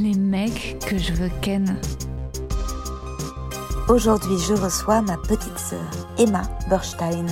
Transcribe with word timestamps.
les 0.00 0.14
mecs 0.14 0.78
que 0.86 0.98
je 0.98 1.12
veux 1.12 1.30
ken. 1.40 1.78
Aujourd'hui, 3.88 4.36
je 4.38 4.54
reçois 4.54 5.00
ma 5.00 5.16
petite 5.16 5.58
sœur, 5.58 5.90
Emma 6.18 6.42
Berstein. 6.68 7.26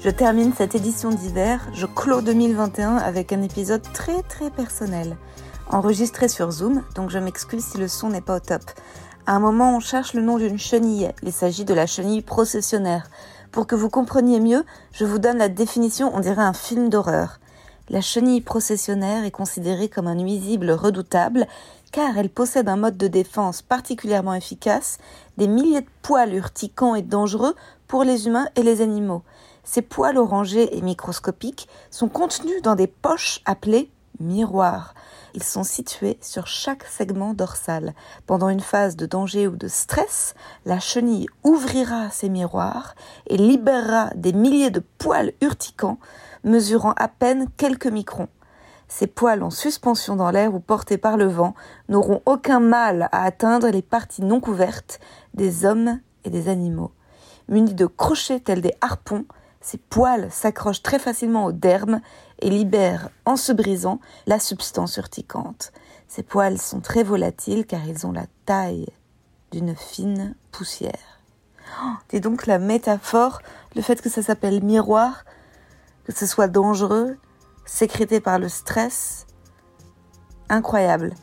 Je 0.00 0.10
termine 0.10 0.52
cette 0.56 0.74
édition 0.74 1.10
d'hiver, 1.10 1.60
je 1.74 1.86
clôt 1.86 2.22
2021 2.22 2.96
avec 2.96 3.32
un 3.32 3.42
épisode 3.42 3.82
très 3.92 4.22
très 4.22 4.50
personnel. 4.50 5.16
Enregistré 5.70 6.28
sur 6.28 6.50
Zoom, 6.50 6.82
donc 6.94 7.10
je 7.10 7.18
m'excuse 7.18 7.64
si 7.64 7.78
le 7.78 7.88
son 7.88 8.10
n'est 8.10 8.20
pas 8.20 8.36
au 8.36 8.40
top. 8.40 8.62
À 9.26 9.32
un 9.32 9.40
moment, 9.40 9.76
on 9.76 9.80
cherche 9.80 10.14
le 10.14 10.22
nom 10.22 10.38
d'une 10.38 10.58
chenille. 10.58 11.10
Il 11.22 11.32
s'agit 11.32 11.64
de 11.64 11.74
la 11.74 11.86
chenille 11.86 12.22
processionnaire. 12.22 13.10
Pour 13.52 13.66
que 13.66 13.74
vous 13.74 13.90
compreniez 13.90 14.40
mieux, 14.40 14.64
je 14.92 15.04
vous 15.04 15.18
donne 15.18 15.38
la 15.38 15.48
définition, 15.48 16.10
on 16.14 16.20
dirait 16.20 16.42
un 16.42 16.54
film 16.54 16.88
d'horreur. 16.88 17.38
La 17.90 18.02
chenille 18.02 18.42
processionnaire 18.42 19.24
est 19.24 19.30
considérée 19.30 19.88
comme 19.88 20.08
un 20.08 20.14
nuisible 20.14 20.70
redoutable 20.70 21.46
car 21.92 22.18
elle 22.18 22.30
possède 22.30 22.68
un 22.68 22.76
mode 22.76 22.96
de 22.96 23.08
défense 23.08 23.62
particulièrement 23.62 24.34
efficace, 24.34 24.98
des 25.36 25.48
milliers 25.48 25.82
de 25.82 25.90
poils 26.02 26.34
urticants 26.34 26.94
et 26.94 27.02
dangereux 27.02 27.54
pour 27.86 28.04
les 28.04 28.26
humains 28.26 28.48
et 28.56 28.62
les 28.62 28.80
animaux. 28.80 29.22
Ces 29.64 29.82
poils 29.82 30.16
orangés 30.16 30.76
et 30.76 30.82
microscopiques 30.82 31.68
sont 31.90 32.08
contenus 32.08 32.62
dans 32.62 32.74
des 32.74 32.86
poches 32.86 33.40
appelées 33.44 33.90
miroirs. 34.20 34.94
Ils 35.34 35.42
sont 35.42 35.62
situés 35.62 36.18
sur 36.20 36.46
chaque 36.46 36.84
segment 36.84 37.34
dorsal. 37.34 37.94
Pendant 38.26 38.48
une 38.48 38.60
phase 38.60 38.96
de 38.96 39.06
danger 39.06 39.46
ou 39.46 39.56
de 39.56 39.68
stress, 39.68 40.34
la 40.64 40.80
chenille 40.80 41.26
ouvrira 41.44 42.10
ces 42.10 42.28
miroirs 42.28 42.94
et 43.26 43.36
libérera 43.36 44.10
des 44.14 44.32
milliers 44.32 44.70
de 44.70 44.82
poils 44.98 45.32
urticants 45.40 45.98
mesurant 46.44 46.94
à 46.96 47.08
peine 47.08 47.46
quelques 47.56 47.86
microns. 47.86 48.28
Ces 48.88 49.06
poils 49.06 49.42
en 49.42 49.50
suspension 49.50 50.16
dans 50.16 50.30
l'air 50.30 50.54
ou 50.54 50.60
portés 50.60 50.98
par 50.98 51.16
le 51.16 51.26
vent 51.26 51.54
n'auront 51.88 52.22
aucun 52.24 52.58
mal 52.58 53.08
à 53.12 53.22
atteindre 53.24 53.68
les 53.68 53.82
parties 53.82 54.22
non 54.22 54.40
couvertes 54.40 54.98
des 55.34 55.66
hommes 55.66 56.00
et 56.24 56.30
des 56.30 56.48
animaux. 56.48 56.90
Munis 57.48 57.74
de 57.74 57.86
crochets 57.86 58.40
tels 58.40 58.62
des 58.62 58.74
harpons, 58.80 59.26
ces 59.60 59.78
poils 59.78 60.30
s'accrochent 60.30 60.82
très 60.82 60.98
facilement 60.98 61.44
au 61.44 61.52
derme 61.52 62.00
et 62.40 62.48
libèrent, 62.48 63.10
en 63.26 63.36
se 63.36 63.52
brisant, 63.52 64.00
la 64.26 64.38
substance 64.38 64.96
urticante. 64.96 65.72
Ces 66.08 66.22
poils 66.22 66.58
sont 66.58 66.80
très 66.80 67.02
volatiles 67.02 67.66
car 67.66 67.86
ils 67.86 68.06
ont 68.06 68.12
la 68.12 68.26
taille 68.46 68.86
d'une 69.50 69.76
fine 69.76 70.34
poussière. 70.50 71.20
Oh, 71.82 71.92
et 72.12 72.20
donc 72.20 72.46
la 72.46 72.58
métaphore, 72.58 73.40
le 73.76 73.82
fait 73.82 74.00
que 74.00 74.08
ça 74.08 74.22
s'appelle 74.22 74.62
miroir, 74.62 75.24
que 76.04 76.14
ce 76.14 76.24
soit 76.24 76.48
dangereux, 76.48 77.18
sécrété 77.68 78.20
par 78.20 78.38
le 78.38 78.48
stress. 78.48 79.26
Incroyable. 80.48 81.14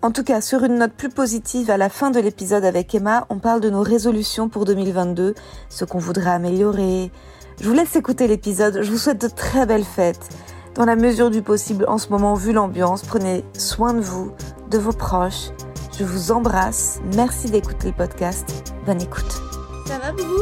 En 0.00 0.10
tout 0.10 0.24
cas, 0.24 0.40
sur 0.40 0.64
une 0.64 0.78
note 0.78 0.94
plus 0.94 1.10
positive, 1.10 1.70
à 1.70 1.76
la 1.76 1.88
fin 1.88 2.10
de 2.10 2.18
l'épisode 2.18 2.64
avec 2.64 2.92
Emma, 2.92 3.26
on 3.30 3.38
parle 3.38 3.60
de 3.60 3.70
nos 3.70 3.82
résolutions 3.82 4.48
pour 4.48 4.64
2022, 4.64 5.34
ce 5.68 5.84
qu'on 5.84 5.98
voudrait 5.98 6.30
améliorer. 6.30 7.12
Je 7.60 7.68
vous 7.68 7.74
laisse 7.74 7.94
écouter 7.94 8.26
l'épisode, 8.26 8.80
je 8.82 8.90
vous 8.90 8.98
souhaite 8.98 9.20
de 9.20 9.28
très 9.28 9.64
belles 9.64 9.84
fêtes. 9.84 10.28
Dans 10.74 10.86
la 10.86 10.96
mesure 10.96 11.30
du 11.30 11.42
possible, 11.42 11.84
en 11.86 11.98
ce 11.98 12.08
moment, 12.08 12.34
vu 12.34 12.52
l'ambiance, 12.52 13.02
prenez 13.02 13.44
soin 13.56 13.92
de 13.94 14.00
vous, 14.00 14.32
de 14.70 14.78
vos 14.78 14.92
proches. 14.92 15.50
Je 15.96 16.04
vous 16.04 16.32
embrasse, 16.32 17.00
merci 17.14 17.50
d'écouter 17.50 17.88
le 17.88 17.94
podcast. 17.94 18.72
Bonne 18.86 19.02
écoute. 19.02 19.40
Ça 19.86 19.98
va, 19.98 20.10
Boubou 20.10 20.40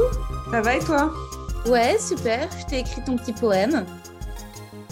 Ça 0.53 0.61
va 0.63 0.77
et 0.77 0.79
toi? 0.79 1.13
Ouais, 1.67 1.99
super, 1.99 2.49
je 2.59 2.65
t'ai 2.67 2.79
écrit 2.79 3.05
ton 3.05 3.17
petit 3.17 3.33
poème. 3.33 3.85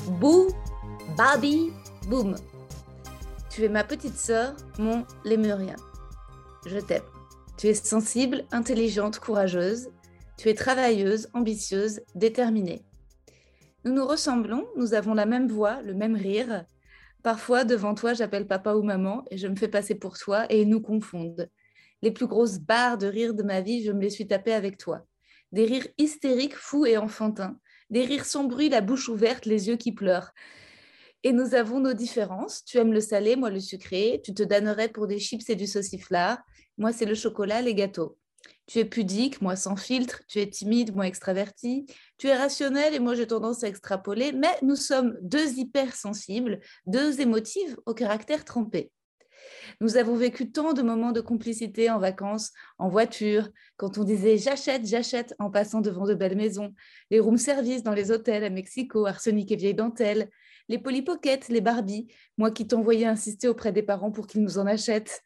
Bou, 0.08 0.48
Babi, 1.19 1.70
Boum. 2.08 2.34
Tu 3.50 3.64
es 3.64 3.69
ma 3.69 3.84
petite 3.84 4.16
sœur, 4.16 4.56
mon 4.78 5.04
lémurien. 5.24 5.76
Je 6.66 6.78
t'aime. 6.78 7.02
Tu 7.58 7.66
es 7.66 7.74
sensible, 7.74 8.44
intelligente, 8.50 9.19
courageuse. 9.19 9.91
Tu 10.38 10.48
es 10.48 10.54
travailleuse, 10.54 11.28
ambitieuse, 11.34 12.00
déterminée. 12.14 12.82
Nous 13.84 13.92
nous 13.92 14.06
ressemblons, 14.06 14.66
nous 14.76 14.94
avons 14.94 15.12
la 15.12 15.26
même 15.26 15.46
voix, 15.46 15.82
le 15.82 15.92
même 15.92 16.16
rire. 16.16 16.64
Parfois, 17.22 17.64
devant 17.64 17.94
toi, 17.94 18.14
j'appelle 18.14 18.46
papa 18.46 18.75
ou 18.75 18.82
maman 18.82 19.25
et 19.30 19.36
je 19.36 19.46
me 19.46 19.56
fais 19.56 19.69
passer 19.69 19.94
pour 19.94 20.16
toi 20.16 20.46
et 20.48 20.62
ils 20.62 20.69
nous 20.69 20.80
confondent. 20.80 21.50
Les 22.00 22.12
plus 22.12 22.26
grosses 22.26 22.60
barres 22.60 22.96
de 22.96 23.06
rire 23.06 23.34
de 23.34 23.42
ma 23.42 23.60
vie, 23.60 23.84
je 23.84 23.92
me 23.92 24.00
les 24.00 24.10
suis 24.10 24.26
tapées 24.26 24.54
avec 24.54 24.78
toi. 24.78 25.04
Des 25.52 25.66
rires 25.66 25.88
hystériques, 25.98 26.56
fous 26.56 26.86
et 26.86 26.96
enfantins 26.96 27.58
des 27.91 28.04
rires 28.04 28.26
sans 28.26 28.44
bruit, 28.44 28.69
la 28.69 28.81
bouche 28.81 29.09
ouverte, 29.09 29.47
les 29.47 29.69
yeux 29.69 29.76
qui 29.76 29.93
pleurent. 29.93 30.32
Et 31.25 31.32
nous 31.32 31.54
avons 31.54 31.81
nos 31.81 31.94
différences. 31.94 32.65
Tu 32.65 32.78
aimes 32.78 32.93
le 32.93 33.00
salé, 33.00 33.37
moi 33.37 33.50
le 33.50 33.60
sucré. 33.60 34.21
Tu 34.25 34.34
te 34.34 34.43
donnerais 34.43 34.88
pour 34.88 35.06
des 35.06 35.19
chips 35.19 35.49
et 35.50 35.56
du 35.56 35.66
sauciflard. 35.66 36.38
Moi, 36.76 36.93
c'est 36.93 37.06
le 37.06 37.15
chocolat, 37.15 37.60
les 37.60 37.75
gâteaux. 37.75 38.16
Tu 38.66 38.78
es 38.78 38.84
pudique, 38.84 39.41
moi 39.41 39.56
sans 39.56 39.76
filtre. 39.76 40.22
Tu 40.28 40.38
es 40.38 40.49
timide, 40.49 40.94
moi 40.94 41.06
extraverti. 41.06 41.87
Tu 42.19 42.28
es 42.28 42.37
rationnel 42.37 42.94
et 42.94 43.00
moi 43.00 43.15
j'ai 43.15 43.26
tendance 43.26 43.65
à 43.65 43.69
extrapoler. 43.69 44.32
Mais 44.32 44.55
nous 44.62 44.76
sommes 44.76 45.16
deux 45.22 45.59
hypersensibles, 45.59 46.60
deux 46.87 47.20
émotives 47.20 47.76
au 47.87 47.94
caractère 47.94 48.44
trempé. 48.44 48.93
Nous 49.80 49.96
avons 49.96 50.16
vécu 50.16 50.50
tant 50.50 50.72
de 50.72 50.82
moments 50.82 51.12
de 51.12 51.20
complicité 51.20 51.90
en 51.90 51.98
vacances, 51.98 52.52
en 52.78 52.88
voiture, 52.88 53.48
quand 53.76 53.98
on 53.98 54.04
disait 54.04 54.38
j'achète, 54.38 54.86
j'achète 54.86 55.34
en 55.38 55.50
passant 55.50 55.80
devant 55.80 56.06
de 56.06 56.14
belles 56.14 56.36
maisons, 56.36 56.74
les 57.10 57.20
room 57.20 57.36
service 57.36 57.82
dans 57.82 57.94
les 57.94 58.10
hôtels 58.10 58.44
à 58.44 58.50
Mexico, 58.50 59.06
arsenic 59.06 59.50
et 59.52 59.56
vieille 59.56 59.74
dentelle, 59.74 60.30
les 60.68 60.78
polypockets, 60.78 61.48
les 61.48 61.60
Barbie, 61.60 62.08
moi 62.36 62.50
qui 62.50 62.66
t'envoyais 62.66 63.06
insister 63.06 63.48
auprès 63.48 63.72
des 63.72 63.82
parents 63.82 64.10
pour 64.10 64.26
qu'ils 64.26 64.42
nous 64.42 64.58
en 64.58 64.66
achètent, 64.66 65.22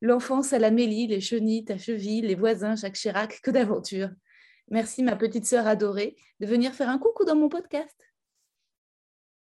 l'enfance 0.00 0.52
à 0.52 0.58
la 0.58 0.70
Mélie, 0.70 1.06
les 1.06 1.20
chenilles, 1.20 1.64
ta 1.64 1.78
cheville, 1.78 2.22
les 2.22 2.34
voisins, 2.34 2.76
Jacques 2.76 2.96
Chirac, 2.96 3.40
que 3.42 3.50
d'aventure. 3.50 4.10
Merci 4.70 5.02
ma 5.02 5.16
petite 5.16 5.46
sœur 5.46 5.66
adorée 5.66 6.16
de 6.40 6.46
venir 6.46 6.72
faire 6.74 6.88
un 6.88 6.98
coucou 6.98 7.24
dans 7.24 7.36
mon 7.36 7.48
podcast. 7.48 7.96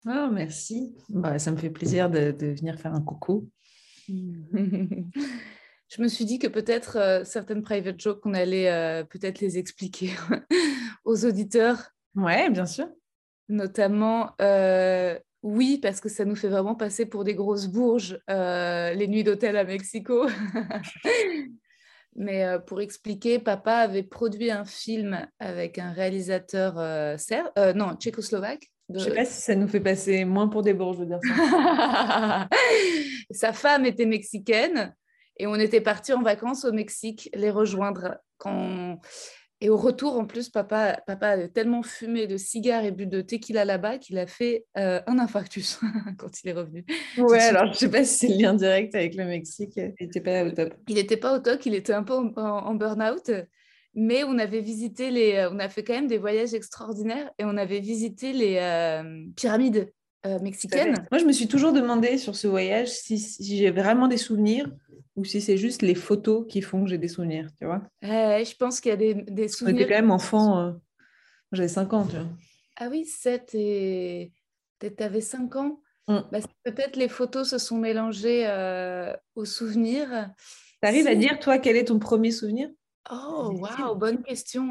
Oh, 0.06 0.30
merci. 0.31 0.96
Bah, 1.09 1.38
ça 1.38 1.52
me 1.52 1.57
fait 1.57 1.69
plaisir 1.69 2.09
de 2.09 2.34
venir 2.40 2.80
faire 2.80 2.94
un 2.94 3.02
coucou. 3.02 3.50
je 5.90 6.01
me 6.01 6.07
suis 6.07 6.25
dit 6.25 6.40
que 6.40 6.47
peut-être 6.47 6.97
euh, 6.97 7.23
certaines 7.23 7.62
private 7.62 8.00
jokes, 8.00 8.25
on 8.25 8.34
allait 8.34 8.72
euh, 8.72 9.03
peut-être 9.03 9.40
les 9.40 9.57
expliquer 9.57 10.12
aux 11.06 11.25
auditeurs. 11.25 11.91
Ouais, 12.16 12.50
bien 12.50 12.66
sûr. 12.66 12.88
Notamment, 13.50 14.31
euh, 14.41 15.18
oui, 15.44 15.79
parce 15.81 16.01
que 16.01 16.09
ça 16.09 16.25
nous 16.25 16.35
fait 16.35 16.50
vraiment 16.50 16.75
passer 16.75 17.06
pour 17.06 17.23
des 17.23 17.35
grosses 17.35 17.68
bourges, 17.68 18.19
les 18.28 19.07
nuits 19.07 19.23
d'hôtel 19.23 19.56
à 19.56 19.63
Mexico. 19.63 20.28
Mais 22.19 22.57
pour 22.66 22.81
expliquer, 22.81 23.38
papa 23.38 23.75
avait 23.75 24.01
produit 24.01 24.50
un 24.50 24.66
film 24.66 25.28
avec 25.39 25.78
un 25.78 25.91
réalisateur 25.91 27.19
serbe, 27.19 27.51
non, 27.75 27.95
tchécoslovaque, 27.95 28.72
je 28.94 29.00
sais 29.00 29.14
pas 29.14 29.25
si 29.25 29.42
ça 29.42 29.56
nous 29.56 29.68
fait 29.68 29.80
passer 29.80 30.24
moins 30.24 30.48
pour 30.48 30.62
des 30.62 30.74
bourges, 30.74 30.98
je 30.98 31.02
veux 31.02 31.08
dire 31.08 31.20
ça. 31.22 32.48
Sa 33.31 33.53
femme 33.53 33.86
était 33.86 34.06
mexicaine 34.06 34.96
et 35.38 35.48
on 35.48 35.56
était 35.56 35.81
partis 35.81 36.13
en 36.13 36.22
vacances 36.22 36.66
au 36.66 36.72
Mexique 36.72 37.30
les 37.34 37.50
rejoindre. 37.50 38.18
Quand... 38.38 39.00
Et 39.60 39.69
au 39.69 39.78
retour, 39.78 40.18
en 40.18 40.25
plus, 40.25 40.50
papa, 40.50 41.01
papa 41.07 41.30
avait 41.30 41.50
tellement 41.50 41.81
fumé 41.81 42.28
de 42.28 42.38
cigares 42.38 42.86
et 42.86 42.92
bu 42.92 43.07
de 43.07 43.22
tequila 43.22 43.66
là-bas 43.66 43.98
qu'il 43.98 44.19
a 44.19 44.28
fait 44.28 44.66
euh, 44.78 45.01
un 45.07 45.18
infarctus 45.18 45.80
quand 46.18 46.44
il 46.44 46.50
est 46.50 46.54
revenu. 46.54 46.86
Ouais, 47.18 47.42
alors 47.42 47.74
je 47.74 47.80
sais 47.80 47.89
pas 47.89 48.04
si 48.04 48.18
c'est 48.19 48.28
le 48.28 48.39
lien 48.39 48.54
direct 48.54 48.94
avec 48.94 49.16
le 49.16 49.25
Mexique. 49.25 49.75
Il 49.75 49.95
n'était 50.00 50.22
pas 50.22 50.45
au 50.45 50.51
top. 50.51 50.75
Il 50.88 50.95
n'était 50.95 51.18
pas 51.18 51.36
au 51.36 51.39
top, 51.39 51.66
il 51.66 51.74
était 51.74 51.94
un 51.94 52.04
peu 52.04 52.13
en, 52.13 52.31
en 52.38 52.75
burn-out 52.75 53.31
mais 54.00 54.24
on 54.24 54.38
avait 54.38 54.62
visité 54.62 55.10
les, 55.10 55.34
euh, 55.34 55.50
on 55.52 55.58
a 55.58 55.70
fait 55.70 55.84
quand 55.84 55.94
même 55.94 56.08
des 56.08 56.20
voyages 56.20 56.54
extraordinaires 56.54 57.32
et 57.40 57.46
on 57.46 57.58
avait 57.58 57.80
visité 57.80 58.32
les 58.32 58.58
euh, 58.58 59.26
pyramides 59.36 59.92
euh, 60.28 60.40
mexicaines. 60.40 61.08
Moi, 61.12 61.20
je 61.20 61.26
me 61.26 61.32
suis 61.32 61.48
toujours 61.48 61.74
demandé 61.74 62.20
sur 62.20 62.36
ce 62.36 62.48
voyage 62.48 62.90
si, 62.90 63.18
j'ai 63.42 63.72
vraiment 63.72 64.08
des 64.08 64.18
souvenirs 64.18 64.72
ou 65.16 65.26
si 65.26 65.42
c'est 65.42 65.58
juste 65.58 65.82
les 65.82 65.96
photos 65.96 66.46
qui 66.48 66.62
font 66.62 66.84
que 66.84 66.92
j'ai 66.92 67.00
des 67.00 67.08
souvenirs, 67.08 67.50
tu 67.58 67.66
vois. 67.66 67.82
je 68.04 68.56
pense 68.56 68.80
qu'il 68.80 68.92
y 68.92 68.94
a 68.94 68.98
des, 68.98 69.16
des 69.16 69.48
souvenirs. 69.48 69.80
J'étais 69.80 69.92
quand 69.92 70.00
même 70.02 70.12
enfant, 70.12 70.76
j'avais 71.52 71.68
5 71.68 71.92
ans, 71.94 72.06
tu 72.06 72.18
vois. 72.18 72.28
Ah 72.76 72.90
oui, 72.92 73.04
7 73.04 73.50
et... 73.56 74.32
Tu 74.80 75.04
avais 75.04 75.22
5 75.22 75.56
ans 75.58 75.82
Mm. 76.10 76.20
Bah, 76.32 76.40
peut-être 76.64 76.96
les 76.96 77.10
photos 77.10 77.50
se 77.50 77.58
sont 77.58 77.76
mélangées 77.78 78.48
aux 79.36 79.44
souvenirs. 79.44 80.30
T'arrives 80.80 81.06
à 81.06 81.12
Si- 81.12 81.18
dire, 81.18 81.38
toi, 81.38 81.58
quel 81.58 81.76
est 81.76 81.84
ton 81.90 82.00
premier 82.00 82.32
souvenir? 82.32 82.70
Oh, 83.12 83.51
waouh, 83.59 83.95
bonne 83.95 84.21
question. 84.21 84.69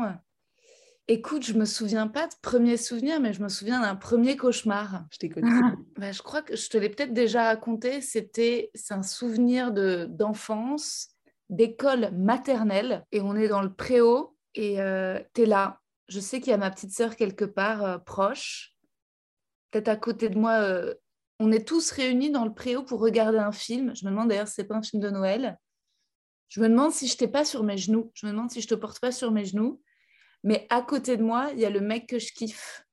Écoute, 1.08 1.44
je 1.44 1.52
me 1.54 1.64
souviens 1.64 2.08
pas 2.08 2.26
de 2.26 2.34
premier 2.42 2.76
souvenir, 2.76 3.20
mais 3.20 3.32
je 3.32 3.42
me 3.42 3.48
souviens 3.48 3.80
d'un 3.80 3.94
premier 3.94 4.36
cauchemar. 4.36 5.04
Je 5.12 5.18
t'écoute. 5.18 5.44
Bah, 5.96 6.12
je 6.12 6.20
crois 6.20 6.42
que 6.42 6.56
je 6.56 6.68
te 6.68 6.76
l'ai 6.76 6.90
peut-être 6.90 7.14
déjà 7.14 7.44
raconté. 7.44 8.00
C'était, 8.00 8.70
c'est 8.74 8.92
un 8.94 9.02
souvenir 9.02 9.72
de 9.72 10.06
d'enfance, 10.10 11.08
d'école 11.48 12.10
maternelle, 12.12 13.04
et 13.12 13.20
on 13.20 13.34
est 13.36 13.48
dans 13.48 13.62
le 13.62 13.72
préau 13.72 14.36
et 14.54 14.76
tu 15.34 15.42
es 15.42 15.46
là. 15.46 15.80
Je 16.08 16.20
sais 16.20 16.40
qu'il 16.40 16.50
y 16.50 16.54
a 16.54 16.58
ma 16.58 16.70
petite 16.70 16.92
sœur 16.92 17.16
quelque 17.16 17.44
part 17.44 17.84
euh, 17.84 17.98
proche, 17.98 18.74
peut-être 19.70 19.88
à 19.88 19.96
côté 19.96 20.28
de 20.28 20.38
moi. 20.38 20.60
euh, 20.60 20.94
on 21.38 21.52
est 21.52 21.66
tous 21.66 21.90
réunis 21.90 22.30
dans 22.30 22.44
le 22.44 22.54
préau 22.54 22.82
pour 22.82 23.00
regarder 23.00 23.38
un 23.38 23.52
film. 23.52 23.94
Je 23.94 24.04
me 24.06 24.10
demande 24.10 24.28
d'ailleurs 24.28 24.48
si 24.48 24.54
c'est 24.54 24.64
pas 24.64 24.76
un 24.76 24.82
film 24.82 25.02
de 25.02 25.10
Noël. 25.10 25.58
Je 26.48 26.60
me 26.60 26.69
demande 26.69 26.93
si 26.93 27.08
je 27.08 27.16
t'ai 27.16 27.28
pas 27.28 27.44
sur 27.44 27.62
mes 27.62 27.76
genoux. 27.76 28.10
Je 28.14 28.26
me 28.26 28.32
demande 28.32 28.50
si 28.50 28.60
je 28.60 28.69
te 28.69 28.75
porte 28.75 29.00
pas 29.00 29.12
sur 29.12 29.31
mes 29.31 29.44
genoux. 29.44 29.82
Mais 30.43 30.66
à 30.70 30.82
côté 30.82 31.16
de 31.16 31.22
moi, 31.22 31.50
il 31.52 31.60
y 31.60 31.64
a 31.64 31.70
le 31.70 31.81
mec 31.81 32.08
que 32.08 32.19
je 32.19 32.32
kiffe. 32.32 32.84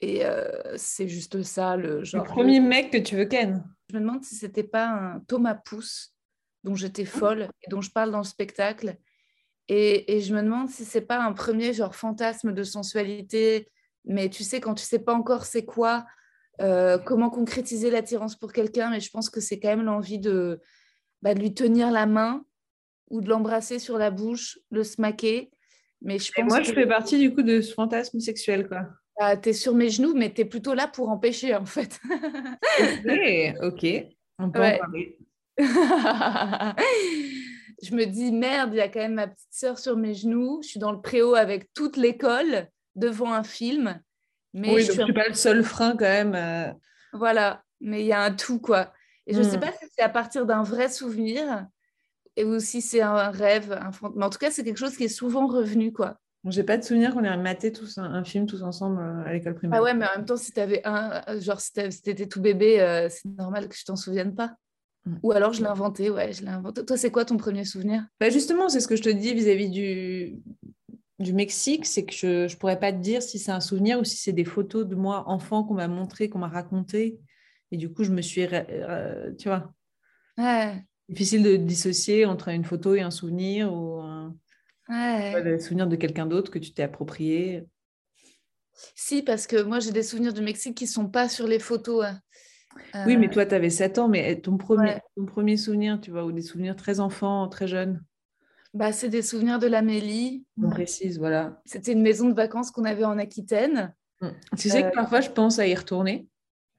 Et 0.00 0.24
euh, 0.24 0.76
c'est 0.76 1.08
juste 1.08 1.42
ça, 1.42 1.76
le 1.76 2.00
Le 2.00 2.24
premier 2.24 2.60
mec 2.60 2.90
que 2.90 2.98
tu 2.98 3.16
veux 3.16 3.26
ken. 3.26 3.64
Je 3.90 3.96
me 3.96 4.00
demande 4.00 4.24
si 4.24 4.34
c'était 4.34 4.64
pas 4.64 4.88
un 4.88 5.20
Thomas 5.20 5.54
Pousse 5.54 6.14
dont 6.64 6.74
j'étais 6.74 7.04
folle 7.04 7.48
et 7.62 7.70
dont 7.70 7.80
je 7.80 7.90
parle 7.90 8.10
dans 8.10 8.18
le 8.18 8.24
spectacle. 8.24 8.96
Et, 9.68 10.16
et 10.16 10.20
je 10.20 10.34
me 10.34 10.42
demande 10.42 10.68
si 10.68 10.84
c'est 10.84 11.02
pas 11.02 11.22
un 11.22 11.32
premier 11.32 11.72
genre 11.72 11.94
fantasme 11.94 12.52
de 12.52 12.64
sensualité. 12.64 13.70
Mais 14.04 14.28
tu 14.28 14.42
sais, 14.42 14.60
quand 14.60 14.74
tu 14.74 14.84
sais 14.84 14.98
pas 14.98 15.14
encore 15.14 15.44
c'est 15.44 15.64
quoi, 15.64 16.04
euh, 16.60 16.98
comment 16.98 17.30
concrétiser 17.30 17.90
l'attirance 17.90 18.36
pour 18.36 18.52
quelqu'un, 18.52 18.90
mais 18.90 19.00
je 19.00 19.10
pense 19.10 19.30
que 19.30 19.40
c'est 19.40 19.58
quand 19.58 19.68
même 19.68 19.82
l'envie 19.82 20.18
de, 20.18 20.60
bah, 21.24 21.34
de 21.34 21.40
lui 21.40 21.54
tenir 21.54 21.90
la 21.90 22.04
main 22.06 22.44
ou 23.10 23.20
de 23.22 23.28
l'embrasser 23.30 23.78
sur 23.78 23.96
la 23.98 24.10
bouche, 24.10 24.58
le 24.70 24.84
smaquer. 24.84 25.50
Mais 26.02 26.18
je 26.18 26.30
Et 26.36 26.42
pense 26.42 26.50
moi, 26.50 26.60
que 26.60 26.66
je 26.66 26.72
fais 26.74 26.86
partie 26.86 27.18
du 27.18 27.34
coup 27.34 27.42
de 27.42 27.62
ce 27.62 27.72
fantasme 27.72 28.20
sexuel, 28.20 28.68
quoi. 28.68 28.86
tu 29.42 29.48
es 29.48 29.52
sur 29.54 29.74
mes 29.74 29.88
genoux, 29.88 30.12
mais 30.14 30.32
tu 30.32 30.42
es 30.42 30.44
plutôt 30.44 30.74
là 30.74 30.86
pour 30.86 31.08
empêcher, 31.08 31.54
en 31.56 31.64
fait. 31.64 31.98
Ok. 33.62 33.86
On 34.38 34.50
peut 34.50 34.60
Ouais. 34.60 34.74
en 34.74 34.78
parler. 34.78 35.16
je 37.82 37.94
me 37.94 38.04
dis, 38.04 38.32
merde, 38.32 38.70
il 38.74 38.76
y 38.76 38.80
a 38.80 38.88
quand 38.88 39.00
même 39.00 39.14
ma 39.14 39.28
petite 39.28 39.48
sœur 39.52 39.78
sur 39.78 39.96
mes 39.96 40.14
genoux. 40.14 40.60
Je 40.62 40.68
suis 40.68 40.80
dans 40.80 40.92
le 40.92 41.00
préau 41.00 41.34
avec 41.34 41.72
toute 41.74 41.96
l'école 41.96 42.68
devant 42.96 43.32
un 43.32 43.44
film. 43.44 44.00
Mais 44.52 44.72
oui, 44.74 44.80
je 44.82 44.90
suis 44.92 45.00
je 45.00 45.04
suis 45.04 45.12
pas 45.12 45.28
le 45.28 45.34
seul 45.34 45.62
frein 45.64 45.92
quand 45.92 46.04
même. 46.04 46.34
euh, 46.34 46.72
Voilà, 47.12 47.62
mais 47.80 48.00
il 48.02 48.06
y 48.06 48.12
a 48.12 48.22
un 48.22 48.32
tout, 48.34 48.60
quoi. 48.60 48.92
Et 49.26 49.34
je 49.34 49.38
ne 49.38 49.44
sais 49.44 49.56
Hmm. 49.56 49.60
pas 49.60 49.72
si 49.72 49.86
c'est 49.96 50.02
à 50.04 50.08
partir 50.08 50.46
d'un 50.46 50.62
vrai 50.62 50.88
souvenir 50.88 51.66
et 52.36 52.44
ou 52.44 52.58
si 52.60 52.80
c'est 52.82 53.00
un 53.00 53.30
rêve. 53.30 53.72
Un 53.72 53.90
Mais 54.16 54.24
en 54.24 54.30
tout 54.30 54.38
cas, 54.38 54.50
c'est 54.50 54.64
quelque 54.64 54.78
chose 54.78 54.96
qui 54.96 55.04
est 55.04 55.08
souvent 55.08 55.46
revenu, 55.46 55.92
quoi. 55.92 56.18
Bon, 56.42 56.50
j'ai 56.50 56.62
pas 56.62 56.76
de 56.76 56.82
souvenir 56.82 57.14
qu'on 57.14 57.24
ait 57.24 57.36
maté 57.38 57.72
tous 57.72 57.96
un, 57.96 58.04
un 58.04 58.24
film 58.24 58.46
tous 58.46 58.62
ensemble 58.62 59.00
euh, 59.00 59.24
à 59.24 59.32
l'école 59.32 59.54
primaire. 59.54 59.78
Ah 59.80 59.82
ouais, 59.82 59.94
mais 59.94 60.06
en 60.06 60.18
même 60.18 60.26
temps, 60.26 60.36
si 60.36 60.52
tu 60.52 60.60
avais 60.60 60.82
un, 60.84 61.22
genre 61.40 61.60
si 61.60 61.72
t'avais- 61.72 61.90
si 61.90 62.02
t'étais 62.02 62.26
tout 62.26 62.42
bébé, 62.42 62.80
euh, 62.80 63.08
c'est 63.08 63.24
normal 63.38 63.68
que 63.68 63.76
je 63.76 63.84
t'en 63.84 63.96
souvienne 63.96 64.34
pas. 64.34 64.54
Mm. 65.06 65.14
Ou 65.22 65.32
alors 65.32 65.54
je 65.54 65.62
l'ai 65.62 65.68
inventé, 65.68 66.10
ouais, 66.10 66.32
je 66.34 66.42
l'ai 66.42 66.48
inventé. 66.48 66.84
Toi, 66.84 66.96
c'est 66.98 67.10
quoi 67.10 67.24
ton 67.24 67.38
premier 67.38 67.64
souvenir? 67.64 68.04
Bah, 68.20 68.28
justement, 68.28 68.68
c'est 68.68 68.80
ce 68.80 68.88
que 68.88 68.96
je 68.96 69.02
te 69.02 69.08
dis 69.08 69.32
vis-à-vis 69.32 69.70
du, 69.70 70.42
du 71.18 71.32
Mexique, 71.32 71.86
c'est 71.86 72.04
que 72.04 72.12
je 72.14 72.52
ne 72.52 72.58
pourrais 72.58 72.78
pas 72.78 72.92
te 72.92 72.98
dire 72.98 73.22
si 73.22 73.38
c'est 73.38 73.52
un 73.52 73.60
souvenir 73.60 73.98
ou 73.98 74.04
si 74.04 74.16
c'est 74.18 74.32
des 74.32 74.44
photos 74.44 74.86
de 74.86 74.94
moi, 74.94 75.24
enfant, 75.28 75.64
qu'on 75.64 75.74
m'a 75.74 75.88
montré, 75.88 76.28
qu'on 76.28 76.40
m'a 76.40 76.48
raconté. 76.48 77.18
Et 77.74 77.76
du 77.76 77.92
coup, 77.92 78.04
je 78.04 78.12
me 78.12 78.22
suis, 78.22 78.46
euh, 78.52 79.32
tu 79.36 79.48
vois, 79.48 79.74
Ouais, 80.38 80.80
difficile 81.08 81.42
de 81.42 81.56
dissocier 81.56 82.24
entre 82.24 82.48
une 82.50 82.64
photo 82.64 82.94
et 82.94 83.00
un 83.00 83.10
souvenir 83.10 83.72
ou 83.74 83.98
un, 84.00 84.36
ouais. 84.88 85.34
ouais, 85.34 85.42
le 85.42 85.58
souvenir 85.58 85.88
de 85.88 85.96
quelqu'un 85.96 86.26
d'autre 86.26 86.52
que 86.52 86.60
tu 86.60 86.72
t'es 86.72 86.84
approprié. 86.84 87.64
Si, 88.94 89.22
parce 89.22 89.48
que 89.48 89.60
moi, 89.60 89.80
j'ai 89.80 89.90
des 89.90 90.04
souvenirs 90.04 90.32
du 90.32 90.40
Mexique 90.40 90.76
qui 90.76 90.86
sont 90.86 91.08
pas 91.08 91.28
sur 91.28 91.48
les 91.48 91.58
photos. 91.58 92.04
hein. 92.04 92.20
Oui, 93.06 93.14
Euh, 93.16 93.18
mais 93.18 93.28
toi, 93.28 93.44
tu 93.44 93.54
avais 93.56 93.70
7 93.70 93.98
ans, 93.98 94.06
mais 94.08 94.40
ton 94.40 94.56
premier, 94.56 94.90
Ouais. 94.94 95.02
ton 95.16 95.26
premier 95.26 95.56
souvenir, 95.56 96.00
tu 96.00 96.12
vois, 96.12 96.24
ou 96.24 96.30
des 96.30 96.42
souvenirs 96.42 96.76
très 96.76 97.00
enfants, 97.00 97.48
très 97.48 97.66
jeunes, 97.66 98.04
bah, 98.72 98.92
c'est 98.92 99.08
des 99.08 99.22
souvenirs 99.22 99.58
de 99.58 99.66
l'Amélie. 99.66 100.44
on 100.62 100.70
précise, 100.70 101.18
voilà. 101.18 101.60
C'était 101.64 101.92
une 101.92 102.02
maison 102.02 102.28
de 102.28 102.34
vacances 102.34 102.70
qu'on 102.70 102.84
avait 102.84 103.04
en 103.04 103.18
Aquitaine. 103.18 103.92
Mm. 104.20 104.28
Tu 104.56 104.70
sais 104.70 104.84
Euh, 104.84 104.90
que 104.90 104.94
parfois, 104.94 105.20
je 105.20 105.30
pense 105.30 105.58
à 105.58 105.66
y 105.66 105.74
retourner 105.74 106.28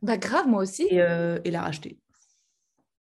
Bah 0.02 0.18
grave, 0.18 0.48
moi 0.48 0.62
aussi. 0.62 0.88
et, 0.90 1.02
euh, 1.02 1.40
et 1.44 1.52
la 1.52 1.62
racheter. 1.62 2.00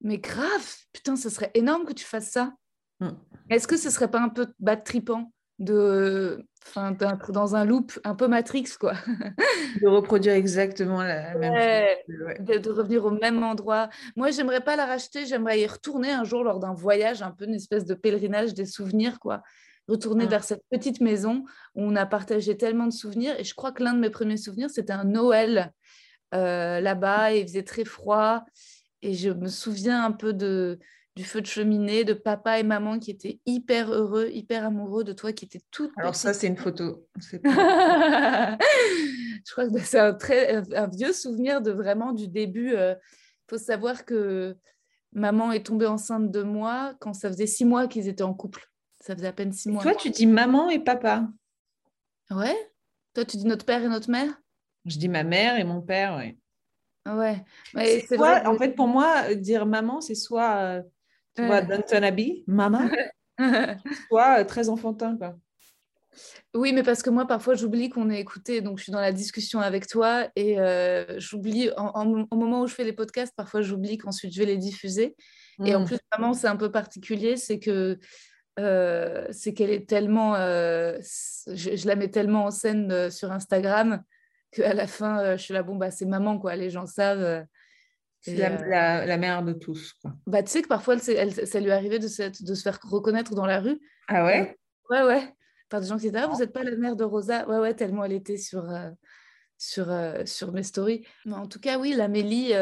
Mais 0.02 0.18
grave, 0.18 0.76
putain, 0.92 1.16
ce 1.16 1.30
serait 1.30 1.52
énorme 1.54 1.86
que 1.86 1.94
tu 1.94 2.06
fasses 2.06 2.30
ça. 2.32 2.54
Mm. 3.00 3.10
Est-ce 3.50 3.68
que 3.68 3.78
ce 3.78 3.90
serait 3.90 4.12
pas 4.12 4.20
un 4.22 4.30
peu 4.30 4.48
bas 4.60 4.76
tripant 4.78 5.32
de, 5.60 6.44
enfin, 6.66 6.92
d'être 6.92 7.32
dans 7.32 7.56
un 7.56 7.64
loop 7.64 7.94
un 8.04 8.16
peu 8.16 8.28
Matrix, 8.28 8.66
quoi? 8.80 8.94
De 9.82 9.88
reproduire 9.88 10.34
exactement 10.34 11.02
la 11.04 11.36
même 11.36 11.54
Ouais. 11.54 12.04
chose. 12.08 12.22
Ouais. 12.26 12.40
de, 12.40 12.58
de 12.58 12.70
revenir 12.72 13.06
au 13.06 13.12
même 13.12 13.42
endroit. 13.44 13.90
Moi, 14.16 14.32
j'aimerais 14.32 14.62
pas 14.62 14.76
la 14.76 14.86
racheter, 14.86 15.26
j'aimerais 15.26 15.62
y 15.62 15.68
retourner 15.68 16.12
un 16.12 16.24
jour 16.24 16.44
lors 16.44 16.60
d'un 16.60 16.74
voyage, 16.74 17.22
un 17.22 17.32
peu 17.32 17.46
une 17.46 17.56
espèce 17.56 17.86
de 17.86 17.94
pèlerinage 17.94 18.54
des 18.54 18.66
souvenirs, 18.66 19.20
quoi. 19.20 19.42
Retourner 19.88 20.26
Mm. 20.26 20.30
vers 20.30 20.44
cette 20.44 20.64
petite 20.72 21.02
maison 21.02 21.44
où 21.76 21.82
on 21.84 21.96
a 21.96 22.06
partagé 22.06 22.58
tellement 22.58 22.86
de 22.88 22.94
souvenirs. 22.94 23.40
Et 23.40 23.44
je 23.44 23.54
crois 23.54 23.72
que 23.72 23.84
l'un 23.84 23.94
de 23.94 24.00
mes 24.00 24.10
premiers 24.10 24.38
souvenirs, 24.38 24.70
c'était 24.70 24.94
un 24.94 25.04
Noël 25.06 25.72
euh, 26.34 26.80
là-bas. 26.80 27.34
Il 27.34 27.44
faisait 27.44 27.64
très 27.64 27.86
froid. 27.86 28.44
Et 29.02 29.14
je 29.14 29.30
me 29.30 29.48
souviens 29.48 30.04
un 30.06 30.12
peu 30.12 30.34
de, 30.34 30.80
du 31.16 31.24
feu 31.24 31.42
de 31.42 31.46
cheminée, 31.46 32.04
de 32.06 32.14
papa 32.14 32.60
et 32.60 32.64
maman 32.64 33.00
qui 33.00 33.12
étaient 33.12 33.40
hyper 33.46 33.92
heureux, 33.92 34.30
hyper 34.32 34.66
amoureux 34.66 35.04
de 35.04 35.14
toi, 35.14 35.34
qui 35.34 35.46
étaient 35.46 35.62
toutes 35.72 35.92
Alors 35.98 36.16
ça, 36.16 36.34
c'est 36.34 36.48
une 36.48 36.58
photo. 36.58 37.06
Pas- 37.44 38.58
je 39.46 39.52
crois 39.52 39.70
que 39.70 39.80
c'est 39.80 40.00
un, 40.00 40.14
très, 40.14 40.56
un 40.76 40.88
vieux 40.88 41.14
souvenir 41.14 41.62
de 41.62 41.72
vraiment 41.72 42.14
du 42.14 42.28
début. 42.28 42.74
Il 42.74 42.98
faut 43.50 43.58
savoir 43.58 44.06
que 44.06 44.56
maman 45.12 45.52
est 45.52 45.66
tombée 45.66 45.86
enceinte 45.86 46.32
de 46.32 46.42
moi 46.42 46.94
quand 47.00 47.14
ça 47.14 47.30
faisait 47.30 47.48
six 47.48 47.66
mois 47.66 47.88
qu'ils 47.88 48.08
étaient 48.08 48.24
en 48.24 48.34
couple. 48.34 48.70
Ça 49.02 49.16
faisait 49.16 49.28
à 49.28 49.34
peine 49.34 49.52
six 49.52 49.70
mois. 49.70 49.84
Toi, 49.84 49.96
tu 49.96 50.10
dis 50.10 50.26
maman 50.26 50.70
et 50.70 50.80
papa. 50.80 51.28
Ouais 52.32 52.56
Toi, 53.14 53.26
tu 53.26 53.38
dis 53.38 53.46
notre 53.46 53.66
père 53.66 53.84
et 53.84 53.90
notre 53.90 54.10
mère? 54.10 54.34
Je 54.86 54.98
dis 54.98 55.10
ma 55.10 55.24
mère 55.24 55.58
et 55.60 55.64
mon 55.64 55.82
père, 55.82 56.16
ouais. 56.18 56.38
Ah 57.06 57.18
Ouais. 57.18 57.44
C'est. 57.76 58.18
En 58.46 58.58
fait, 58.58 58.76
pour 58.76 58.88
moi, 58.88 59.24
euh, 59.30 59.36
dire 59.36 59.66
maman, 59.66 60.02
c'est 60.02 60.16
soit, 60.16 60.56
euh, 60.58 60.82
tu 61.36 61.42
Ouais. 61.42 61.48
vois, 61.48 61.62
Downton 61.62 62.04
Abbey, 62.04 62.44
maman, 62.48 62.90
soit 64.10 64.40
euh, 64.40 64.44
très 64.46 64.70
enfantin, 64.70 65.18
quoi. 65.18 65.36
Oui, 66.54 66.72
mais 66.74 66.84
parce 66.84 67.02
que 67.02 67.10
moi, 67.10 67.26
parfois, 67.26 67.56
j'oublie 67.56 67.90
qu'on 67.90 68.10
est 68.12 68.20
écouté. 68.20 68.62
Donc, 68.62 68.78
je 68.78 68.84
suis 68.84 68.92
dans 68.92 69.02
la 69.02 69.12
discussion 69.12 69.60
avec 69.60 69.88
toi 69.88 70.28
et 70.36 70.60
euh, 70.60 71.20
j'oublie, 71.20 71.72
au 71.76 72.36
moment 72.36 72.62
où 72.62 72.68
je 72.68 72.76
fais 72.76 72.84
les 72.84 72.94
podcasts, 72.94 73.34
parfois, 73.36 73.62
j'oublie 73.62 73.98
qu'ensuite, 73.98 74.32
je 74.34 74.40
vais 74.40 74.46
les 74.46 74.58
diffuser. 74.58 75.16
Et 75.66 75.74
en 75.74 75.82
Mm. 75.82 75.86
plus, 75.86 75.98
maman, 76.16 76.34
c'est 76.34 76.48
un 76.48 76.56
peu 76.56 76.72
particulier, 76.72 77.38
c'est 77.38 77.60
que 77.60 77.98
euh, 78.60 79.26
c'est 79.32 79.56
qu'elle 79.56 79.72
est 79.72 79.90
tellement, 79.90 80.36
euh, 80.36 81.00
je, 81.48 81.76
je 81.76 81.88
la 81.88 81.96
mets 81.96 82.10
tellement 82.12 82.46
en 82.46 82.52
scène 82.52 82.92
euh, 82.92 83.10
sur 83.10 83.32
Instagram 83.32 84.04
qu'à 84.54 84.74
la 84.74 84.88
fin, 84.88 85.20
euh, 85.20 85.38
je 85.38 85.44
suis 85.44 85.54
là, 85.54 85.64
bon, 85.64 85.76
bah, 85.76 85.92
c'est 85.92 86.06
maman, 86.06 86.40
quoi, 86.40 86.56
les 86.56 86.70
gens 86.70 86.86
savent. 86.86 87.22
euh. 87.22 87.44
C'est 88.22 88.38
la, 88.38 88.52
euh, 88.52 88.70
la- 88.70 89.06
la 89.06 89.18
mère 89.18 89.44
de 89.44 89.54
tous, 89.54 89.94
quoi. 90.02 90.14
bah, 90.28 90.42
tu 90.44 90.50
sais 90.52 90.62
que 90.62 90.68
parfois, 90.68 90.96
elle, 91.08 91.18
elle- 91.38 91.48
ça 91.48 91.60
lui 91.60 91.72
arrivé 91.72 92.00
de, 92.00 92.08
se- 92.08 92.44
de 92.44 92.54
se 92.56 92.62
faire 92.62 92.80
reconnaître 92.84 93.36
dans 93.36 93.46
la 93.46 93.60
rue. 93.60 93.80
Ah 94.08 94.26
ouais? 94.26 94.56
Ouais, 94.90 95.04
ouais. 95.04 95.34
Par 95.70 95.82
des 95.82 95.88
gens 95.88 95.98
qui 95.98 96.04
disaient, 96.08 96.20
ah, 96.24 96.28
vous 96.28 96.40
n'êtes 96.40 96.54
pas 96.54 96.64
la 96.64 96.76
mère 96.76 96.96
de 96.96 97.04
Rosa? 97.04 97.48
Ouais, 97.50 97.58
ouais, 97.58 97.74
tellement 97.74 98.06
elle 98.06 98.14
était 98.14 98.38
sur, 98.38 98.70
euh, 98.70 98.90
sur, 99.58 99.92
euh, 99.92 100.26
sur 100.26 100.52
mes 100.54 100.64
stories. 100.64 101.06
Mais 101.26 101.34
en 101.34 101.48
tout 101.48 101.60
cas, 101.60 101.78
oui, 101.80 101.94
l'Amélie, 101.94 102.54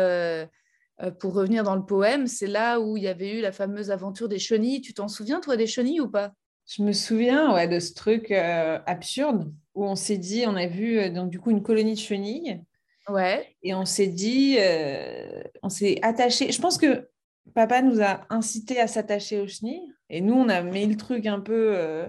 pour 1.20 1.34
revenir 1.34 1.64
dans 1.64 1.76
le 1.76 1.86
poème, 1.86 2.28
c'est 2.28 2.48
là 2.48 2.80
où 2.80 2.98
il 2.98 3.04
y 3.04 3.08
avait 3.08 3.38
eu 3.38 3.42
la 3.42 3.52
fameuse 3.52 3.92
aventure 3.92 4.30
des 4.30 4.40
chenilles. 4.40 4.82
Tu 4.82 4.94
t'en 4.94 5.08
souviens, 5.08 5.40
toi, 5.42 5.58
des 5.58 5.68
chenilles 5.68 6.02
ou 6.02 6.10
pas? 6.10 6.34
Je 6.68 6.84
me 6.84 6.92
souviens 6.94 7.54
ouais, 7.54 7.68
de 7.68 7.80
ce 7.80 7.94
truc 7.94 8.32
absurde 8.32 9.52
où 9.76 9.86
on 9.86 9.96
s'est 9.96 10.18
dit, 10.18 10.44
on 10.48 10.56
a 10.56 10.68
vu 10.68 11.00
euh, 11.00 11.10
donc 11.10 11.30
du 11.30 11.40
coup 11.40 11.52
une 11.52 11.64
colonie 11.64 11.94
de 11.94 12.00
chenilles 12.00 12.62
Ouais. 13.10 13.56
et 13.64 13.74
on 13.74 13.86
s'est 13.86 14.08
dit, 14.08 14.58
euh, 14.60 15.42
on 15.64 15.70
s'est 15.70 16.00
attaché. 16.02 16.52
Je 16.52 16.62
pense 16.62 16.78
que 16.78 17.10
papa 17.56 17.82
nous 17.82 18.02
a 18.02 18.22
incité 18.30 18.80
à 18.80 18.88
s'attacher 18.88 19.40
aux 19.40 19.48
chenilles 19.48 19.92
et 20.10 20.22
nous 20.22 20.34
on 20.36 20.50
a 20.50 20.62
mis 20.62 20.86
le 20.86 20.96
truc 20.98 21.26
un 21.26 21.40
peu 21.40 21.74
euh, 21.76 22.08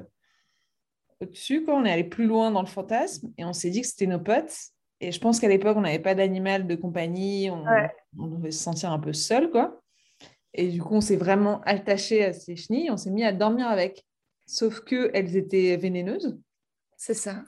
au-dessus, 1.21 1.65
quoi. 1.65 1.75
On 1.77 1.85
est 1.85 1.91
allé 1.93 2.05
plus 2.05 2.27
loin 2.27 2.51
dans 2.51 2.61
le 2.63 2.67
fantasme 2.69 3.33
et 3.39 3.45
on 3.45 3.53
s'est 3.53 3.71
dit 3.71 3.81
que 3.81 3.87
c'était 3.87 4.07
nos 4.07 4.21
potes. 4.21 4.55
Et 5.01 5.11
je 5.11 5.19
pense 5.21 5.41
qu'à 5.41 5.49
l'époque, 5.49 5.77
on 5.77 5.81
n'avait 5.81 5.99
pas 5.99 6.15
d'animal 6.15 6.67
de 6.67 6.75
compagnie, 6.77 7.51
on, 7.51 7.65
Ouais. 7.65 7.91
on 8.19 8.27
devait 8.29 8.51
se 8.53 8.63
sentir 8.63 8.93
un 8.93 8.99
peu 9.01 9.13
seul, 9.13 9.51
quoi. 9.51 9.83
Et 10.55 10.69
du 10.69 10.81
coup, 10.83 10.95
on 10.95 11.01
s'est 11.01 11.17
vraiment 11.17 11.61
attaché 11.63 12.25
à 12.25 12.33
ces 12.33 12.55
chenilles, 12.57 12.91
on 12.91 12.97
s'est 12.97 13.11
mis 13.11 13.25
à 13.25 13.33
dormir 13.33 13.67
avec. 13.69 14.05
Sauf 14.47 14.81
qu'elles 14.85 15.37
étaient 15.37 15.77
vénéneuses 15.77 16.39
C'est 16.97 17.15
ça. 17.15 17.43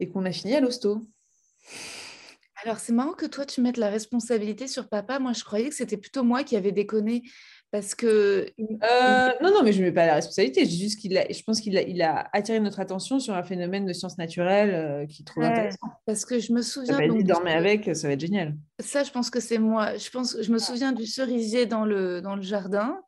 Et 0.00 0.08
qu'on 0.08 0.24
a 0.24 0.32
fini 0.32 0.54
à 0.54 0.60
l'hosto. 0.60 1.02
Alors, 2.64 2.78
c'est 2.78 2.92
marrant 2.92 3.12
que 3.12 3.26
toi, 3.26 3.46
tu 3.46 3.60
mettes 3.60 3.76
la 3.76 3.88
responsabilité 3.88 4.66
sur 4.66 4.88
papa. 4.88 5.18
Moi, 5.20 5.32
je 5.32 5.44
croyais 5.44 5.68
que 5.68 5.74
c'était 5.74 5.96
plutôt 5.96 6.24
moi 6.24 6.42
qui 6.42 6.56
avais 6.56 6.72
déconné. 6.72 7.22
Parce 7.70 7.94
que. 7.94 8.46
Euh, 8.58 9.30
non, 9.42 9.52
non, 9.52 9.62
mais 9.62 9.72
je 9.72 9.80
ne 9.80 9.86
mets 9.86 9.92
pas 9.92 10.06
la 10.06 10.14
responsabilité. 10.14 10.64
Je, 10.64 10.70
juste 10.70 10.98
qu'il 10.98 11.12
je 11.12 11.42
pense 11.42 11.60
qu'il 11.60 11.76
a, 11.76 11.82
il 11.82 12.00
a 12.00 12.28
attiré 12.32 12.58
notre 12.60 12.80
attention 12.80 13.20
sur 13.20 13.34
un 13.34 13.42
phénomène 13.42 13.84
de 13.84 13.92
sciences 13.92 14.16
naturelles 14.16 14.74
euh, 14.74 15.06
qui 15.06 15.22
trouve 15.22 15.44
intéressant. 15.44 15.86
Parce 16.06 16.24
que 16.24 16.38
je 16.38 16.52
me 16.52 16.62
souviens. 16.62 16.96
Ça 16.96 17.06
donc, 17.06 17.22
dormir 17.24 17.56
avec, 17.56 17.94
ça 17.94 18.08
va 18.08 18.14
être 18.14 18.20
génial. 18.20 18.56
Ça, 18.80 19.04
je 19.04 19.10
pense 19.10 19.28
que 19.28 19.38
c'est 19.38 19.58
moi. 19.58 19.96
Je, 19.96 20.10
pense, 20.10 20.36
je 20.40 20.50
me 20.50 20.58
souviens 20.58 20.92
du 20.92 21.06
cerisier 21.06 21.66
dans 21.66 21.84
le, 21.84 22.22
dans 22.22 22.36
le 22.36 22.42
jardin. 22.42 22.98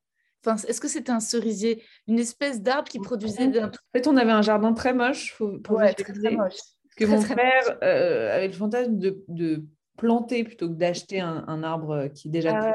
Enfin, 0.44 0.56
est-ce 0.68 0.80
que 0.80 0.88
c'était 0.88 1.12
un 1.12 1.20
cerisier 1.20 1.82
Une 2.06 2.18
espèce 2.18 2.60
d'arbre 2.60 2.88
qui 2.88 2.98
produisait. 2.98 3.62
En 3.62 3.70
fait, 3.94 4.06
on 4.06 4.16
avait 4.16 4.30
un 4.30 4.42
jardin 4.42 4.74
très 4.74 4.92
moche. 4.92 5.36
Pour 5.38 5.76
ouais, 5.76 5.94
très, 5.94 6.12
très, 6.12 6.30
moche. 6.30 6.54
Que 7.00 7.06
mon 7.06 7.20
frère 7.20 7.78
euh, 7.82 8.36
avait 8.36 8.48
le 8.48 8.52
fantasme 8.52 8.98
de, 8.98 9.24
de 9.28 9.64
planter 9.96 10.44
plutôt 10.44 10.68
que 10.68 10.74
d'acheter 10.74 11.20
un, 11.20 11.44
un, 11.48 11.62
arbre 11.62 12.08
qui 12.14 12.28
est 12.28 12.30
déjà 12.30 12.74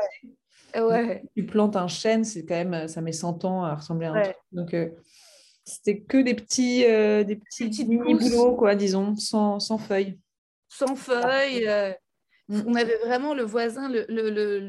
ah, 0.73 0.83
Ouais. 0.83 1.23
Tu 1.35 1.45
plantes 1.45 1.75
un 1.75 1.87
chêne, 1.87 2.23
c'est 2.23 2.45
quand 2.45 2.55
même, 2.55 2.87
ça 2.87 3.01
met 3.01 3.13
100 3.13 3.45
ans 3.45 3.63
à 3.63 3.75
ressembler 3.75 4.07
à 4.07 4.13
un 4.13 4.21
truc. 4.23 4.35
Donc, 4.51 4.73
euh, 4.73 4.89
c'était 5.63 6.01
que 6.01 6.17
des 6.17 6.33
petits, 6.33 6.85
euh, 6.85 7.23
des 7.23 7.37
petits, 7.37 7.85
mini 7.85 8.15
boulots, 8.15 8.55
quoi, 8.55 8.75
disons, 8.75 9.15
sans, 9.15 9.59
sans 9.59 9.77
feuilles. 9.77 10.19
Sans 10.69 10.95
feuilles. 10.95 11.67
Euh, 11.67 11.91
mm. 12.49 12.61
On 12.67 12.75
avait 12.75 12.97
vraiment 12.97 13.33
le 13.33 13.43
voisin, 13.43 13.89
le, 13.89 14.05
le, 14.09 14.29
le, 14.29 14.59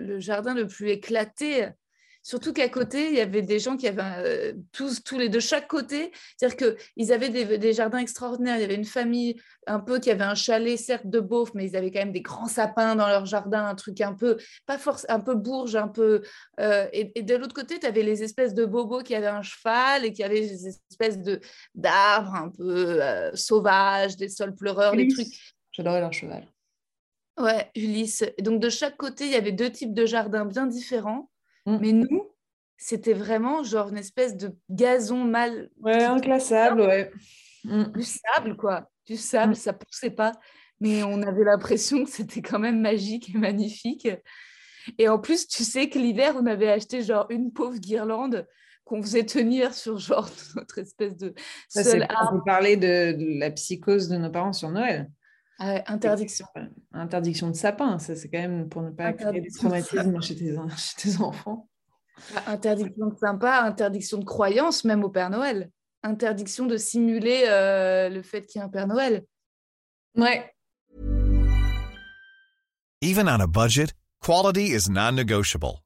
le, 0.00 0.20
jardin 0.20 0.54
le 0.54 0.66
plus 0.66 0.90
éclaté 0.90 1.68
Surtout 2.26 2.52
qu'à 2.52 2.68
côté, 2.68 3.06
il 3.06 3.14
y 3.14 3.20
avait 3.20 3.40
des 3.40 3.60
gens 3.60 3.76
qui 3.76 3.86
avaient 3.86 4.02
euh, 4.02 4.52
tous, 4.72 5.04
tous 5.04 5.16
les 5.16 5.28
de 5.28 5.38
chaque 5.38 5.68
côté. 5.68 6.10
C'est-à-dire 6.36 6.74
qu'ils 6.96 7.12
avaient 7.12 7.28
des, 7.28 7.72
jardins 7.72 7.98
extraordinaires. 7.98 8.56
Il 8.56 8.62
y 8.62 8.64
avait 8.64 8.74
une 8.74 8.84
famille 8.84 9.40
un 9.68 9.78
peu 9.78 10.00
qui 10.00 10.10
avait 10.10 10.24
un 10.24 10.34
chalet, 10.34 10.76
certes 10.76 11.06
de 11.06 11.20
beauf, 11.20 11.54
mais 11.54 11.68
ils 11.68 11.76
avaient 11.76 11.92
quand 11.92 12.00
même 12.00 12.10
des 12.10 12.22
grands 12.22 12.48
sapins 12.48 12.96
dans 12.96 13.06
leur 13.06 13.26
jardin, 13.26 13.66
un 13.66 13.76
truc 13.76 14.00
un 14.00 14.12
peu, 14.12 14.38
pas 14.66 14.76
force, 14.76 15.06
un 15.08 15.20
peu 15.20 15.36
bourge, 15.36 15.76
un 15.76 15.86
peu. 15.86 16.22
Euh, 16.58 16.88
et, 16.92 17.22
de 17.22 17.36
l'autre 17.36 17.54
côté, 17.54 17.78
tu 17.78 17.86
avais 17.86 18.02
les 18.02 18.24
espèces 18.24 18.54
de 18.54 18.64
bobos 18.64 19.04
qui 19.04 19.14
avaient 19.14 19.28
un 19.28 19.42
cheval 19.42 20.04
et 20.04 20.12
qui 20.12 20.24
avaient 20.24 20.40
des 20.40 20.66
espèces 20.66 21.22
de 21.22 21.38
d'arbres 21.76 22.34
un 22.34 22.48
peu 22.48 23.04
euh, 23.04 23.30
sauvages, 23.36 24.16
des 24.16 24.30
sols 24.30 24.56
pleureurs, 24.56 24.96
des 24.96 25.06
trucs. 25.06 25.54
J'adorais 25.70 26.00
leur 26.00 26.12
cheval. 26.12 26.44
Ouais, 27.38 27.70
Ulysse. 27.76 28.24
Donc 28.40 28.60
de 28.60 28.68
chaque 28.68 28.96
côté, 28.96 29.26
il 29.26 29.30
y 29.30 29.36
avait 29.36 29.52
deux 29.52 29.70
types 29.70 29.94
de 29.94 30.06
jardins 30.06 30.44
bien 30.44 30.66
différents. 30.66 31.30
Mm. 31.66 31.78
Mais 31.80 31.92
nous, 31.92 32.30
c'était 32.76 33.12
vraiment 33.12 33.62
genre 33.62 33.88
une 33.88 33.98
espèce 33.98 34.36
de 34.36 34.56
gazon 34.70 35.24
mal. 35.24 35.70
Ouais, 35.80 36.04
inclassable, 36.04 36.82
ouais. 36.82 37.10
Mm. 37.64 37.92
Du 37.92 38.02
sable, 38.02 38.56
quoi. 38.56 38.90
Du 39.06 39.16
sable, 39.16 39.52
mm. 39.52 39.56
ça 39.56 39.72
poussait 39.72 40.10
pas. 40.10 40.32
Mais 40.80 41.02
on 41.02 41.22
avait 41.22 41.44
l'impression 41.44 42.04
que 42.04 42.10
c'était 42.10 42.42
quand 42.42 42.58
même 42.58 42.80
magique 42.80 43.34
et 43.34 43.38
magnifique. 43.38 44.08
Et 44.98 45.08
en 45.08 45.18
plus, 45.18 45.48
tu 45.48 45.64
sais 45.64 45.88
que 45.88 45.98
l'hiver, 45.98 46.36
on 46.38 46.46
avait 46.46 46.70
acheté 46.70 47.02
genre 47.02 47.26
une 47.30 47.52
pauvre 47.52 47.78
guirlande 47.78 48.46
qu'on 48.84 49.02
faisait 49.02 49.26
tenir 49.26 49.74
sur 49.74 49.98
genre 49.98 50.30
notre 50.56 50.78
espèce 50.78 51.16
de 51.16 51.34
seul 51.68 52.06
arbre. 52.08 52.38
Vous 52.38 52.44
parlez 52.44 52.76
de, 52.76 53.16
la 53.38 53.50
psychose 53.50 54.08
de 54.08 54.16
nos 54.16 54.30
parents 54.30 54.52
sur 54.52 54.70
Noël. 54.70 55.10
Ah 55.58 55.82
interdiction. 55.86 56.46
Interdiction 56.92 57.50
de 57.50 57.56
sapin, 57.56 57.98
ça 57.98 58.14
c'est 58.14 58.28
quand 58.28 58.40
même 58.40 58.68
pour 58.68 58.82
ne 58.82 58.90
pas 58.90 59.12
créer 59.12 59.40
des 59.40 59.50
traumatismes 59.50 60.20
chez 60.20 60.36
tes, 60.36 60.54
chez 60.76 60.96
tes 60.96 61.20
enfants. 61.20 61.68
Bah, 62.34 62.42
interdiction 62.46 63.06
de 63.06 63.16
sympa, 63.16 63.60
interdiction 63.62 64.18
de 64.18 64.24
croyance, 64.24 64.84
même 64.84 65.04
au 65.04 65.10
Père 65.10 65.30
Noël. 65.30 65.70
Interdiction 66.02 66.66
de 66.66 66.76
simuler 66.76 67.44
euh, 67.48 68.08
le 68.08 68.22
fait 68.22 68.46
qu'il 68.46 68.58
y 68.58 68.62
a 68.62 68.66
un 68.66 68.68
Père 68.68 68.86
Noël. 68.86 69.24
Ouais. 70.16 70.52
Even 73.02 73.28
on 73.28 73.40
a 73.40 73.46
budget, 73.46 73.92
quality 74.20 74.72
is 74.72 74.88
non-negotiable. 74.88 75.85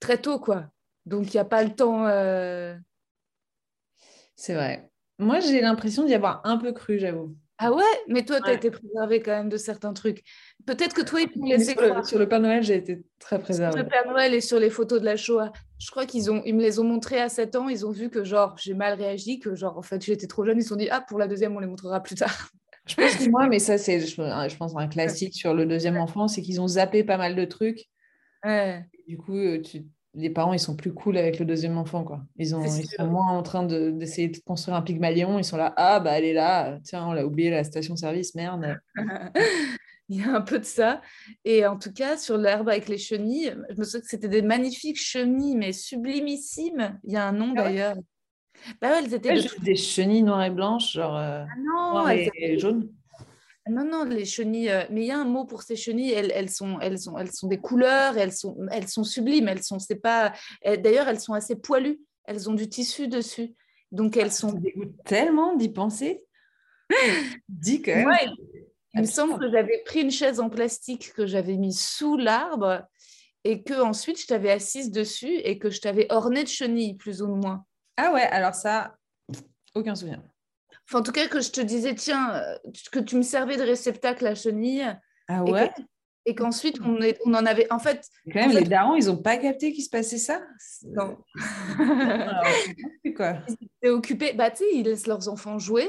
Très 0.00 0.18
tôt, 0.18 0.38
quoi. 0.38 0.66
Donc, 1.06 1.32
il 1.32 1.36
n'y 1.36 1.40
a 1.40 1.44
pas 1.44 1.62
le 1.62 1.74
temps... 1.74 2.06
Euh... 2.06 2.76
C'est 4.36 4.54
vrai. 4.54 4.90
Moi, 5.18 5.40
j'ai 5.40 5.60
l'impression 5.60 6.04
d'y 6.04 6.14
avoir 6.14 6.40
un 6.44 6.58
peu 6.58 6.72
cru, 6.72 6.98
j'avoue. 6.98 7.34
Ah 7.60 7.72
ouais? 7.72 7.82
Mais 8.06 8.24
toi, 8.24 8.40
tu 8.40 8.48
as 8.48 8.52
été 8.52 8.70
préservé 8.70 9.20
quand 9.20 9.32
même 9.32 9.48
de 9.48 9.56
certains 9.56 9.92
trucs. 9.92 10.22
Peut-être 10.64 10.94
que 10.94 11.02
toi, 11.02 11.20
ils 11.20 11.28
t'ont 11.28 11.44
laissé 11.44 11.72
sur, 11.72 12.18
le, 12.18 12.28
Père 12.28 12.38
Noël, 12.38 12.62
j'ai 12.62 12.76
été 12.76 13.04
très 13.18 13.40
préservé. 13.40 13.72
Sur 13.72 13.82
le 13.82 13.88
Père 13.88 14.06
Noël 14.06 14.32
et 14.32 14.40
sur 14.40 14.60
les 14.60 14.70
photos 14.70 15.00
de 15.00 15.04
la 15.04 15.16
Shoah. 15.16 15.52
Je 15.80 15.90
crois 15.90 16.06
qu'ils 16.06 16.30
ont, 16.30 16.40
ils 16.46 16.54
me 16.54 16.62
les 16.62 16.78
ont 16.78 16.84
montrés 16.84 17.20
à 17.20 17.28
7 17.28 17.56
ans. 17.56 17.68
Ils 17.68 17.84
ont 17.84 17.90
vu 17.90 18.10
que 18.10 18.22
genre 18.22 18.56
j'ai 18.58 18.74
mal 18.74 18.94
réagi, 18.94 19.40
que 19.40 19.56
genre 19.56 19.76
en 19.76 19.82
fait 19.82 20.04
j'étais 20.04 20.28
trop 20.28 20.44
jeune. 20.44 20.58
Ils 20.58 20.62
se 20.62 20.68
sont 20.68 20.76
dit 20.76 20.88
ah 20.88 21.00
pour 21.00 21.18
la 21.18 21.26
deuxième 21.26 21.56
on 21.56 21.58
les 21.58 21.66
montrera 21.66 22.00
plus 22.00 22.14
tard. 22.14 22.50
Je 22.86 22.94
pense 22.94 23.16
que 23.16 23.28
moi, 23.28 23.48
mais 23.48 23.58
ça 23.58 23.76
c'est, 23.76 24.00
je, 24.00 24.56
pense 24.56 24.76
un 24.76 24.88
classique 24.88 25.34
sur 25.34 25.52
le 25.52 25.66
deuxième 25.66 25.96
enfant, 25.96 26.28
c'est 26.28 26.42
qu'ils 26.42 26.60
ont 26.60 26.68
zappé 26.68 27.02
pas 27.02 27.16
mal 27.16 27.34
de 27.34 27.44
trucs. 27.44 27.86
Ouais. 28.44 28.84
Du 29.08 29.16
coup, 29.16 29.36
euh, 29.36 29.60
tu, 29.62 29.86
les 30.12 30.28
parents, 30.28 30.52
ils 30.52 30.60
sont 30.60 30.76
plus 30.76 30.92
cool 30.92 31.16
avec 31.16 31.38
le 31.38 31.46
deuxième 31.46 31.78
enfant, 31.78 32.04
quoi. 32.04 32.20
Ils, 32.36 32.54
ont, 32.54 32.62
ils 32.62 32.86
sont 32.86 33.06
moins 33.06 33.30
en 33.30 33.42
train 33.42 33.64
d'essayer 33.64 34.28
de, 34.28 34.38
construire 34.44 34.76
un 34.76 34.82
Pygmalion. 34.82 35.38
Ils 35.38 35.44
sont 35.44 35.56
là, 35.56 35.72
ah, 35.78 35.98
bah, 35.98 36.18
elle 36.18 36.24
est 36.24 36.34
là. 36.34 36.78
Tiens, 36.84 37.06
on 37.06 37.12
l'a 37.12 37.24
oublié, 37.24 37.48
la 37.48 37.64
station-service, 37.64 38.34
merde. 38.34 38.78
Il 40.10 40.20
y 40.20 40.22
a 40.22 40.34
un 40.34 40.40
peu 40.42 40.58
de 40.58 40.64
ça. 40.64 41.00
Et 41.44 41.66
en 41.66 41.78
tout 41.78 41.92
cas, 41.92 42.18
sur 42.18 42.36
l'herbe 42.36 42.68
avec 42.68 42.88
les 42.88 42.98
chenilles, 42.98 43.54
je 43.70 43.78
me 43.78 43.84
souviens 43.84 44.00
que 44.00 44.06
c'était 44.06 44.28
des 44.28 44.42
magnifiques 44.42 45.00
chenilles, 45.00 45.56
mais 45.56 45.72
sublimissimes. 45.72 46.98
Il 47.04 47.12
y 47.12 47.16
a 47.16 47.26
un 47.26 47.32
nom 47.32 47.54
ah 47.56 47.62
d'ailleurs. 47.62 47.96
Bah 48.80 48.98
elles 48.98 49.14
étaient 49.14 49.34
des 49.62 49.76
chenilles 49.76 50.22
noires 50.22 50.44
et 50.44 50.50
blanches, 50.50 50.92
genre 50.92 51.16
euh, 51.16 51.44
ah 51.44 51.58
non, 51.58 52.08
et 52.08 52.58
jaunes. 52.58 52.90
Non, 53.70 53.84
non, 53.84 54.04
les 54.04 54.24
chenilles, 54.24 54.70
euh, 54.70 54.84
mais 54.90 55.02
il 55.02 55.06
y 55.06 55.10
a 55.10 55.18
un 55.18 55.24
mot 55.24 55.44
pour 55.44 55.62
ces 55.62 55.76
chenilles, 55.76 56.12
elles, 56.12 56.32
elles, 56.34 56.50
sont, 56.50 56.78
elles, 56.80 56.98
sont, 56.98 57.18
elles 57.18 57.32
sont 57.32 57.48
des 57.48 57.58
couleurs, 57.58 58.16
elles 58.16 58.32
sont, 58.32 58.56
elles 58.70 58.88
sont 58.88 59.04
sublimes, 59.04 59.48
elles 59.48 59.62
sont, 59.62 59.78
c'est 59.78 59.96
pas, 60.00 60.32
d'ailleurs, 60.64 61.08
elles 61.08 61.20
sont 61.20 61.34
assez 61.34 61.56
poilues, 61.56 62.00
elles 62.24 62.48
ont 62.48 62.54
du 62.54 62.68
tissu 62.68 63.08
dessus, 63.08 63.54
donc 63.92 64.16
elles 64.16 64.32
sont. 64.32 64.52
Ça 64.52 64.58
dégoûte 64.58 64.94
tellement 65.04 65.56
d'y 65.56 65.70
penser. 65.70 66.22
Dis 67.48 67.82
même. 67.86 68.08
il 68.94 69.00
me 69.00 69.06
semble 69.06 69.38
que 69.38 69.50
j'avais 69.50 69.82
pris 69.84 70.00
une 70.00 70.10
chaise 70.10 70.40
en 70.40 70.48
plastique 70.48 71.12
que 71.12 71.26
j'avais 71.26 71.56
mis 71.56 71.72
sous 71.72 72.16
l'arbre 72.16 72.82
et 73.44 73.62
que 73.62 73.80
ensuite 73.80 74.20
je 74.20 74.26
t'avais 74.26 74.50
assise 74.50 74.90
dessus 74.90 75.36
et 75.36 75.58
que 75.58 75.70
je 75.70 75.80
t'avais 75.80 76.06
ornée 76.10 76.44
de 76.44 76.48
chenilles, 76.48 76.94
plus 76.94 77.22
ou 77.22 77.28
moins. 77.28 77.64
Ah 77.96 78.12
ouais, 78.12 78.22
alors 78.22 78.54
ça, 78.54 78.96
aucun 79.74 79.94
souvenir 79.94 80.22
en 80.92 81.02
tout 81.02 81.12
cas, 81.12 81.28
que 81.28 81.40
je 81.40 81.50
te 81.50 81.60
disais, 81.60 81.94
tiens, 81.94 82.34
euh, 82.34 82.56
que 82.92 82.98
tu 82.98 83.16
me 83.16 83.22
servais 83.22 83.56
de 83.56 83.62
réceptacle 83.62 84.26
à 84.26 84.34
chenille. 84.34 84.86
Ah 85.28 85.44
ouais? 85.44 85.70
Et 86.24 86.34
qu'ensuite, 86.34 86.78
on, 86.84 86.98
on 87.24 87.34
en 87.34 87.46
avait. 87.46 87.70
En 87.72 87.78
fait. 87.78 88.06
Quand 88.32 88.40
même, 88.40 88.52
les 88.52 88.64
darons, 88.64 88.96
ils 88.96 89.06
n'ont 89.06 89.16
pas 89.16 89.36
capté 89.36 89.72
qu'il 89.72 89.84
se 89.84 89.90
passait 89.90 90.18
ça? 90.18 90.42
Non. 90.84 91.16
Quoi 93.16 93.38
Ils 93.48 93.68
étaient 93.82 93.90
occupés. 93.90 94.32
Bah, 94.34 94.50
tu 94.50 94.58
sais, 94.58 94.70
ils 94.74 94.84
laissent 94.84 95.06
leurs 95.06 95.28
enfants 95.28 95.58
jouer. 95.58 95.88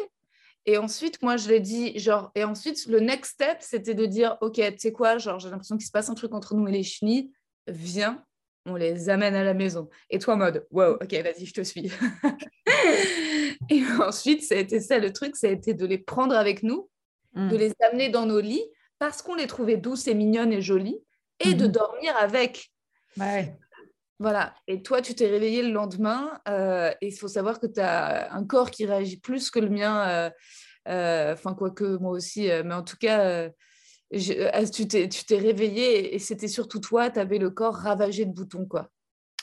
Et 0.66 0.78
ensuite, 0.78 1.22
moi, 1.22 1.38
je 1.38 1.50
l'ai 1.50 1.60
dit, 1.60 1.98
genre, 1.98 2.32
et 2.36 2.44
ensuite, 2.44 2.86
le 2.86 3.00
next 3.00 3.34
step, 3.34 3.58
c'était 3.62 3.96
de 3.96 4.06
dire, 4.06 4.38
OK, 4.42 4.56
tu 4.56 4.78
sais 4.78 4.92
quoi, 4.92 5.18
genre, 5.18 5.40
j'ai 5.40 5.50
l'impression 5.50 5.78
qu'il 5.78 5.88
se 5.88 5.92
passe 5.92 6.10
un 6.10 6.16
truc 6.16 6.34
entre 6.34 6.54
nous 6.54 6.68
et 6.68 6.72
les 6.72 6.84
chenilles, 6.84 7.32
viens, 7.68 8.24
on 8.66 8.76
les 8.76 9.10
amène 9.10 9.36
à 9.36 9.44
la 9.44 9.54
maison. 9.54 9.90
Et 10.10 10.20
toi, 10.20 10.36
mode, 10.36 10.68
wow, 10.72 10.96
ok, 11.02 11.12
vas-y, 11.24 11.46
je 11.46 11.54
te 11.54 11.62
suis. 11.62 11.92
et 13.70 13.84
ensuite, 14.02 14.44
ça 14.44 14.56
a 14.56 14.60
été 14.60 14.80
ça 14.80 15.00
le 15.00 15.12
truc, 15.12 15.36
ça 15.36 15.48
a 15.48 15.52
été 15.52 15.74
de 15.74 15.86
les 15.86 15.98
prendre 15.98 16.36
avec 16.36 16.64
nous, 16.64 16.90
de 17.36 17.56
mm. 17.56 17.58
les 17.58 17.74
amener 17.82 18.10
dans 18.10 18.26
nos 18.26 18.40
lits 18.40 18.66
parce 19.00 19.22
qu'on 19.22 19.36
les 19.36 19.48
trouvait 19.48 19.78
douces 19.78 20.08
et 20.08 20.14
mignonnes 20.14 20.52
et 20.52 20.62
jolies, 20.62 21.00
et 21.40 21.54
de 21.54 21.66
mm-hmm. 21.66 21.72
dormir 21.72 22.18
avec. 22.18 22.72
Ouais. 23.18 23.58
Voilà. 24.20 24.54
Et 24.68 24.82
toi, 24.82 25.02
tu 25.02 25.16
t'es 25.16 25.28
réveillé 25.28 25.64
le 25.64 25.72
lendemain, 25.72 26.40
euh, 26.50 26.92
et 27.02 27.08
il 27.08 27.16
faut 27.16 27.30
savoir 27.30 27.62
que 27.62 27.68
tu 27.68 27.80
as 27.80 28.34
un 28.34 28.44
corps 28.44 28.72
qui 28.72 28.86
réagit 28.86 29.20
plus 29.20 29.50
que 29.50 29.60
le 29.60 29.70
mien. 29.70 30.10
Euh, 30.10 30.30
euh, 30.90 31.34
enfin, 31.34 31.54
quoique 31.54 31.98
moi 31.98 32.12
aussi, 32.12 32.50
mais 32.66 32.74
en 32.74 32.84
tout 32.84 32.98
cas 32.98 33.50
euh, 34.14 34.66
tu 34.72 34.88
t'es 34.88 35.38
réveillé 35.38 36.16
et 36.16 36.20
c'était 36.20 36.48
surtout 36.48 36.80
toi, 36.80 37.10
tu 37.10 37.20
avais 37.20 37.38
le 37.38 37.50
corps 37.50 37.76
ravagé 37.76 38.26
de 38.26 38.32
boutons, 38.32 38.66
quoi. 38.66 38.90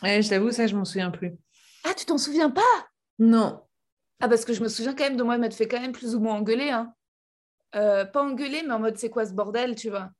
Ouais, 0.03 0.21
je 0.23 0.29
t'avoue, 0.29 0.51
ça, 0.51 0.67
je 0.67 0.77
m'en 0.77 0.85
souviens 0.85 1.11
plus. 1.11 1.37
Ah, 1.85 1.95
tu 1.95 2.05
t'en 2.05 2.19
souviens 2.19 2.51
pas? 2.51 2.63
Non. 3.19 3.63
Ah, 4.21 4.29
parce 4.29 4.45
que 4.45 4.53
je 4.55 4.63
me 4.63 4.69
souviens 4.69 4.95
quand 4.95 5.05
même 5.05 5.17
de 5.17 5.23
moi 5.23 5.37
m'être 5.39 5.55
fait 5.55 5.69
quand 5.69 5.81
même 5.81 5.93
plus 5.93 6.15
ou 6.15 6.21
moins 6.21 6.35
engueuler. 6.35 6.71
Hein. 6.71 6.93
euh, 7.75 8.05
pas 8.05 8.23
engueuler, 8.23 8.63
mais 8.67 8.73
en 8.73 8.79
mode 8.79 8.97
c'est 8.97 9.11
quoi 9.11 9.27
ce 9.27 9.33
bordel, 9.33 9.75
tu 9.75 9.91
vois. 9.91 10.11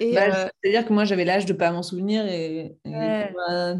Bah, 0.00 0.26
euh, 0.26 0.48
C'est-à-dire 0.62 0.86
que 0.86 0.92
moi, 0.92 1.04
j'avais 1.04 1.24
l'âge 1.24 1.46
de 1.46 1.52
pas 1.52 1.70
m'en 1.70 1.82
souvenir. 1.82 2.26
Et, 2.26 2.76
et 2.84 2.90
Ouais. 2.90 3.32
toi, 3.32 3.76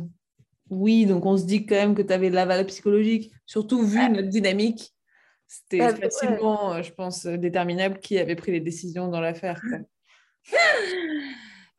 oui, 0.71 1.05
donc 1.07 1.27
on 1.27 1.37
se 1.37 1.45
dit 1.45 1.67
quand 1.67 1.75
même 1.75 1.95
que 1.95 2.03
tu 2.03 2.13
avais 2.13 2.31
de 2.31 2.35
la 2.35 2.47
valeur 2.47 2.67
psychologique, 2.67 3.33
surtout 3.45 3.83
vu 3.85 4.09
notre 4.09 4.29
dynamique. 4.29 4.95
C'était 5.49 5.95
facilement, 5.95 6.75
euh, 6.75 6.83
je 6.83 6.93
pense, 6.93 7.27
déterminable 7.27 7.99
qui 8.01 8.19
avait 8.19 8.35
pris 8.37 8.53
les 8.53 8.61
décisions 8.61 9.09
dans 9.09 9.21
l'affaire. 9.21 9.61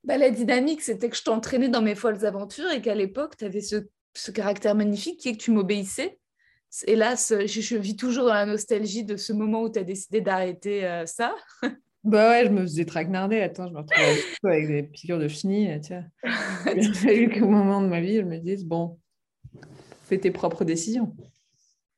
bah, 0.04 0.18
la 0.18 0.30
dynamique, 0.30 0.82
c'était 0.82 1.10
que 1.10 1.16
je 1.18 1.24
t'entraînais 1.24 1.70
dans 1.70 1.82
mes 1.82 1.96
folles 1.96 2.25
aventures 2.25 2.70
et 2.72 2.82
qu'à 2.82 2.96
l'époque, 2.96 3.36
tu 3.38 3.46
avais 3.46 3.62
ce, 3.62 3.88
ce 4.13 4.32
caractère 4.32 4.75
magnifique 4.75 5.20
qui 5.20 5.30
est 5.30 5.34
que 5.34 5.42
tu 5.42 5.51
m'obéissais. 5.51 6.20
Hélas, 6.86 7.34
je, 7.46 7.62
je 7.62 7.77
vis 7.77 7.96
toujours 7.96 8.25
dans 8.25 8.34
la 8.34 8.46
nostalgie 8.46 9.03
de 9.03 9.17
ce 9.17 9.34
moment 9.34 9.63
où 9.63 9.69
tu 9.69 9.79
as 9.79 9.84
décidé 9.84 10.22
d'arrêter 10.22 10.86
euh, 10.86 11.05
ça. 11.05 11.36
Bah 12.03 12.29
ouais, 12.29 12.46
je 12.46 12.51
me 12.51 12.62
faisais 12.62 12.86
traquenarder. 12.86 13.41
Attends, 13.41 13.67
je 13.67 13.74
me 13.74 13.79
retrouvais 13.79 14.24
avec, 14.43 14.67
des 14.67 14.84
piqûres 14.84 15.19
de 15.19 15.27
chenilles. 15.27 15.77
Tiens. 15.81 16.05
Il 16.74 16.89
a 16.89 16.93
fallu 16.93 17.29
qu'au 17.29 17.50
moment 17.50 17.81
de 17.81 17.88
ma 17.88 18.00
vie, 18.00 18.17
je 18.17 18.22
me 18.22 18.38
dise 18.38 18.63
bon, 18.63 18.98
fais 20.05 20.17
tes 20.17 20.31
propres 20.31 20.63
décisions. 20.63 21.13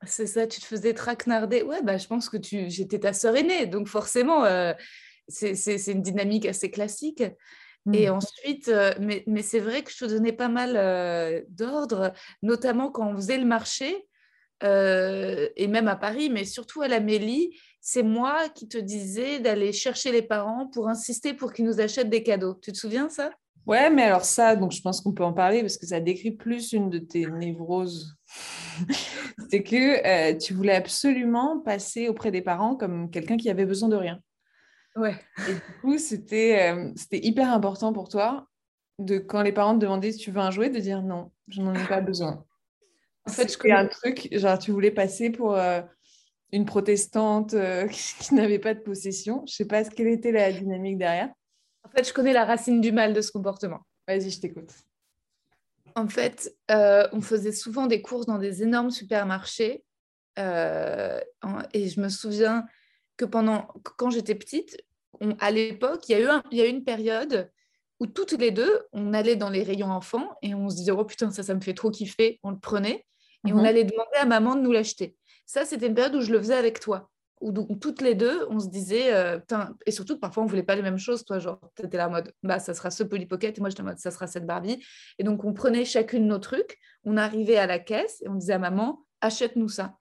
C'est 0.07 0.25
ça, 0.25 0.47
tu 0.47 0.61
te 0.61 0.65
faisais 0.65 0.95
traquenarder. 0.95 1.61
Ouais, 1.61 1.83
bah, 1.83 1.97
je 1.97 2.07
pense 2.07 2.27
que 2.27 2.37
tu, 2.37 2.71
j'étais 2.71 2.99
ta 2.99 3.13
sœur 3.13 3.35
aînée, 3.35 3.67
donc 3.67 3.87
forcément, 3.87 4.45
euh, 4.45 4.73
c'est, 5.27 5.87
une 5.87 6.01
dynamique 6.01 6.47
assez 6.47 6.71
classique. 6.71 7.21
Et 7.93 8.09
Mm. 8.09 8.13
ensuite, 8.13 8.67
euh, 8.67 8.93
mais, 8.99 9.23
mais 9.27 9.41
c'est 9.41 9.59
vrai 9.59 9.83
que 9.83 9.91
je 9.91 9.97
te 9.97 10.05
donnais 10.05 10.33
pas 10.33 10.49
mal 10.49 10.75
euh, 10.75 11.41
d'ordres, 11.49 12.13
notamment 12.41 12.91
quand 12.91 13.07
on 13.07 13.15
faisait 13.15 13.37
le 13.37 13.45
marché, 13.45 14.07
euh, 14.63 15.47
et 15.55 15.67
même 15.67 15.87
à 15.87 15.95
Paris, 15.95 16.29
mais 16.29 16.45
surtout 16.45 16.81
à 16.81 16.87
la 16.87 16.99
Mélie, 16.99 17.57
c'est 17.81 18.03
moi 18.03 18.49
qui 18.49 18.67
te 18.67 18.77
disais 18.77 19.39
d'aller 19.39 19.71
chercher 19.71 20.11
les 20.11 20.21
parents 20.21 20.67
pour 20.67 20.89
insister 20.89 21.33
pour 21.33 21.53
qu'ils 21.53 21.65
nous 21.65 21.79
achètent 21.79 22.09
des 22.09 22.23
cadeaux. 22.23 22.55
Tu 22.61 22.71
te 22.71 22.77
souviens 22.77 23.09
ça? 23.09 23.31
Ouais, 23.65 23.89
mais 23.89 24.03
alors 24.03 24.25
ça, 24.25 24.55
donc 24.55 24.71
je 24.71 24.81
pense 24.81 24.99
qu'on 25.01 25.13
peut 25.13 25.23
en 25.23 25.33
parler 25.33 25.61
parce 25.61 25.77
que 25.77 25.85
ça 25.85 25.99
décrit 25.99 26.31
plus 26.31 26.73
une 26.73 26.89
de 26.89 26.97
tes 26.97 27.27
névroses. 27.27 28.15
C'est 29.49 29.63
que 29.63 30.33
euh, 30.33 30.37
tu 30.37 30.53
voulais 30.53 30.75
absolument 30.75 31.59
passer 31.59 32.09
auprès 32.09 32.31
des 32.31 32.41
parents 32.41 32.75
comme 32.75 33.11
quelqu'un 33.11 33.37
qui 33.37 33.49
avait 33.49 33.65
besoin 33.65 33.89
de 33.89 33.95
rien. 33.95 34.19
Ouais. 34.95 35.15
Et 35.47 35.53
du 35.53 35.79
coup, 35.81 35.97
c'était 35.97 36.71
euh, 36.71 36.91
c'était 36.95 37.23
hyper 37.23 37.53
important 37.53 37.93
pour 37.93 38.09
toi 38.09 38.47
de 38.97 39.17
quand 39.17 39.43
les 39.43 39.51
parents 39.51 39.75
te 39.75 39.79
demandaient 39.79 40.11
si 40.11 40.17
tu 40.17 40.31
veux 40.31 40.41
un 40.41 40.51
jouet, 40.51 40.69
de 40.69 40.79
dire 40.79 41.01
non, 41.01 41.31
je 41.47 41.61
n'en 41.61 41.73
ai 41.73 41.87
pas 41.87 42.01
besoin. 42.01 42.43
En 43.29 43.33
fait, 43.33 43.51
je 43.51 43.57
connais- 43.57 43.73
un 43.75 43.87
truc, 43.87 44.27
genre 44.31 44.57
tu 44.57 44.71
voulais 44.71 44.91
passer 44.91 45.29
pour 45.29 45.55
euh, 45.55 45.81
une 46.51 46.65
protestante 46.65 47.53
euh, 47.53 47.87
qui, 48.21 48.33
n'avait 48.33 48.59
pas 48.59 48.73
de 48.73 48.79
possession. 48.79 49.43
Je 49.47 49.53
sais 49.53 49.65
pas 49.65 49.83
quelle 49.83 50.07
était 50.07 50.31
la 50.31 50.51
dynamique 50.51 50.97
derrière. 50.97 51.29
En 51.83 51.89
fait, 51.89 52.07
je 52.07 52.13
connais 52.13 52.33
la 52.33 52.45
racine 52.45 52.81
du 52.81 52.91
mal 52.91 53.13
de 53.13 53.21
ce 53.21 53.31
comportement. 53.31 53.79
Vas-y, 54.07 54.29
je 54.29 54.39
t'écoute. 54.39 54.71
En 55.95 56.07
fait, 56.07 56.55
euh, 56.71 57.07
on 57.13 57.21
faisait 57.21 57.51
souvent 57.51 57.87
des 57.87 58.01
courses 58.01 58.25
dans 58.25 58.37
des 58.37 58.63
énormes 58.63 58.91
supermarchés. 58.91 59.83
et 60.37 61.89
je 61.89 61.99
me 61.99 62.07
souviens 62.07 62.65
que 63.17 63.25
pendant, 63.25 63.67
quand 63.97 64.09
j'étais 64.09 64.35
petite, 64.35 64.77
on- 65.19 65.35
à 65.39 65.51
l'époque, 65.51 66.07
il 66.07 66.13
y, 66.13 66.15
a 66.15 66.19
eu 66.21 66.27
un- 66.27 66.43
il 66.51 66.57
y 66.57 66.61
a 66.61 66.65
eu 66.65 66.69
une 66.69 66.85
période 66.85 67.51
où 67.99 68.07
toutes 68.07 68.31
les 68.33 68.51
deux, 68.51 68.83
on 68.93 69.13
allait 69.13 69.35
dans 69.35 69.49
les 69.49 69.63
rayons 69.63 69.91
enfants 69.91 70.29
et 70.41 70.55
on 70.55 70.69
se 70.69 70.77
disait, 70.77 70.91
oh 70.91 71.03
putain, 71.03 71.31
ça, 71.31 71.43
ça 71.43 71.53
me 71.53 71.59
fait 71.59 71.73
trop 71.73 71.91
kiffer. 71.91 72.39
On 72.43 72.51
le 72.51 72.59
prenait 72.59 73.05
et 73.47 73.53
on 73.53 73.57
Mhm. 73.57 73.65
allait 73.65 73.83
demander 73.83 74.17
à 74.19 74.25
maman 74.25 74.55
de 74.55 74.61
nous 74.61 74.71
l'acheter. 74.71 75.15
Ça, 75.45 75.65
c'était 75.65 75.87
une 75.87 75.95
période 75.95 76.15
où 76.15 76.21
je 76.21 76.31
le 76.31 76.39
faisais 76.39 76.55
avec 76.55 76.79
toi. 76.79 77.09
Où, 77.41 77.53
où 77.57 77.75
toutes 77.75 78.01
les 78.01 78.15
deux, 78.15 78.45
on 78.49 78.59
se 78.59 78.67
disait, 78.67 79.13
euh, 79.13 79.39
et 79.85 79.91
surtout 79.91 80.15
que 80.15 80.19
parfois 80.19 80.43
on 80.43 80.45
voulait 80.45 80.61
pas 80.63 80.75
les 80.75 80.81
mêmes 80.81 80.97
choses, 80.97 81.23
toi, 81.23 81.39
genre, 81.39 81.57
tu 81.77 81.85
étais 81.85 81.95
là 81.95 82.09
en 82.09 82.11
mode, 82.11 82.33
bah, 82.43 82.59
ça 82.59 82.73
sera 82.73 82.91
ce 82.91 83.01
Polly 83.03 83.25
Pocket, 83.25 83.57
et 83.57 83.61
moi, 83.61 83.69
j'étais 83.69 83.81
en 83.81 83.85
mode, 83.85 83.97
ça 83.97 84.11
sera 84.11 84.27
cette 84.27 84.45
Barbie. 84.45 84.83
Et 85.19 85.23
donc, 85.23 85.45
on 85.45 85.53
prenait 85.53 85.85
chacune 85.85 86.27
nos 86.27 86.39
trucs, 86.39 86.77
on 87.05 87.15
arrivait 87.15 87.55
à 87.55 87.65
la 87.65 87.79
caisse 87.79 88.21
et 88.23 88.27
on 88.27 88.35
disait 88.35 88.53
à 88.53 88.59
maman, 88.59 89.05
achète-nous 89.21 89.69
ça. 89.69 89.95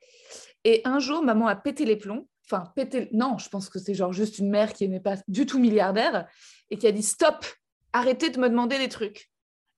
Et 0.65 0.81
un 0.85 0.99
jour, 0.99 1.23
maman 1.23 1.47
a 1.47 1.55
pété 1.55 1.85
les 1.85 1.95
plombs. 1.97 2.27
Enfin, 2.51 2.65
pété. 2.75 3.09
Non, 3.13 3.39
je 3.39 3.49
pense 3.51 3.69
que 3.69 3.79
c'est 3.79 3.95
genre 3.95 4.13
juste 4.13 4.39
une 4.41 4.51
mère 4.51 4.73
qui 4.73 4.89
n'est 4.89 4.99
pas 5.01 5.15
du 5.29 5.47
tout 5.47 5.61
milliardaire 5.61 6.27
et 6.71 6.77
qui 6.79 6.87
a 6.89 6.93
dit 6.93 7.03
stop, 7.05 7.47
arrêtez 7.93 8.31
de 8.31 8.41
me 8.41 8.49
demander 8.49 8.79
des 8.79 8.89
trucs. 8.89 9.31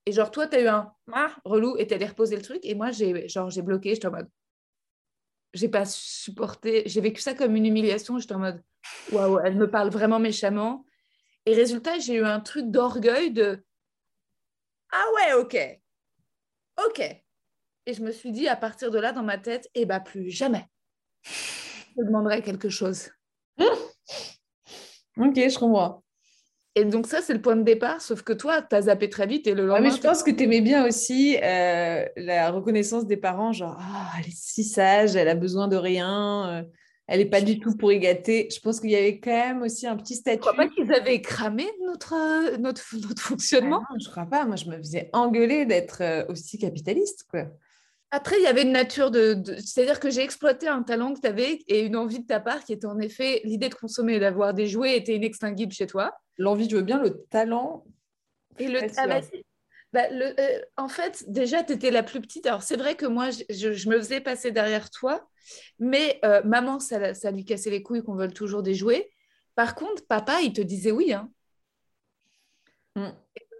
Et 0.05 0.11
genre, 0.11 0.31
toi, 0.31 0.47
tu 0.47 0.55
as 0.55 0.61
eu 0.61 0.67
un 0.67 0.91
ah, 1.13 1.35
relou 1.45 1.77
et 1.77 1.87
tu 1.87 1.93
allé 1.93 2.05
reposer 2.05 2.35
le 2.35 2.41
truc. 2.41 2.59
Et 2.63 2.75
moi, 2.75 2.91
j'ai 2.91 3.27
genre 3.27 3.49
j'ai 3.49 3.61
bloqué. 3.61 3.93
J'étais 3.93 4.07
en 4.07 4.11
mode. 4.11 4.29
J'ai 5.53 5.69
pas 5.69 5.85
supporté. 5.85 6.83
J'ai 6.85 7.01
vécu 7.01 7.21
ça 7.21 7.33
comme 7.33 7.55
une 7.55 7.65
humiliation. 7.65 8.19
J'étais 8.19 8.35
en 8.35 8.39
mode 8.39 8.63
waouh, 9.11 9.39
elle 9.39 9.55
me 9.55 9.69
parle 9.69 9.89
vraiment 9.89 10.19
méchamment. 10.19 10.85
Et 11.45 11.53
résultat, 11.53 11.99
j'ai 11.99 12.15
eu 12.15 12.25
un 12.25 12.39
truc 12.39 12.69
d'orgueil 12.71 13.31
de 13.31 13.63
ah 14.91 15.05
ouais, 15.15 15.33
ok. 15.33 15.57
Ok. 16.85 16.99
Et 17.85 17.93
je 17.93 18.01
me 18.03 18.11
suis 18.11 18.31
dit 18.31 18.47
à 18.47 18.55
partir 18.55 18.91
de 18.91 18.99
là, 18.99 19.11
dans 19.13 19.23
ma 19.23 19.37
tête, 19.37 19.69
eh 19.73 19.85
bah 19.85 19.99
plus 19.99 20.29
jamais. 20.29 20.67
Je 21.23 22.03
demanderai 22.03 22.41
quelque 22.41 22.69
chose. 22.69 23.09
Ok, 25.17 25.35
je 25.35 25.59
comprends. 25.59 26.03
Et 26.75 26.85
donc 26.85 27.05
ça, 27.07 27.21
c'est 27.21 27.33
le 27.33 27.41
point 27.41 27.57
de 27.57 27.63
départ, 27.63 27.99
sauf 28.01 28.21
que 28.21 28.31
toi, 28.31 28.61
tu 28.61 28.75
as 28.75 28.83
zappé 28.83 29.09
très 29.09 29.27
vite 29.27 29.45
et 29.45 29.53
le 29.53 29.63
Ouais, 29.63 29.67
lendemain... 29.67 29.89
mais 29.89 29.95
je 29.95 30.01
pense 30.01 30.23
que 30.23 30.31
tu 30.31 30.43
aimais 30.43 30.61
bien 30.61 30.87
aussi 30.87 31.37
euh, 31.43 32.05
la 32.15 32.49
reconnaissance 32.51 33.05
des 33.05 33.17
parents, 33.17 33.51
genre 33.51 33.75
Ah, 33.77 34.11
elle 34.19 34.27
est 34.27 34.35
si 34.35 34.63
sage, 34.63 35.15
elle 35.17 35.27
a 35.27 35.35
besoin 35.35 35.67
de 35.67 35.75
rien, 35.75 36.49
euh, 36.49 36.63
elle 37.07 37.19
n'est 37.19 37.25
pas 37.25 37.41
du 37.41 37.59
tout 37.59 37.75
pour 37.75 37.91
y 37.91 37.99
gâter. 37.99 38.47
Je 38.49 38.59
pense 38.61 38.79
qu'il 38.79 38.89
y 38.91 38.95
avait 38.95 39.19
quand 39.19 39.31
même 39.31 39.61
aussi 39.63 39.85
un 39.85 39.97
petit 39.97 40.13
Je 40.13 40.19
statut. 40.19 40.39
crois 40.39 40.53
pas 40.53 40.69
qu'ils 40.69 40.93
avaient 40.93 41.19
cramé 41.19 41.67
notre, 41.85 42.13
euh, 42.13 42.55
notre, 42.57 42.83
notre 42.95 43.21
Ah 43.25 43.27
fonctionnement. 43.29 43.79
non, 43.89 43.97
je 44.01 44.09
crois 44.09 44.25
pas. 44.25 44.45
Moi, 44.45 44.55
je 44.55 44.69
me 44.69 44.77
faisais 44.77 45.09
engueuler 45.11 45.65
d'être 45.65 46.25
aussi 46.29 46.57
capitaliste, 46.57 47.25
quoi. 47.29 47.47
Après, 48.13 48.35
il 48.39 48.43
y 48.43 48.47
avait 48.47 48.63
une 48.63 48.71
nature 48.73 49.09
de... 49.11 49.33
de- 49.33 49.55
C'est-à-dire 49.55 49.99
que 49.99 50.09
j'ai 50.09 50.21
exploité 50.21 50.67
un 50.69 50.83
talent 50.83 51.13
que 51.13 51.19
tu 51.21 51.27
avais 51.27 51.59
et 51.67 51.81
une 51.85 51.95
envie 51.97 52.19
de 52.19 52.27
ta 52.27 52.39
part 52.41 52.63
qui 52.63 52.73
était 52.73 52.85
en 52.87 52.99
effet 52.99 53.41
l'idée 53.45 53.69
de 53.69 53.75
consommer 53.75 54.15
et 54.15 54.19
d'avoir 54.19 54.53
des 54.53 54.67
jouets 54.67 54.95
était 54.97 55.15
inextinguible 55.15 55.71
chez 55.73 55.87
toi. 55.87 56.13
L'envie, 56.37 56.69
je 56.69 56.75
veux 56.77 56.81
bien, 56.81 57.01
le 57.01 57.23
talent. 57.29 57.85
Et 58.59 58.67
le, 58.67 58.79
ah 58.97 59.07
bah. 59.07 59.21
Bah, 59.93 60.09
le, 60.09 60.39
euh, 60.39 60.61
en 60.77 60.87
fait, 60.87 61.25
déjà, 61.27 61.63
tu 61.63 61.73
étais 61.73 61.91
la 61.91 62.01
plus 62.01 62.21
petite. 62.21 62.45
Alors, 62.45 62.63
c'est 62.63 62.77
vrai 62.77 62.95
que 62.95 63.05
moi, 63.05 63.29
je, 63.29 63.43
je- 63.49 63.73
je 63.73 63.89
me 63.89 63.97
faisais 63.97 64.21
passer 64.21 64.51
derrière 64.51 64.89
toi, 64.89 65.27
mais 65.79 66.19
euh, 66.23 66.41
maman, 66.45 66.79
ça, 66.79 67.13
ça 67.13 67.29
lui 67.31 67.43
cassait 67.43 67.69
les 67.69 67.83
couilles 67.83 68.01
qu'on 68.03 68.15
veuille 68.15 68.31
toujours 68.33 68.63
des 68.63 68.73
jouets. 68.73 69.11
Par 69.55 69.75
contre, 69.75 70.05
papa, 70.07 70.39
il 70.41 70.53
te 70.53 70.61
disait 70.61 70.91
oui. 70.91 71.11
Hein. 71.13 71.29
Mm. 72.95 73.09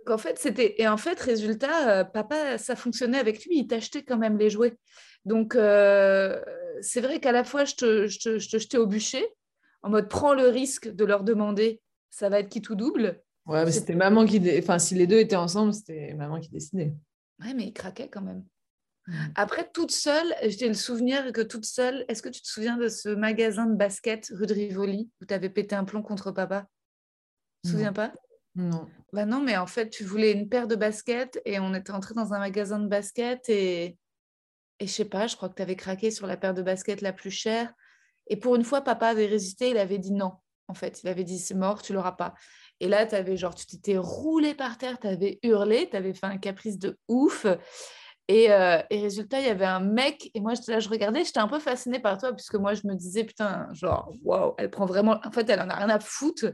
En 0.08 0.18
fait, 0.18 0.40
c'était... 0.40 0.76
Et 0.82 0.88
en 0.88 0.98
fait, 0.98 1.20
résultat, 1.20 2.00
euh, 2.00 2.04
papa, 2.04 2.58
ça 2.58 2.76
fonctionnait 2.76 3.20
avec 3.20 3.46
lui, 3.46 3.58
il 3.60 3.68
t'achetait 3.68 4.04
quand 4.04 4.18
même 4.18 4.38
les 4.38 4.50
jouets. 4.50 4.74
Donc, 5.26 5.56
euh, 5.56 6.42
c'est 6.82 7.02
vrai 7.02 7.20
qu'à 7.20 7.32
la 7.32 7.44
fois, 7.44 7.66
je 7.66 7.76
te, 7.76 8.08
je, 8.08 8.20
te, 8.20 8.40
je 8.40 8.50
te 8.50 8.58
jetais 8.58 8.78
au 8.78 8.88
bûcher, 8.88 9.26
en 9.84 9.90
mode 9.90 10.10
prends 10.10 10.34
le 10.34 10.48
risque 10.48 10.88
de 10.90 11.06
leur 11.06 11.24
demander, 11.24 11.82
ça 12.12 12.30
va 12.30 12.40
être 12.40 12.50
qui 12.50 12.62
tout 12.62 12.76
double. 12.76 13.22
Ouais, 13.48 13.66
mais 13.66 13.72
C'est- 13.72 13.80
c'était 13.80 13.96
maman 13.96 14.26
qui. 14.26 14.40
dé- 14.40 14.60
Enfin, 14.62 14.78
si 14.78 14.94
les 14.94 15.08
deux 15.08 15.18
étaient 15.20 15.36
ensemble, 15.36 15.74
c'était 15.74 16.14
maman 16.14 16.40
qui 16.40 16.50
décidait. 16.50 16.94
Ouais, 17.40 17.56
mais 17.56 17.64
il 17.66 17.74
craquait 17.74 18.10
quand 18.10 18.22
même. 18.22 18.46
Mm. 19.08 19.14
Après, 19.34 19.68
toute 19.74 19.90
seule, 19.92 20.32
j'ai 20.46 20.68
le 20.68 20.76
souvenir 20.76 21.32
que 21.34 21.42
toute 21.42 21.66
seule, 21.66 22.06
est-ce 22.08 22.22
que 22.22 22.30
tu 22.30 22.42
te 22.44 22.48
souviens 22.48 22.78
de 22.78 22.88
ce 22.88 23.10
magasin 23.10 23.66
de 23.66 23.76
basket 23.76 24.32
rue 24.36 24.46
de 24.46 24.54
Rivoli 24.54 25.10
où 25.22 25.26
tu 25.26 25.34
avais 25.34 25.50
pété 25.50 25.74
un 25.76 25.86
plomb 25.86 26.04
contre 26.04 26.32
papa? 26.32 26.68
Tu 27.64 27.70
te 27.70 27.72
souviens 27.72 27.94
pas? 27.94 28.14
Non. 28.54 28.88
Bah 29.14 29.26
non, 29.26 29.42
mais 29.42 29.58
en 29.58 29.66
fait, 29.68 29.90
tu 29.90 30.04
voulais 30.04 30.32
une 30.34 30.48
paire 30.50 30.68
de 30.68 30.76
baskets 30.76 31.42
et 31.46 31.60
on 31.60 31.74
était 31.74 31.92
entré 31.92 32.14
dans 32.14 32.34
un 32.34 32.40
magasin 32.40 32.80
de 32.80 32.88
baskets 32.88 33.50
et, 33.50 33.98
et 34.80 34.88
je 34.88 34.92
sais 34.92 35.06
pas, 35.06 35.28
je 35.28 35.36
crois 35.36 35.50
que 35.50 35.56
tu 35.56 35.62
avais 35.62 35.76
craqué 35.76 36.12
sur 36.12 36.28
la 36.28 36.38
paire 36.38 36.54
de 36.54 36.62
baskets 36.62 37.02
la 37.02 37.14
plus 37.14 37.32
chère. 37.32 37.74
Et 38.28 38.38
pour 38.38 38.56
une 38.56 38.64
fois, 38.64 38.82
papa 38.82 39.08
avait 39.08 39.26
résisté, 39.26 39.72
il 39.72 39.78
avait 39.78 39.98
dit 39.98 40.12
non. 40.14 40.34
En 40.72 40.74
fait, 40.74 41.04
il 41.04 41.10
avait 41.10 41.26
dit 41.26 41.38
c'est 41.38 41.54
mort, 41.54 41.82
tu 41.82 41.92
l'auras 41.92 42.14
pas. 42.14 42.34
Et 42.80 42.88
là, 42.88 43.06
avais 43.12 43.36
genre, 43.36 43.54
tu 43.54 43.66
t'étais 43.66 43.98
roulé 43.98 44.56
par 44.56 44.78
terre, 44.78 44.98
tu 45.00 45.08
avais 45.08 45.40
hurlé, 45.44 45.90
tu 45.90 45.98
avais 45.98 46.14
fait 46.14 46.26
un 46.26 46.38
caprice 46.38 46.80
de 46.80 46.98
ouf. 47.10 47.46
Et, 48.28 48.50
euh, 48.52 48.82
et 48.90 49.02
résultat, 49.02 49.42
il 49.42 49.48
y 49.48 49.50
avait 49.50 49.66
un 49.66 49.82
mec, 49.82 50.32
et 50.34 50.40
moi, 50.40 50.54
là, 50.68 50.80
je 50.80 50.88
regardais, 50.88 51.26
j'étais 51.26 51.40
un 51.40 51.50
peu 51.50 51.60
fascinée 51.60 52.00
par 52.00 52.18
toi, 52.18 52.32
puisque 52.32 52.56
moi, 52.56 52.74
je 52.74 52.88
me 52.88 52.96
disais, 52.96 53.26
putain, 53.26 53.68
genre, 53.74 54.14
waouh, 54.24 54.54
elle 54.58 54.70
prend 54.70 54.86
vraiment. 54.86 55.20
En 55.26 55.32
fait, 55.32 55.50
elle 55.50 55.60
en 55.60 55.70
a 55.70 55.76
rien 55.76 55.90
à 55.90 56.00
foutre 56.00 56.46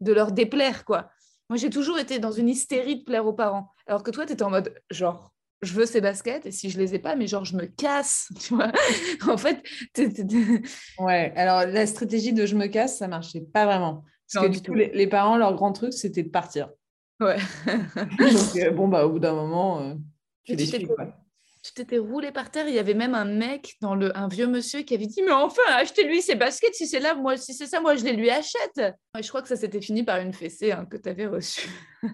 de 0.00 0.12
leur 0.12 0.32
déplaire, 0.32 0.84
quoi. 0.84 1.08
Moi, 1.48 1.56
j'ai 1.56 1.70
toujours 1.70 1.98
été 1.98 2.18
dans 2.18 2.32
une 2.32 2.48
hystérie 2.48 2.98
de 2.98 3.04
plaire 3.04 3.26
aux 3.26 3.32
parents. 3.32 3.72
Alors 3.86 4.02
que 4.02 4.10
toi, 4.10 4.26
tu 4.26 4.32
étais 4.32 4.42
en 4.42 4.50
mode, 4.50 4.74
genre, 4.90 5.32
je 5.62 5.72
veux 5.74 5.86
ces 5.86 6.00
baskets, 6.00 6.46
et 6.46 6.50
si 6.52 6.70
je 6.70 6.78
les 6.78 6.94
ai 6.94 6.98
pas, 6.98 7.16
mais 7.16 7.26
genre, 7.26 7.44
je 7.44 7.56
me 7.56 7.66
casse, 7.66 8.28
tu 8.40 8.54
vois. 8.54 8.72
en 9.28 9.36
fait, 9.36 9.62
Ouais, 10.98 11.32
alors 11.36 11.66
la 11.66 11.86
stratégie 11.86 12.32
de 12.32 12.46
je 12.46 12.56
me 12.56 12.66
casse, 12.66 12.98
ça 12.98 13.08
marchait 13.08 13.42
pas 13.52 13.66
vraiment. 13.66 14.04
Parce 14.32 14.44
Non, 14.46 14.50
que 14.50 14.56
du 14.58 14.62
coup, 14.62 14.74
les, 14.74 14.90
les 14.94 15.06
parents, 15.06 15.36
leur 15.36 15.54
grand 15.54 15.72
truc, 15.72 15.92
c'était 15.92 16.22
de 16.22 16.30
partir. 16.30 16.70
ouais. 17.20 17.36
Donc, 18.18 18.56
euh, 18.56 18.70
bon, 18.70 18.88
bah, 18.88 19.04
au 19.06 19.10
bout 19.10 19.18
d'un 19.18 19.34
moment, 19.34 19.80
euh, 19.82 19.94
tu 20.44 20.54
les 20.54 20.66
suis, 20.66 20.86
quoi. 20.86 21.08
tu 21.62 21.72
t'étais 21.74 21.98
roulé 21.98 22.30
par 22.32 22.50
terre. 22.50 22.66
Il 22.68 22.74
y 22.74 22.78
avait 22.78 22.94
même 22.94 23.14
un 23.14 23.24
mec, 23.24 23.74
dans 23.82 23.94
le, 23.94 24.16
un 24.16 24.28
vieux 24.28 24.46
monsieur, 24.46 24.80
qui 24.82 24.94
avait 24.94 25.06
dit 25.06 25.22
Mais 25.22 25.32
enfin, 25.32 25.60
achetez-lui 25.74 26.22
ses 26.22 26.36
baskets. 26.36 26.74
Si 26.74 26.86
c'est 26.86 27.00
là, 27.00 27.14
moi, 27.14 27.36
si 27.36 27.52
c'est 27.54 27.66
ça, 27.66 27.80
moi, 27.80 27.96
je 27.96 28.04
les 28.04 28.12
lui 28.14 28.30
achète. 28.30 28.78
Et 29.18 29.22
je 29.22 29.28
crois 29.28 29.42
que 29.42 29.48
ça 29.48 29.56
s'était 29.56 29.80
fini 29.80 30.04
par 30.04 30.18
une 30.20 30.32
fessée 30.32 30.72
hein, 30.72 30.86
que 30.90 30.96
tu 30.96 31.08
avais 31.08 31.26
reçue. 31.26 31.68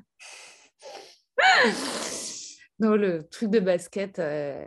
non, 2.78 2.96
le 2.96 3.22
truc 3.28 3.50
de 3.50 3.60
basket. 3.60 4.18
euh, 4.18 4.64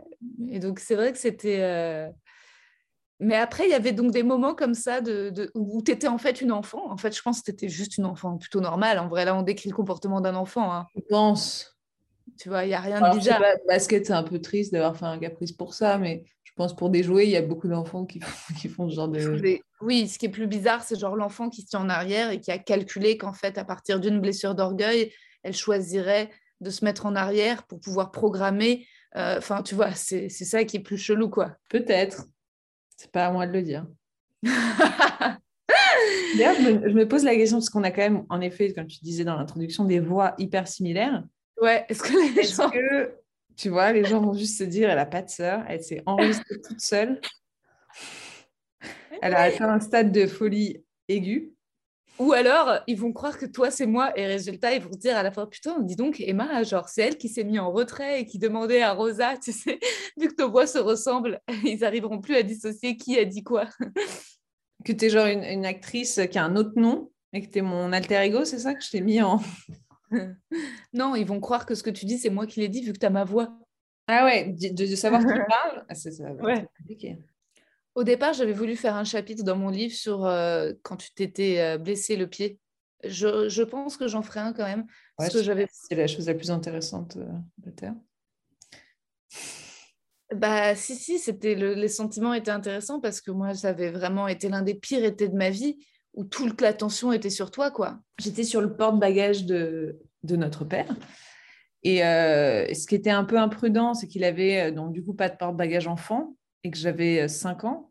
Et 0.50 0.58
donc, 0.58 0.78
c'est 0.80 0.94
vrai 0.96 1.12
que 1.12 1.18
c'était. 1.18 1.60
euh, 1.60 2.08
Mais 3.20 3.36
après, 3.36 3.64
il 3.66 3.70
y 3.70 3.74
avait 3.74 3.92
donc 3.92 4.12
des 4.12 4.22
moments 4.22 4.54
comme 4.54 4.74
ça 4.74 5.00
de, 5.00 5.30
de- 5.30 5.50
où 5.54 5.82
tu 5.82 5.92
étais 5.92 6.08
en 6.08 6.16
fait 6.18 6.40
une 6.40 6.52
enfant. 6.52 6.90
En 6.90 6.96
fait, 6.96 7.14
je 7.14 7.20
pense 7.22 7.40
que 7.40 7.44
tu 7.46 7.50
étais 7.50 7.68
juste 7.68 7.98
une 7.98 8.06
enfant 8.06 8.38
plutôt 8.38 8.60
normale. 8.60 8.98
En 8.98 9.08
vrai, 9.08 9.24
là, 9.26 9.34
on 9.36 9.42
décrit 9.42 9.68
le 9.68 9.74
comportement 9.76 10.20
d'un 10.20 10.34
enfant. 10.34 10.72
hein. 10.72 10.86
Je 10.96 11.00
pense. 11.08 11.76
Tu 12.38 12.48
vois, 12.48 12.64
il 12.64 12.68
n'y 12.68 12.74
a 12.74 12.80
rien 12.80 12.96
Alors, 12.96 13.12
de 13.14 13.18
bizarre. 13.18 13.38
pas, 13.40 13.52
le 13.54 13.60
basket, 13.68 14.06
c'est 14.06 14.12
un 14.14 14.22
peu 14.22 14.40
triste 14.40 14.72
d'avoir 14.72 14.96
fait 14.96 15.04
un 15.04 15.18
caprice 15.18 15.52
pour 15.52 15.74
ça, 15.74 15.98
mais 15.98 16.24
je 16.44 16.52
pense 16.56 16.74
pour 16.74 16.88
des 16.88 17.02
jouets, 17.02 17.26
il 17.26 17.30
y 17.30 17.36
a 17.36 17.42
beaucoup 17.42 17.68
d'enfants 17.68 18.06
qui, 18.06 18.20
font- 18.20 18.54
qui 18.54 18.68
font 18.68 18.88
ce 18.88 18.94
genre 18.94 19.08
de. 19.08 19.60
Oui, 19.82 20.08
ce 20.08 20.18
qui 20.18 20.26
est 20.26 20.30
plus 20.30 20.46
bizarre, 20.46 20.82
c'est 20.82 20.98
genre 20.98 21.16
l'enfant 21.16 21.50
qui 21.50 21.62
se 21.62 21.66
tient 21.68 21.80
en 21.80 21.88
arrière 21.90 22.30
et 22.30 22.40
qui 22.40 22.50
a 22.50 22.58
calculé 22.58 23.18
qu'en 23.18 23.32
fait, 23.34 23.58
à 23.58 23.64
partir 23.64 24.00
d'une 24.00 24.20
blessure 24.20 24.54
d'orgueil, 24.54 25.12
elle 25.42 25.54
choisirait 25.54 26.30
de 26.60 26.70
se 26.70 26.84
mettre 26.84 27.06
en 27.06 27.14
arrière 27.16 27.62
pour 27.64 27.80
pouvoir 27.80 28.10
programmer. 28.10 28.86
euh, 29.16 29.38
Enfin, 29.38 29.62
tu 29.62 29.74
vois, 29.74 29.92
c'est 29.94 30.28
ça 30.28 30.64
qui 30.64 30.76
est 30.78 30.80
plus 30.80 30.98
chelou, 30.98 31.28
quoi. 31.30 31.56
Peut-être. 31.68 32.24
C'est 32.96 33.10
pas 33.10 33.26
à 33.26 33.30
moi 33.32 33.46
de 33.46 33.52
le 33.52 33.62
dire. 33.62 33.86
D'ailleurs, 36.36 36.54
je 36.56 36.70
me, 36.70 36.88
je 36.88 36.94
me 36.94 37.08
pose 37.08 37.24
la 37.24 37.34
question, 37.34 37.58
parce 37.58 37.70
qu'on 37.70 37.82
a 37.82 37.90
quand 37.90 38.02
même, 38.02 38.24
en 38.28 38.40
effet, 38.40 38.72
comme 38.72 38.86
tu 38.86 38.98
disais 39.02 39.24
dans 39.24 39.36
l'introduction, 39.36 39.84
des 39.84 40.00
voix 40.00 40.34
hyper 40.38 40.68
similaires. 40.68 41.22
ouais, 41.60 41.84
est-ce 41.88 42.02
que 42.02 42.36
les 42.36 42.44
gens... 42.44 42.70
que, 42.70 43.14
tu 43.56 43.68
vois, 43.68 43.92
les 43.92 44.04
gens 44.04 44.20
vont 44.20 44.34
juste 44.34 44.58
se 44.58 44.64
dire, 44.64 44.88
elle 44.90 44.96
n'a 44.96 45.06
pas 45.06 45.22
de 45.22 45.30
sœur, 45.30 45.64
elle 45.68 45.82
s'est 45.82 46.02
enregistrée 46.06 46.60
toute 46.66 46.80
seule. 46.80 47.20
Elle 49.22 49.34
a 49.34 49.42
atteint 49.42 49.68
un 49.68 49.80
stade 49.80 50.12
de 50.12 50.26
folie 50.26 50.82
aiguë. 51.08 51.52
Ou 52.20 52.32
alors, 52.34 52.80
ils 52.86 52.98
vont 52.98 53.12
croire 53.12 53.38
que 53.38 53.46
toi, 53.46 53.70
c'est 53.70 53.86
moi, 53.86 54.12
et 54.16 54.26
résultat, 54.26 54.74
ils 54.74 54.82
vont 54.82 54.92
se 54.92 54.98
dire 54.98 55.16
à 55.16 55.22
la 55.22 55.32
fois, 55.32 55.48
putain, 55.48 55.80
dis 55.80 55.96
donc, 55.96 56.20
Emma, 56.20 56.62
genre, 56.62 56.88
c'est 56.88 57.00
elle 57.02 57.16
qui 57.16 57.28
s'est 57.30 57.44
mise 57.44 57.58
en 57.58 57.72
retrait 57.72 58.20
et 58.20 58.26
qui 58.26 58.38
demandait 58.38 58.82
à 58.82 58.92
Rosa, 58.92 59.36
tu 59.42 59.52
sais, 59.52 59.78
vu 60.18 60.28
que 60.28 60.42
nos 60.42 60.50
voix 60.50 60.66
se 60.66 60.78
ressemblent, 60.78 61.40
ils 61.64 61.82
arriveront 61.84 62.20
plus 62.20 62.36
à 62.36 62.42
dissocier 62.42 62.96
qui 62.96 63.18
a 63.18 63.24
dit 63.24 63.42
quoi. 63.42 63.64
Que 64.84 64.92
tu 64.92 65.04
es 65.06 65.10
genre 65.10 65.26
une, 65.26 65.44
une 65.44 65.66
actrice 65.66 66.18
qui 66.30 66.38
a 66.38 66.44
un 66.44 66.56
autre 66.56 66.72
nom 66.76 67.10
et 67.34 67.42
que 67.42 67.50
tu 67.52 67.58
es 67.58 67.62
mon 67.62 67.92
alter 67.92 68.16
ego, 68.22 68.46
c'est 68.46 68.58
ça 68.58 68.72
que 68.74 68.82
je 68.82 68.88
t'ai 68.90 69.02
mis 69.02 69.20
en. 69.20 69.38
Non, 70.94 71.14
ils 71.14 71.26
vont 71.26 71.38
croire 71.38 71.66
que 71.66 71.74
ce 71.74 71.82
que 71.82 71.90
tu 71.90 72.06
dis, 72.06 72.18
c'est 72.18 72.30
moi 72.30 72.46
qui 72.46 72.60
l'ai 72.60 72.68
dit, 72.68 72.80
vu 72.80 72.92
que 72.94 72.98
tu 72.98 73.04
as 73.04 73.10
ma 73.10 73.24
voix. 73.24 73.58
Ah 74.08 74.24
ouais, 74.24 74.54
de, 74.58 74.72
de- 74.86 74.96
savoir 74.96 75.20
qui 75.20 75.38
parle, 75.48 75.84
ah, 75.88 75.94
c'est 75.94 76.10
ça. 76.12 76.32
va 76.32 76.42
Ouais. 76.42 76.66
compliqué. 76.78 77.18
Au 77.94 78.04
départ, 78.04 78.32
j'avais 78.32 78.52
voulu 78.52 78.76
faire 78.76 78.94
un 78.94 79.04
chapitre 79.04 79.42
dans 79.44 79.56
mon 79.56 79.68
livre 79.68 79.94
sur 79.94 80.24
euh, 80.24 80.72
quand 80.82 80.96
tu 80.96 81.12
t'étais 81.12 81.58
euh, 81.60 81.78
blessé 81.78 82.16
le 82.16 82.28
pied. 82.28 82.58
Je, 83.04 83.48
je 83.48 83.62
pense 83.62 83.96
que 83.96 84.06
j'en 84.06 84.22
ferai 84.22 84.40
un 84.40 84.52
quand 84.52 84.64
même. 84.64 84.86
Parce 85.16 85.32
que 85.32 85.42
j'avais. 85.42 85.66
C'est 85.72 85.94
la 85.94 86.06
chose 86.06 86.26
la 86.26 86.34
plus 86.34 86.50
intéressante 86.50 87.16
euh, 87.16 87.26
de 87.58 87.70
Terre. 87.70 87.94
Bah, 90.34 90.76
si, 90.76 90.94
si, 90.94 91.18
c'était 91.18 91.56
le- 91.56 91.74
les 91.74 91.88
sentiments 91.88 92.34
étaient 92.34 92.52
intéressants 92.52 93.00
parce 93.00 93.20
que 93.20 93.32
moi, 93.32 93.54
ça 93.54 93.70
avait 93.70 93.90
vraiment 93.90 94.28
été 94.28 94.48
l'un 94.48 94.62
des 94.62 94.74
pires 94.74 95.04
étés 95.04 95.28
de 95.28 95.36
ma 95.36 95.50
vie 95.50 95.78
où 96.14 96.24
toute 96.24 96.60
l'attention 96.60 97.12
était 97.12 97.30
sur 97.30 97.50
toi, 97.50 97.70
quoi. 97.70 97.98
J'étais 98.18 98.44
sur 98.44 98.60
le 98.60 98.76
porte-bagages 98.76 99.44
de, 99.44 99.98
de 100.22 100.36
notre 100.36 100.64
père. 100.64 100.94
Et 101.82 102.04
euh, 102.04 102.72
ce 102.74 102.86
qui 102.86 102.94
était 102.94 103.10
un 103.10 103.24
peu 103.24 103.38
imprudent, 103.38 103.94
c'est 103.94 104.06
qu'il 104.06 104.22
avait 104.22 104.70
donc 104.70 104.92
du 104.92 105.02
coup 105.02 105.14
pas 105.14 105.28
de 105.28 105.36
porte-bagages 105.36 105.86
enfant 105.88 106.36
et 106.64 106.70
que 106.70 106.76
j'avais 106.78 107.28
5 107.28 107.64
ans. 107.64 107.90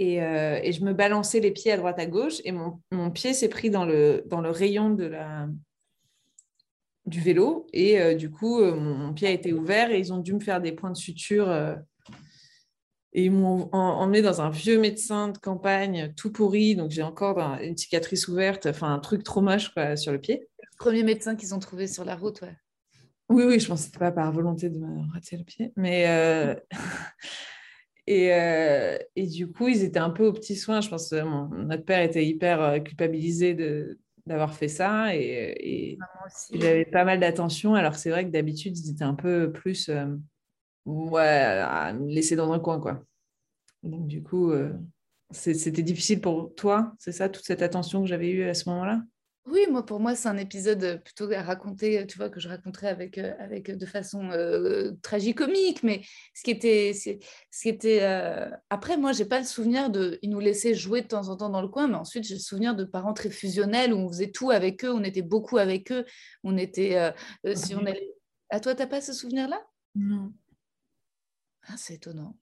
Et, 0.00 0.22
euh, 0.22 0.60
et 0.62 0.72
je 0.72 0.84
me 0.84 0.92
balançais 0.92 1.40
les 1.40 1.50
pieds 1.50 1.72
à 1.72 1.76
droite 1.76 1.98
à 1.98 2.06
gauche 2.06 2.40
et 2.44 2.52
mon, 2.52 2.80
mon 2.92 3.10
pied 3.10 3.34
s'est 3.34 3.48
pris 3.48 3.68
dans 3.68 3.84
le, 3.84 4.22
dans 4.26 4.40
le 4.40 4.50
rayon 4.50 4.90
de 4.90 5.04
la, 5.04 5.48
du 7.06 7.20
vélo. 7.20 7.66
Et 7.72 8.00
euh, 8.00 8.14
du 8.14 8.30
coup, 8.30 8.60
euh, 8.60 8.76
mon, 8.76 9.12
pied 9.12 9.26
a 9.26 9.32
été 9.32 9.52
ouvert 9.52 9.90
et 9.90 9.98
ils 9.98 10.12
ont 10.12 10.18
dû 10.18 10.34
me 10.34 10.40
faire 10.40 10.60
des 10.60 10.72
points 10.72 10.92
de 10.92 10.96
suture. 10.96 11.48
euh, 11.48 11.74
et 13.14 13.24
ils 13.24 13.32
m'ont 13.32 13.68
en- 13.72 14.00
emmené 14.02 14.20
dans 14.22 14.40
un 14.42 14.50
vieux 14.50 14.78
médecin 14.78 15.28
de 15.28 15.38
campagne 15.38 16.12
tout 16.16 16.30
pourri. 16.30 16.76
Donc 16.76 16.90
j'ai 16.90 17.02
encore 17.02 17.40
un- 17.40 17.58
une 17.58 17.76
cicatrice 17.76 18.28
ouverte, 18.28 18.66
enfin 18.66 18.92
un 18.92 18.98
truc 19.00 19.24
trop 19.24 19.40
moche 19.40 19.72
sur 19.96 20.12
le 20.12 20.20
pied. 20.20 20.46
Premier 20.78 21.02
médecin 21.02 21.34
qu'ils 21.34 21.54
ont 21.54 21.58
trouvé 21.58 21.88
sur 21.88 22.04
la 22.04 22.14
route, 22.14 22.42
ouais. 22.42 22.54
Oui, 23.28 23.44
oui, 23.44 23.60
je 23.60 23.68
pense 23.68 23.80
que 23.80 23.86
c'était 23.86 23.98
pas 23.98 24.12
par 24.12 24.32
volonté 24.32 24.70
de 24.70 24.78
me 24.78 25.12
rater 25.12 25.36
le 25.36 25.44
pied. 25.44 25.72
Mais 25.76 26.08
euh, 26.08 26.54
et, 28.06 28.32
euh, 28.32 28.98
et 29.16 29.26
du 29.26 29.48
coup, 29.50 29.68
ils 29.68 29.82
étaient 29.84 29.98
un 29.98 30.10
peu 30.10 30.26
aux 30.26 30.32
petits 30.32 30.56
soins. 30.56 30.80
Je 30.80 30.88
pense 30.88 31.10
que 31.10 31.22
mon- 31.22 31.48
notre 31.48 31.84
père 31.84 32.00
était 32.02 32.24
hyper 32.26 32.60
euh, 32.62 32.78
culpabilisé 32.80 33.54
de 33.54 33.98
d'avoir 34.26 34.52
fait 34.54 34.68
ça 34.68 35.16
et, 35.16 35.54
et 35.94 35.98
j'avais 36.52 36.84
pas 36.84 37.04
mal 37.04 37.18
d'attention. 37.20 37.74
Alors 37.74 37.94
c'est 37.96 38.10
vrai 38.10 38.26
que 38.26 38.30
d'habitude, 38.30 38.76
ils 38.78 38.90
étaient 38.90 39.04
un 39.04 39.14
peu 39.14 39.50
plus 39.52 39.88
euh, 39.88 40.06
ouais, 40.86 41.20
à 41.22 41.92
me 41.94 42.08
laisser 42.10 42.36
dans 42.36 42.52
un 42.52 42.60
coin, 42.60 42.80
quoi. 42.80 43.04
Donc 43.84 44.06
du 44.08 44.22
coup, 44.22 44.52
euh, 44.52 44.72
c'était 45.32 45.82
difficile 45.82 46.20
pour 46.20 46.54
toi, 46.56 46.94
c'est 46.98 47.12
ça, 47.12 47.28
toute 47.30 47.44
cette 47.46 47.62
attention 47.62 48.02
que 48.02 48.08
j'avais 48.08 48.30
eue 48.30 48.44
à 48.44 48.54
ce 48.54 48.68
moment-là? 48.70 49.02
Oui, 49.50 49.60
moi, 49.70 49.84
pour 49.86 49.98
moi, 50.00 50.14
c'est 50.14 50.28
un 50.28 50.36
épisode 50.36 50.82
euh, 50.84 50.96
plutôt 50.98 51.30
à 51.32 51.42
raconter, 51.42 52.06
tu 52.06 52.18
vois, 52.18 52.28
que 52.28 52.38
je 52.40 52.48
raconterais 52.48 52.88
avec, 52.88 53.16
euh, 53.18 53.32
avec, 53.38 53.70
euh, 53.70 53.76
de 53.76 53.86
façon 53.86 54.30
euh, 54.30 54.92
tragicomique. 55.02 55.82
Mais 55.82 56.02
ce 56.34 56.42
qui 56.42 56.50
était. 56.50 56.92
Ce 56.92 57.62
qui 57.62 57.68
était 57.68 58.00
euh, 58.02 58.50
Après, 58.68 58.96
moi, 58.96 59.12
j'ai 59.12 59.24
pas 59.24 59.38
le 59.38 59.46
souvenir 59.46 59.90
de. 59.90 60.18
Ils 60.22 60.30
nous 60.30 60.40
laissaient 60.40 60.74
jouer 60.74 61.02
de 61.02 61.06
temps 61.08 61.28
en 61.28 61.36
temps 61.36 61.48
dans 61.50 61.62
le 61.62 61.68
coin, 61.68 61.88
mais 61.88 61.94
ensuite, 61.94 62.24
j'ai 62.24 62.34
le 62.34 62.40
souvenir 62.40 62.74
de 62.76 62.84
parents 62.84 63.14
très 63.14 63.30
fusionnels 63.30 63.92
où 63.94 63.96
on 63.98 64.08
faisait 64.08 64.30
tout 64.30 64.50
avec 64.50 64.84
eux, 64.84 64.92
on 64.92 65.02
était 65.04 65.22
beaucoup 65.22 65.56
avec 65.58 65.92
eux. 65.92 66.04
On 66.44 66.56
était. 66.58 66.96
euh, 66.96 67.10
euh, 67.46 67.54
si 67.54 67.74
on 67.74 67.86
allait. 67.86 68.14
À 68.50 68.60
toi, 68.60 68.74
t'as 68.74 68.86
pas 68.86 69.00
ce 69.00 69.12
souvenir-là? 69.12 69.60
Non. 69.94 70.32
ah, 71.68 71.74
C'est 71.76 71.94
étonnant. 71.94 72.36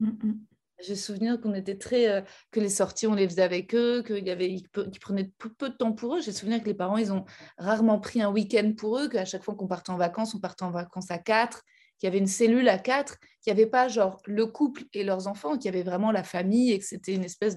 Mm, 0.00 0.32
J'ai 0.80 0.96
souvenir 0.96 1.40
qu'on 1.40 1.54
était 1.54 1.78
très. 1.78 2.08
euh, 2.08 2.20
que 2.50 2.60
les 2.60 2.68
sorties, 2.68 3.06
on 3.06 3.14
les 3.14 3.28
faisait 3.28 3.42
avec 3.42 3.74
eux, 3.74 4.02
qu'il 4.02 4.26
y 4.26 4.30
avait, 4.30 4.50
ils, 4.50 4.68
qu'ils 4.68 5.00
prenaient 5.00 5.30
peu, 5.38 5.68
de 5.68 5.74
temps 5.74 5.92
pour 5.92 6.16
eux. 6.16 6.20
J'ai 6.20 6.32
souvenir 6.32 6.60
que 6.60 6.66
les 6.66 6.74
parents, 6.74 6.96
ils 6.96 7.12
ont 7.12 7.24
rarement 7.58 8.00
pris 8.00 8.20
un 8.20 8.30
week-end 8.30 8.72
pour 8.76 8.98
eux, 8.98 9.08
qu'à 9.08 9.24
chaque 9.24 9.44
fois 9.44 9.54
qu'on 9.54 9.68
partait 9.68 9.90
en 9.90 9.96
vacances, 9.96 10.34
on 10.34 10.40
partait 10.40 10.64
en 10.64 10.70
vacances 10.70 11.10
à 11.10 11.18
quatre, 11.18 11.62
qu'il 11.98 12.08
y 12.08 12.10
avait 12.10 12.18
une 12.18 12.26
cellule 12.26 12.68
à 12.68 12.78
quatre, 12.78 13.18
qu'il 13.40 13.52
n'y 13.52 13.60
avait 13.60 13.70
pas 13.70 13.88
genre 13.88 14.20
le 14.26 14.46
couple 14.46 14.82
et 14.92 15.04
leurs 15.04 15.28
enfants, 15.28 15.56
qu'il 15.56 15.66
y 15.66 15.74
avait 15.74 15.84
vraiment 15.84 16.10
la 16.10 16.24
famille 16.24 16.72
et 16.72 16.78
que 16.78 16.84
c'était 16.84 17.14
une 17.14 17.24
espèce 17.24 17.56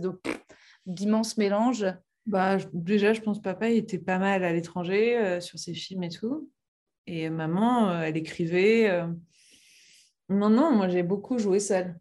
d'immense 0.86 1.38
mélange. 1.38 1.86
Bah, 2.28 2.58
déjà, 2.74 3.14
je 3.14 3.22
pense 3.22 3.38
que 3.38 3.44
papa 3.44 3.70
il 3.70 3.78
était 3.78 3.98
pas 3.98 4.20
mal 4.20 4.44
à 4.44 4.54
l'étranger 4.54 5.18
euh, 5.18 5.40
sur 5.40 5.58
ses 5.58 5.74
films 5.74 6.04
et 6.04 6.10
tout. 6.10 6.52
Et 7.08 7.30
maman, 7.30 7.90
euh, 7.90 8.02
elle 8.02 8.18
écrivait. 8.18 9.06
Non, 10.30 10.50
non, 10.50 10.76
moi 10.76 10.90
j'ai 10.90 11.04
beaucoup 11.04 11.40
joué 11.40 11.60
seule. 11.60 11.98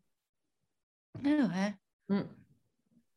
Ah 1.24 1.28
ouais. 1.28 1.74
Mm. 2.16 2.22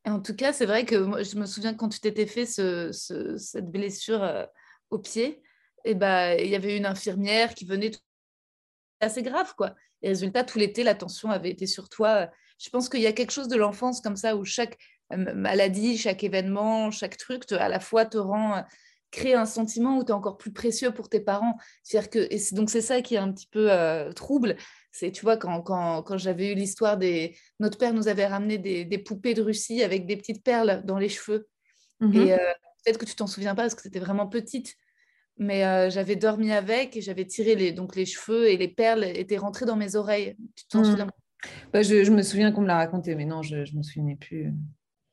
Et 0.06 0.10
en 0.10 0.22
tout 0.22 0.36
cas, 0.36 0.54
c'est 0.54 0.66
vrai 0.66 0.86
que 0.86 0.96
moi, 0.96 1.24
je 1.24 1.36
me 1.36 1.46
souviens 1.46 1.74
quand 1.74 1.90
tu 1.90 2.00
t'étais 2.00 2.26
fait 2.26 2.46
ce, 2.46 2.92
ce- 2.92 3.38
cette 3.38 3.70
blessure 3.70 4.24
euh, 4.24 4.46
au 4.90 5.00
pied, 5.00 5.42
et 5.86 5.96
ben 5.96 6.38
il 6.40 6.48
y 6.50 6.56
avait 6.56 6.78
une 6.78 6.86
infirmière 6.86 7.54
qui 7.56 7.66
venait. 7.66 7.92
tout- 7.92 8.00
assez 9.02 9.24
grave, 9.24 9.54
quoi. 9.56 9.76
Et 10.02 10.10
résultat, 10.10 10.44
tout 10.44 10.58
l'été, 10.60 10.84
l'attention 10.84 11.30
avait 11.32 11.50
été 11.52 11.66
sur 11.68 11.90
toi. 11.90 12.30
Je 12.58 12.70
pense 12.70 12.90
qu'il 12.90 13.02
y 13.02 13.08
a 13.08 13.14
quelque 13.14 13.32
chose 13.32 13.48
de 13.48 13.56
l'enfance 13.56 14.02
comme 14.02 14.16
ça 14.18 14.36
où 14.36 14.44
chaque 14.46 14.78
euh, 15.14 15.34
maladie, 15.34 15.98
chaque 15.98 16.24
événement, 16.24 16.92
chaque 16.92 17.18
truc, 17.18 17.46
te- 17.46 17.56
à 17.56 17.70
la 17.70 17.80
fois 17.80 18.06
te 18.06 18.18
rend 18.18 18.58
euh, 18.58 18.62
crée 19.12 19.34
un 19.34 19.46
sentiment 19.46 19.98
où 19.98 20.04
tu 20.04 20.10
es 20.10 20.14
encore 20.14 20.38
plus 20.38 20.52
précieux 20.52 20.92
pour 20.92 21.10
tes 21.10 21.20
parents. 21.22 21.58
C'est-à-dire 21.84 22.10
que, 22.10 22.28
et 22.30 22.38
c'est- 22.38 22.56
donc 22.56 22.70
c'est 22.70 22.82
ça 22.82 23.02
qui 23.02 23.16
est 23.16 23.20
un 23.20 23.32
petit 23.32 23.48
peu 23.48 23.72
euh, 23.72 24.12
trouble. 24.12 24.58
C'est, 24.92 25.12
tu 25.12 25.22
vois, 25.22 25.38
quand, 25.38 25.62
quand, 25.62 26.02
quand 26.04 26.18
j'avais 26.18 26.52
eu 26.52 26.56
l'histoire 26.56 26.98
des... 26.98 27.36
Notre 27.60 27.78
père 27.78 27.94
nous 27.94 28.08
avait 28.08 28.26
ramené 28.26 28.58
des, 28.58 28.86
des 28.86 28.98
poupées 28.98 29.34
de 29.34 29.42
Russie 29.42 29.84
avec 29.84 30.06
des 30.06 30.18
petites 30.18 30.44
perles 30.44 30.82
dans 30.86 30.98
les 30.98 31.10
cheveux. 31.10 31.48
Mhm. 32.00 32.16
Et 32.16 32.34
euh, 32.34 32.38
peut-être 32.84 32.98
que 32.98 33.06
tu 33.06 33.16
t'en 33.16 33.28
souviens 33.28 33.56
pas 33.56 33.64
parce 33.64 33.76
que 33.76 33.82
c'était 33.82 34.00
vraiment 34.00 34.28
petite. 34.28 34.76
Mais 35.38 35.64
euh, 35.66 35.90
j'avais 35.90 36.16
dormi 36.16 36.52
avec 36.52 36.98
et 36.98 37.02
j'avais 37.02 37.26
tiré 37.26 37.56
les, 37.56 37.72
donc 37.72 37.96
les 37.96 38.06
cheveux 38.06 38.50
et 38.50 38.58
les 38.58 38.68
perles 38.68 39.06
étaient 39.06 39.38
rentrées 39.38 39.66
dans 39.66 39.78
mes 39.78 39.96
oreilles. 39.96 40.36
Tu 40.56 40.66
t'en 40.68 40.80
Mhm. 40.80 40.86
souviens 40.86 41.08
Bah, 41.72 41.82
je, 41.82 42.04
je 42.04 42.12
me 42.12 42.22
souviens 42.24 42.52
qu'on 42.52 42.62
me 42.62 42.68
l'a 42.68 42.76
raconté, 42.78 43.16
mais 43.16 43.26
non, 43.26 43.42
je 43.42 43.56
ne 43.58 43.78
me 43.78 43.84
souvenais 43.84 44.16
plus. 44.18 44.52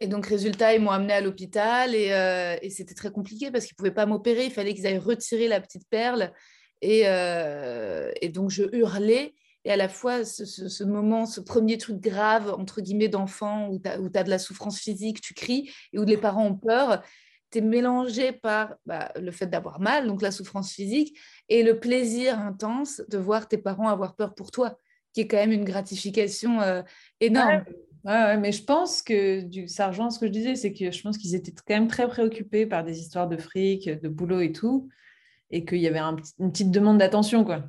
Et 0.01 0.09
donc, 0.09 0.27
résultat, 0.27 0.75
ils 0.75 0.81
m'ont 0.81 0.91
amené 0.91 1.13
à 1.13 1.21
l'hôpital 1.21 1.95
et, 1.95 2.13
euh, 2.13 2.57
et 2.61 2.71
c'était 2.71 2.95
très 2.95 3.11
compliqué 3.11 3.51
parce 3.51 3.65
qu'ils 3.67 3.75
ne 3.75 3.77
pouvaient 3.79 3.95
pas 3.95 4.05
m'opérer. 4.07 4.45
Il 4.45 4.51
fallait 4.51 4.75
qu'ils 4.75 4.87
aillent 4.87 4.99
retirer 4.99 5.49
la 5.49 5.61
petite 5.61 5.89
perle. 5.89 6.33
Et, 6.83 7.03
euh, 7.07 8.11
et 8.21 8.29
donc, 8.29 8.51
je 8.51 8.65
hurlais. 8.77 9.35
Et 9.67 9.73
à 9.73 9.77
la 9.77 9.89
fois, 9.89 10.25
ce, 10.25 10.85
moment, 10.85 11.27
ce 11.27 11.41
premier 11.41 11.77
truc 11.77 11.99
grave, 11.99 12.55
entre 12.57 12.81
guillemets, 12.81 13.09
d'enfant, 13.09 13.69
où 13.69 13.81
tu 13.81 13.89
as, 13.89 14.23
de 14.23 14.31
la 14.31 14.39
souffrance 14.39 14.79
physique, 14.79 15.21
tu 15.21 15.35
cries, 15.35 15.73
et 15.93 15.99
où 15.99 16.05
les 16.05 16.17
parents 16.17 16.47
ont 16.47 16.55
peur. 16.55 17.03
tu 17.51 17.59
es 17.59 17.61
mélangé 17.63 18.31
par 18.31 18.77
bah, 18.87 19.11
le 19.21 19.33
fait 19.33 19.49
d'avoir 19.49 19.81
mal, 19.81 20.07
donc 20.07 20.23
la 20.23 20.31
souffrance 20.31 20.71
physique, 20.71 21.19
et 21.49 21.65
le 21.65 21.81
plaisir 21.81 22.39
intense 22.39 23.03
de 23.09 23.19
voir 23.19 23.49
tes 23.49 23.59
parents 23.59 23.89
avoir 23.89 24.15
peur 24.15 24.37
pour 24.37 24.53
toi, 24.53 24.79
qui 25.13 25.23
est 25.23 25.27
quand 25.27 25.37
même 25.37 25.51
une 25.51 25.65
gratification 25.65 26.61
euh, 26.61 26.83
énorme. 27.19 27.65
Ouais. 28.05 28.37
mais 28.37 28.53
je 28.53 28.63
pense 28.63 29.03
que 29.03 29.41
du, 29.41 29.67
ça 29.67 29.89
rejoint 29.89 30.11
ce 30.11 30.21
que 30.21 30.29
je 30.29 30.33
disais, 30.33 30.55
c'est 30.55 30.73
que 30.73 30.93
je 30.93 31.03
pense 31.03 31.19
qu'ils 31.19 31.35
étaient 31.35 31.51
quand 31.51 31.75
même 31.75 31.89
très 31.89 32.07
préoccupés 32.07 32.67
par 32.67 32.85
des 32.85 33.01
histoires 33.01 33.27
de 33.27 33.37
fric, 33.37 33.89
de 33.89 34.09
boulot 34.09 34.43
et 34.43 34.53
tout, 34.53 34.89
et 35.51 35.65
qu'il 35.65 35.79
y 35.79 35.89
avait 35.89 35.99
une 35.99 36.53
petite 36.53 36.71
demande 36.71 36.99
d'attention, 36.99 37.43
quoi. 37.43 37.65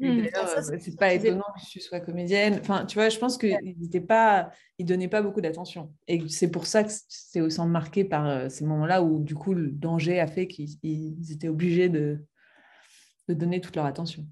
Mmh. 0.00 0.26
Euh, 0.36 0.78
c'est 0.80 0.98
pas 0.98 1.14
étonnant 1.14 1.44
que 1.54 1.70
tu 1.70 1.80
sois 1.80 2.00
comédienne. 2.00 2.58
Enfin, 2.60 2.84
tu 2.84 2.94
vois, 2.94 3.08
je 3.08 3.18
pense 3.18 3.38
qu'ils 3.38 3.76
n'étaient 3.78 4.00
pas, 4.00 4.50
ils 4.78 4.84
donnaient 4.84 5.08
pas 5.08 5.22
beaucoup 5.22 5.40
d'attention. 5.40 5.94
Et 6.08 6.28
c'est 6.28 6.50
pour 6.50 6.66
ça 6.66 6.82
que 6.82 6.90
c'est 7.08 7.40
aussi 7.40 7.60
marqué 7.62 8.04
par 8.04 8.26
euh, 8.26 8.48
ces 8.48 8.64
moments-là 8.64 9.02
où, 9.02 9.22
du 9.22 9.34
coup, 9.36 9.54
le 9.54 9.70
danger 9.70 10.18
a 10.18 10.26
fait 10.26 10.48
qu'ils 10.48 11.32
étaient 11.32 11.48
obligés 11.48 11.88
de, 11.88 12.24
de 13.28 13.34
donner 13.34 13.60
toute 13.60 13.76
leur 13.76 13.86
attention. 13.86 14.26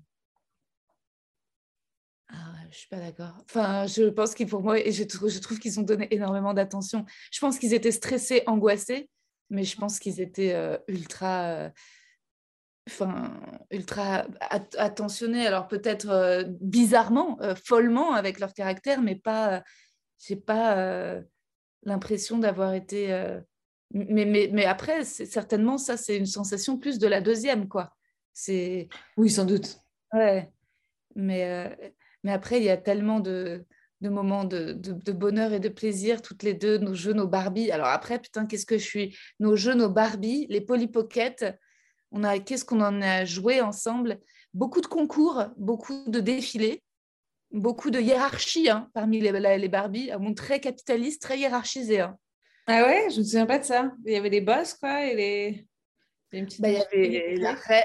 Ah, 2.29 2.55
je 2.71 2.79
suis 2.79 2.89
pas 2.89 2.99
d'accord. 2.99 3.39
Enfin, 3.45 3.87
je 3.87 4.09
pense 4.09 4.35
qu'ils, 4.35 4.49
pour 4.49 4.63
moi, 4.63 4.81
et 4.81 4.91
je, 4.91 5.05
je 5.05 5.39
trouve 5.39 5.61
qu'ils 5.61 5.79
ont 5.79 5.85
donné 5.85 6.13
énormément 6.13 6.55
d'attention. 6.55 7.05
Je 7.31 7.39
pense 7.39 7.59
qu'ils 7.59 7.73
étaient 7.73 7.93
stressés, 7.93 8.43
angoissés, 8.47 9.09
mais 9.49 9.63
je 9.63 9.77
pense 9.77 10.01
qu'ils 10.01 10.21
étaient 10.21 10.55
euh, 10.55 10.77
ultra 10.89 11.71
enfin, 12.89 13.33
ultra 13.71 14.27
attentionnés, 14.79 15.47
alors 15.47 15.69
peut-être 15.69 16.09
euh, 16.11 16.45
bizarrement, 16.61 17.39
euh, 17.41 17.55
follement 17.55 18.15
avec 18.15 18.39
leur 18.39 18.55
caractère, 18.55 19.03
mais 19.03 19.17
pas, 19.17 19.63
j'ai 20.19 20.37
pas 20.37 20.77
euh, 20.79 21.23
l'impression 21.83 22.39
d'avoir 22.39 22.75
été. 22.75 23.09
Mais, 23.93 24.25
mais, 24.25 24.51
mais, 24.53 24.65
après, 24.65 25.05
certainement, 25.05 25.79
ça, 25.79 25.97
c'est 25.97 26.17
une 26.17 26.27
sensation 26.27 26.79
plus 26.79 26.99
de 26.99 27.07
la 27.07 27.21
deuxième, 27.21 27.69
quoi. 27.69 27.95
C'est. 28.33 28.89
Oui, 29.17 29.31
sans 29.31 29.45
doute. 29.45 29.79
Ouais. 30.13 30.51
Mais, 31.15 31.77
mais 32.25 32.33
après, 32.33 32.59
il 32.59 32.65
y 32.65 32.71
a 32.71 32.77
tellement 32.77 33.21
de, 33.21 33.65
de 34.01 34.09
moments 34.09 34.45
de, 34.45 34.73
de, 34.73 34.93
de, 34.93 35.13
bonheur 35.13 35.53
et 35.53 35.61
de 35.61 35.69
plaisir, 35.69 36.21
toutes 36.21 36.43
les 36.43 36.55
deux, 36.55 36.79
nos 36.79 36.95
jeux, 36.95 37.13
nos 37.13 37.29
Barbie. 37.29 37.71
Alors 37.71 37.87
après, 37.87 38.19
putain, 38.19 38.47
qu'est-ce 38.47 38.67
que 38.67 38.79
je 38.79 38.85
suis? 38.85 39.17
Nos 39.41 39.57
jeux, 39.57 39.75
nos 39.75 39.89
Barbie, 39.89 40.47
les 40.51 40.61
Polly 40.61 40.89
Pocket 40.89 41.57
on 42.17 42.25
a 42.25 42.39
qu'est-ce 42.39 42.65
qu'on 42.65 42.81
en 42.81 43.03
a 43.03 43.25
joué 43.25 43.61
ensemble? 43.61 44.19
Beaucoup 44.55 44.81
de 44.81 44.87
concours, 44.87 45.45
beaucoup 45.57 46.05
de 46.07 46.21
défilés, 46.21 46.83
beaucoup 47.53 47.91
de 47.91 48.01
hiérarchie 48.01 48.71
hein, 48.71 48.91
parmi 48.95 49.21
les, 49.21 49.33
les 49.59 49.69
Barbie, 49.69 50.11
un 50.11 50.19
monde 50.19 50.37
très 50.37 50.61
capitaliste, 50.61 51.23
très 51.23 51.39
hiérarchisé. 51.39 52.01
Hein. 52.01 52.17
Ah 52.67 52.85
ouais, 52.85 53.09
je 53.11 53.19
me 53.19 53.25
souviens 53.25 53.47
pas 53.47 53.59
de 53.59 53.65
ça. 53.65 53.93
Il 54.05 54.13
y 54.13 54.17
avait 54.17 54.31
des 54.31 54.41
boss 54.41 54.75
quoi 54.75 55.05
et 55.05 55.15
les. 55.15 55.67
Bah, 56.59 56.69
il 56.69 57.13
y 57.13 57.19
avait 57.19 57.37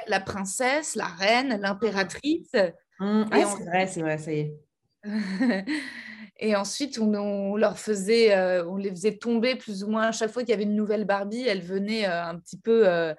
la, 0.07 0.19
princesse, 0.19 0.95
la 0.95 1.05
reine, 1.05 1.59
l'impératrice. 1.61 2.51
Mmh. 2.99 3.23
Ah, 3.31 3.45
c'est 3.45 3.63
vrai, 3.63 3.87
c'est 3.87 4.01
vrai, 4.01 4.17
ça 4.17 4.33
y 4.33 4.39
est. 4.39 4.53
et 6.39 6.55
ensuite, 6.55 6.97
on, 6.99 7.55
leur 7.55 7.77
faisait, 7.77 8.35
euh, 8.35 8.65
on 8.67 8.77
les 8.77 8.89
faisait 8.89 9.17
tomber 9.17 9.55
plus 9.55 9.83
ou 9.83 9.89
moins 9.89 10.07
à 10.07 10.11
chaque 10.11 10.31
fois 10.31 10.41
qu'il 10.41 10.49
y 10.49 10.53
avait 10.53 10.63
une 10.63 10.75
nouvelle 10.75 11.05
Barbie, 11.05 11.43
elle 11.47 11.61
venait 11.61 12.07
euh, 12.07 12.23
un 12.25 12.39
petit 12.39 12.57
peu 12.57 12.87
euh, 12.87 13.13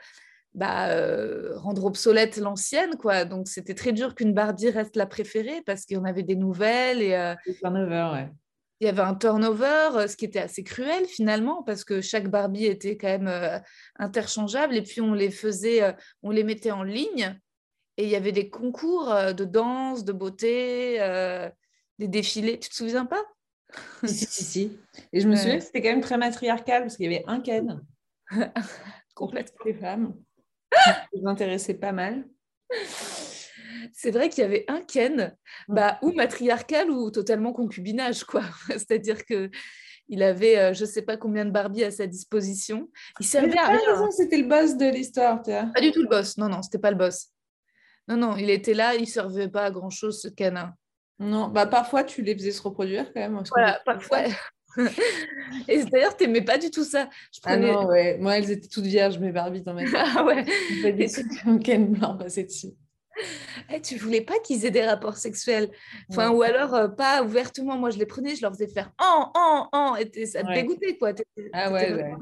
bah, 0.55 0.91
euh, 0.91 1.57
rendre 1.57 1.85
obsolète 1.85 2.37
l'ancienne. 2.37 2.97
quoi. 2.97 3.25
Donc, 3.25 3.49
c'était 3.49 3.75
très 3.75 3.93
dur 3.93 4.15
qu'une 4.15 4.35
Barbie 4.35 4.71
reste 4.71 4.97
la 4.97 5.07
préférée 5.07 5.63
parce 5.65 5.85
qu'il 5.85 5.97
y 5.97 6.01
en 6.01 6.05
avait 6.05 6.23
des 6.23 6.37
nouvelles. 6.37 7.03
Et, 7.03 7.15
euh, 7.15 7.35
ouais. 7.65 8.31
Il 8.81 8.87
y 8.87 8.89
avait 8.89 9.03
un 9.03 9.15
turnover, 9.15 9.91
euh, 9.95 10.09
ce 10.09 10.17
qui 10.17 10.25
était 10.25 10.41
assez 10.41 10.65
cruel 10.65 11.07
finalement, 11.07 11.63
parce 11.63 11.85
que 11.85 12.01
chaque 12.01 12.29
Barbie 12.29 12.67
était 12.67 12.97
quand 12.97 13.19
même 13.19 13.63
interchangeable. 13.97 14.77
Et 14.77 14.83
puis, 14.83 15.01
on 15.01 15.15
les 15.15 15.31
faisait, 15.31 15.97
on 16.23 16.31
les 16.31 16.45
mettait 16.45 16.73
en 16.73 16.83
ligne. 16.83 17.39
Et 17.97 18.05
il 18.05 18.09
y 18.09 18.17
avait 18.17 18.33
des 18.33 18.51
concours 18.51 19.15
de 19.37 19.45
danse, 19.45 20.05
de 20.05 20.13
beauté, 20.13 20.99
des 21.99 22.09
défilés. 22.09 22.59
Tu 22.59 22.71
te 22.71 22.75
souviens 22.75 23.07
pas? 23.07 23.23
Si, 24.05 24.27
si, 24.27 24.45
si, 24.45 24.79
Et 25.15 25.21
je 25.21 25.29
me 25.29 25.35
souviens 25.37 25.57
que 25.57 25.65
c'était 25.65 25.81
quand 25.81 25.91
même 25.91 26.03
très 26.03 26.19
matriarcal 26.19 26.83
parce 26.83 26.97
qu'il 26.97 27.11
y 27.11 27.15
avait 27.15 27.25
un 27.27 27.41
Ken. 27.41 27.83
Complètement. 29.15 29.65
Les 29.65 29.75
femmes 29.75 30.15
vous 31.13 31.29
intéressait 31.29 31.75
pas 31.75 31.93
mal. 31.93 32.25
C'est 33.93 34.11
vrai 34.11 34.29
qu'il 34.29 34.43
y 34.43 34.47
avait 34.47 34.65
un 34.69 34.81
Ken, 34.81 35.37
bah, 35.69 35.99
ou 36.03 36.13
matriarcal 36.13 36.91
ou 36.91 37.11
totalement 37.11 37.53
concubinage, 37.53 38.25
quoi. 38.25 38.43
C'est-à-dire 38.69 39.25
que 39.25 39.51
il 40.09 40.23
avait 40.23 40.59
euh, 40.59 40.75
je 40.75 40.85
sais 40.85 41.03
pas 41.03 41.17
combien 41.17 41.45
de 41.45 41.51
Barbie 41.51 41.85
à 41.85 41.91
sa 41.91 42.07
disposition. 42.07 42.91
Il 43.21 43.27
servait 43.27 43.59
à 43.59 43.69
rien. 43.69 44.11
C'était 44.11 44.39
le 44.39 44.49
boss 44.49 44.77
de 44.77 44.87
l'histoire, 44.87 45.43
Pas 45.43 45.81
du 45.81 45.93
tout 45.93 46.03
le 46.03 46.09
boss. 46.09 46.37
Non, 46.37 46.49
non, 46.49 46.63
c'était 46.63 46.79
pas 46.79 46.91
le 46.91 46.97
boss. 46.97 47.29
Non, 48.09 48.17
non, 48.17 48.37
il 48.37 48.51
était 48.51 48.75
là, 48.75 48.95
il 48.95 49.07
servait 49.07 49.49
pas 49.49 49.67
à 49.67 49.71
grand 49.71 49.91
chose 49.91 50.21
ce 50.21 50.29
canin. 50.29 50.75
Non, 51.19 51.49
bah 51.49 51.67
parfois 51.67 52.03
tu 52.03 52.23
les 52.23 52.35
faisais 52.35 52.51
se 52.51 52.61
reproduire 52.63 53.13
quand 53.13 53.21
même. 53.21 53.43
Voilà, 53.51 53.81
parfois. 53.85 54.25
Et 55.69 55.85
d'ailleurs, 55.85 56.17
tu 56.17 56.25
n'aimais 56.25 56.43
pas 56.43 56.59
du 56.59 56.71
tout 56.71 56.85
ça. 56.85 57.09
Je 57.33 57.41
ah 57.45 57.51
prenais... 57.51 57.71
Ah 57.71 57.73
non, 57.73 57.87
ouais. 57.87 58.19
Moi, 58.19 58.39
elles 58.39 58.51
étaient 58.51 58.69
toutes 58.69 58.87
vierges, 58.87 59.19
mes 59.19 59.33
Barbies 59.33 59.63
dans 59.63 59.75
ma 59.75 59.83
tête. 59.85 59.95
ah 59.95 60.25
ouais. 60.25 60.45
Des 60.93 61.09
trucs 61.09 61.63
Ken 61.63 61.93
blanc 61.93 62.17
passé 62.17 62.45
dessus. 62.45 62.73
Eh, 63.71 63.81
tu 63.81 63.97
voulais 63.97 64.23
pas 64.23 64.39
qu'ils 64.39 64.65
aient 64.65 64.71
des 64.71 64.85
rapports 64.85 65.17
sexuels? 65.17 65.71
Enfin, 66.11 66.31
Ou 66.31 66.43
alors, 66.43 66.75
euh, 66.75 66.89
pas 66.89 67.23
ouvertement. 67.23 67.77
Moi, 67.77 67.91
je 67.91 67.99
les 67.99 68.07
prenais, 68.07 68.35
je 68.35 68.43
leur 68.43 68.53
faisais 68.53 68.69
faire 68.69 68.93
en, 68.99 69.31
en, 69.35 69.69
en. 69.73 69.97
Et 69.97 70.27
ça 70.27 70.43
te 70.43 70.53
dégoûtait, 70.53 70.97
quoi. 70.97 71.13
ah 71.53 71.71
ouais, 71.73 71.93
ouais, 71.93 72.15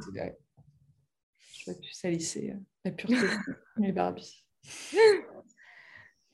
Je 1.53 1.65
vois 1.65 1.75
que 1.75 1.81
tu 1.81 1.93
salissais 1.93 2.51
euh, 2.51 2.61
la 2.85 2.91
pureté 2.91 3.17
mes 3.77 3.93
Barbies. 3.93 4.45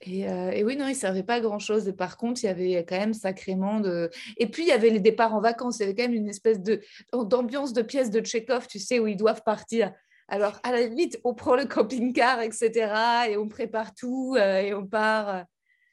Euh, 0.06 0.50
et, 0.50 0.62
oui, 0.62 0.76
non, 0.76 0.86
il 0.86 0.90
ne 0.90 0.94
servait 0.94 1.22
pas 1.22 1.34
à 1.34 1.40
grand-chose. 1.40 1.88
Et 1.88 1.92
par 1.92 2.16
contre, 2.16 2.42
il 2.44 2.46
y 2.46 2.50
avait 2.50 2.84
quand 2.84 2.98
même 2.98 3.14
sacrément 3.14 3.80
de... 3.80 4.10
Et 4.36 4.48
puis, 4.48 4.64
il 4.64 4.68
y 4.68 4.72
avait 4.72 4.90
les 4.90 5.00
départs 5.00 5.34
en 5.34 5.40
vacances. 5.40 5.78
Il 5.78 5.82
y 5.82 5.84
avait 5.84 5.94
quand 5.94 6.02
même 6.02 6.14
une 6.14 6.28
espèce 6.28 6.60
de, 6.60 6.82
d'ambiance 7.12 7.72
de 7.72 7.82
pièce 7.82 8.10
de 8.10 8.20
Tchekhov, 8.20 8.66
tu 8.66 8.78
sais, 8.78 8.98
où 8.98 9.06
ils 9.06 9.16
doivent 9.16 9.42
partir. 9.42 9.92
Alors, 10.28 10.60
à 10.62 10.72
la 10.72 10.82
limite, 10.82 11.18
on 11.24 11.34
prend 11.34 11.56
le 11.56 11.64
camping-car, 11.66 12.40
etc. 12.42 13.28
Et 13.30 13.36
on 13.36 13.48
prépare 13.48 13.94
tout 13.94 14.36
euh, 14.36 14.60
et 14.60 14.74
on 14.74 14.86
part. 14.86 15.44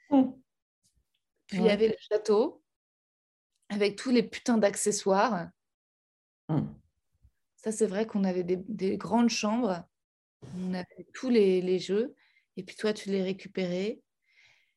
Mmh. 0.09 0.23
Puis, 1.47 1.57
il 1.59 1.65
y 1.65 1.69
avait 1.69 1.89
le 1.89 1.95
château 2.11 2.61
avec 3.69 3.95
tous 3.95 4.11
les 4.11 4.23
putains 4.23 4.57
d'accessoires. 4.57 5.47
Mmh. 6.49 6.61
Ça, 7.57 7.71
c'est 7.71 7.87
vrai 7.87 8.05
qu'on 8.05 8.25
avait 8.25 8.43
des, 8.43 8.97
grandes 8.97 9.29
chambres. 9.29 9.83
On 10.57 10.73
avait 10.73 11.07
tous 11.13 11.29
les, 11.29 11.61
les 11.61 11.79
jeux 11.79 12.13
et 12.57 12.63
puis 12.63 12.75
toi, 12.75 12.93
tu 12.93 13.09
les 13.09 13.23
récupérais. 13.23 13.99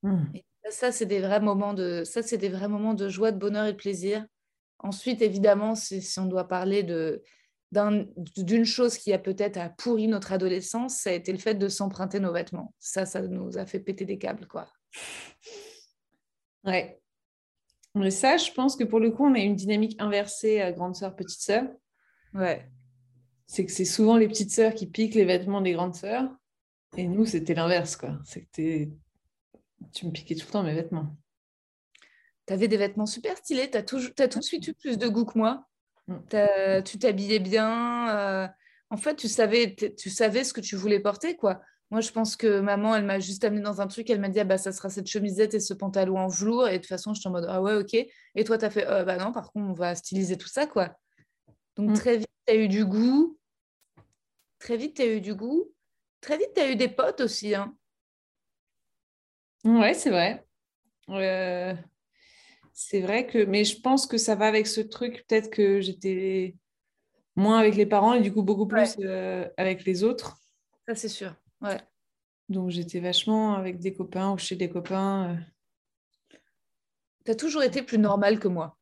Mmh. 0.03 0.25
ça, 0.71 0.93
c'est 0.93 1.07
des 1.07 1.21
vrais 1.21 1.41
moments 1.41 1.75
de 1.75 2.05
ça, 2.05 2.23
c'est 2.23 2.39
des 2.39 2.49
vrais 2.49 2.69
moments 2.69 2.95
de 2.95 3.09
joie, 3.09 3.33
de 3.33 3.39
bonheur 3.39 3.67
et 3.67 3.73
de 3.73 3.77
plaisir. 3.77 4.27
Ensuite, 4.79 5.23
évidemment, 5.23 5.75
si, 5.75 6.03
on 6.19 6.27
doit 6.27 6.49
parler 6.49 6.83
de 6.83 7.23
d'une 8.37 8.65
chose 8.65 8.97
qui 8.97 9.13
a 9.13 9.19
peut-être 9.19 9.59
pourri 9.77 10.07
notre 10.07 10.33
adolescence, 10.33 10.99
ça 10.99 11.11
a 11.11 11.13
été 11.13 11.33
le 11.33 11.39
fait 11.39 11.55
de 11.55 11.69
s'emprunter 11.69 12.21
nos 12.21 12.33
vêtements. 12.33 12.73
Ça, 12.79 13.05
ça 13.05 13.21
nous 13.21 13.59
a 13.59 13.67
fait 13.67 13.81
péter 13.81 14.05
des 14.05 14.19
câbles, 14.19 14.47
quoi. 14.47 14.69
Ouais. 16.65 17.01
Mais 17.95 18.11
ça, 18.11 18.37
je 18.37 18.53
pense 18.53 18.77
que 18.77 18.85
pour 18.85 19.01
le 19.01 19.11
coup, 19.11 19.25
on 19.25 19.35
a 19.35 19.39
une 19.39 19.57
dynamique 19.57 19.97
inversée 19.99 20.61
à 20.61 20.71
grande 20.73 20.95
sœur, 20.95 21.17
petite 21.17 21.41
sœur. 21.41 21.65
Ouais. 22.35 22.69
C'est 23.47 23.65
que 23.65 23.73
c'est 23.73 23.85
souvent 23.85 24.17
les 24.17 24.29
petites 24.29 24.53
sœurs 24.53 24.75
qui 24.75 24.87
piquent 24.87 25.15
les 25.15 25.25
vêtements 25.25 25.61
des 25.61 25.73
grandes 25.73 25.95
sœurs. 25.95 26.29
Et 26.97 27.07
nous, 27.07 27.27
c'était 27.27 27.55
l'inverse, 27.55 27.97
quoi. 27.97 28.19
C'était... 28.25 28.91
Tu 29.93 30.07
me 30.07 30.13
piquais 30.13 30.35
tout 30.35 30.47
le 30.47 30.53
temps 30.53 30.63
mes 30.63 30.75
vêtements. 30.75 31.17
Tu 32.47 32.53
avais 32.53 32.69
des 32.69 32.77
vêtements 32.77 33.07
super 33.07 33.37
stylés. 33.37 33.71
Tu 33.71 33.77
as, 33.77 33.83
tout... 33.83 34.01
as 34.19 34.29
tout 34.29 34.39
de 34.39 34.45
suite 34.45 34.67
eu 34.69 34.75
plus 34.75 34.99
de 34.99 35.09
goût 35.09 35.25
que 35.25 35.39
moi. 35.39 35.67
Mm. 36.09 36.83
Tu 36.85 36.99
t'habillais 36.99 37.39
bien. 37.39 38.09
Euh, 38.11 38.49
en 38.91 38.97
fait, 38.97 39.17
tu 39.17 39.29
savais, 39.29 39.75
tu 39.75 40.11
savais 40.11 40.45
ce 40.45 40.53
que 40.53 40.61
tu 40.61 40.77
voulais 40.77 41.01
porter, 41.01 41.37
quoi. 41.37 41.61
Moi, 41.91 42.01
je 42.01 42.11
pense 42.11 42.35
que 42.35 42.61
maman, 42.61 42.97
elle 42.97 43.05
m'a 43.05 43.21
juste 43.21 43.45
amené 43.45 43.63
dans 43.63 43.81
un 43.81 43.87
truc. 43.87 44.11
Elle 44.11 44.21
m'a 44.21 44.29
dit, 44.29 44.41
ah, 44.41 44.45
bah, 44.45 44.59
ça 44.59 44.73
sera 44.73 44.89
cette 44.89 45.07
chemisette 45.07 45.55
et 45.55 45.61
ce 45.61 45.75
pantalon 45.75 46.19
en 46.19 46.29
velours. 46.29 46.69
Et 46.69 46.73
de 46.73 46.79
toute 46.79 46.89
façon, 46.89 47.15
je 47.15 47.21
suis 47.21 47.29
en 47.29 47.33
mode, 47.33 47.47
ah 47.49 47.63
ouais, 47.63 47.75
ok. 47.75 47.95
Et 47.95 48.45
toi, 48.45 48.59
tu 48.59 48.65
as 48.65 48.71
fait, 48.71 48.87
euh, 48.87 49.05
bah 49.05 49.17
non, 49.19 49.33
par 49.33 49.53
contre, 49.53 49.71
on 49.71 49.73
va 49.73 49.95
styliser 49.95 50.37
tout 50.37 50.49
ça, 50.49 50.67
quoi. 50.67 50.97
Donc, 51.77 51.91
mm. 51.91 51.95
très 51.95 52.17
vite, 52.19 52.29
tu 52.47 52.53
as 52.53 52.57
eu 52.57 52.69
du 52.69 52.85
goût. 52.85 53.39
Très 54.59 54.77
vite, 54.77 54.97
tu 54.97 55.03
as 55.03 55.07
eu 55.07 55.21
du 55.21 55.35
goût. 55.35 55.71
Très 56.27 56.39
vite, 56.39 56.55
tu 56.57 56.61
as 56.61 56.73
eu 56.73 56.75
des 56.75 56.89
potes 56.89 57.21
aussi. 57.21 57.55
Hein. 57.55 57.73
Ouais, 59.65 59.95
c'est 59.95 60.11
vrai. 60.11 60.45
Euh, 61.09 61.73
c'est 62.73 63.01
vrai 63.01 63.29
que, 63.29 63.45
mais 63.45 63.63
je 63.63 63.81
pense 63.81 64.09
que 64.09 64.19
ça 64.19 64.35
va 64.35 64.49
avec 64.49 64.67
ce 64.67 64.81
truc, 64.81 65.25
peut-être 65.29 65.51
que 65.51 65.81
j'étais 65.81 66.57
moins 67.37 67.61
avec 67.61 67.77
les 67.77 67.87
parents 67.87 68.13
et 68.15 68.21
du 68.21 68.33
coup 68.33 68.43
beaucoup 68.43 68.67
plus 68.67 68.97
euh, 69.05 69.49
avec 69.57 69.85
les 69.85 70.03
autres. 70.03 70.37
Ça, 70.89 70.97
c'est 70.97 71.09
sûr. 71.09 71.33
Ouais. 71.61 71.79
Donc 72.49 72.71
j'étais 72.71 72.99
vachement 72.99 73.55
avec 73.55 73.79
des 73.79 73.95
copains 73.95 74.33
ou 74.33 74.39
chez 74.39 74.57
des 74.57 74.69
copains. 74.69 75.31
Euh. 75.31 76.37
Tu 77.25 77.31
as 77.31 77.37
toujours 77.37 77.63
été 77.63 77.83
plus 77.83 77.99
normal 77.99 78.41
que 78.41 78.49
moi. 78.49 78.77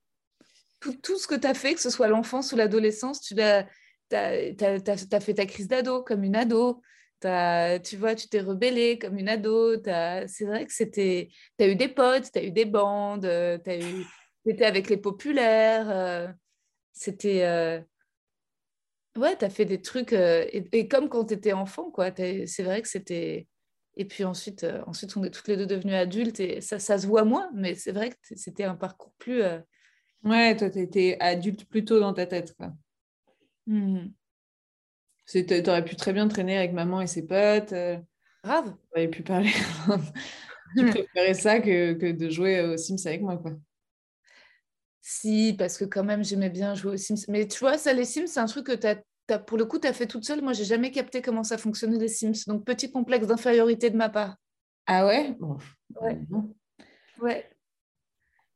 Tout, 0.81 0.95
tout 0.95 1.19
ce 1.19 1.27
que 1.27 1.35
tu 1.35 1.47
as 1.47 1.53
fait, 1.53 1.75
que 1.75 1.83
ce 1.83 1.91
soit 1.91 2.09
l'enfance 2.09 2.53
ou 2.53 2.57
l'adolescence, 2.57 3.21
tu 3.21 3.35
l'as 3.35 3.67
tu 4.09 4.17
as, 4.17 5.21
fait 5.21 5.35
ta 5.35 5.45
crise 5.45 5.69
d'ado 5.69 6.03
comme 6.03 6.25
une 6.25 6.37
ado. 6.37 6.81
Tu 7.21 7.97
vois, 7.97 8.15
tu 8.15 8.29
t'es 8.29 8.41
rebellée 8.41 8.99
comme 8.99 9.19
une 9.19 9.29
ado. 9.29 9.77
C'est 9.83 10.45
vrai 10.45 10.67
que 10.67 10.73
c'était. 10.73 11.29
Tu 11.59 11.65
as 11.65 11.69
eu 11.69 11.77
des 11.77 11.89
potes, 11.89 12.31
tu 12.33 12.39
as 12.39 12.45
eu 12.45 12.51
des 12.51 12.65
bandes, 12.65 13.25
euh, 13.25 13.59
tu 13.59 13.71
eu... 13.73 14.05
étais 14.47 14.65
avec 14.65 14.89
les 14.89 14.97
populaires. 14.97 15.91
Euh, 15.91 16.29
c'était. 16.93 17.45
Euh, 17.45 17.81
ouais, 19.17 19.37
tu 19.37 19.45
as 19.45 19.51
fait 19.51 19.65
des 19.65 19.81
trucs. 19.81 20.13
Et, 20.13 20.89
comme 20.89 21.09
quand 21.09 21.27
tu 21.27 21.35
étais 21.35 21.53
enfant, 21.53 21.91
quoi. 21.91 22.11
C'est 22.17 22.63
vrai 22.63 22.83
que 22.83 22.89
c'était. 22.89 23.47
Et 23.97 24.05
puis 24.07 24.25
ensuite, 24.25 24.67
ensuite, 24.87 25.17
on 25.17 25.23
est 25.23 25.31
toutes 25.31 25.47
les 25.47 25.57
deux 25.57 25.67
devenues 25.67 25.95
adultes 25.95 26.41
et 26.41 26.61
ça, 26.61 26.81
ça 26.81 26.99
se 26.99 27.07
voit 27.07 27.23
moins, 27.23 27.49
mais 27.55 27.77
c'est 27.77 27.93
vrai 27.93 28.11
que 28.11 28.17
c'était 28.35 28.65
un 28.65 28.75
parcours 28.75 29.13
plus. 29.19 29.43
Ouais, 30.25 30.57
toi, 30.57 30.69
tu 30.69 30.81
étais 30.81 31.17
adulte 31.21 31.65
plus 31.67 31.85
tôt 31.85 32.01
dans 32.01 32.13
ta 32.13 32.27
tête. 32.27 32.55
Quoi. 32.57 32.73
Mmh. 33.67 34.09
Tu 35.27 35.45
aurais 35.67 35.85
pu 35.85 35.97
très 35.97 36.13
bien 36.13 36.29
traîner 36.29 36.59
avec 36.59 36.73
maman 36.73 37.01
et 37.01 37.07
ses 37.07 37.27
potes. 37.27 37.73
Euh, 37.73 37.99
Grave. 38.43 38.75
Tu 38.75 38.99
aurais 38.99 39.09
pu 39.09 39.23
parler. 39.23 39.51
tu 40.77 40.87
préférais 40.87 41.35
ça 41.35 41.61
que, 41.61 41.95
que, 41.95 42.13
de 42.13 42.29
jouer 42.29 42.61
aux 42.63 42.77
Sims 42.77 43.07
avec 43.07 43.23
moi, 43.23 43.39
quoi. 43.39 43.53
Si, 45.01 45.55
parce 45.59 45.77
que 45.79 45.85
quand 45.85 46.05
même, 46.05 46.25
j'aimais 46.25 46.51
bien 46.51 46.75
jouer 46.75 46.95
aux 46.95 46.97
Sims. 46.97 47.25
Mais 47.29 47.47
tu 47.47 47.59
vois, 47.59 47.79
ça, 47.79 47.93
les 47.93 48.05
Sims, 48.05 48.27
c'est 48.27 48.41
un 48.41 48.47
truc 48.47 48.67
que 48.67 48.73
tu 48.73 48.87
as, 49.33 49.39
pour 49.39 49.57
le 49.59 49.65
coup, 49.65 49.79
tu 49.79 49.87
as 49.87 49.93
fait 49.93 50.07
toute 50.07 50.25
seule. 50.25 50.43
Moi, 50.43 50.53
j'ai 50.53 50.65
jamais 50.65 50.91
capté 50.91 51.23
comment 51.23 51.43
ça 51.43 51.59
fonctionnait, 51.59 51.99
les 51.99 52.09
Sims. 52.09 52.45
Donc, 52.47 52.65
petit 52.65 52.91
complexe 52.91 53.27
d'infériorité 53.27 53.91
de 53.91 53.97
ma 53.97 54.09
part. 54.09 54.37
Ah 54.87 55.07
ouais? 55.07 55.37
Ouais. 56.01 56.21
ouais. 57.21 57.51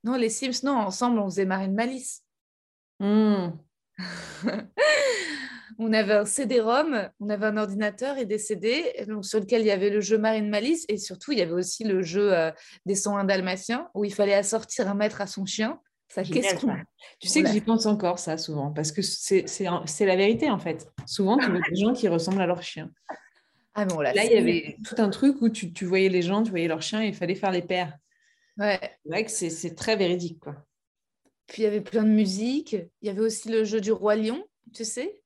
Non, 0.04 0.16
les 0.16 0.30
Sims, 0.30 0.64
non, 0.64 0.76
ensemble, 0.76 1.18
on 1.18 1.26
faisait 1.26 1.46
Marine 1.46 1.74
Malice. 1.74 2.24
Mmh. 3.00 3.48
on 5.78 5.92
avait 5.92 6.14
un 6.14 6.24
CD-ROM, 6.24 7.08
on 7.20 7.28
avait 7.28 7.46
un 7.46 7.56
ordinateur 7.56 8.18
et 8.18 8.24
des 8.24 8.38
CD 8.38 9.04
donc, 9.06 9.24
sur 9.24 9.38
lequel 9.38 9.62
il 9.62 9.68
y 9.68 9.70
avait 9.70 9.90
le 9.90 10.00
jeu 10.00 10.18
Marine 10.18 10.48
Malice 10.48 10.84
et 10.88 10.98
surtout 10.98 11.32
il 11.32 11.38
y 11.38 11.42
avait 11.42 11.52
aussi 11.52 11.84
le 11.84 12.02
jeu 12.02 12.34
euh, 12.34 12.50
des 12.84 12.96
101 12.96 13.24
dalmatiens 13.24 13.88
où 13.94 14.04
il 14.04 14.12
fallait 14.12 14.34
assortir 14.34 14.88
un 14.88 14.94
maître 14.94 15.20
à 15.20 15.26
son 15.26 15.46
chien. 15.46 15.80
Ça, 16.08 16.22
Tu 16.22 17.28
sais 17.28 17.42
que 17.42 17.50
j'y 17.50 17.60
pense 17.60 17.84
encore 17.84 18.18
ça 18.18 18.38
souvent 18.38 18.72
parce 18.72 18.92
que 18.92 19.02
c'est 19.02 19.44
la 20.00 20.16
vérité 20.16 20.50
en 20.50 20.58
fait. 20.58 20.88
Souvent 21.06 21.36
tu 21.38 21.48
vois 21.50 21.60
des 21.70 21.76
gens 21.76 21.92
qui 21.92 22.08
ressemblent 22.08 22.40
à 22.40 22.46
leur 22.46 22.62
chien. 22.62 22.90
Ah 23.74 23.84
bon, 23.84 24.00
là, 24.00 24.12
il 24.24 24.32
y 24.32 24.36
avait 24.36 24.76
tout 24.84 24.96
un 24.98 25.08
truc 25.08 25.40
où 25.40 25.48
tu, 25.50 25.72
tu, 25.72 25.84
voyais 25.84 26.08
les 26.08 26.22
gens, 26.22 26.42
tu 26.42 26.50
voyais 26.50 26.66
leur 26.66 26.82
chien 26.82 27.00
et 27.02 27.08
il 27.08 27.14
fallait 27.14 27.36
faire 27.36 27.52
les 27.52 27.62
paires. 27.62 27.96
Ouais. 28.56 28.96
C'est 29.28 29.50
c'est 29.50 29.74
très 29.76 29.94
véridique 29.94 30.40
quoi. 30.40 30.56
Puis 31.46 31.62
il 31.62 31.64
y 31.64 31.68
avait 31.68 31.82
plein 31.82 32.02
de 32.02 32.08
musique. 32.08 32.72
Il 32.72 33.06
y 33.06 33.10
avait 33.10 33.20
aussi 33.20 33.48
le 33.48 33.64
jeu 33.64 33.80
du 33.80 33.92
Roi 33.92 34.16
Lion, 34.16 34.42
tu 34.74 34.84
sais? 34.84 35.22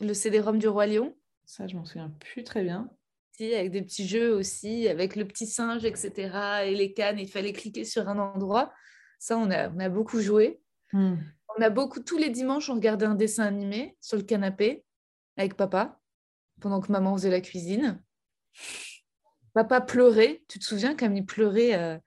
Le 0.00 0.14
CD-ROM 0.14 0.58
du 0.58 0.68
Roi 0.68 0.86
Lion. 0.86 1.16
Ça, 1.44 1.66
je 1.66 1.76
m'en 1.76 1.84
souviens 1.84 2.10
plus 2.20 2.42
très 2.44 2.62
bien. 2.62 2.90
Si, 3.32 3.54
avec 3.54 3.70
des 3.70 3.82
petits 3.82 4.06
jeux 4.06 4.34
aussi, 4.34 4.88
avec 4.88 5.16
le 5.16 5.26
petit 5.26 5.46
singe, 5.46 5.84
etc. 5.84 6.64
Et 6.66 6.74
les 6.74 6.92
cannes, 6.92 7.18
il 7.18 7.28
fallait 7.28 7.52
cliquer 7.52 7.84
sur 7.84 8.08
un 8.08 8.18
endroit. 8.18 8.72
Ça, 9.18 9.36
on 9.36 9.50
a, 9.50 9.70
on 9.70 9.78
a 9.78 9.88
beaucoup 9.88 10.20
joué. 10.20 10.60
Hmm. 10.92 11.16
On 11.56 11.62
a 11.62 11.70
beaucoup, 11.70 12.00
tous 12.00 12.18
les 12.18 12.30
dimanches, 12.30 12.70
on 12.70 12.74
regardait 12.74 13.06
un 13.06 13.14
dessin 13.14 13.44
animé 13.44 13.96
sur 14.00 14.16
le 14.16 14.24
canapé 14.24 14.84
avec 15.36 15.54
papa, 15.54 16.00
pendant 16.60 16.80
que 16.80 16.90
maman 16.90 17.16
faisait 17.16 17.30
la 17.30 17.40
cuisine. 17.40 18.02
Papa 19.52 19.80
pleurait. 19.80 20.42
Tu 20.48 20.58
te 20.58 20.64
souviens 20.64 20.96
comme 20.96 21.16
il 21.16 21.24
pleurait 21.24 21.74
euh, 21.74 21.98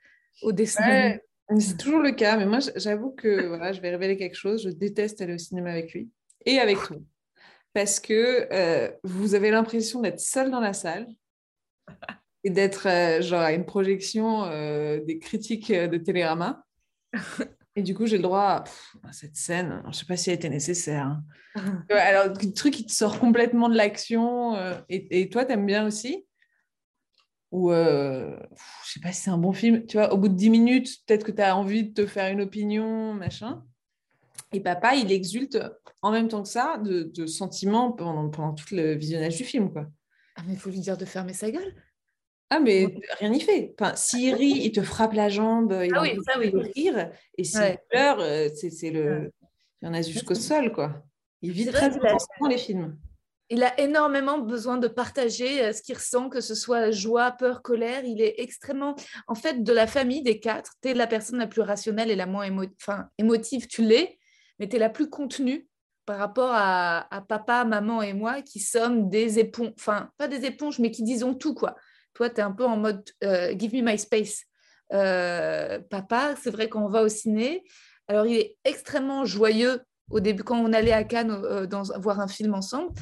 au 0.42 0.52
dessin 0.52 0.84
animé? 0.84 1.22
c'est 1.60 1.78
toujours 1.78 2.02
le 2.02 2.12
cas, 2.12 2.38
mais 2.38 2.46
moi, 2.46 2.60
j'avoue 2.76 3.12
que 3.12 3.48
voilà, 3.48 3.72
je 3.72 3.80
vais 3.80 3.90
révéler 3.90 4.18
quelque 4.18 4.36
chose. 4.36 4.64
Je 4.64 4.70
déteste 4.70 5.22
aller 5.22 5.34
au 5.34 5.38
cinéma 5.38 5.72
avec 5.72 5.94
lui 5.94 6.10
et 6.46 6.60
avec 6.60 6.78
toi. 6.78 6.98
Parce 7.78 8.00
que 8.00 8.48
euh, 8.52 8.90
vous 9.04 9.36
avez 9.36 9.52
l'impression 9.52 10.02
d'être 10.02 10.20
seul 10.20 10.50
dans 10.50 10.60
la 10.60 10.74
salle 10.74 11.06
et 12.44 12.50
d'être 12.50 12.88
euh, 12.88 13.22
genre 13.22 13.42
à 13.42 13.54
une 13.54 13.68
projection 13.68 14.46
euh, 14.46 15.00
des 15.06 15.20
critiques 15.20 15.72
de 15.72 15.98
Télérama. 15.98 16.66
Et 17.76 17.84
du 17.84 17.94
coup, 17.94 18.08
j'ai 18.08 18.18
le 18.18 18.24
droit 18.24 18.64
à, 19.04 19.14
cette 19.14 19.36
scène. 19.36 19.82
Je 19.84 19.90
ne 19.90 19.94
sais 19.94 20.06
pas 20.08 20.18
si 20.18 20.32
elle 20.32 20.38
était 20.38 20.50
nécessaire. 20.50 21.22
Hein. 21.56 21.86
Alors, 21.92 22.34
le 22.34 22.52
truc 22.52 22.74
qui 22.74 22.84
te 22.84 22.92
sort 22.92 23.20
complètement 23.20 23.70
de 23.70 23.76
l'action. 23.76 24.56
et, 24.90 25.22
et, 25.22 25.30
toi, 25.30 25.46
tu 25.46 25.52
aimes 25.52 25.68
bien 25.68 25.86
aussi? 25.86 26.26
Ou 27.52 27.70
je 27.72 28.36
sais 28.86 29.00
pas 29.02 29.12
si 29.12 29.22
c'est 29.22 29.30
un 29.30 29.38
bon 29.38 29.54
film, 29.54 29.86
tu 29.86 29.98
vois, 29.98 30.12
au 30.12 30.18
bout 30.18 30.30
de 30.30 30.34
10 30.34 30.50
minutes, 30.50 30.98
peut-être 31.06 31.24
que 31.24 31.32
tu 31.32 31.44
as 31.44 31.56
envie 31.56 31.84
de 31.84 31.94
te 31.94 32.08
faire 32.08 32.34
une 32.34 32.42
opinion, 32.42 33.14
machin. 33.14 33.64
Et 34.54 34.60
papa, 34.60 34.96
il 34.96 35.12
exulte 35.12 35.60
en 36.02 36.12
même 36.12 36.28
temps 36.28 36.44
que 36.44 36.50
ça 36.50 36.78
de, 36.78 37.26
sentiments 37.26 37.92
pendant, 37.92 38.30
pendant 38.30 38.54
tout 38.54 38.74
le 38.76 38.96
visionnage 38.96 39.38
du 39.38 39.44
film, 39.44 39.72
quoi. 39.72 39.88
Ah, 40.36 40.42
mais 40.46 40.54
il 40.54 40.60
faut 40.60 40.70
lui 40.70 40.80
dire 40.80 40.98
de 40.98 41.06
fermer 41.06 41.34
sa 41.34 41.50
gueule. 41.50 41.74
Ah, 42.50 42.60
mais 42.60 42.88
rien 43.20 43.30
n'y 43.30 43.42
fait. 43.42 43.74
Enfin, 43.80 43.96
s'il 43.96 44.34
rit, 44.36 44.62
il 44.64 44.72
te 44.72 44.82
frappe 44.82 45.14
la 45.14 45.30
jambe, 45.30 45.78
il 45.84 45.94
ah 45.94 46.02
oui, 46.02 46.18
ça, 46.26 46.40
oui. 46.40 46.52
rire. 46.76 47.12
Et 47.38 47.44
s'il 47.44 47.78
pleure, 47.90 48.20
euh, 48.20 48.48
c'est 48.56 48.92
le... 48.92 49.32
il 49.82 49.86
y 49.86 49.90
en 49.90 49.94
a 49.94 50.02
jusqu'au 50.02 50.36
sol, 50.36 50.72
quoi. 50.72 51.04
Il 51.42 51.52
vit 51.52 51.66
très 51.66 51.88
intensement 51.88 52.48
les 52.50 52.58
films 52.58 52.98
il 53.50 53.64
a 53.64 53.80
énormément 53.80 54.40
besoin 54.40 54.78
de 54.78 54.88
partager 54.88 55.64
euh, 55.64 55.74
ce 55.74 55.82
qu'il 55.82 55.96
ressent, 55.96 56.30
que 56.30 56.42
ce 56.42 56.56
soit 56.56 56.92
joie, 56.92 57.32
peur, 57.32 57.62
colère. 57.62 58.04
Il 58.04 58.22
est 58.22 58.36
extrêmement, 58.38 58.96
en 59.28 59.36
fait, 59.36 59.64
de 59.64 59.74
la 59.74 59.88
famille 59.88 60.22
des 60.22 60.40
quatre, 60.40 60.74
tu 60.82 60.90
es 60.90 60.94
la 60.94 61.08
personne 61.08 61.40
la 61.40 61.48
plus 61.48 61.62
rationnelle 61.62 62.12
et 62.12 62.16
la 62.16 62.26
moins 62.26 62.44
émotive, 63.18 63.68
tu 63.68 63.84
l'es, 63.84 64.17
mais 64.60 64.68
tu 64.68 64.76
es 64.76 64.80
la 64.80 64.90
plus 64.90 65.10
contenue 65.10 65.68
par 66.06 66.18
rapport 66.20 66.52
à, 66.54 67.08
papa, 67.28 67.66
maman 67.66 68.02
et 68.02 68.14
moi 68.14 68.42
qui 68.42 68.60
sommes 68.60 69.10
des 69.10 69.40
éponges, 69.40 69.74
enfin, 69.78 70.10
pas 70.18 70.28
des 70.28 70.46
éponges, 70.46 70.80
mais 70.80 70.92
qui 70.92 71.04
disons 71.04 71.34
tout, 71.34 71.54
quoi. 71.54 71.76
Toi, 72.14 72.30
tu 72.30 72.38
es 72.38 72.44
un 72.44 72.52
peu 72.52 72.66
en 72.66 72.78
mode 72.78 73.04
euh, 73.24 73.54
give 73.58 73.76
me 73.76 73.82
my 73.82 74.00
space. 74.00 74.44
Euh, 74.94 75.80
papa, 75.90 76.36
c'est 76.42 76.50
vrai 76.50 76.70
qu'on 76.70 76.88
va 76.88 77.04
au 77.04 77.10
ciné. 77.10 77.64
Alors, 78.08 78.26
il 78.26 78.38
est 78.38 78.58
extrêmement 78.64 79.26
joyeux 79.26 79.82
au 80.10 80.22
début, 80.22 80.44
quand 80.44 80.58
on 80.58 80.72
allait 80.72 80.94
à 80.94 81.04
Cannes 81.04 81.66
dans, 81.66 81.84
voir 82.00 82.22
un 82.22 82.30
film 82.30 82.54
ensemble 82.54 82.94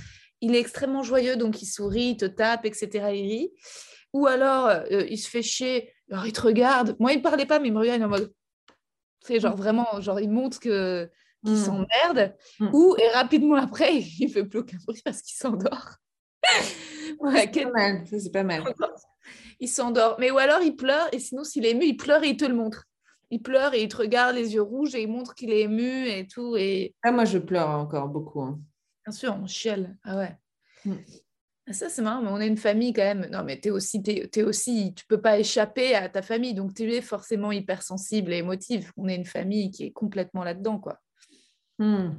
il 0.41 0.55
est 0.55 0.59
extrêmement 0.59 1.03
joyeux, 1.03 1.37
donc 1.37 1.61
il 1.61 1.65
sourit, 1.65 2.09
il 2.09 2.17
te 2.17 2.25
tape, 2.25 2.65
etc. 2.65 2.89
Il 3.13 3.27
rit. 3.27 3.51
Ou 4.13 4.27
alors, 4.27 4.67
euh, 4.67 5.05
il 5.09 5.17
se 5.17 5.29
fait 5.29 5.41
chier, 5.41 5.91
alors 6.11 6.25
il 6.25 6.33
te 6.33 6.41
regarde. 6.41 6.95
Moi, 6.99 7.13
il 7.13 7.17
ne 7.17 7.23
parlait 7.23 7.45
pas, 7.45 7.59
mais 7.59 7.69
il 7.69 7.73
me 7.73 7.79
regarde 7.79 8.03
en 8.03 8.09
mode. 8.09 8.31
C'est 9.21 9.39
genre 9.39 9.55
vraiment, 9.55 9.99
genre 10.01 10.19
il 10.19 10.29
montre 10.29 10.59
que 10.59 11.09
qu'il 11.45 11.53
mm. 11.53 11.63
s'emmerde. 11.63 12.35
Mm. 12.59 12.69
Ou, 12.73 12.95
et 12.97 13.07
rapidement 13.09 13.55
après, 13.55 13.95
il 14.19 14.27
ne 14.27 14.31
fait 14.31 14.45
plus 14.45 14.59
aucun 14.59 14.77
bruit 14.85 15.01
parce 15.03 15.21
qu'il 15.21 15.37
s'endort. 15.37 15.95
c'est 16.43 17.63
pas 17.63 17.71
mal, 17.71 18.07
ça 18.07 18.19
c'est 18.19 18.31
pas 18.31 18.43
mal. 18.43 18.63
Il 19.59 19.69
s'endort. 19.69 20.17
Mais 20.19 20.31
ou 20.31 20.37
alors 20.37 20.61
il 20.61 20.75
pleure, 20.75 21.07
et 21.13 21.19
sinon, 21.19 21.43
s'il 21.43 21.65
est 21.65 21.71
ému, 21.71 21.85
il 21.85 21.95
pleure 21.95 22.23
et 22.23 22.29
il 22.29 22.37
te 22.37 22.45
le 22.45 22.53
montre. 22.53 22.85
Il 23.31 23.41
pleure 23.41 23.73
et 23.73 23.81
il 23.81 23.87
te 23.87 23.95
regarde 23.95 24.35
les 24.35 24.53
yeux 24.53 24.61
rouges 24.61 24.93
et 24.95 25.03
il 25.03 25.07
montre 25.07 25.33
qu'il 25.33 25.51
est 25.51 25.61
ému 25.61 26.07
et 26.07 26.27
tout. 26.27 26.55
Et... 26.57 26.93
Ah, 27.03 27.11
moi, 27.11 27.25
je 27.25 27.37
pleure 27.37 27.69
encore 27.69 28.09
beaucoup. 28.09 28.41
Hein. 28.41 28.59
Bien 29.05 29.13
sûr, 29.13 29.37
on 29.41 29.47
chiale. 29.47 29.95
Ah 30.03 30.17
ouais. 30.17 30.37
Mm. 30.83 30.95
Ah, 31.67 31.73
ça, 31.73 31.89
c'est 31.89 32.03
marrant, 32.03 32.21
mais 32.21 32.29
on 32.29 32.39
est 32.39 32.47
une 32.47 32.57
famille 32.57 32.93
quand 32.93 33.01
même. 33.01 33.27
Non, 33.31 33.43
mais 33.43 33.59
es 33.63 33.71
aussi, 33.71 34.03
es, 34.05 34.43
aussi, 34.43 34.93
tu 34.93 35.05
peux 35.07 35.19
pas 35.19 35.39
échapper 35.39 35.95
à 35.95 36.09
ta 36.09 36.21
famille, 36.21 36.53
donc 36.53 36.75
tu 36.75 36.91
es 36.91 37.01
forcément 37.01 37.51
hypersensible 37.51 38.33
et 38.33 38.37
émotive. 38.37 38.91
On 38.97 39.07
est 39.07 39.15
une 39.15 39.25
famille 39.25 39.71
qui 39.71 39.85
est 39.85 39.91
complètement 39.91 40.43
là-dedans, 40.43 40.79
quoi. 40.79 40.99
Mm. 41.79 42.09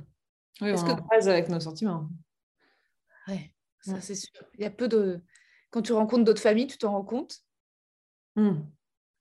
Oui, 0.61 0.73
on 0.73 0.97
que... 0.97 1.29
avec 1.29 1.49
nos 1.49 1.61
sentiments. 1.61 2.09
Ouais, 3.29 3.53
ça 3.81 4.01
c'est 4.01 4.14
sûr. 4.14 4.33
Il 4.55 4.62
y 4.62 4.64
a 4.66 4.71
peu 4.71 4.88
de... 4.88 5.21
Quand 5.71 5.83
tu 5.83 5.92
rencontres 5.92 6.25
d'autres 6.25 6.42
familles, 6.42 6.66
tu 6.66 6.79
t'en 6.79 6.92
rends 6.92 7.05
compte 7.05 7.40
mm. 8.37 8.61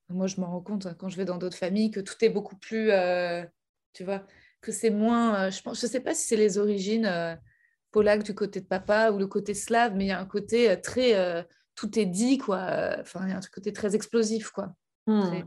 Moi, 0.10 0.28
je 0.28 0.40
m'en 0.40 0.48
rends 0.48 0.62
compte 0.62 0.86
hein, 0.86 0.96
quand 0.98 1.10
je 1.10 1.18
vais 1.18 1.26
dans 1.26 1.38
d'autres 1.38 1.58
familles 1.58 1.92
que 1.92 2.00
tout 2.00 2.24
est 2.24 2.30
beaucoup 2.30 2.58
plus... 2.58 2.92
Euh, 2.92 3.44
tu 3.94 4.04
vois, 4.04 4.26
que 4.62 4.72
c'est 4.72 4.92
moins... 4.92 5.46
Euh, 5.46 5.52
je 5.52 5.62
pense, 5.62 5.82
je 5.82 5.88
sais 5.88 6.00
pas 6.00 6.14
si 6.14 6.28
c'est 6.28 6.38
les 6.38 6.58
origines... 6.58 7.06
Euh, 7.06 7.36
polac 7.96 8.24
du 8.24 8.36
côté 8.36 8.60
de 8.60 8.66
papa 8.66 9.12
ou 9.12 9.18
le 9.18 9.26
côté 9.26 9.54
slave, 9.54 9.96
mais 9.96 10.04
il 10.04 10.08
y 10.10 10.12
a 10.12 10.20
un 10.20 10.26
côté 10.26 10.70
euh, 10.70 10.76
très. 10.76 11.16
Euh, 11.16 11.42
tout 11.76 11.98
est 11.98 12.06
dit, 12.06 12.38
quoi. 12.38 12.98
Enfin, 13.00 13.22
il 13.24 13.30
y 13.30 13.34
a 13.34 13.38
un 13.38 13.42
côté 13.54 13.72
très 13.72 13.96
explosif, 13.96 14.50
quoi. 14.50 14.76
Hmm. 15.08 15.44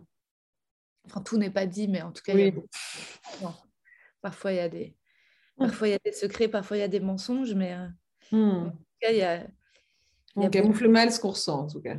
Enfin, 1.05 1.21
tout 1.21 1.37
n'est 1.37 1.51
pas 1.51 1.67
dit, 1.67 1.89
mais 1.89 2.01
en 2.01 2.11
tout 2.11 2.23
cas, 2.23 2.33
il 2.33 2.41
y 2.41 2.49
a... 3.45 3.55
parfois, 4.21 4.53
il 4.53 4.57
y, 4.57 4.61
a 4.61 4.69
des... 4.69 4.97
Hmm. 5.57 5.67
parfois, 5.67 5.89
il 5.89 5.91
y 5.93 5.95
a 5.95 6.01
des 6.05 6.13
secrets, 6.13 6.49
parfois, 6.49 6.77
il 6.77 6.81
y 6.81 6.85
a 6.85 6.89
des 6.89 7.01
mensonges, 7.01 7.55
mais 7.55 7.75
euh, 7.75 7.89
hmm. 8.33 8.67
en 8.67 8.71
tout 8.71 8.87
cas, 9.01 9.11
il 9.11 9.19
y 9.19 9.23
a. 9.23 9.47
On 10.37 10.49
camoufle 10.51 10.89
mal 10.89 11.11
ce 11.11 11.19
qu'on 11.19 11.31
ressent, 11.31 11.65
en 11.65 11.67
tout 11.67 11.81
cas. 11.81 11.97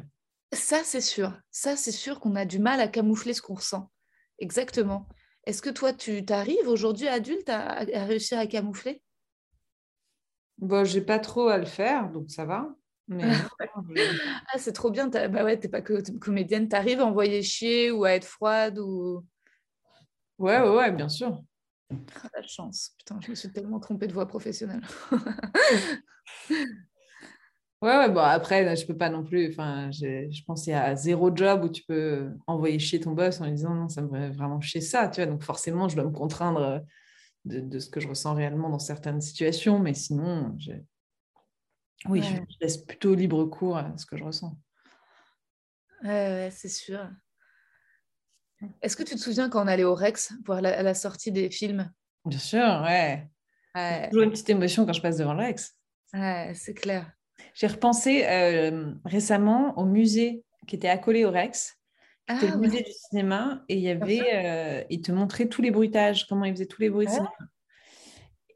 Ça, 0.54 0.82
c'est 0.84 1.02
sûr. 1.02 1.34
Ça, 1.52 1.76
c'est 1.76 1.92
sûr 1.92 2.20
qu'on 2.20 2.36
a 2.36 2.46
du 2.46 2.60
mal 2.60 2.80
à 2.80 2.88
camoufler 2.88 3.34
ce 3.34 3.42
qu'on 3.42 3.56
ressent. 3.56 3.92
Exactement. 4.40 5.08
Est-ce 5.46 5.62
que 5.62 5.70
toi, 5.70 5.94
tu 5.94 6.24
t'arrives 6.24 6.68
aujourd'hui 6.68 7.08
adulte 7.08 7.50
à, 7.50 7.80
à 7.80 8.06
réussir 8.06 8.40
à 8.40 8.48
camoufler? 8.48 9.02
Bon, 10.58 10.84
j'ai 10.86 11.02
pas 11.02 11.20
trop 11.20 11.48
à 11.48 11.58
le 11.58 11.66
faire, 11.66 12.10
donc 12.10 12.30
ça 12.30 12.46
va. 12.46 12.70
Mais... 13.08 13.24
ah, 14.54 14.58
c'est 14.58 14.74
trop 14.74 14.92
bien. 14.92 15.08
Bah 15.08 15.44
ouais, 15.44 15.58
t'es 15.58 15.68
pas 15.68 15.82
que 15.82 16.02
comédienne. 16.20 16.70
T'arrives 16.70 17.00
à 17.00 17.06
envoyer 17.06 17.42
chier 17.42 17.92
ou 17.92 18.06
à 18.06 18.12
être 18.12 18.26
froide 18.26 18.78
ou. 18.78 19.26
Ouais, 20.38 20.60
ouais, 20.62 20.76
ouais, 20.76 20.92
bien 20.92 21.10
sûr. 21.10 21.42
Ah, 21.92 22.30
la 22.36 22.42
chance. 22.44 22.94
Putain, 22.98 23.20
je 23.22 23.30
me 23.30 23.36
suis 23.36 23.52
tellement 23.52 23.80
trompée 23.80 24.08
de 24.08 24.14
voie 24.14 24.28
professionnelle. 24.28 24.82
Ouais, 27.82 27.96
ouais, 27.98 28.10
bon, 28.12 28.20
après, 28.20 28.76
je 28.76 28.86
peux 28.86 28.98
pas 28.98 29.10
non 29.10 29.24
plus. 29.24 29.52
Enfin, 29.52 29.90
je, 29.92 30.30
je 30.30 30.44
pense 30.44 30.66
qu'il 30.66 30.72
y 30.72 30.76
a 30.76 30.98
zéro 30.98 31.34
job 31.34 31.64
où 31.64 31.70
tu 31.70 31.84
peux 31.86 32.30
envoyer 32.46 32.78
chier 32.78 33.00
ton 33.00 33.14
boss 33.14 33.40
en 33.40 33.46
lui 33.46 33.54
disant 33.54 33.74
non, 33.74 33.88
ça 33.88 34.02
me 34.02 34.10
fait 34.10 34.30
vraiment 34.32 34.60
chier 34.60 34.82
ça, 34.82 35.08
tu 35.08 35.22
vois. 35.22 35.32
Donc, 35.32 35.44
forcément, 35.44 35.88
je 35.88 35.96
dois 35.96 36.04
me 36.04 36.12
contraindre 36.12 36.60
euh, 36.60 36.80
de, 37.46 37.62
de 37.62 37.80
ce 37.80 37.90
que 37.90 38.02
je 38.02 38.10
ressens 38.10 38.34
réellement 38.34 38.70
dans 38.70 38.80
certaines 38.80 39.22
situations, 39.22 39.80
mais 39.80 39.94
sinon, 39.94 40.54
j'ai- 40.58 40.84
oui, 42.10 42.22
je, 42.22 42.34
Ouais. 42.34 42.46
je 42.50 42.56
laisse 42.60 42.78
plutôt 42.80 43.16
libre 43.16 43.46
cours 43.46 43.78
à 43.78 43.98
ce 43.98 44.06
que 44.06 44.18
je 44.18 44.26
ressens. 44.26 44.58
Ouais, 46.04 46.10
ouais, 46.10 46.50
c'est 46.52 46.68
sûr. 46.68 47.10
Est-ce 48.82 48.96
que 48.96 49.04
tu 49.04 49.16
te 49.16 49.20
souviens 49.20 49.50
quand 49.50 49.64
on 49.64 49.68
allait 49.68 49.84
au 49.84 49.96
Rex 49.96 50.34
voir 50.46 50.62
la, 50.62 50.94
sortie 50.94 51.32
des 51.32 51.50
films? 51.50 51.92
Bien 52.26 52.40
sûr, 52.40 52.82
ouais. 52.86 53.28
Ouais, 53.76 54.10
Toujours 54.10 54.24
une 54.24 54.32
petite 54.32 54.50
émotion 54.50 54.86
quand 54.86 54.94
je 54.94 55.02
passe 55.02 55.18
devant 55.18 55.34
le 55.34 55.44
Rex. 55.44 55.76
ouais, 56.14 56.54
c'est 56.56 56.74
clair. 56.74 57.12
J'ai 57.54 57.68
repensé 57.68 58.26
euh, 58.26 58.94
récemment 59.06 59.78
au 59.78 59.86
musée 59.86 60.44
qui 60.68 60.76
était 60.76 60.90
accolé 60.90 61.24
au 61.26 61.32
Rex. 61.32 61.78
Ah, 62.28 62.38
C'était 62.40 62.52
le 62.52 62.58
ouais. 62.60 62.68
musée 62.68 62.84
du 62.84 62.92
cinéma 62.92 63.64
et 63.70 63.76
il 63.76 63.82
y 63.82 63.90
avait, 63.90 64.30
euh, 64.34 64.84
il 64.90 65.02
te 65.02 65.12
montrait 65.12 65.48
tous 65.48 65.62
les 65.62 65.72
bruitages, 65.72 66.28
comment 66.28 66.46
ils 66.46 66.54
faisaient 66.54 66.66
tous 66.66 66.82
les 66.82 66.90
bruits 66.90 67.06
de 67.08 67.12
Ouais? 67.12 67.18
cinéma. 67.18 67.36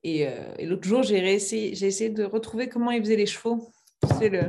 Et, 0.04 0.28
euh, 0.28 0.54
et 0.60 0.66
l'autre 0.66 0.88
jour, 0.88 1.01
j'ai 1.01 1.20
réessayé- 1.22 1.76
j'ai 1.76 1.88
essayé 1.88 2.10
de 2.10 2.24
retrouver 2.26 2.68
comment 2.68 2.91
ils 2.91 3.01
faisaient 3.01 3.16
les 3.16 3.26
chevaux. 3.26 3.72
Sais, 4.20 4.30
le... 4.30 4.47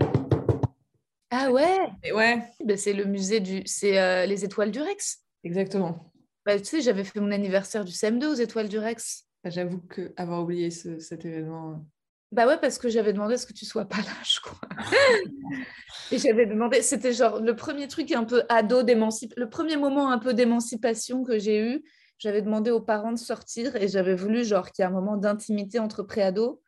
Ah 1.31 1.51
ouais, 1.51 1.79
Et 2.03 2.13
ouais, 2.13 2.43
Ben, 2.65 2.77
c'est 2.77 2.93
le 2.93 3.05
musée 3.05 3.41
du... 3.41 3.63
C'est 3.67 4.27
les 4.27 4.45
étoiles 4.45 4.71
du 4.73 4.81
Rex. 4.81 5.24
Exactement. 5.45 6.13
Bah, 6.45 6.59
tu 6.59 6.65
sais, 6.65 6.81
j'avais 6.83 7.05
fait 7.05 7.21
mon 7.21 7.31
anniversaire 7.31 7.85
du 7.85 7.93
CM2 7.93 8.27
aux 8.27 8.35
étoiles 8.35 8.69
du 8.69 8.79
Rex. 8.79 9.25
J'avoue 9.45 9.81
que 9.81 10.13
avoir 10.17 10.43
oublié 10.43 10.71
ce- 10.71 10.99
cet 10.99 11.25
événement. 11.25 11.87
Bah 12.33 12.47
ouais, 12.47 12.59
parce 12.59 12.79
que 12.79 12.89
j'avais 12.89 13.13
demandé 13.13 13.35
à 13.35 13.37
ce 13.39 13.47
que 13.47 13.53
tu 13.53 13.65
sois 13.65 13.85
pas 13.85 13.99
là, 13.99 14.13
je 14.25 14.41
crois. 14.41 14.69
Et 16.13 16.19
j'avais 16.19 16.47
demandé, 16.47 16.83
c'était 16.83 17.13
genre 17.13 17.41
le 17.41 17.55
premier 17.57 17.89
truc 17.89 18.11
un 18.13 18.25
peu 18.25 18.43
ado 18.49 18.83
d'émancipation, 18.83 19.41
le 19.43 19.49
premier 19.49 19.77
moment 19.77 20.11
un 20.11 20.19
peu 20.19 20.35
d'émancipation 20.35 21.23
que 21.25 21.39
j'ai 21.39 21.61
eu. 21.61 21.85
J'avais 22.19 22.43
demandé 22.43 22.71
aux 22.71 22.81
parents 22.81 23.13
de 23.13 23.19
sortir 23.19 23.77
et 23.77 23.89
j'avais 23.89 24.15
voulu 24.15 24.45
genre 24.45 24.71
qu'il 24.71 24.83
y 24.83 24.87
ait 24.87 24.91
un 24.91 24.93
moment 24.93 25.17
d'intimité 25.17 25.79
entre 25.79 26.03
pré-ados. 26.03 26.59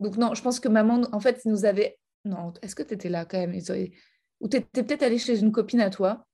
Donc 0.00 0.16
non, 0.16 0.34
je 0.34 0.42
pense 0.42 0.60
que 0.60 0.68
maman, 0.68 1.02
en 1.12 1.20
fait, 1.20 1.44
nous 1.46 1.64
avait... 1.64 1.98
Non, 2.24 2.52
est-ce 2.62 2.74
que 2.74 2.82
tu 2.82 2.94
étais 2.94 3.08
là 3.08 3.24
quand 3.24 3.38
même 3.38 3.54
Ou 4.40 4.48
tu 4.48 4.56
étais 4.56 4.82
peut-être 4.82 5.02
allée 5.02 5.18
chez 5.18 5.38
une 5.40 5.52
copine 5.52 5.80
à 5.80 5.90
toi. 5.90 6.26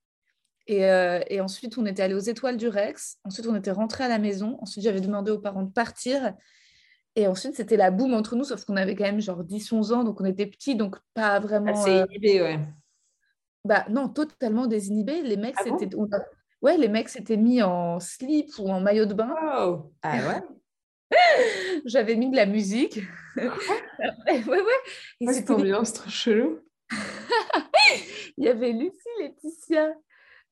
Et, 0.67 0.85
euh, 0.87 1.21
et 1.29 1.41
ensuite, 1.41 1.79
on 1.79 1.87
était 1.87 2.03
allé 2.03 2.15
aux 2.15 2.19
étoiles 2.19 2.57
du 2.57 2.69
Rex. 2.69 3.19
Ensuite, 3.25 3.47
on 3.47 3.57
était 3.57 3.71
rentré 3.73 4.05
à 4.05 4.09
la 4.09 4.19
maison. 4.19 4.57
Ensuite, 4.61 4.85
j'avais 4.85 5.01
demandé 5.01 5.31
aux 5.31 5.39
parents 5.39 5.63
de 5.65 5.73
partir. 5.73 6.35
Et 7.17 7.27
ensuite, 7.27 7.57
c'était 7.57 7.77
la 7.77 7.91
boum 7.91 8.15
entre 8.15 8.37
nous, 8.37 8.45
sauf 8.45 8.65
qu'on 8.65 8.77
avait 8.77 8.95
quand 8.95 9.05
même 9.05 9.21
genre 9.21 9.43
10-11 9.43 9.93
ans, 9.93 10.05
donc 10.05 10.21
on 10.21 10.25
était 10.25 10.47
petits, 10.47 10.77
donc 10.77 10.97
pas 11.13 11.41
vraiment... 11.41 11.73
Assez 11.73 11.91
euh, 11.91 12.07
inhibé, 12.09 12.41
ouais. 12.41 12.61
Bah 13.65 13.85
non, 13.91 14.09
totalement 14.09 14.67
désinhibés. 14.69 15.21
Les 15.23 15.37
mecs, 15.37 15.57
Ah 15.59 15.65
bon? 15.69 16.09
a- 16.13 16.25
Ouais, 16.63 16.77
les 16.77 16.89
mecs 16.89 17.09
s'étaient 17.09 17.37
mis 17.37 17.63
en 17.63 17.99
slip 18.01 18.51
ou 18.59 18.69
en 18.69 18.81
maillot 18.81 19.07
de 19.07 19.15
bain. 19.15 19.35
Ah 20.03 20.19
ouais? 20.29 20.43
J'avais 21.85 22.15
mis 22.17 22.31
de 22.31 22.37
la 22.37 22.47
musique. 22.47 23.01
ouais, 23.37 23.49
ouais, 24.29 24.45
ouais. 24.47 24.63
Ouais, 25.23 25.33
Cette 25.33 25.51
ambiance 25.51 25.93
trop 25.95 26.09
chelou. 26.11 26.61
Il 28.37 28.45
y 28.45 28.49
avait 28.49 28.73
Lucie, 28.73 28.95
Laetitia, 29.21 29.95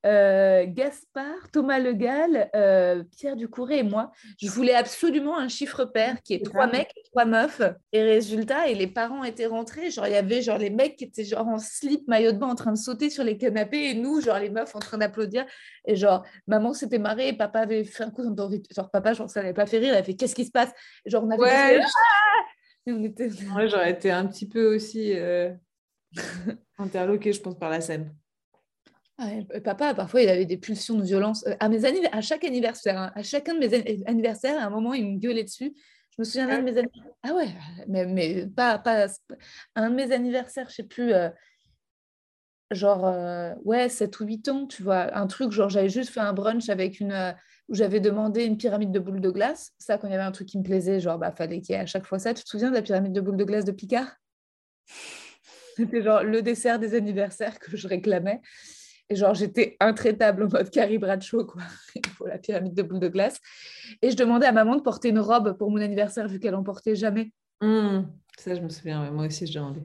euh, 0.05 0.65
Gaspard, 0.67 1.51
Thomas 1.51 1.79
Le 1.79 1.93
Gall, 1.93 2.49
euh, 2.55 3.03
Pierre 3.17 3.35
Ducouré 3.35 3.79
et 3.79 3.83
moi. 3.83 4.11
Je 4.41 4.49
voulais 4.49 4.73
absolument 4.73 5.37
un 5.37 5.47
chiffre 5.49 5.85
pair 5.85 6.21
qui 6.23 6.33
est 6.33 6.45
trois 6.45 6.67
mecs 6.67 6.91
et 6.95 7.03
trois 7.11 7.25
meufs. 7.25 7.61
Et 7.91 8.01
résultat, 8.03 8.67
et 8.69 8.75
les 8.75 8.87
parents 8.87 9.23
étaient 9.23 9.45
rentrés. 9.45 9.91
Genre, 9.91 10.07
il 10.07 10.13
y 10.13 10.15
avait 10.15 10.41
genre 10.41 10.57
les 10.57 10.69
mecs 10.69 10.95
qui 10.95 11.05
étaient 11.05 11.25
genre 11.25 11.47
en 11.47 11.57
slip, 11.57 12.07
maillot 12.07 12.31
de 12.31 12.37
bain 12.37 12.47
en 12.47 12.55
train 12.55 12.71
de 12.71 12.77
sauter 12.77 13.09
sur 13.09 13.23
les 13.23 13.37
canapés 13.37 13.89
et 13.89 13.93
nous, 13.93 14.21
genre 14.21 14.39
les 14.39 14.49
meufs 14.49 14.75
en 14.75 14.79
train 14.79 14.97
d'applaudir. 14.97 15.45
Et 15.85 15.95
genre, 15.95 16.25
maman 16.47 16.73
s'était 16.73 16.99
marrée 16.99 17.29
et 17.29 17.33
papa 17.33 17.59
avait 17.59 17.83
fait 17.83 18.03
un 18.03 18.11
coup 18.11 18.23
d'entorrhite. 18.23 18.73
Genre, 18.73 18.89
papa, 18.89 19.13
genre, 19.13 19.29
ça 19.29 19.41
n'avait 19.41 19.53
pas 19.53 19.65
fait 19.65 19.79
rire. 19.79 19.93
Elle 19.93 19.99
a 19.99 20.03
fait 20.03 20.15
Qu'est-ce 20.15 20.35
qui 20.35 20.45
se 20.45 20.51
passe? 20.51 20.71
Et 21.05 21.09
Genre, 21.09 21.23
on 21.23 21.29
avait 21.29 21.41
Ouais, 21.41 21.79
Ah 21.81 22.91
on 22.91 23.03
était. 23.03 23.29
Ouais, 23.55 23.67
j'aurais 23.67 23.91
été 23.91 24.11
un 24.11 24.25
petit 24.25 24.47
peu 24.47 24.75
aussi 24.75 25.13
euh, 25.15 25.51
interloquée, 26.77 27.33
je 27.33 27.41
pense, 27.41 27.57
par 27.57 27.69
la 27.69 27.81
scène. 27.81 28.15
Ah, 29.21 29.59
papa, 29.63 29.93
parfois, 29.93 30.21
il 30.21 30.29
avait 30.29 30.45
des 30.45 30.57
pulsions 30.57 30.95
de 30.95 31.03
violence. 31.03 31.45
Euh, 31.45 31.55
À, 31.59 31.67
mes 31.67 31.83
à 31.85 32.21
chaque 32.21 32.45
anniversaire, 32.45 32.97
hein, 32.97 33.11
à 33.15 33.21
chacun 33.23 33.53
de 33.53 33.59
mes 33.59 33.77
an- 33.77 34.03
anniversaires, 34.07 34.57
à 34.57 34.65
un 34.65 34.69
moment, 34.69 34.93
il 34.93 35.05
me 35.05 35.19
gueulait 35.19 35.43
dessus. 35.43 35.73
Je 36.11 36.15
me 36.19 36.23
souviens 36.23 36.47
d'un 36.47 36.59
de 36.59 36.63
mes 36.63 36.77
anniversaires. 36.77 37.13
Ah 37.23 37.33
ouais, 37.33 37.49
mais, 37.89 38.05
mais 38.05 38.47
pas, 38.47 38.77
pas. 38.79 39.07
Un 39.75 39.89
de 39.89 39.95
mes 39.95 40.13
anniversaires, 40.13 40.69
je 40.69 40.75
sais 40.75 40.83
plus, 40.83 41.11
euh, 41.13 41.29
genre, 42.71 43.05
euh, 43.05 43.53
ouais, 43.65 43.89
7 43.89 44.19
ou 44.21 44.25
8 44.25 44.47
ans, 44.47 44.67
tu 44.67 44.83
vois. 44.83 45.13
Un 45.17 45.27
truc, 45.27 45.51
genre, 45.51 45.69
j'avais 45.69 45.89
juste 45.89 46.11
fait 46.11 46.19
un 46.21 46.33
brunch 46.33 46.69
avec 46.69 46.99
une. 46.99 47.11
euh, 47.11 47.31
où 47.67 47.75
j'avais 47.75 47.99
demandé 47.99 48.45
une 48.45 48.57
pyramide 48.57 48.91
de 48.91 48.99
boules 48.99 49.21
de 49.21 49.29
glace. 49.29 49.73
Ça, 49.77 49.97
quand 49.99 50.07
il 50.07 50.11
y 50.11 50.13
avait 50.15 50.23
un 50.23 50.31
truc 50.31 50.47
qui 50.47 50.57
me 50.57 50.63
plaisait, 50.63 50.99
genre, 50.99 51.19
bah, 51.19 51.31
fallait 51.31 51.61
qu'il 51.61 51.75
y 51.75 51.77
ait 51.77 51.81
à 51.81 51.85
chaque 51.85 52.05
fois 52.05 52.17
ça. 52.17 52.33
Tu 52.33 52.43
te 52.43 52.49
souviens 52.49 52.69
de 52.71 52.75
la 52.75 52.81
pyramide 52.81 53.13
de 53.13 53.21
boules 53.21 53.37
de 53.37 53.43
glace 53.43 53.63
de 53.65 53.71
Picard? 53.71 54.15
C'était 55.75 56.01
genre 56.01 56.23
le 56.23 56.41
dessert 56.41 56.79
des 56.79 56.95
anniversaires 56.95 57.59
que 57.59 57.77
je 57.77 57.87
réclamais. 57.87 58.41
Et 59.09 59.15
genre, 59.15 59.33
j'étais 59.33 59.75
intraitable 59.79 60.43
en 60.43 60.47
mode 60.49 60.69
Carrie 60.69 60.97
Bradshaw, 60.99 61.45
quoi. 61.45 61.61
Faut 62.17 62.27
la 62.27 62.37
pyramide 62.37 62.73
de 62.75 62.83
boules 62.83 62.99
de 62.99 63.07
glace. 63.07 63.39
Et 64.01 64.11
je 64.11 64.15
demandais 64.15 64.45
à 64.45 64.51
maman 64.51 64.75
de 64.75 64.81
porter 64.81 65.09
une 65.09 65.19
robe 65.19 65.57
pour 65.57 65.71
mon 65.71 65.77
anniversaire, 65.81 66.27
vu 66.27 66.39
qu'elle 66.39 66.55
en 66.55 66.63
portait 66.63 66.95
jamais. 66.95 67.31
Hmm, 67.61 68.01
Ça, 68.37 68.53
je 68.55 68.61
me 68.61 68.69
souviens, 68.69 69.03
ouais, 69.03 69.11
moi 69.11 69.25
aussi, 69.25 69.47
je 69.47 69.53
demandais. 69.53 69.81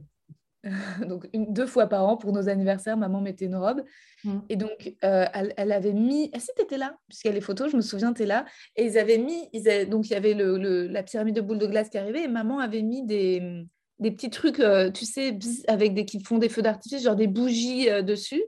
Donc, 1.08 1.28
une, 1.32 1.52
deux 1.52 1.66
fois 1.66 1.86
par 1.86 2.06
an, 2.06 2.16
pour 2.16 2.32
nos 2.32 2.48
anniversaires, 2.48 2.96
maman 2.96 3.20
mettait 3.20 3.46
une 3.46 3.56
robe. 3.56 3.82
Mm. 4.24 4.38
Et 4.48 4.56
donc, 4.56 4.94
euh, 5.04 5.26
elle, 5.34 5.52
elle 5.56 5.72
avait 5.72 5.92
mis... 5.92 6.30
Ah 6.34 6.38
si, 6.40 6.48
t'étais 6.56 6.78
là, 6.78 6.96
puisqu'il 7.08 7.28
y 7.28 7.30
a 7.30 7.34
les 7.34 7.40
photos, 7.42 7.70
je 7.70 7.76
me 7.76 7.82
souviens, 7.82 8.12
t'es 8.14 8.24
là. 8.26 8.44
Et 8.76 8.86
ils 8.86 8.98
avaient 8.98 9.18
mis... 9.18 9.48
Ils 9.52 9.68
avaient- 9.68 9.84
Donc, 9.86 10.08
il 10.08 10.12
y 10.12 10.16
avait 10.16 10.32
le, 10.34 10.56
le- 10.56 10.86
la 10.86 11.02
pyramide 11.02 11.34
de 11.36 11.40
boules 11.42 11.58
de 11.58 11.66
glace 11.66 11.88
qui 11.90 11.98
arrivait, 11.98 12.24
et 12.24 12.28
maman 12.28 12.58
avait 12.60 12.80
mis 12.82 13.04
des, 13.04 13.64
des 13.98 14.10
petits 14.10 14.30
trucs, 14.30 14.60
euh, 14.60 14.90
tu 14.90 15.04
sais, 15.04 15.32
bzz, 15.32 15.64
avec 15.68 15.92
des, 15.94 16.04
qui 16.06 16.20
font 16.22 16.38
des 16.38 16.48
feux 16.48 16.62
d'artifice, 16.62 17.02
genre 17.02 17.16
des 17.16 17.26
bougies 17.26 17.90
euh, 17.90 18.00
dessus. 18.02 18.42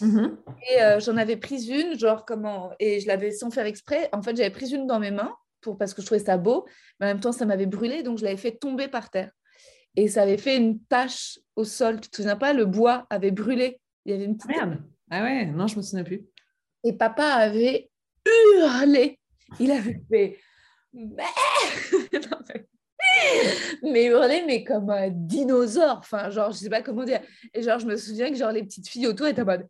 Mhm. 0.00 0.38
Et 0.70 0.82
euh, 0.82 1.00
j'en 1.00 1.16
avais 1.16 1.36
pris 1.36 1.68
une, 1.68 1.98
genre 1.98 2.24
comment, 2.24 2.72
et 2.78 3.00
je 3.00 3.06
l'avais 3.06 3.30
sans 3.30 3.50
faire 3.50 3.66
exprès. 3.66 4.08
En 4.12 4.22
fait, 4.22 4.36
j'avais 4.36 4.50
pris 4.50 4.70
une 4.74 4.86
dans 4.86 4.98
mes 5.00 5.10
mains 5.10 5.34
pour 5.60 5.76
parce 5.76 5.92
que 5.94 6.00
je 6.00 6.06
trouvais 6.06 6.24
ça 6.24 6.36
beau, 6.38 6.66
mais 6.98 7.06
en 7.06 7.08
même 7.10 7.20
temps, 7.20 7.32
ça 7.32 7.44
m'avait 7.44 7.66
brûlé, 7.66 8.02
donc 8.02 8.18
je 8.18 8.24
l'avais 8.24 8.36
fait 8.36 8.52
tomber 8.52 8.88
par 8.88 9.10
terre. 9.10 9.30
Et 9.96 10.08
ça 10.08 10.22
avait 10.22 10.38
fait 10.38 10.56
une 10.56 10.80
tache 10.84 11.38
au 11.56 11.64
sol. 11.64 12.00
Tu 12.00 12.08
te 12.10 12.16
souviens 12.16 12.36
pas? 12.36 12.52
Le 12.52 12.64
bois 12.64 13.06
avait 13.10 13.32
brûlé. 13.32 13.80
Il 14.04 14.12
y 14.12 14.14
avait 14.14 14.24
une 14.24 14.36
petite... 14.36 14.50
Merde. 14.50 14.78
Ah 15.10 15.22
ouais, 15.22 15.46
non, 15.46 15.66
je 15.66 15.76
me 15.76 15.82
souviens 15.82 16.04
plus. 16.04 16.22
Et 16.84 16.92
papa 16.92 17.24
avait 17.24 17.90
hurlé. 18.56 19.18
Il 19.58 19.70
avait 19.72 20.00
fait. 20.08 20.38
Mais- 20.92 21.24
mais 23.82 24.04
hurlé, 24.06 24.44
mais 24.46 24.64
comme 24.64 24.90
un 24.90 25.08
dinosaure. 25.10 25.98
Enfin, 25.98 26.30
genre, 26.30 26.52
je 26.52 26.58
sais 26.58 26.70
pas 26.70 26.82
comment 26.82 27.04
dire. 27.04 27.20
Et 27.52 27.62
genre, 27.62 27.78
je 27.78 27.86
me 27.86 27.96
souviens 27.96 28.30
que 28.30 28.36
genre 28.36 28.52
les 28.52 28.62
petites 28.62 28.88
filles 28.88 29.06
autour 29.08 29.26
étaient 29.26 29.42
en 29.42 29.46
mode. 29.46 29.66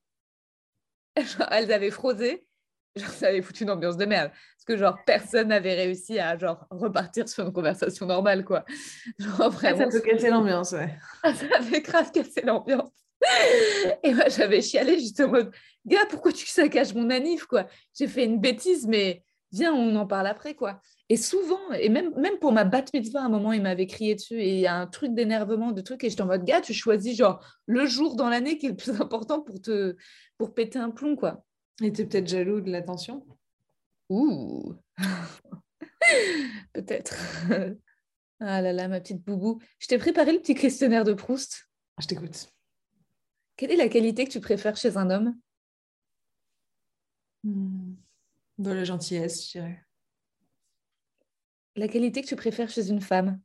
Genre, 1.16 1.48
elles 1.50 1.72
avaient 1.72 1.90
frosé. 1.90 2.44
Genre, 2.96 3.10
ça 3.10 3.28
avait 3.28 3.42
foutu 3.42 3.62
une 3.64 3.70
ambiance 3.70 3.96
de 3.96 4.04
merde. 4.04 4.30
Parce 4.30 4.64
que 4.66 4.76
genre, 4.76 4.98
personne 5.06 5.48
n'avait 5.48 5.74
réussi 5.74 6.18
à 6.18 6.36
genre 6.36 6.66
repartir 6.70 7.28
sur 7.28 7.46
une 7.46 7.52
conversation 7.52 8.06
normale, 8.06 8.44
quoi. 8.44 8.64
Genre, 9.18 9.50
vraiment. 9.50 9.90
ça 9.90 10.00
peut 10.00 10.00
casser 10.00 10.30
l'ambiance, 10.30 10.72
ouais. 10.72 10.98
Ah, 11.22 11.34
ça 11.34 11.46
avait 11.56 11.80
grave 11.80 12.10
cassé 12.10 12.42
l'ambiance. 12.42 12.90
Et 14.02 14.14
moi, 14.14 14.28
j'avais 14.28 14.62
chialé 14.62 14.98
juste 14.98 15.20
en 15.20 15.28
mode, 15.28 15.52
gars, 15.84 16.06
pourquoi 16.08 16.32
tu 16.32 16.46
saccages 16.46 16.94
mon 16.94 17.10
anif, 17.10 17.44
quoi? 17.44 17.66
J'ai 17.96 18.08
fait 18.08 18.24
une 18.24 18.40
bêtise, 18.40 18.86
mais 18.86 19.22
viens, 19.52 19.74
on 19.74 19.96
en 19.96 20.06
parle 20.06 20.26
après, 20.26 20.54
quoi. 20.54 20.80
Et 21.08 21.16
souvent, 21.16 21.72
et 21.72 21.88
même, 21.88 22.14
même 22.16 22.38
pour 22.38 22.52
ma 22.52 22.64
bat 22.64 22.84
mitzvah, 22.94 23.22
à 23.22 23.24
un 23.24 23.28
moment, 23.28 23.52
il 23.52 23.62
m'avait 23.62 23.86
crié 23.86 24.14
dessus 24.14 24.40
et 24.40 24.54
il 24.54 24.60
y 24.60 24.66
a 24.66 24.76
un 24.76 24.86
truc 24.86 25.14
d'énervement, 25.14 25.72
de 25.72 25.80
truc, 25.80 26.04
et 26.04 26.10
j'étais 26.10 26.22
en 26.22 26.26
mode, 26.26 26.44
gars, 26.44 26.60
tu 26.60 26.72
choisis 26.72 27.16
genre 27.16 27.44
le 27.66 27.86
jour 27.86 28.16
dans 28.16 28.28
l'année 28.28 28.58
qui 28.58 28.66
est 28.66 28.70
le 28.70 28.76
plus 28.76 28.90
important 29.00 29.40
pour 29.40 29.60
te 29.60 29.96
pour 30.38 30.54
péter 30.54 30.78
un 30.78 30.90
plomb, 30.90 31.16
quoi. 31.16 31.44
Et 31.82 31.92
t'es 31.92 32.04
peut-être 32.04 32.28
jaloux 32.28 32.60
de 32.60 32.70
l'attention 32.70 33.26
Ouh 34.08 34.74
Peut-être. 36.72 37.14
ah 38.40 38.62
là 38.62 38.72
là, 38.72 38.88
ma 38.88 39.00
petite 39.00 39.24
boubou. 39.24 39.60
Je 39.78 39.86
t'ai 39.86 39.98
préparé 39.98 40.32
le 40.32 40.40
petit 40.40 40.54
questionnaire 40.54 41.04
de 41.04 41.12
Proust. 41.12 41.68
Je 41.98 42.06
t'écoute. 42.06 42.48
Quelle 43.56 43.72
est 43.72 43.76
la 43.76 43.88
qualité 43.88 44.24
que 44.24 44.30
tu 44.30 44.40
préfères 44.40 44.76
chez 44.76 44.96
un 44.96 45.10
homme? 45.10 45.34
Hmm. 47.44 47.89
De 48.60 48.72
la 48.72 48.84
gentillesse, 48.84 49.46
je 49.46 49.52
dirais. 49.52 49.82
La 51.76 51.88
qualité 51.88 52.20
que 52.20 52.26
tu 52.26 52.36
préfères 52.36 52.68
chez 52.68 52.90
une 52.90 53.00
femme? 53.00 53.40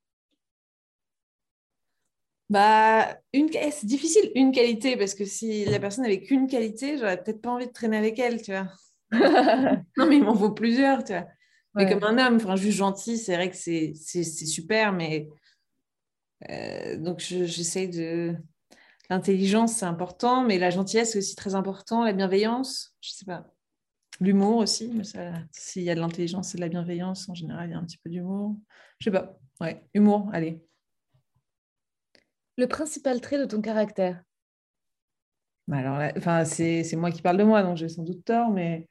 Bah, 2.49 3.17
une... 3.31 3.49
c'est 3.49 3.85
difficile, 3.85 4.29
une 4.35 4.51
qualité, 4.51 4.97
parce 4.97 5.15
que 5.15 5.23
si 5.23 5.63
la 5.63 5.79
personne 5.79 6.03
avait 6.03 6.21
qu'une 6.21 6.47
qualité, 6.47 6.97
j'aurais 6.97 7.23
peut-être 7.23 7.41
pas 7.41 7.51
envie 7.51 7.67
de 7.67 7.71
traîner 7.71 7.95
avec 7.95 8.19
elle, 8.19 8.41
tu 8.41 8.51
vois. 8.51 8.67
Non, 9.97 10.05
mais 10.07 10.17
il 10.17 10.23
m'en 10.23 10.35
faut 10.35 10.51
plusieurs, 10.51 11.05
tu 11.05 11.13
vois. 11.13 11.27
Mais 11.75 11.89
comme 11.89 12.03
un 12.03 12.17
homme, 12.17 12.35
enfin, 12.35 12.57
juste 12.57 12.77
gentil, 12.77 13.17
c'est 13.17 13.35
vrai 13.35 13.49
que 13.49 13.55
c'est 13.55 13.93
super, 14.23 14.91
mais 14.91 15.29
euh, 16.49 16.97
donc 16.97 17.19
j'essaie 17.19 17.87
de. 17.87 18.35
L'intelligence, 19.09 19.73
c'est 19.73 19.85
important, 19.85 20.43
mais 20.43 20.57
la 20.57 20.71
gentillesse, 20.71 21.13
c'est 21.13 21.19
aussi 21.19 21.35
très 21.35 21.55
important. 21.55 22.03
La 22.03 22.11
bienveillance, 22.11 22.95
je 22.99 23.11
sais 23.11 23.25
pas. 23.25 23.45
L'humour 24.21 24.57
aussi, 24.57 24.91
mais 24.93 25.03
s'il 25.51 25.83
y 25.83 25.89
a 25.89 25.95
de 25.95 25.99
l'intelligence 25.99 26.53
et 26.53 26.57
de 26.57 26.61
la 26.61 26.69
bienveillance, 26.69 27.27
en 27.27 27.35
général, 27.35 27.69
il 27.69 27.71
y 27.71 27.75
a 27.75 27.77
un 27.77 27.83
petit 27.83 27.97
peu 27.97 28.09
d'humour. 28.09 28.55
Je 28.99 29.05
sais 29.05 29.11
pas. 29.11 29.37
Ouais, 29.59 29.85
humour, 29.93 30.29
allez. 30.31 30.63
Le 32.57 32.67
principal 32.67 33.19
trait 33.19 33.37
de 33.37 33.45
ton 33.45 33.61
caractère 33.61 34.23
bah, 35.67 35.77
Alors, 35.77 35.99
enfin, 36.17 36.45
c'est 36.45 36.95
moi 36.95 37.11
qui 37.11 37.21
parle 37.21 37.37
de 37.37 37.43
moi, 37.43 37.61
donc 37.61 37.75
j'ai 37.75 37.89
sans 37.89 38.03
doute 38.03 38.23
tort, 38.23 38.49
mais 38.51 38.87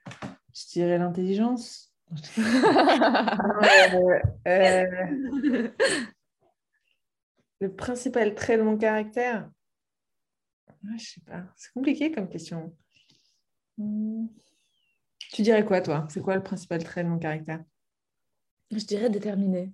je 0.55 0.67
dirais 0.73 0.99
l'intelligence. 0.99 1.91
Euh, 4.47 4.85
le 7.61 7.75
principal 7.75 8.35
trait 8.35 8.59
de 8.59 8.63
mon 8.63 8.77
caractère? 8.77 9.51
Je 10.99 11.05
sais 11.05 11.21
pas. 11.23 11.45
C'est 11.57 11.73
compliqué 11.73 12.13
comme 12.13 12.29
question. 12.29 12.77
Hmm. 13.79 14.27
Tu 15.35 15.43
dirais 15.43 15.65
quoi, 15.65 15.81
toi? 15.81 16.07
C'est 16.11 16.21
quoi 16.21 16.37
le 16.37 16.45
principal 16.45 16.85
trait 16.85 17.03
de 17.03 17.09
mon 17.09 17.19
caractère? 17.19 17.59
Je 18.71 18.85
dirais 18.85 19.11
déterminé. 19.11 19.73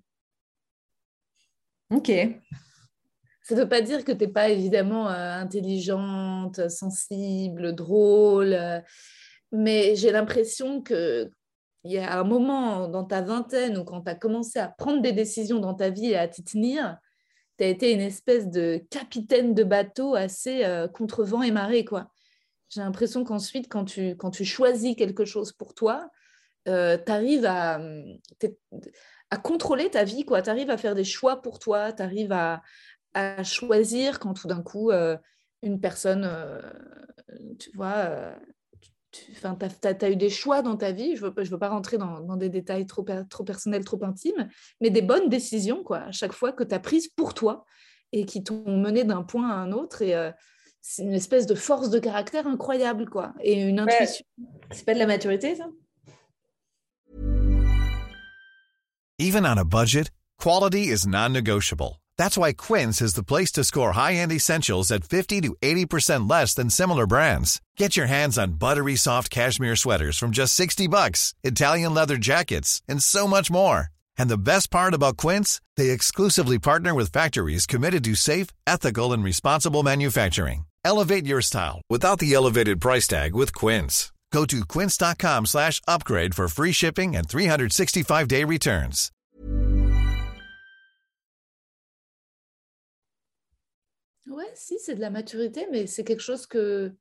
Ok. 1.90 2.10
Ça 3.42 3.54
ne 3.54 3.60
veut 3.60 3.68
pas 3.68 3.82
dire 3.82 4.02
que 4.06 4.12
tu 4.12 4.24
n'es 4.24 4.32
pas 4.32 4.48
évidemment 4.48 5.10
euh, 5.10 5.34
intelligente, 5.34 6.70
sensible, 6.70 7.74
drôle, 7.74 8.54
euh, 8.54 8.80
mais 9.52 9.96
j'ai 9.96 10.10
l'impression 10.10 10.80
que 10.80 11.30
il 11.84 11.92
y 11.92 11.98
a 11.98 12.18
un 12.18 12.24
moment 12.24 12.88
dans 12.88 13.04
ta 13.04 13.20
vingtaine 13.20 13.76
ou 13.76 13.84
quand 13.84 14.00
tu 14.00 14.10
as 14.10 14.14
commencé 14.14 14.58
à 14.58 14.68
prendre 14.68 15.02
des 15.02 15.12
décisions 15.12 15.58
dans 15.58 15.74
ta 15.74 15.90
vie 15.90 16.12
et 16.12 16.16
à 16.16 16.26
t'y 16.26 16.42
tenir, 16.42 16.96
tu 17.58 17.64
as 17.64 17.68
été 17.68 17.92
une 17.92 18.00
espèce 18.00 18.48
de 18.48 18.82
capitaine 18.88 19.52
de 19.52 19.64
bateau 19.64 20.14
assez 20.14 20.64
euh, 20.64 20.88
contre 20.88 21.22
vent 21.22 21.42
et 21.42 21.50
marée. 21.50 21.84
quoi. 21.84 22.10
J'ai 22.70 22.80
l'impression 22.80 23.24
qu'ensuite, 23.24 23.68
quand 23.68 23.84
tu, 23.84 24.16
quand 24.16 24.30
tu 24.30 24.44
choisis 24.44 24.96
quelque 24.96 25.24
chose 25.24 25.52
pour 25.52 25.74
toi, 25.74 26.08
euh, 26.68 26.96
tu 27.04 27.12
arrives 27.12 27.44
à, 27.44 27.80
à 29.30 29.36
contrôler 29.36 29.90
ta 29.90 30.04
vie, 30.04 30.24
tu 30.24 30.32
arrives 30.32 30.70
à 30.70 30.76
faire 30.76 30.94
des 30.94 31.04
choix 31.04 31.42
pour 31.42 31.58
toi, 31.58 31.92
tu 31.92 32.02
arrives 32.02 32.32
à, 32.32 32.62
à, 33.14 33.42
choisir 33.42 34.20
quand 34.20 34.34
tout 34.34 34.46
d'un 34.46 34.62
coup, 34.62 34.90
euh, 34.90 35.16
une 35.62 35.80
personne, 35.80 36.24
euh, 36.24 36.60
tu 37.58 37.70
vois, 37.74 38.34
tu 39.10 39.32
as, 39.42 40.10
eu 40.10 40.16
des 40.16 40.30
choix 40.30 40.62
dans 40.62 40.76
ta 40.76 40.92
vie, 40.92 41.16
je 41.16 41.26
ne 41.26 41.30
veux, 41.30 41.44
je 41.44 41.50
veux, 41.50 41.58
pas 41.58 41.68
rentrer 41.68 41.98
dans, 41.98 42.20
dans, 42.20 42.36
des 42.36 42.48
détails 42.48 42.86
trop, 42.86 43.04
trop 43.28 43.44
personnels, 43.44 43.84
trop 43.84 44.02
intimes, 44.04 44.48
mais 44.80 44.90
des 44.90 45.02
bonnes 45.02 45.28
décisions, 45.28 45.82
quoi, 45.82 45.98
à 45.98 46.12
chaque 46.12 46.32
fois 46.32 46.52
que 46.52 46.62
tu 46.62 46.74
as 46.74 46.80
prises 46.80 47.08
pour 47.08 47.34
toi 47.34 47.66
et 48.12 48.24
qui 48.24 48.42
t'ont 48.42 48.76
mené 48.76 49.04
d'un 49.04 49.22
point 49.22 49.50
à 49.50 49.54
un 49.54 49.72
autre. 49.72 50.02
Et 50.02 50.14
euh, 50.14 50.30
c'est 50.80 51.02
une 51.02 51.14
espèce 51.14 51.46
de 51.46 51.54
force 51.54 51.90
de 51.90 51.98
caractère 51.98 52.46
incroyable, 52.46 53.08
quoi, 53.08 53.34
et 53.42 53.60
une 53.60 53.80
intuition. 53.80 54.24
C'est 54.70 54.84
pas 54.84 54.94
de 54.94 54.98
la 54.98 55.06
maturité, 55.06 55.56
ça 55.56 55.66
Even 59.18 59.44
on 59.44 59.58
a 59.58 59.64
budget, 59.64 60.10
quality 60.38 60.88
is 60.88 61.06
non-negotiable. 61.06 62.00
That's 62.16 62.38
why 62.38 62.52
Quince 62.54 63.02
is 63.02 63.14
the 63.14 63.22
place 63.22 63.52
to 63.52 63.64
score 63.64 63.92
high-end 63.92 64.32
essentials 64.32 64.90
at 64.90 65.04
50 65.04 65.42
to 65.42 65.56
80% 65.60 66.28
less 66.28 66.54
than 66.54 66.70
similar 66.70 67.06
brands. 67.06 67.60
Get 67.76 67.96
your 67.96 68.06
hands 68.06 68.38
on 68.38 68.58
buttery 68.58 68.96
soft 68.96 69.30
cashmere 69.30 69.76
sweaters 69.76 70.16
from 70.16 70.30
just 70.30 70.54
60 70.54 70.88
bucks, 70.88 71.34
Italian 71.44 71.92
leather 71.92 72.16
jackets, 72.16 72.82
and 72.88 73.02
so 73.02 73.26
much 73.26 73.50
more. 73.50 73.88
And 74.16 74.28
the 74.30 74.38
best 74.38 74.70
part 74.70 74.94
about 74.94 75.16
Quince, 75.18 75.60
they 75.76 75.90
exclusively 75.90 76.58
partner 76.58 76.94
with 76.94 77.12
factories 77.12 77.66
committed 77.66 78.04
to 78.04 78.14
safe, 78.14 78.48
ethical, 78.66 79.12
and 79.12 79.24
responsible 79.24 79.82
manufacturing. 79.82 80.64
Elevate 80.84 81.26
your 81.26 81.42
style 81.42 81.82
without 81.88 82.18
the 82.18 82.34
elevated 82.34 82.80
price 82.80 83.06
tag 83.06 83.34
with 83.34 83.54
Quince. 83.54 84.12
Go 84.32 84.44
to 84.46 84.64
quince.com 84.64 85.46
slash 85.46 85.80
upgrade 85.88 86.34
for 86.34 86.48
free 86.48 86.72
shipping 86.72 87.16
and 87.16 87.28
365-day 87.28 88.44
returns. 88.44 89.10
Ouais, 94.28 94.44
si, 94.54 94.78
c'est 94.78 94.94
de 94.94 95.00
la 95.00 95.10
maturité, 95.10 95.66
mais 95.72 95.88
c'est 95.88 96.04
quelque 96.04 96.22
chose 96.22 96.46
que 96.46 96.92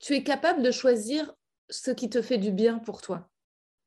tu 0.00 0.14
es 0.14 0.24
capable 0.24 0.62
de 0.62 0.72
choisir 0.72 1.32
ce 1.70 1.92
qui 1.92 2.10
te 2.10 2.20
fait 2.20 2.38
du 2.38 2.50
bien 2.50 2.78
pour 2.78 3.00
toi. 3.00 3.30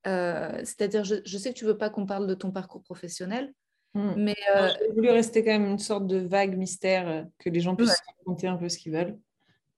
Euh, 0.08 0.60
c'est-à-dire, 0.60 1.04
je, 1.04 1.16
je, 1.26 1.38
sais 1.38 1.54
que 1.54 1.60
tu 1.60 1.66
veux 1.66 1.78
pas 1.78 1.90
qu'on 1.90 2.06
parle 2.06 2.26
de 2.26 2.34
ton 2.34 2.52
parcours 2.52 2.82
professionnel, 2.84 3.54
mmh. 3.94 4.14
mais... 4.18 4.36
Euh... 4.56 4.70
J'ai 4.80 4.94
voulu 4.94 5.10
rester 5.10 5.44
quand 5.44 5.52
même 5.52 5.66
une 5.66 5.80
sorte 5.80 6.08
de 6.08 6.18
vague 6.18 6.58
mystère, 6.58 7.08
euh, 7.08 7.24
que 7.40 7.50
les 7.50 7.60
gens 7.60 7.76
puissent 7.76 7.90
ouais. 7.90 8.14
raconter 8.18 8.48
un 8.48 8.58
peu 8.58 8.70
ce 8.70 8.78
qu'ils 8.78 8.94
veulent. 8.94 9.18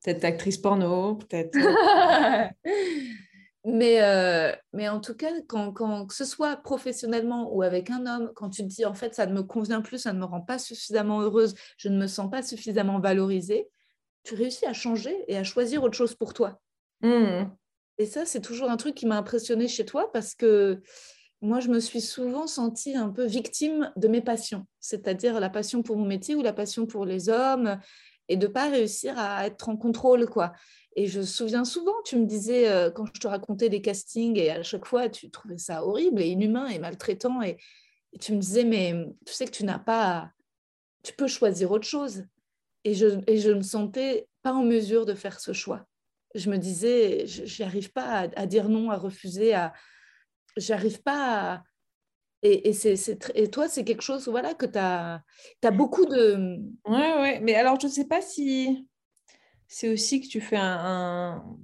Peut-être 0.04 0.24
actrice 0.24 0.58
porno, 0.58 1.16
peut-être... 1.16 1.56
Euh, 1.56 2.70
mais, 3.66 4.02
euh, 4.02 4.52
mais 4.74 4.90
en 4.90 5.00
tout 5.00 5.16
cas, 5.16 5.32
quand, 5.48 5.72
quand, 5.72 6.08
que 6.08 6.14
ce 6.14 6.26
soit 6.26 6.58
professionnellement 6.58 7.54
ou 7.54 7.62
avec 7.62 7.90
un 7.90 8.06
homme, 8.06 8.32
quand 8.36 8.50
tu 8.50 8.64
te 8.64 8.68
dis, 8.68 8.86
en 8.86 8.94
fait, 8.94 9.14
ça 9.14 9.26
ne 9.26 9.34
me 9.34 9.44
convient 9.44 9.82
plus, 9.82 10.00
ça 10.00 10.14
ne 10.14 10.20
me 10.20 10.26
rend 10.26 10.42
pas 10.42 10.60
suffisamment 10.60 11.22
heureuse, 11.22 11.56
je 11.78 11.90
ne 11.90 11.98
me 11.98 12.08
sens 12.08 12.30
pas 12.30 12.42
suffisamment 12.42 13.00
valorisée, 13.00 13.70
tu 14.24 14.36
réussis 14.36 14.66
à 14.66 14.74
changer 14.74 15.16
et 15.28 15.38
à 15.38 15.44
choisir 15.44 15.84
autre 15.84 15.98
chose 15.98 16.16
pour 16.16 16.34
toi. 16.34 16.60
Mmh. 17.02 17.46
Et 17.98 18.06
ça, 18.06 18.26
c'est 18.26 18.42
toujours 18.42 18.70
un 18.70 18.78
truc 18.78 18.96
qui 18.96 19.06
m'a 19.06 19.18
impressionné 19.18 19.68
chez 19.68 19.86
toi 19.86 20.12
parce 20.12 20.34
que 20.34 20.82
moi, 21.42 21.60
je 21.60 21.70
me 21.70 21.80
suis 21.80 22.02
souvent 22.02 22.46
sentie 22.46 22.96
un 22.96 23.10
peu 23.10 23.26
victime 23.26 23.92
de 23.96 24.08
mes 24.08 24.22
passions, 24.22 24.68
c'est-à-dire 24.80 25.40
la 25.40 25.50
passion 25.50 25.82
pour 25.82 25.98
mon 25.98 26.06
métier 26.06 26.36
ou 26.36 26.44
la 26.44 26.54
passion 26.54 26.86
pour 26.86 27.06
les 27.06 27.30
hommes 27.30 27.80
et 28.28 28.38
de 28.38 28.48
pas 28.48 28.70
réussir 28.70 29.18
à 29.18 29.48
être 29.48 29.68
en 29.68 29.76
contrôle, 29.76 30.30
quoi. 30.30 30.54
Et 30.96 31.08
je 31.08 31.20
me 31.20 31.26
souviens 31.26 31.66
souvent, 31.66 31.96
tu 32.06 32.18
me 32.18 32.26
disais, 32.26 32.70
euh, 32.70 32.92
quand 32.92 33.06
je 33.14 33.20
te 33.20 33.28
racontais 33.28 33.70
des 33.70 33.82
castings, 33.82 34.38
et 34.38 34.52
à 34.52 34.62
chaque 34.62 34.86
fois, 34.86 35.10
tu 35.10 35.32
trouvais 35.32 35.58
ça 35.58 35.84
horrible 35.84 36.22
et 36.22 36.28
inhumain 36.28 36.68
et 36.68 36.80
maltraitant, 36.80 37.42
et, 37.42 37.58
tu 38.20 38.34
me 38.34 38.40
disais, 38.40 38.66
mais 38.66 38.94
tu 39.26 39.34
sais 39.34 39.46
que 39.46 39.52
tu 39.52 39.64
n'as 39.64 39.80
pas, 39.80 40.32
tu 41.02 41.14
peux 41.14 41.28
choisir 41.28 41.72
autre 41.72 41.88
chose. 41.88 42.26
Et 42.84 42.94
je, 42.94 43.22
et 43.26 43.38
je 43.38 43.52
me 43.52 43.62
sentais 43.62 44.28
pas 44.44 44.52
en 44.52 44.64
mesure 44.64 45.06
de 45.06 45.14
faire 45.14 45.40
ce 45.40 45.54
choix. 45.54 45.86
Je 46.36 46.50
me 46.50 46.58
disais, 46.58 47.26
je 47.26 47.64
arrive 47.64 47.94
pas 47.94 48.04
à, 48.04 48.28
à, 48.36 48.46
dire 48.48 48.68
non, 48.68 48.92
à 48.92 48.98
refuser, 48.98 49.54
à, 49.54 49.72
j'arrive 50.58 51.02
pas 51.02 51.54
à... 51.54 51.64
Et, 52.44 52.70
et, 52.70 52.74
c'est, 52.74 52.96
et 53.36 53.52
toi, 53.52 53.68
c'est 53.70 53.84
quelque 53.84 54.02
chose 54.02 54.28
voilà, 54.28 54.56
que 54.56 54.66
tu 54.66 54.80
as, 54.80 55.24
beaucoup 55.72 56.06
de... 56.06 56.58
Oui, 56.88 56.98
ouais. 57.22 57.40
mais 57.40 57.54
alors 57.54 57.80
je 57.80 57.86
ne 57.86 57.92
sais 57.92 58.08
pas 58.08 58.22
si 58.22 58.88
c'est 59.68 59.90
aussi 59.90 60.22
que 60.22 60.28
tu 60.28 60.42
fais 60.42 60.58
un, 60.58 61.44
un, 61.44 61.58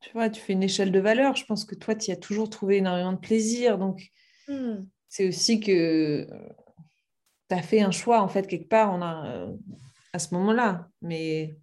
Tu 0.00 0.10
vois, 0.12 0.28
tu 0.28 0.40
fais 0.40 0.52
une 0.52 0.62
échelle 0.62 0.92
de 0.92 1.00
valeur. 1.00 1.36
Je 1.36 1.46
pense 1.46 1.64
que 1.64 1.74
toi, 1.74 1.94
tu 1.94 2.10
y 2.10 2.12
as 2.12 2.16
toujours 2.16 2.50
trouvé 2.50 2.76
énormément 2.76 3.12
de 3.12 3.18
plaisir. 3.18 3.78
Donc, 3.78 4.10
mmh. 4.48 4.82
c'est 5.08 5.28
aussi 5.28 5.60
que 5.60 6.26
tu 7.48 7.54
as 7.54 7.62
fait 7.62 7.80
un 7.80 7.90
choix, 7.90 8.20
en 8.20 8.28
fait, 8.28 8.46
quelque 8.46 8.68
part 8.68 8.92
on 8.92 9.02
a, 9.02 9.46
à 10.12 10.18
ce 10.18 10.34
moment-là. 10.34 10.88
Mais 11.00 11.56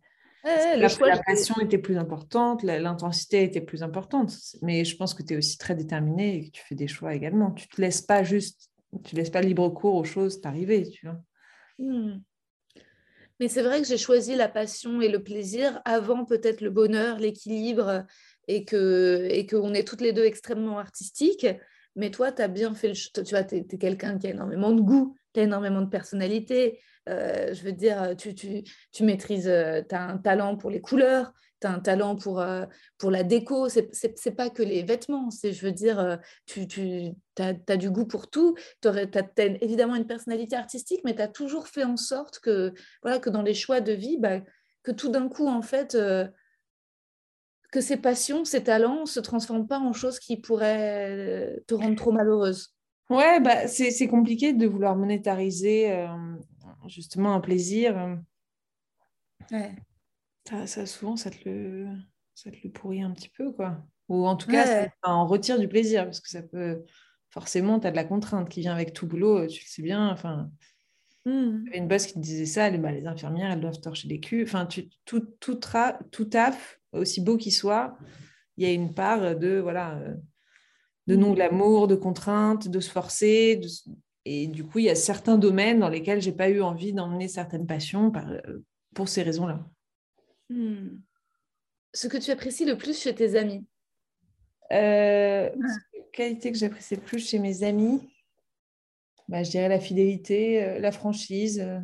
Ouais, 0.44 0.78
la, 0.78 0.90
passion 1.26 1.56
était 1.60 1.78
plus 1.78 1.98
importante, 1.98 2.64
l'intensité 2.64 3.44
était 3.44 3.62
plus 3.62 3.84
importante. 3.84 4.34
Mais 4.62 4.86
je 4.86 4.96
pense 4.96 5.14
que 5.14 5.22
tu 5.22 5.34
es 5.34 5.38
aussi 5.38 5.58
très 5.58 5.76
déterminée 5.76 6.38
et 6.38 6.46
que 6.46 6.52
tu 6.52 6.64
fais 6.64 6.76
des 6.76 6.88
choix 6.88 7.14
également. 7.14 7.52
Tu 7.52 7.68
te 7.68 7.82
laisses 7.82 8.02
pas 8.02 8.24
juste, 8.24 8.70
tu 9.04 9.16
laisses 9.16 9.30
pas 9.30 9.42
libre 9.42 9.68
cours 9.70 9.96
aux 9.96 10.06
choses 10.06 10.40
t'arriver, 10.40 10.90
tu 10.90 11.08
vois. 11.08 11.20
Mmh. 11.80 12.22
Mais 13.40 13.48
c'est 13.48 13.62
vrai 13.62 13.82
que 13.82 13.88
j'ai 13.88 13.98
choisi 13.98 14.36
la 14.36 14.50
passion 14.50 15.02
et 15.02 15.10
le 15.10 15.24
plaisir 15.24 15.82
avant 15.86 16.26
peut-être 16.26 16.62
le 16.62 16.70
bonheur, 16.70 17.20
l'équilibre 17.20 18.06
et 18.48 18.66
que 18.66 19.28
et 19.30 19.46
qu'on 19.46 19.74
est 19.74 19.88
toutes 19.88 20.02
les 20.02 20.14
deux 20.14 20.26
extrêmement 20.26 20.80
artistiques. 20.80 21.48
Mais 21.96 22.12
toi, 22.12 22.32
tu 22.32 22.42
as 22.42 22.48
bien 22.48 22.74
fait 22.76 22.90
le 22.90 23.24
Tu 23.24 23.30
vois, 23.32 23.44
tu 23.44 23.56
es, 23.56 23.66
es 23.70 23.78
quelqu'un 23.78 24.18
qui 24.18 24.28
a 24.28 24.32
énormément 24.32 24.72
de 24.72 24.82
goût, 24.82 25.16
tu 25.34 25.40
as 25.40 25.44
énormément 25.44 25.82
de 25.82 25.90
personnalité. 25.90 26.80
Euh, 27.08 27.54
je 27.54 27.64
veux 27.64 27.72
dire, 27.72 28.16
tu, 28.18 28.36
tu, 28.36 28.64
tu 28.92 29.04
maîtrises, 29.04 29.48
euh, 29.48 29.82
tu 29.88 29.96
as 29.96 30.04
un 30.04 30.18
talent 30.18 30.58
pour 30.58 30.70
les 30.70 30.82
couleurs, 30.82 31.34
tu 31.62 31.68
as 31.68 31.72
un 31.72 31.80
talent 31.80 32.16
pour, 32.16 32.40
euh, 32.40 32.66
pour 32.98 33.10
la 33.10 33.24
déco. 33.24 33.70
Ce 33.70 33.80
n'est 33.80 34.36
pas 34.36 34.50
que 34.50 34.62
les 34.62 34.84
vêtements, 34.84 35.32
c'est, 35.32 35.54
je 35.54 35.66
veux 35.66 35.72
dire, 35.72 36.20
tu, 36.46 36.68
tu 36.68 37.12
as, 37.40 37.54
as, 37.68 37.78
du 37.78 37.90
goût 37.90 38.06
pour 38.06 38.30
tout. 38.30 38.56
Tu 38.82 38.88
as, 38.88 39.46
évidemment 39.62 39.96
une 39.96 40.08
personnalité 40.08 40.56
artistique, 40.56 41.02
mais 41.04 41.16
tu 41.16 41.22
as 41.22 41.28
toujours 41.28 41.68
fait 41.68 41.84
en 41.84 41.98
sorte 41.98 42.40
que, 42.40 42.74
voilà, 43.02 43.20
que 43.20 43.30
dans 43.30 43.44
les 43.44 43.54
choix 43.54 43.82
de 43.82 43.94
vie, 43.94 44.18
bah, 44.20 44.42
que 44.84 44.92
tout 44.92 45.10
d'un 45.10 45.30
coup, 45.30 45.48
en 45.48 45.62
fait, 45.62 45.98
que 47.72 47.82
ces 47.82 47.98
passions, 47.98 48.46
ces 48.46 48.64
talents 48.64 49.02
ne 49.02 49.06
se 49.06 49.20
transforment 49.20 49.68
pas 49.68 49.80
en 49.80 49.94
choses 49.94 50.20
qui 50.20 50.38
pourraient 50.38 51.60
te 51.68 51.74
rendre 51.74 51.96
trop 51.96 52.12
malheureuse. 52.12 52.76
Ouais, 53.10 53.40
bah, 53.40 53.68
c'est 53.68 54.08
compliqué 54.08 54.54
de 54.54 54.68
vouloir 54.68 54.96
monétariser 54.96 56.08
justement 56.90 57.34
un 57.34 57.40
plaisir. 57.40 58.20
Ouais. 59.52 59.76
Ça, 60.48 60.68
ça, 60.68 60.86
souvent, 60.86 61.16
ça 61.16 61.30
te, 61.30 61.48
le, 61.48 61.88
ça 62.36 62.52
te 62.52 62.58
le 62.64 62.72
pourrit 62.72 63.02
un 63.02 63.12
petit 63.12 63.30
peu, 63.30 63.52
quoi. 63.52 63.86
Ou 64.08 64.26
en 64.26 64.36
tout 64.36 64.50
cas, 64.50 64.66
Ouais. 64.66 64.92
ça 65.04 65.12
en 65.12 65.28
retire 65.28 65.60
du 65.60 65.68
plaisir, 65.68 66.06
parce 66.06 66.20
que 66.20 66.30
ça 66.30 66.42
peut... 66.42 66.84
Forcément, 67.32 67.80
tu 67.80 67.86
as 67.86 67.92
de 67.92 67.96
la 67.96 68.06
contrainte 68.06 68.50
qui 68.50 68.62
vient 68.62 68.74
avec 68.74 68.92
tout 68.92 69.06
boulot, 69.06 69.46
tu 69.46 69.62
le 69.64 69.68
sais 69.68 69.84
bien. 69.84 70.10
Enfin, 70.10 70.50
il 71.28 71.62
y 71.66 71.68
avait 71.70 71.78
une 71.78 71.88
boss 71.88 72.08
qui 72.08 72.14
te 72.14 72.20
disait 72.20 72.48
ça, 72.48 72.68
les, 72.72 72.80
bah, 72.80 72.92
les 72.92 73.06
infirmières, 73.06 73.52
elles 73.52 73.62
doivent 73.62 73.80
torcher 73.80 74.08
des 74.08 74.20
culs. 74.20 74.42
Enfin, 74.42 74.66
tu, 74.66 74.90
tout, 75.06 75.20
tout, 75.40 75.54
tra- 75.54 76.00
tout 76.10 76.26
taf, 76.26 76.80
aussi 76.92 77.22
beau 77.22 77.38
qu'il 77.38 77.54
soit, 77.54 77.96
il 78.58 78.68
y 78.68 78.68
a 78.68 78.74
une 78.74 78.96
part 78.96 79.36
de, 79.38 79.60
voilà, 79.60 80.00
euh, 80.00 80.16
de 81.06 81.16
non-glamour, 81.16 81.88
de 81.88 81.94
contrainte, 81.94 82.68
de 82.68 82.80
se 82.80 82.90
forcer. 82.90 83.58
de 83.58 83.68
Et 84.32 84.46
du 84.46 84.64
coup, 84.64 84.78
il 84.78 84.86
y 84.86 84.90
a 84.92 84.96
certains 84.96 85.40
domaines 85.40 85.80
dans 85.80 85.90
lesquels 85.90 86.22
j'ai 86.22 86.32
pas 86.32 86.50
eu 86.50 86.62
envie 86.62 86.94
d'emmener 86.94 87.28
certaines 87.28 87.66
passions 87.66 88.12
par- 88.12 88.30
euh, 88.30 88.64
pour 88.94 89.10
ces 89.10 89.24
raisons-là. 89.24 89.68
Hmm. 90.52 91.00
Ce 91.96 92.08
que 92.08 92.18
tu 92.18 92.30
apprécies 92.30 92.66
le 92.66 92.78
plus 92.78 93.02
chez 93.02 93.16
tes 93.16 93.36
amis? 93.36 93.66
Euh, 94.72 95.50
qualité 96.14 96.52
que 96.52 96.60
j'apprécie 96.60 96.96
le 96.96 97.02
plus 97.02 97.28
chez 97.28 97.40
mes 97.40 97.64
amis, 97.64 98.08
bah, 99.28 99.42
je 99.42 99.50
dirais 99.50 99.68
la 99.68 99.80
fidélité, 99.80 100.64
euh, 100.64 100.80
la 100.80 100.92
franchise. 100.92 101.60
euh. 101.60 101.80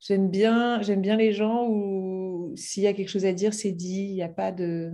J'aime 0.00 0.28
bien, 0.28 0.82
j'aime 0.82 1.02
bien 1.02 1.16
les 1.16 1.32
gens 1.32 1.68
où 1.68 2.52
s'il 2.56 2.82
y 2.82 2.88
a 2.88 2.94
quelque 2.94 3.10
chose 3.10 3.26
à 3.26 3.32
dire, 3.32 3.54
c'est 3.54 3.70
dit. 3.70 4.06
Il 4.08 4.14
n'y 4.14 4.22
a 4.22 4.28
pas 4.28 4.50
de, 4.50 4.90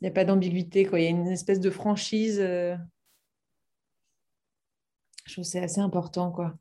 il 0.00 0.06
y 0.06 0.08
a 0.08 0.10
pas 0.10 0.24
d'ambiguïté, 0.24 0.86
quoi. 0.86 0.98
Il 0.98 1.04
y 1.04 1.06
a 1.06 1.10
une 1.10 1.28
espèce 1.28 1.60
de 1.60 1.70
franchise. 1.70 2.40
euh. 2.40 2.74
Je 5.32 5.36
trouve 5.36 5.44
que 5.46 5.50
c'est 5.50 5.64
assez 5.64 5.80
important, 5.80 6.30
quoi. 6.30 6.54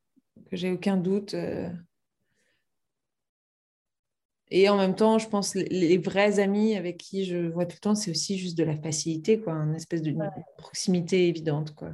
Que 0.50 0.56
j'ai 0.56 0.72
aucun 0.72 0.96
doute. 0.96 1.34
euh. 1.34 1.70
Et 4.50 4.70
en 4.70 4.78
même 4.78 4.96
temps, 4.96 5.18
je 5.20 5.28
pense 5.28 5.56
les, 5.56 5.66
les 5.66 5.98
vrais 5.98 6.40
amis 6.40 6.78
avec 6.78 6.96
qui 6.96 7.26
je 7.26 7.50
vois 7.50 7.66
tout 7.66 7.76
le 7.76 7.82
temps, 7.82 7.96
c'est 7.96 8.12
aussi 8.12 8.38
juste 8.38 8.58
de 8.58 8.64
la 8.64 8.78
facilité, 8.78 9.42
quoi, 9.42 9.56
une 9.56 9.76
espèce 9.76 10.02
de 10.02 10.16
proximité 10.58 11.28
évidente, 11.28 11.76
quoi. 11.76 11.92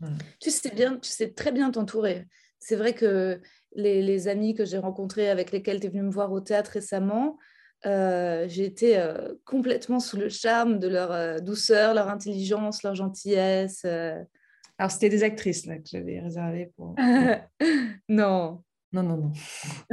Voilà. 0.00 0.16
Tu 0.40 0.50
sais 0.50 0.74
bien, 0.74 0.96
tu 0.98 1.10
sais 1.10 1.30
très 1.30 1.52
bien 1.52 1.70
t'entourer. 1.70 2.26
C'est 2.58 2.74
vrai 2.74 2.92
que 2.92 3.40
les, 3.76 4.02
les 4.02 4.26
amis 4.26 4.54
que 4.54 4.64
j'ai 4.64 4.78
rencontrés, 4.78 5.30
avec 5.30 5.52
lesquels 5.52 5.78
tu 5.78 5.86
es 5.86 5.90
venu 5.90 6.02
me 6.02 6.10
voir 6.10 6.32
au 6.32 6.40
théâtre 6.40 6.72
récemment, 6.72 7.38
euh, 7.86 8.46
j'ai 8.48 8.64
été 8.64 8.98
euh, 8.98 9.32
complètement 9.44 10.00
sous 10.00 10.16
le 10.16 10.28
charme 10.28 10.80
de 10.80 10.88
leur 10.88 11.12
euh, 11.12 11.38
douceur, 11.38 11.94
leur 11.94 12.08
intelligence, 12.08 12.82
leur 12.82 12.96
gentillesse. 12.96 13.86
Alors, 14.82 14.90
c'était 14.90 15.10
des 15.10 15.22
actrices 15.22 15.64
là 15.66 15.76
que 15.78 15.84
j'avais 15.86 16.18
réservées 16.18 16.72
pour. 16.76 16.96
non. 18.08 18.64
Non, 18.92 19.02
non, 19.04 19.16
non. 19.16 19.32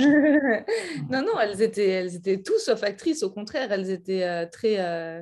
non, 1.12 1.22
non, 1.22 1.40
elles 1.40 1.62
étaient, 1.62 1.90
elles 1.90 2.16
étaient 2.16 2.42
tout 2.42 2.58
sauf 2.58 2.82
actrices. 2.82 3.22
Au 3.22 3.30
contraire, 3.30 3.72
elles 3.72 3.92
étaient 3.92 4.24
euh, 4.24 4.48
très. 4.48 4.80
euh, 4.80 5.22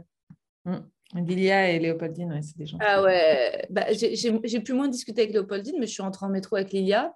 Lilia 1.13 1.69
et 1.69 1.79
Léopoldine, 1.79 2.31
ouais, 2.31 2.41
c'est 2.41 2.57
des 2.57 2.65
gens. 2.65 2.77
Ah 2.79 3.03
ouais, 3.03 3.67
bah, 3.69 3.87
j'ai- 3.91 4.61
pu 4.61 4.71
moins 4.71 4.87
discuter 4.87 5.23
avec 5.23 5.33
Léopoldine, 5.33 5.75
mais 5.81 5.85
je 5.85 5.91
suis 5.91 6.01
rentrée 6.01 6.25
en 6.25 6.29
métro 6.29 6.55
avec 6.55 6.71
Lilia. 6.71 7.13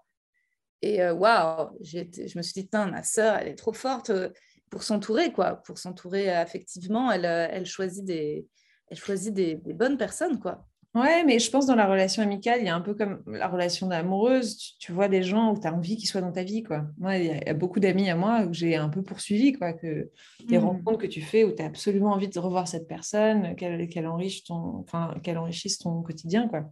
Et 0.82 1.02
euh, 1.02 1.14
waouh, 1.14 1.70
été- 1.94 2.28
je 2.28 2.38
me 2.38 2.44
suis 2.44 2.64
dit, 2.64 2.68
Tain, 2.68 2.88
ma 2.88 3.04
sœur, 3.04 3.38
elle 3.38 3.48
est 3.48 3.56
trop 3.56 3.72
forte 3.72 4.10
euh, 4.10 4.28
pour 4.70 4.84
s'entourer, 4.84 5.32
quoi. 5.32 5.56
Pour 5.56 5.78
s'entourer 5.78 6.30
affectivement, 6.30 7.14
elle, 7.14 7.24
elle 7.24 7.66
choisit, 7.66 8.04
des, 8.04 8.46
elle 8.90 8.98
choisit 8.98 9.34
des, 9.34 9.56
des 9.56 9.74
bonnes 9.74 9.98
personnes, 9.98 10.38
quoi. 10.38 10.66
Ouais, 10.94 11.24
mais 11.24 11.40
je 11.40 11.50
pense 11.50 11.66
dans 11.68 11.76
la 11.76 11.88
relation 11.88 12.22
amicale, 12.22 12.60
il 12.60 12.66
y 12.66 12.70
a 12.70 12.76
un 12.76 12.82
peu 12.82 12.94
comme 12.94 13.24
la 13.26 13.48
relation 13.48 13.90
amoureuse. 13.92 14.58
Tu, 14.58 14.78
tu 14.78 14.92
vois 14.92 15.08
des 15.08 15.24
gens 15.24 15.54
où 15.54 15.60
tu 15.60 15.66
as 15.66 15.74
envie 15.74 15.96
qu'ils 15.96 16.10
soient 16.10 16.20
dans 16.20 16.34
ta 16.34 16.44
vie, 16.44 16.64
quoi. 16.64 16.86
Moi, 16.98 17.18
il 17.18 17.26
y 17.28 17.50
a, 17.50 17.54
beaucoup 17.54 17.80
d'amis 17.80 18.10
à 18.10 18.16
moi 18.18 18.46
que 18.46 18.52
j'ai 18.52 18.76
un 18.76 18.90
peu 18.90 19.02
poursuivi, 19.02 19.54
quoi. 19.54 19.72
Que 19.72 20.12
des 20.46 20.60
Mm. 20.60 20.66
rencontres 20.66 20.98
que 21.00 21.08
tu 21.08 21.22
fais 21.22 21.46
où 21.46 21.56
tu 21.56 21.62
as 21.64 21.66
absolument 21.66 22.12
envie 22.12 22.28
de 22.28 22.38
revoir 22.40 22.68
cette 22.68 22.88
personne, 22.90 23.56
qu'elle 23.56 23.88
qu'elle 23.88 24.06
enrichisse 24.08 24.44
ton, 24.44 24.80
enfin, 24.80 25.16
qu'elle 25.24 25.38
enrichisse 25.38 25.78
ton 25.78 26.02
quotidien, 26.02 26.50
quoi. 26.50 26.70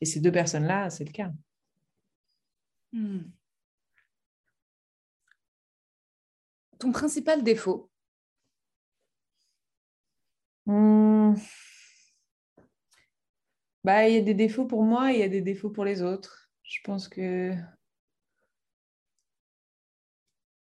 Et 0.00 0.04
ces 0.04 0.20
deux 0.20 0.32
personnes-là, 0.32 0.90
c'est 0.90 1.04
le 1.04 1.12
cas. 1.12 1.30
Hmm. 2.92 3.30
Ton 6.80 6.90
principal 6.92 7.42
défaut? 7.44 7.88
Hmm. 10.66 11.34
Bah, 13.82 14.08
il 14.08 14.14
y 14.14 14.18
a 14.18 14.22
des 14.22 14.34
défauts 14.34 14.66
pour 14.66 14.82
moi 14.82 15.12
et 15.12 15.16
il 15.16 15.20
y 15.20 15.24
a 15.24 15.28
des 15.28 15.40
défauts 15.40 15.70
pour 15.70 15.84
les 15.84 16.02
autres. 16.02 16.50
Je 16.62 16.80
pense 16.84 17.08
que 17.08 17.54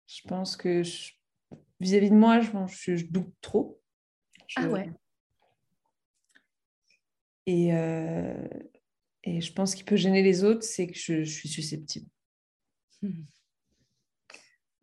je 0.06 0.22
pense 0.26 0.56
que 0.56 0.82
je- 0.82 1.12
vis-à-vis 1.78 2.10
de 2.10 2.16
moi, 2.16 2.40
je, 2.40 3.06
doute 3.06 3.32
trop. 3.40 3.80
Je- 4.48 4.60
Ah 4.60 4.68
ouais. 4.68 4.90
Et, 7.46 7.72
euh, 7.74 8.48
et 9.24 9.40
je 9.40 9.52
pense 9.52 9.74
qu'il 9.74 9.84
peut 9.84 9.96
gêner 9.96 10.22
les 10.22 10.44
autres, 10.44 10.62
c'est 10.62 10.88
que 10.88 10.96
je, 10.96 11.22
suis 11.24 11.48
susceptible. 11.48 12.08
Hmm. 13.02 13.24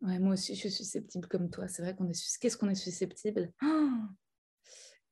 Ouais, 0.00 0.18
moi 0.18 0.32
aussi, 0.32 0.54
je 0.54 0.60
suis 0.60 0.70
susceptible 0.70 1.26
comme 1.28 1.50
toi. 1.50 1.68
C'est 1.68 1.82
vrai 1.82 1.94
qu'on 1.94 2.08
est 2.08 2.38
Qu'est-ce 2.40 2.56
qu'on 2.56 2.68
est 2.68 2.74
susceptible? 2.74 3.52
Ah 3.60 4.08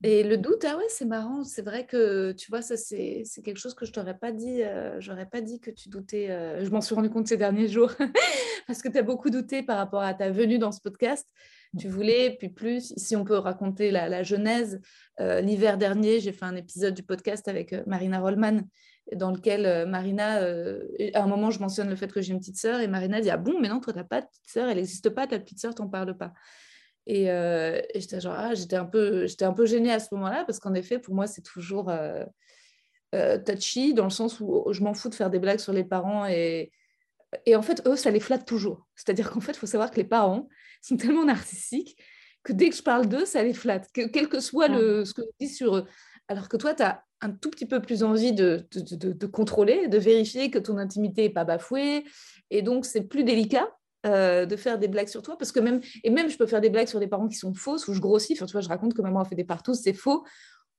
Et 0.05 0.23
le 0.23 0.37
doute, 0.37 0.65
ah 0.65 0.77
ouais, 0.77 0.85
c'est 0.89 1.07
marrant. 1.07 1.43
C'est 1.43 1.63
vrai 1.63 1.87
que, 1.87 2.33
tu 2.33 2.51
vois, 2.51 2.61
ça, 2.63 2.77
c'est 2.77 3.23
c'est 3.25 3.43
quelque 3.43 3.57
chose 3.59 3.75
que 3.75 3.87
je 3.87 3.93
t'aurais 3.93 4.17
pas 4.19 4.31
dit. 4.31 4.63
euh, 4.63 5.01
J'aurais 5.01 5.27
pas 5.27 5.41
dit 5.41 5.59
que 5.59 5.71
tu 5.71 5.89
doutais. 5.89 6.29
euh, 6.31 6.65
Je 6.65 6.71
m'en 6.71 6.81
suis 6.83 6.95
rendu 6.95 7.09
compte 7.09 7.27
ces 7.29 7.37
derniers 7.39 7.67
jours. 7.69 7.93
Parce 8.67 8.83
que 8.83 8.89
tu 8.89 8.99
as 8.99 9.03
beaucoup 9.03 9.31
douté 9.31 9.63
par 9.63 9.79
rapport 9.79 10.03
à 10.03 10.13
ta 10.13 10.31
venue 10.31 10.59
dans 10.59 10.73
ce 10.73 10.81
podcast. 10.81 11.27
Tu 11.79 11.89
voulais, 11.89 12.37
puis 12.39 12.49
plus, 12.49 12.93
si 12.97 13.17
on 13.17 13.25
peut 13.25 13.37
raconter 13.39 13.91
la, 13.91 14.09
la 14.09 14.23
genèse, 14.23 14.81
euh, 15.21 15.41
l'hiver 15.41 15.79
dernier, 15.79 16.21
j'ai 16.21 16.33
fait 16.33 16.45
un 16.45 16.57
épisode 16.57 16.95
du 16.95 17.03
podcast 17.03 17.49
avec 17.49 17.75
Marina 17.87 18.19
Rollman, 18.21 18.61
dans 19.15 19.31
lequel 19.31 19.87
Marina, 19.89 20.41
à 21.15 21.23
un 21.23 21.27
moment, 21.27 21.51
je 21.51 21.61
mentionne 21.61 21.89
le 21.89 21.97
fait 21.97 22.11
que 22.13 22.21
j'ai 22.21 22.33
une 22.33 22.39
petite 22.41 22.57
sœur, 22.59 22.81
et 22.81 22.89
Marina 22.89 23.21
dit 23.21 23.31
Ah 23.31 23.37
bon, 23.37 23.61
mais 23.61 23.69
non, 23.69 23.81
toi, 23.81 23.93
tu 23.93 23.99
n'as 23.99 24.05
pas 24.05 24.21
de 24.23 24.27
petite 24.27 24.49
sœur, 24.49 24.69
elle 24.69 24.77
n'existe 24.77 25.11
pas, 25.11 25.27
ta 25.27 25.39
petite 25.39 25.61
sœur, 25.61 25.75
t'en 25.75 25.89
parles 25.89 26.17
pas. 26.17 26.33
Et, 27.07 27.31
euh, 27.31 27.81
et 27.95 28.01
j'étais 28.01 28.21
genre, 28.21 28.35
ah, 28.37 28.55
j'étais 28.55 28.77
un 28.77 28.85
peu, 28.85 29.27
j'étais 29.27 29.45
un 29.45 29.53
peu 29.53 29.65
gênée 29.65 29.93
à 29.93 30.01
ce 30.01 30.09
moment-là, 30.15 30.45
parce 30.45 30.59
qu'en 30.59 30.75
effet, 30.75 30.99
pour 30.99 31.15
moi, 31.15 31.27
c'est 31.27 31.43
toujours 31.43 31.89
euh, 31.89 32.25
euh, 33.15 33.39
touchy, 33.39 33.95
dans 33.95 34.05
le 34.05 34.11
sens 34.11 34.41
où 34.41 34.65
je 34.73 34.83
m'en 34.83 34.93
fous 34.93 35.09
de 35.09 35.15
faire 35.15 35.31
des 35.31 35.39
blagues 35.39 35.61
sur 35.61 35.73
les 35.73 35.85
parents 35.85 36.27
et, 36.27 36.73
et 37.45 37.55
en 37.55 37.63
fait, 37.63 37.87
eux, 37.87 37.97
ça 37.97 38.11
les 38.11 38.21
flatte 38.21 38.47
toujours. 38.47 38.87
C'est-à-dire 38.97 39.31
qu'en 39.31 39.41
fait, 39.41 39.53
il 39.53 39.59
faut 39.59 39.67
savoir 39.67 39.91
que 39.91 39.97
les 39.97 40.05
parents 40.05 40.49
sont 40.83 40.97
tellement 40.97 41.25
narcissiques 41.25 41.97
que 42.43 42.53
dès 42.53 42.71
que 42.71 42.77
je 42.77 42.83
parle 42.83 43.07
d'eux, 43.09 43.25
ça 43.25 43.43
les 43.43 43.55
flatte, 43.55 43.89
que, 43.93 44.07
quel 44.07 44.29
que 44.29 44.39
soit 44.39 44.69
le, 44.69 45.05
ce 45.05 45.13
que 45.15 45.23
je 45.23 45.47
dis 45.47 45.53
sur 45.53 45.77
eux. 45.77 45.87
Alors 46.29 46.49
que 46.49 46.57
toi, 46.57 46.75
tu 46.75 46.83
as 46.83 47.05
un 47.21 47.31
tout 47.31 47.51
petit 47.51 47.67
peu 47.67 47.81
plus 47.81 48.05
envie 48.05 48.33
de, 48.33 48.67
de, 48.73 48.95
de, 48.97 49.13
de 49.13 49.27
contrôler, 49.27 49.89
de 49.89 49.99
vérifier 49.99 50.51
que 50.51 50.59
ton 50.59 50.79
intimité 50.79 51.23
n'est 51.23 51.31
pas 51.31 51.45
bafouée. 51.45 52.05
Et 52.51 52.63
donc, 52.63 52.85
c'est 52.85 53.03
plus 53.03 53.25
délicat 53.25 53.69
euh, 54.07 54.47
de 54.47 54.57
faire 54.57 54.79
des 54.79 54.89
blagues 54.89 55.09
sur 55.09 55.23
toi. 55.23 55.37
Parce 55.37 55.53
que 55.53 55.61
même, 55.61 55.81
et 56.05 56.11
même, 56.11 56.29
je 56.31 56.37
peux 56.39 56.47
faire 56.47 56.61
des 56.61 56.71
blagues 56.71 56.89
sur 56.89 57.01
des 57.01 57.07
parents 57.09 57.29
qui 57.29 57.37
sont 57.37 57.53
fausses 57.55 57.89
ou 57.89 57.93
je 57.95 58.01
grossis. 58.01 58.33
Enfin, 58.35 58.47
tu 58.47 58.53
vois, 58.53 58.61
je 58.63 58.69
raconte 58.69 58.95
que 58.95 59.03
maman 59.03 59.21
a 59.21 59.25
fait 59.25 59.35
des 59.35 59.45
partous, 59.45 59.75
c'est 59.75 59.93
faux. 59.93 60.25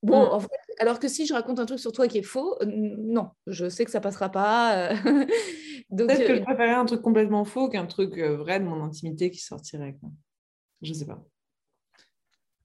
Bon, 0.04 0.26
Mm. 0.26 0.32
en 0.34 0.40
fait, 0.40 0.50
alors 0.80 1.00
que 1.00 1.08
si 1.08 1.26
je 1.26 1.34
raconte 1.34 1.60
un 1.60 1.66
truc 1.66 1.80
sur 1.80 1.92
toi 1.92 2.08
qui 2.08 2.20
est 2.20 2.24
faux, 2.24 2.56
euh, 2.62 2.66
non, 2.68 3.30
je 3.48 3.68
sais 3.68 3.84
que 3.84 3.92
ça 3.92 4.00
passera 4.02 4.30
pas. 4.30 4.92
euh. 4.92 4.94
Donc, 5.90 6.10
Peut-être 6.10 6.28
que 6.28 6.36
je 6.36 6.42
préférais 6.42 6.74
un 6.74 6.86
truc 6.86 7.02
complètement 7.02 7.46
faux 7.46 7.70
qu'un 7.70 7.86
truc 7.86 8.18
vrai 8.20 8.60
de 8.60 8.66
mon 8.66 8.84
intimité 8.84 9.32
qui 9.32 9.40
sortirait. 9.40 9.96
Quoi. 10.00 10.10
Je 10.82 10.94
sais 10.94 11.06
pas. 11.06 11.24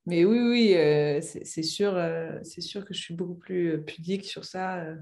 Mais 0.06 0.24
oui, 0.24 0.40
oui, 0.40 0.74
euh, 0.74 1.20
c'est 1.20 1.62
sûr, 1.62 1.92
euh, 1.96 2.38
c'est 2.42 2.60
sûr 2.60 2.84
que 2.84 2.92
je 2.92 3.00
suis 3.00 3.14
beaucoup 3.14 3.36
plus 3.36 3.80
pudique 3.84 4.24
sur 4.24 4.44
ça. 4.44 4.80
euh. 4.82 4.96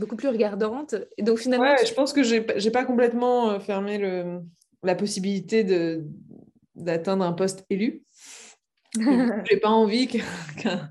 beaucoup 0.00 0.16
plus 0.16 0.28
regardante. 0.28 0.96
Et 1.16 1.22
donc 1.22 1.38
finalement, 1.38 1.64
Ouais, 1.64 1.76
tu- 1.78 1.86
je 1.86 1.94
pense 1.94 2.12
que 2.12 2.22
j'ai 2.24 2.70
pas 2.72 2.84
complètement 2.84 3.58
fermé 3.60 3.98
le, 3.98 4.40
la 4.82 4.94
possibilité 4.94 5.64
de 5.64 6.04
d'atteindre 6.74 7.24
un 7.24 7.32
poste 7.32 7.64
élu. 7.70 8.02
J'ai 9.50 9.56
pas 9.58 9.70
envie 9.70 10.06
que, 10.08 10.18
qu'un- 10.60 10.88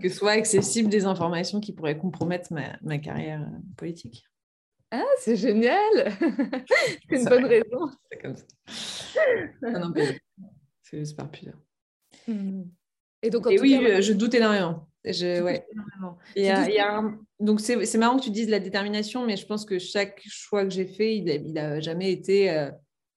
que 0.00 0.08
soient 0.08 0.32
accessibles 0.32 0.88
des 0.88 1.04
informations 1.04 1.60
qui 1.60 1.72
pourraient 1.72 1.98
compromettre 1.98 2.52
ma, 2.52 2.76
ma 2.82 2.98
carrière 2.98 3.42
euh, 3.42 3.58
politique. 3.76 4.24
Ah, 4.90 5.04
c'est 5.18 5.36
génial 5.36 5.78
C'est 7.08 7.16
une 7.16 7.22
Ça 7.22 7.30
bonne 7.30 7.44
raison. 7.46 7.88
C'est 8.10 8.18
comme 8.18 8.36
ça. 8.36 8.44
Non, 9.62 9.88
non. 9.88 9.94
C'est 10.82 10.98
juste 10.98 11.16
par. 11.16 11.30
Hmm. 12.28 12.62
Et 13.22 13.30
donc, 13.30 13.46
en 13.46 13.50
Et 13.50 13.56
tout 13.56 13.62
oui, 13.62 13.80
cas, 13.82 14.00
je, 14.00 14.12
doute 14.12 14.34
énormément. 14.34 14.88
Je, 15.04 15.40
ouais. 15.42 15.66
énormément. 15.72 16.18
Il 16.36 16.44
y 16.44 16.48
a- 16.50 16.56
Tu 16.56 16.60
doutes- 16.64 16.68
il 16.70 16.76
y 16.76 16.80
a 16.80 16.96
un- 16.98 17.18
Donc, 17.40 17.60
c'est 17.60 17.84
c'est 17.86 17.98
marrant 17.98 18.18
que 18.18 18.24
tu 18.24 18.30
dises 18.30 18.48
la 18.50 18.58
détermination, 18.60 19.24
mais 19.24 19.36
je 19.38 19.46
pense 19.46 19.64
que 19.64 19.78
chaque 19.78 20.20
choix 20.26 20.64
que 20.64 20.70
j'ai 20.70 20.86
fait, 20.86 21.16
il 21.16 21.52
n'a 21.54 21.80
jamais 21.80 22.12
été 22.12 22.50
euh, 22.50 22.70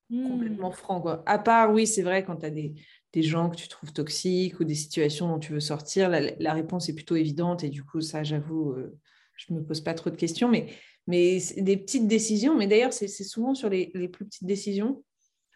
Hmm. 0.10 0.30
complètement 0.30 0.72
franc. 0.72 1.02
Quoi. 1.02 1.24
À 1.26 1.40
part, 1.40 1.72
oui, 1.74 1.88
c'est 1.88 2.04
vrai, 2.04 2.24
quand 2.24 2.38
tu 2.38 2.46
as 2.46 2.52
des, 2.52 2.74
des 3.14 3.24
gens 3.24 3.50
que 3.50 3.56
tu 3.56 3.68
trouves 3.68 3.94
toxiques 3.94 4.60
ou 4.60 4.64
des 4.64 4.76
situations 4.76 5.28
dont 5.28 5.40
tu 5.40 5.54
veux 5.54 5.60
sortir, 5.60 6.10
la, 6.10 6.22
la 6.38 6.54
réponse 6.54 6.90
est 6.90 6.94
plutôt 6.96 7.16
évidente. 7.16 7.64
Et 7.64 7.70
du 7.70 7.84
coup, 7.84 8.02
ça, 8.02 8.24
j'avoue, 8.24 8.72
euh, 8.72 8.98
je 9.36 9.54
ne 9.54 9.60
me 9.60 9.66
pose 9.66 9.82
pas 9.82 9.94
trop 9.94 10.10
de 10.10 10.16
questions. 10.16 10.50
Mais, 10.50 10.68
mais 11.08 11.40
des 11.58 11.78
petites 11.78 12.08
décisions, 12.08 12.56
mais 12.56 12.68
d'ailleurs, 12.68 12.94
c'est 12.94 13.08
souvent 13.08 13.56
sur 13.56 13.70
les, 13.70 13.92
les 13.96 14.08
plus 14.08 14.26
petites 14.26 14.46
décisions. 14.46 15.04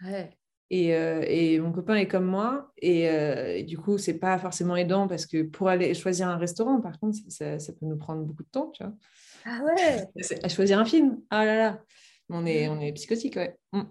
Ouais. 0.03 0.31
Et, 0.71 0.95
euh, 0.95 1.23
et 1.27 1.59
mon 1.59 1.71
copain 1.71 1.95
est 1.95 2.07
comme 2.07 2.25
moi. 2.25 2.71
Et, 2.77 3.09
euh, 3.09 3.57
et 3.57 3.63
du 3.63 3.77
coup, 3.77 3.97
c'est 3.97 4.19
pas 4.19 4.37
forcément 4.37 4.75
aidant 4.75 5.07
parce 5.07 5.25
que 5.25 5.43
pour 5.43 5.67
aller 5.67 5.93
choisir 5.93 6.27
un 6.27 6.37
restaurant, 6.37 6.79
par 6.79 6.99
contre, 6.99 7.17
ça, 7.27 7.57
ça 7.59 7.73
peut 7.73 7.85
nous 7.85 7.97
prendre 7.97 8.23
beaucoup 8.23 8.43
de 8.43 8.49
temps, 8.49 8.69
tu 8.71 8.83
vois. 8.83 8.93
Ah 9.45 9.61
ouais 9.63 10.05
À 10.43 10.49
choisir 10.49 10.79
un 10.79 10.85
film, 10.85 11.19
ah 11.29 11.45
là 11.45 11.55
là, 11.55 11.83
on 12.29 12.45
est, 12.45 12.67
on 12.67 12.79
est 12.79 12.93
psychotique, 12.93 13.35
ouais. 13.35 13.57
Mm. 13.73 13.81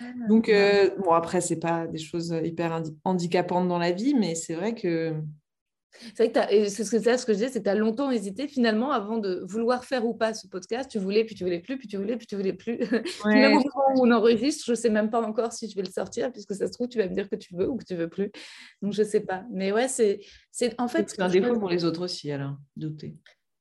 Ah, 0.00 0.04
Donc, 0.28 0.48
euh, 0.48 0.90
bon, 0.98 1.12
après, 1.12 1.40
c'est 1.40 1.58
pas 1.60 1.86
des 1.86 1.98
choses 1.98 2.34
hyper 2.44 2.72
handi- 2.72 2.96
handicapantes 3.04 3.68
dans 3.68 3.78
la 3.78 3.92
vie, 3.92 4.14
mais 4.14 4.34
c'est 4.34 4.54
vrai 4.54 4.74
que 4.74 5.14
C'est 6.14 6.32
vrai 6.32 6.48
que 6.48 6.68
c'est 6.68 6.84
ce 6.84 6.90
que, 6.90 6.98
je 7.32 7.38
disais, 7.38 7.48
c'est 7.48 7.58
que 7.58 7.64
tu 7.64 7.70
as 7.70 7.74
longtemps 7.74 8.10
hésité 8.10 8.46
finalement 8.46 8.92
avant 8.92 9.18
de 9.18 9.42
vouloir 9.48 9.84
faire 9.84 10.06
ou 10.06 10.14
pas 10.14 10.32
ce 10.34 10.46
podcast. 10.46 10.88
Tu 10.90 10.98
voulais, 10.98 11.24
puis 11.24 11.34
tu 11.34 11.42
voulais 11.44 11.58
plus, 11.60 11.76
puis 11.78 11.88
tu 11.88 11.96
voulais, 11.96 12.16
puis 12.16 12.26
tu 12.26 12.36
voulais 12.36 12.52
plus. 12.52 12.78
Puis 13.24 13.34
même 13.40 13.52
au 13.52 13.60
moment 13.60 13.94
où 13.96 14.06
on 14.06 14.10
enregistre, 14.12 14.64
je 14.66 14.72
ne 14.72 14.76
sais 14.76 14.90
même 14.90 15.10
pas 15.10 15.20
encore 15.22 15.52
si 15.52 15.68
je 15.68 15.74
vais 15.74 15.82
le 15.82 15.90
sortir, 15.90 16.30
puisque 16.30 16.54
ça 16.54 16.66
se 16.68 16.72
trouve, 16.72 16.88
tu 16.88 16.98
vas 16.98 17.08
me 17.08 17.14
dire 17.14 17.28
que 17.28 17.36
tu 17.36 17.56
veux 17.56 17.68
ou 17.68 17.76
que 17.76 17.84
tu 17.84 17.96
veux 17.96 18.08
plus. 18.08 18.30
Donc, 18.82 18.92
je 18.92 19.02
ne 19.02 19.06
sais 19.06 19.20
pas. 19.20 19.44
Mais 19.50 19.72
ouais, 19.72 19.88
c'est 19.88 20.20
en 20.78 20.86
fait. 20.88 21.08
c'est 21.10 21.20
un 21.20 21.28
défaut 21.28 21.58
pour 21.58 21.68
les 21.68 21.84
autres 21.84 22.04
aussi, 22.04 22.30
alors, 22.30 22.56
douter. 22.76 23.16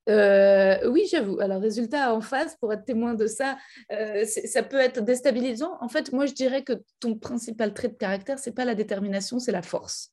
Euh, 0.10 0.90
oui, 0.90 1.06
j'avoue. 1.10 1.40
Alors, 1.40 1.62
résultat 1.62 2.14
en 2.14 2.22
face, 2.22 2.56
pour 2.58 2.72
être 2.72 2.86
témoin 2.86 3.14
de 3.14 3.28
ça, 3.28 3.58
euh, 3.92 4.26
ça 4.26 4.64
peut 4.64 4.80
être 4.80 5.02
déstabilisant. 5.02 5.78
En 5.82 5.90
fait, 5.90 6.14
moi, 6.14 6.26
je 6.26 6.34
dirais 6.34 6.64
que 6.64 6.74
ton 7.00 7.16
principal 7.16 7.74
trait 7.74 7.90
de 7.90 7.94
caractère, 7.94 8.40
c'est 8.40 8.54
pas 8.54 8.66
la 8.66 8.76
détermination, 8.76 9.40
c'est 9.40 9.52
la 9.52 9.62
force. 9.62 10.12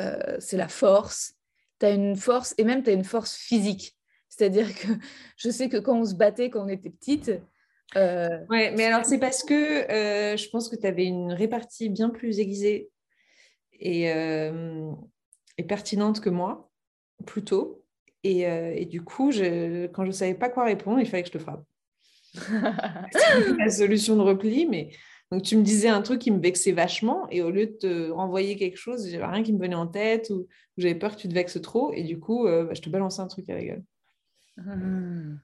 Euh, 0.00 0.36
c'est 0.38 0.56
la 0.56 0.68
force. 0.68 1.34
Tu 1.78 1.86
as 1.86 1.90
une 1.90 2.16
force, 2.16 2.54
et 2.56 2.64
même 2.64 2.82
tu 2.82 2.90
as 2.90 2.94
une 2.94 3.04
force 3.04 3.34
physique. 3.34 3.96
C'est-à-dire 4.28 4.74
que 4.74 4.88
je 5.36 5.50
sais 5.50 5.68
que 5.68 5.76
quand 5.76 5.98
on 5.98 6.04
se 6.06 6.14
battait, 6.14 6.48
quand 6.48 6.64
on 6.64 6.68
était 6.68 6.90
petite, 6.90 7.32
euh, 7.94 8.28
mais 8.48 8.84
alors 8.84 9.04
c'est 9.04 9.18
parce 9.18 9.42
que 9.42 9.54
je 9.54 10.48
pense 10.48 10.70
que 10.70 10.76
tu 10.76 10.86
avais 10.86 11.04
une 11.04 11.34
répartie 11.34 11.90
bien 11.90 12.08
plus 12.08 12.38
aiguisée 12.38 12.88
et 13.78 14.10
pertinente 15.68 16.20
que 16.20 16.30
moi, 16.30 16.70
plutôt. 17.26 17.81
Et, 18.24 18.46
euh, 18.46 18.72
et 18.74 18.86
du 18.86 19.02
coup, 19.02 19.32
je, 19.32 19.86
quand 19.88 20.04
je 20.04 20.08
ne 20.08 20.12
savais 20.12 20.34
pas 20.34 20.48
quoi 20.48 20.64
répondre, 20.64 21.00
il 21.00 21.06
fallait 21.06 21.22
que 21.22 21.28
je 21.28 21.32
te 21.32 21.38
frappe. 21.38 21.64
C'était 22.34 23.56
la 23.58 23.70
solution 23.70 24.16
de 24.16 24.22
repli, 24.22 24.66
mais 24.66 24.90
donc 25.30 25.42
tu 25.42 25.56
me 25.56 25.62
disais 25.62 25.88
un 25.88 26.02
truc 26.02 26.20
qui 26.20 26.30
me 26.30 26.40
vexait 26.40 26.72
vachement, 26.72 27.28
et 27.30 27.42
au 27.42 27.50
lieu 27.50 27.66
de 27.66 27.72
te 27.72 28.10
renvoyer 28.10 28.56
quelque 28.56 28.76
chose, 28.76 29.08
j'avais 29.10 29.24
rien 29.24 29.42
qui 29.42 29.52
me 29.52 29.58
venait 29.58 29.74
en 29.74 29.86
tête 29.86 30.30
ou, 30.30 30.34
ou 30.34 30.46
j'avais 30.76 30.94
peur 30.94 31.16
que 31.16 31.20
tu 31.20 31.28
te 31.28 31.34
vexes 31.34 31.60
trop, 31.60 31.92
et 31.92 32.04
du 32.04 32.20
coup, 32.20 32.46
euh, 32.46 32.64
bah, 32.64 32.74
je 32.74 32.80
te 32.80 32.90
balançais 32.90 33.22
un 33.22 33.26
truc 33.26 33.48
à 33.50 33.54
la 33.54 33.64
gueule. 33.64 33.82
Hmm. 34.56 35.38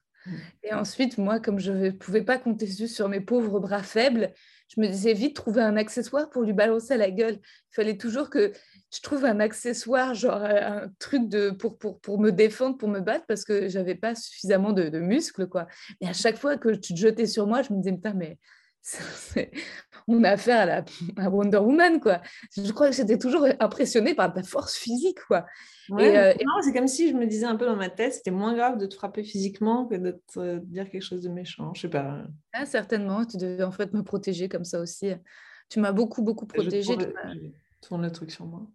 Et 0.63 0.73
ensuite, 0.73 1.19
moi, 1.19 1.41
comme 1.41 1.59
je 1.59 1.73
ne 1.73 1.91
pouvais 1.91 2.23
pas 2.23 2.39
compter 2.39 2.67
sur 2.67 3.09
mes 3.09 3.21
pauvres 3.21 3.61
bras 3.61 3.83
faibles, 3.83 4.33
je 4.69 4.81
me 4.81 4.87
disais 4.87 5.15
vite 5.15 5.35
trouver 5.35 5.63
un 5.63 5.77
accessoire 5.77 6.29
pour 6.29 6.43
lui 6.43 6.53
balancer 6.53 6.95
à 6.95 6.97
la 6.99 7.11
gueule. 7.11 7.39
Il 7.43 7.75
fallait 7.75 7.97
toujours 7.97 8.29
que 8.29 8.53
je 8.95 9.01
trouve 9.01 9.25
un 9.25 9.41
accessoire, 9.41 10.15
genre 10.15 10.43
euh, 10.43 10.85
un 10.85 10.89
truc 10.99 11.29
de, 11.29 11.51
pour, 11.51 11.77
pour, 11.79 12.01
pour 12.01 12.21
me 12.21 12.31
défendre, 12.31 12.79
pour 12.79 12.89
me 12.89 13.01
battre, 13.01 13.27
parce 13.27 13.45
que 13.45 13.69
j'avais 13.69 13.95
pas 13.95 14.15
suffisamment 14.15 14.73
de, 14.73 14.89
de 14.89 14.99
muscles. 15.01 15.47
Quoi. 15.47 15.67
Et 16.01 16.09
à 16.09 16.13
chaque 16.13 16.39
fois 16.39 16.57
que 16.57 16.71
tu 16.71 16.95
te 16.95 16.99
jetais 16.99 17.27
sur 17.27 17.47
moi, 17.47 17.63
je 17.63 17.73
me 17.73 17.79
disais, 17.79 17.93
putain, 17.95 18.15
mais 18.15 18.39
c'est- 18.81 19.51
on 20.07 20.25
a 20.25 20.31
affaire 20.31 20.61
à, 20.61 20.65
la, 20.67 20.85
à 21.19 21.29
Wonder 21.29 21.59
Woman. 21.59 22.01
Quoi. 22.01 22.23
Je 22.57 22.73
crois 22.73 22.89
que 22.89 22.97
j'étais 22.97 23.19
toujours 23.19 23.47
impressionnée 23.61 24.15
par 24.15 24.33
ta 24.33 24.43
force 24.43 24.75
physique. 24.75 25.19
Quoi. 25.27 25.45
Ouais, 25.91 26.17
euh, 26.17 26.33
non, 26.45 26.53
c'est 26.63 26.73
comme 26.73 26.89
si 26.89 27.11
je 27.11 27.15
me 27.15 27.27
disais 27.27 27.45
un 27.45 27.57
peu 27.57 27.67
dans 27.67 27.77
ma 27.77 27.91
tête, 27.91 28.15
c'était 28.15 28.31
moins 28.31 28.55
grave 28.55 28.79
de 28.79 28.87
te 28.87 28.95
frapper 28.95 29.23
physiquement 29.23 29.87
que 29.87 29.97
de 29.97 30.23
te 30.33 30.39
euh, 30.39 30.61
dire 30.63 30.89
quelque 30.91 31.03
chose 31.03 31.23
de 31.23 31.29
méchant. 31.29 31.75
Je 31.75 31.83
sais 31.83 31.89
pas. 31.89 32.25
Ah, 32.55 32.65
certainement, 32.65 33.27
tu 33.27 33.37
devais 33.37 33.65
en 33.65 33.71
fait 33.73 33.93
me 33.93 34.03
protéger 34.03 34.49
comme 34.49 34.65
ça 34.65 34.81
aussi. 34.81 35.13
Tu 35.69 35.81
m'as 35.81 35.93
beaucoup, 35.93 36.23
beaucoup 36.23 36.47
protégée. 36.47 36.97
Tourne, 36.97 37.13
je 37.83 37.87
tourne 37.87 38.03
le 38.03 38.11
truc 38.11 38.31
sur 38.31 38.47
moi. 38.47 38.67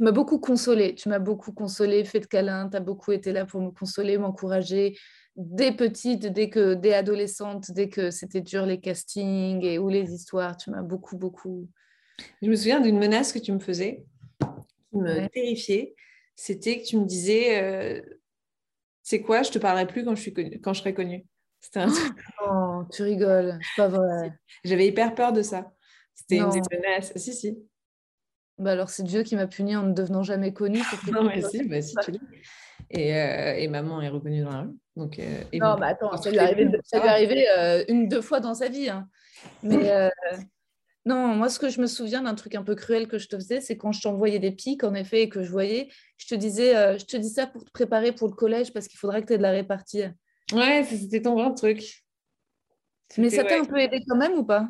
Tu 0.00 0.04
m'as 0.04 0.12
beaucoup 0.12 0.38
consolée. 0.38 0.94
Tu 0.94 1.10
m'as 1.10 1.18
beaucoup 1.18 1.52
consolée, 1.52 2.02
fait 2.04 2.20
de 2.20 2.26
câlins. 2.26 2.70
Tu 2.70 2.76
as 2.78 2.80
beaucoup 2.80 3.12
été 3.12 3.32
là 3.32 3.44
pour 3.44 3.60
me 3.60 3.70
consoler, 3.70 4.16
m'encourager. 4.16 4.96
Dès 5.36 5.72
petite, 5.72 6.24
dès 6.26 6.48
que, 6.48 6.72
dès 6.72 6.94
adolescente, 6.94 7.70
dès 7.70 7.90
que 7.90 8.10
c'était 8.10 8.40
dur 8.40 8.64
les 8.64 8.80
castings 8.80 9.62
et 9.62 9.78
ou 9.78 9.90
les 9.90 10.10
histoires, 10.14 10.56
tu 10.56 10.70
m'as 10.70 10.80
beaucoup, 10.80 11.18
beaucoup. 11.18 11.68
Je 12.40 12.48
me 12.48 12.56
souviens 12.56 12.80
d'une 12.80 12.98
menace 12.98 13.30
que 13.30 13.38
tu 13.38 13.52
me 13.52 13.58
faisais, 13.58 14.06
qui 14.90 14.96
me 14.96 15.16
Ouais. 15.18 15.28
terrifiait. 15.28 15.94
C'était 16.34 16.80
que 16.80 16.86
tu 16.86 16.96
me 16.96 17.04
disais, 17.04 17.62
euh, 17.62 18.00
c'est 19.02 19.20
quoi, 19.20 19.42
je 19.42 19.50
te 19.50 19.58
parlerai 19.58 19.86
plus 19.86 20.02
quand 20.02 20.14
je, 20.14 20.22
suis 20.22 20.32
connue- 20.32 20.60
quand 20.62 20.72
je 20.72 20.80
serai 20.80 20.94
connue. 20.94 21.26
C'était 21.60 21.80
un 21.80 21.88
truc- 21.92 22.16
Oh, 22.42 22.84
tu 22.90 23.02
rigoles, 23.02 23.58
c'est 23.60 23.82
pas 23.82 23.88
vrai. 23.88 24.32
J'avais 24.64 24.86
hyper 24.86 25.14
peur 25.14 25.34
de 25.34 25.42
ça. 25.42 25.70
C'était 26.14 26.38
une 26.38 26.46
menaces. 26.72 27.12
Si, 27.16 27.34
si. 27.34 27.58
Bah 28.60 28.72
alors 28.72 28.90
c'est 28.90 29.02
Dieu 29.04 29.22
qui 29.22 29.36
m'a 29.36 29.46
puni 29.46 29.74
en 29.74 29.84
ne 29.84 29.94
devenant 29.94 30.22
jamais 30.22 30.52
connue. 30.52 30.82
Non, 31.12 31.24
mais 31.24 31.40
si, 31.40 31.64
bah, 31.64 31.80
si 31.80 31.94
tu 32.04 32.12
l'es. 32.12 32.18
Et, 32.90 33.16
euh, 33.16 33.54
et 33.56 33.68
maman 33.68 34.02
est 34.02 34.08
reconnue 34.08 34.42
dans 34.42 34.50
la 34.50 34.60
rue. 34.62 34.76
Donc, 34.96 35.18
euh, 35.18 35.42
Non, 35.54 35.78
mais 35.78 35.86
attends, 35.86 36.14
ça 36.16 36.30
lui 36.30 36.36
est 36.36 36.40
arrivé, 36.40 36.68
ça 36.84 37.00
lui 37.00 37.08
arrivé 37.08 37.48
euh, 37.48 37.84
une, 37.88 38.06
deux 38.06 38.20
fois 38.20 38.40
dans 38.40 38.54
sa 38.54 38.68
vie. 38.68 38.90
hein. 38.90 39.08
Mais 39.62 39.90
euh, 39.90 40.10
non, 41.06 41.28
moi, 41.28 41.48
ce 41.48 41.58
que 41.58 41.70
je 41.70 41.80
me 41.80 41.86
souviens 41.86 42.22
d'un 42.22 42.34
truc 42.34 42.54
un 42.54 42.62
peu 42.62 42.74
cruel 42.74 43.08
que 43.08 43.16
je 43.16 43.28
te 43.28 43.36
faisais, 43.36 43.62
c'est 43.62 43.78
quand 43.78 43.92
je 43.92 44.02
t'envoyais 44.02 44.40
des 44.40 44.50
pics, 44.50 44.84
en 44.84 44.92
effet, 44.94 45.22
et 45.22 45.28
que 45.30 45.42
je 45.42 45.50
voyais, 45.50 45.88
je 46.18 46.26
te 46.26 46.34
disais, 46.34 46.98
je 46.98 47.04
te 47.06 47.16
dis 47.16 47.30
ça 47.30 47.46
pour 47.46 47.64
te 47.64 47.70
préparer 47.70 48.12
pour 48.12 48.28
le 48.28 48.34
collège 48.34 48.74
parce 48.74 48.88
qu'il 48.88 48.98
faudra 48.98 49.22
que 49.22 49.26
tu 49.26 49.32
aies 49.32 49.38
de 49.38 49.42
la 49.42 49.52
répartie. 49.52 50.02
Ouais, 50.52 50.84
c'était 50.84 51.22
ton 51.22 51.34
vrai 51.34 51.54
truc. 51.54 52.04
Mais 53.16 53.30
ça 53.30 53.44
t'a 53.44 53.54
ouais. 53.54 53.60
un 53.60 53.64
peu 53.64 53.78
aidé 53.78 54.02
quand 54.06 54.16
même 54.16 54.32
ou 54.32 54.44
pas? 54.44 54.68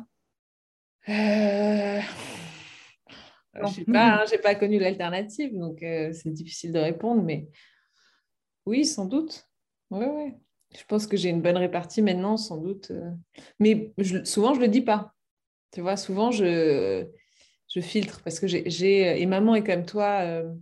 Euh. 3.57 3.65
Je 3.65 3.73
sais 3.73 3.85
pas, 3.85 4.21
hein, 4.21 4.25
j'ai 4.29 4.37
pas 4.37 4.55
connu 4.55 4.79
l'alternative, 4.79 5.57
donc 5.57 5.83
euh, 5.83 6.11
c'est 6.13 6.31
difficile 6.31 6.71
de 6.71 6.79
répondre, 6.79 7.21
mais 7.21 7.49
oui, 8.65 8.85
sans 8.85 9.05
doute. 9.05 9.47
Ouais, 9.89 10.07
ouais. 10.07 10.37
Je 10.77 10.83
pense 10.87 11.05
que 11.07 11.17
j'ai 11.17 11.29
une 11.29 11.41
bonne 11.41 11.57
répartie 11.57 12.01
maintenant, 12.01 12.37
sans 12.37 12.57
doute. 12.57 12.91
euh. 12.91 13.11
Mais 13.59 13.93
je- 13.97 14.23
souvent, 14.23 14.53
je 14.53 14.61
le 14.61 14.67
dis 14.67 14.81
pas. 14.81 15.13
Tu 15.71 15.81
vois, 15.81 15.97
souvent, 15.97 16.31
je, 16.31 17.05
je 17.73 17.81
filtre 17.81 18.21
parce 18.23 18.39
que 18.39 18.47
j'ai, 18.47 19.21
et 19.21 19.25
maman 19.25 19.55
est 19.55 19.63
comme 19.63 19.85
toi. 19.85 20.21
euh, 20.21 20.53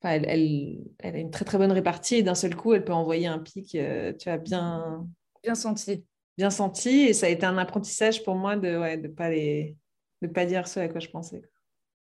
enfin, 0.00 0.14
elle, 0.14 0.24
elle, 0.28 0.78
elle 0.98 1.16
a 1.16 1.18
une 1.18 1.30
très 1.30 1.44
très 1.44 1.58
bonne 1.58 1.72
répartie 1.72 2.16
et 2.16 2.22
d'un 2.22 2.34
seul 2.34 2.54
coup, 2.56 2.74
elle 2.74 2.84
peut 2.84 2.92
envoyer 2.92 3.26
un 3.26 3.38
pic, 3.38 3.74
euh, 3.74 4.12
tu 4.12 4.28
as 4.28 4.38
bien 4.38 5.06
Bien 5.42 5.54
senti. 5.54 6.04
bien 6.38 6.50
senti 6.50 6.90
et 7.02 7.12
ça 7.14 7.26
a 7.26 7.28
été 7.28 7.44
un 7.46 7.58
apprentissage 7.58 8.22
pour 8.24 8.34
moi 8.36 8.56
de 8.56 8.78
ouais, 8.78 8.96
de 8.96 9.08
pas 9.08 9.28
les 9.30 9.76
de 10.22 10.28
pas 10.28 10.46
dire 10.46 10.68
ce 10.68 10.78
à 10.80 10.88
quoi 10.88 11.00
je 11.00 11.08
pensais. 11.08 11.42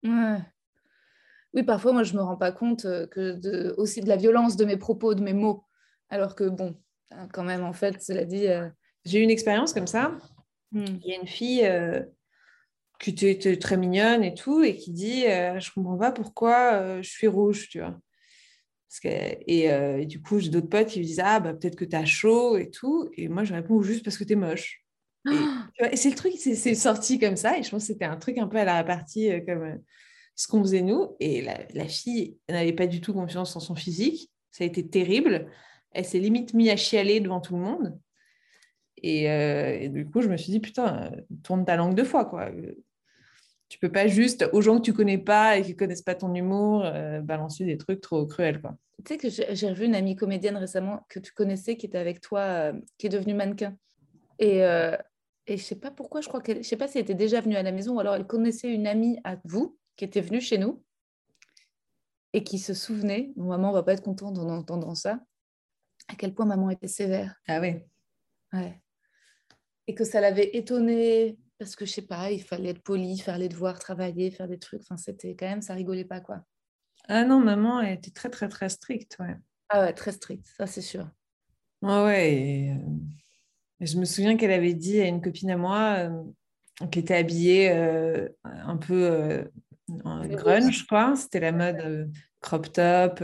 Ouais. 0.04 0.39
Oui, 1.54 1.64
parfois, 1.64 1.93
moi, 1.93 2.04
je 2.04 2.14
me 2.14 2.22
rends 2.22 2.38
pas 2.38 2.52
compte 2.52 2.86
euh, 2.86 3.08
que 3.08 3.32
de, 3.34 3.74
aussi 3.78 4.02
de 4.02 4.08
la 4.08 4.18
violence 4.18 4.56
de 4.56 4.66
mes 4.66 4.78
propos, 4.78 5.16
de 5.16 5.24
mes 5.24 5.34
mots. 5.34 5.64
Alors 6.10 6.36
que, 6.36 6.43
bon, 6.43 6.76
hein, 7.12 7.28
quand 7.34 7.43
même, 7.43 7.64
en 7.64 7.74
fait, 7.74 8.02
cela 8.02 8.24
dit. 8.26 8.47
euh, 8.47 8.70
J'ai 9.06 9.20
eu 9.20 9.24
une 9.24 9.30
expérience 9.32 9.74
comme 9.74 9.88
ça. 9.88 10.18
hmm. 10.72 10.86
Il 11.04 11.08
y 11.08 11.14
a 11.14 11.20
une 11.20 11.28
fille 11.28 11.66
euh, 11.66 12.02
qui 13.00 13.10
était, 13.12 13.58
très 13.58 13.78
mignonne 13.78 14.24
et 14.24 14.36
tout, 14.36 14.62
et 14.62 14.76
qui 14.76 14.91
dit 14.91 15.26
euh, 15.26 15.60
Je 15.60 15.72
comprends 15.74 15.97
pas 15.97 16.12
pourquoi 16.12 17.02
je 17.02 17.10
suis 17.10 17.28
rouge, 17.28 17.68
tu 17.70 17.80
vois. 17.80 17.97
Parce 18.88 19.00
que, 19.02 19.08
et, 19.08 19.66
et 20.02 20.06
du 20.06 20.22
coup, 20.22 20.39
j'ai 20.39 20.50
d'autres 20.50 20.70
potes 20.70 20.88
qui 20.88 21.00
me 21.00 21.06
disent 21.06 21.22
Ah, 21.24 21.39
bah, 21.39 21.54
peut-être 21.54 21.76
que 21.76 21.86
tu 21.86 21.95
as 21.95 22.06
chaud 22.06 22.58
et 22.58 22.70
tout. 22.70 23.10
Et 23.18 23.28
moi, 23.28 23.43
je 23.43 23.54
réponds 23.54 23.82
juste 23.82 24.04
parce 24.04 24.18
que 24.18 24.24
tu 24.24 24.34
es 24.34 24.36
moche. 24.36 24.84
Et, 25.91 25.95
c'est 25.95 26.09
le 26.09 26.15
truc, 26.15 26.34
c'est 26.38 26.75
sorti 26.75 27.19
comme 27.19 27.36
ça. 27.36 27.57
Et 27.57 27.63
je 27.63 27.69
pense 27.69 27.84
que 27.84 27.93
c'était 27.93 28.05
un 28.05 28.17
truc 28.17 28.38
un 28.38 28.47
peu 28.47 28.57
à 28.57 28.65
la 28.65 28.77
répartie, 28.77 29.32
euh, 29.32 29.39
comme 29.45 29.63
euh, 29.63 29.75
ce 30.36 30.47
qu'on 30.47 30.61
faisait 30.61 30.82
nous. 30.82 31.15
Et 31.19 31.41
la, 31.41 31.57
la 31.73 31.88
fille 31.88 32.38
n'avait 32.49 32.73
pas 32.73 32.88
du 32.88 33.01
tout 33.01 33.13
confiance 33.13 33.55
en 33.55 33.59
son 33.59 33.75
physique. 33.75 34.32
Ça 34.51 34.63
a 34.63 34.67
été 34.67 34.88
terrible. 34.88 35.47
Elle 35.91 36.05
s'est 36.05 36.19
limite 36.19 36.53
mise 36.53 36.69
à 36.69 36.75
chialer 36.75 37.19
devant 37.19 37.39
tout 37.39 37.55
le 37.55 37.61
monde. 37.61 37.99
Et, 39.01 39.30
euh, 39.30 39.88
du 39.88 40.05
coup, 40.05 40.21
je 40.21 40.27
me 40.27 40.38
suis 40.38 40.51
dit, 40.51 40.59
putain, 40.59 41.11
tourne 41.43 41.65
ta 41.65 41.75
langue 41.75 41.95
deux 41.95 42.03
fois, 42.03 42.25
quoi. 42.25 42.49
Tu 43.69 43.77
peux 43.80 43.91
pas 43.91 44.07
juste, 44.07 44.49
aux 44.51 44.61
gens 44.61 44.77
que 44.77 44.82
tu 44.82 44.93
connais 44.93 45.19
pas 45.19 45.57
et 45.57 45.61
qui 45.61 45.75
connaissent 45.75 46.01
pas 46.01 46.15
ton 46.15 46.34
humour, 46.34 46.84
balancer 47.23 47.65
des 47.65 47.77
trucs 47.77 48.01
trop 48.01 48.25
cruels, 48.25 48.59
quoi. 48.59 48.75
Tu 49.05 49.13
sais 49.13 49.17
que 49.17 49.30
j'ai 49.30 49.69
revu 49.69 49.86
une 49.86 49.95
amie 49.95 50.17
comédienne 50.17 50.57
récemment 50.57 51.05
que 51.07 51.19
tu 51.19 51.32
connaissais, 51.32 51.77
qui 51.77 51.86
était 51.86 51.97
avec 51.97 52.19
toi, 52.19 52.73
qui 52.97 53.07
est 53.07 53.09
devenue 53.09 53.36
mannequin. 53.36 53.77
Et, 54.39 54.61
et 55.50 55.58
je 55.58 55.64
sais 55.64 55.76
pas 55.76 55.91
pourquoi, 55.91 56.22
je 56.22 56.28
crois 56.28 56.41
qu'elle, 56.41 56.64
je 56.64 56.68
sais 56.68 56.78
pas 56.78 56.88
si 56.88 56.97
elle 56.97 57.04
était 57.04 57.16
déjà 57.16 57.41
venue 57.41 57.56
à 57.56 57.64
la 57.64 57.72
maison 57.72 57.95
ou 57.95 58.00
alors 58.00 58.16
elle 58.16 58.28
connaissait 58.28 58.72
une 58.72 58.88
amie 58.88 59.20
à 59.24 59.38
vous 59.43 59.78
qui 59.95 60.06
était 60.06 60.22
venue 60.22 60.41
chez 60.41 60.58
nous 60.58 60.84
et 62.34 62.43
qui 62.43 62.60
se 62.60 62.74
souvenait, 62.74 63.34
maman 63.36 63.72
va 63.72 63.84
pas 63.84 63.93
être 63.93 64.04
contente 64.04 64.38
en 64.38 64.50
entendant 64.50 64.95
ça, 64.95 65.20
à 66.08 66.16
quel 66.16 66.34
point 66.34 66.45
maman 66.45 66.70
était 66.70 66.88
sévère. 66.88 67.36
Ah 67.47 67.60
ouais. 67.60 67.88
Ouais. 68.54 68.82
Et 69.88 69.95
que 69.95 70.04
ça 70.04 70.22
l'avait 70.22 70.56
étonnée 70.56 71.38
parce 71.58 71.76
que 71.76 71.86
je 71.86 71.91
sais 71.91 72.04
pas, 72.04 72.32
il 72.32 72.41
fallait 72.41 72.70
être 72.70 72.82
poli, 72.82 73.18
faire 73.18 73.38
les 73.38 73.50
devoirs, 73.50 73.80
travailler, 73.80 74.32
faire 74.32 74.47
des 74.47 74.60
trucs. 74.60 74.82
Enfin, 74.82 74.97
c'était 74.97 75.36
quand 75.36 75.47
même, 75.47 75.62
ça 75.62 75.74
rigolait 75.74 76.06
pas 76.06 76.22
quoi. 76.22 76.43
Ah 77.08 77.26
non, 77.26 77.39
maman, 77.39 77.82
elle 77.82 77.95
était 77.95 78.12
très, 78.12 78.30
très, 78.30 78.47
très 78.47 78.70
stricte, 78.70 79.18
ouais. 79.20 79.36
Ah 79.70 79.82
ouais, 79.82 79.93
très 79.93 80.12
strict, 80.12 80.47
ça 80.58 80.68
c'est 80.68 80.82
sûr. 80.82 81.10
Ouais, 81.82 82.04
ouais. 82.04 82.76
euh, 82.76 82.76
et 82.76 83.28
je 83.82 83.97
me 83.97 84.05
souviens 84.05 84.38
qu'elle 84.38 84.51
avait 84.51 84.73
dit 84.73 84.99
à 85.01 85.05
une 85.07 85.21
copine 85.21 85.51
à 85.51 85.57
moi, 85.57 85.95
euh, 85.99 86.88
qui 86.91 86.99
était 86.99 87.15
habillée 87.15 87.71
euh, 87.71 88.27
un 88.45 88.77
peu 88.77 89.03
euh, 89.11 89.43
en 90.03 90.25
grunge, 90.27 90.86
quoi. 90.88 91.15
C'était 91.15 91.39
la 91.39 91.51
mode 91.51 92.11
crop 92.41 92.71
top, 92.71 93.19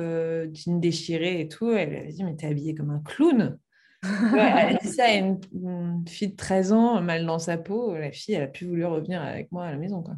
jean 0.53 0.79
déchiré 0.79 1.41
et 1.41 1.47
tout. 1.47 1.71
Elle 1.71 1.95
avait 1.95 2.11
dit, 2.11 2.23
mais 2.23 2.35
t'es 2.35 2.47
habillée 2.47 2.75
comme 2.75 2.89
un 2.91 2.99
clown. 3.05 3.57
Ouais, 4.03 4.51
elle 4.57 4.75
a 4.75 4.79
dit 4.79 4.87
ça 4.87 5.05
à 5.05 5.13
une, 5.13 5.39
une 5.53 6.05
fille 6.07 6.27
de 6.29 6.35
13 6.35 6.73
ans, 6.73 7.01
mal 7.01 7.25
dans 7.25 7.39
sa 7.39 7.57
peau. 7.57 7.95
La 7.95 8.11
fille, 8.11 8.35
elle 8.35 8.43
a 8.43 8.47
plus 8.47 8.67
voulu 8.67 8.85
revenir 8.85 9.21
avec 9.21 9.51
moi 9.51 9.65
à 9.65 9.71
la 9.71 9.77
maison, 9.77 10.03
quoi. 10.03 10.15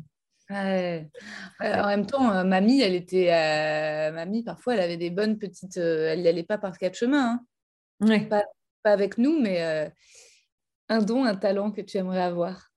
Ouais. 0.50 1.10
Ouais, 1.60 1.74
En 1.80 1.88
même 1.88 2.06
temps, 2.06 2.32
euh, 2.32 2.44
mamie, 2.44 2.82
elle 2.82 2.96
était. 2.96 3.32
euh, 3.34 4.12
mamie, 4.14 4.44
parfois, 4.44 4.74
elle 4.76 4.82
avait 4.82 4.98
des 4.98 5.10
bonnes 5.10 5.38
petites. 5.38 5.78
euh, 5.78 6.12
elle 6.12 6.22
n'y 6.22 6.28
allait 6.28 6.44
pas 6.44 6.58
par 6.58 6.78
quatre 6.78 6.96
chemins. 6.96 7.40
hein. 8.02 8.08
Ouais. 8.08 8.26
Pas 8.26 8.44
avec 8.86 9.18
nous, 9.18 9.40
mais 9.40 9.90
un 10.90 11.00
don, 11.00 11.24
un 11.26 11.36
talent 11.36 11.72
que 11.72 11.82
tu 11.82 11.98
aimerais 11.98 12.22
avoir. 12.22 12.72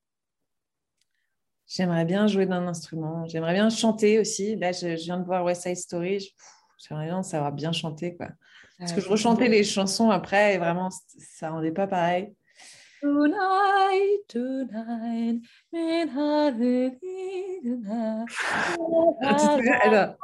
J'aimerais 1.66 2.04
bien 2.04 2.26
jouer 2.26 2.46
d'un 2.46 2.66
instrument. 2.66 3.26
J'aimerais 3.28 3.52
bien 3.54 3.70
chanter 3.70 4.18
aussi. 4.18 4.56
Là, 4.56 4.72
je, 4.72 4.96
je 4.96 5.04
viens 5.04 5.18
de 5.18 5.24
voir 5.24 5.44
West 5.44 5.62
Side 5.62 5.76
Story. 5.76 6.34
J'aimerais 6.78 7.06
bien 7.06 7.22
savoir 7.22 7.52
bien 7.52 7.72
chanter, 7.72 8.16
quoi. 8.16 8.28
Parce 8.78 8.92
que 8.92 9.00
je 9.02 9.08
rechantais 9.08 9.48
les 9.48 9.62
chansons 9.62 10.10
après 10.10 10.54
et 10.54 10.58
vraiment, 10.58 10.88
ça 10.90 11.50
rendait 11.50 11.70
pas 11.70 11.86
pareil. 11.86 12.34
Tonight, 13.02 14.26
tonight, 14.28 15.42
Alors, 19.82 20.16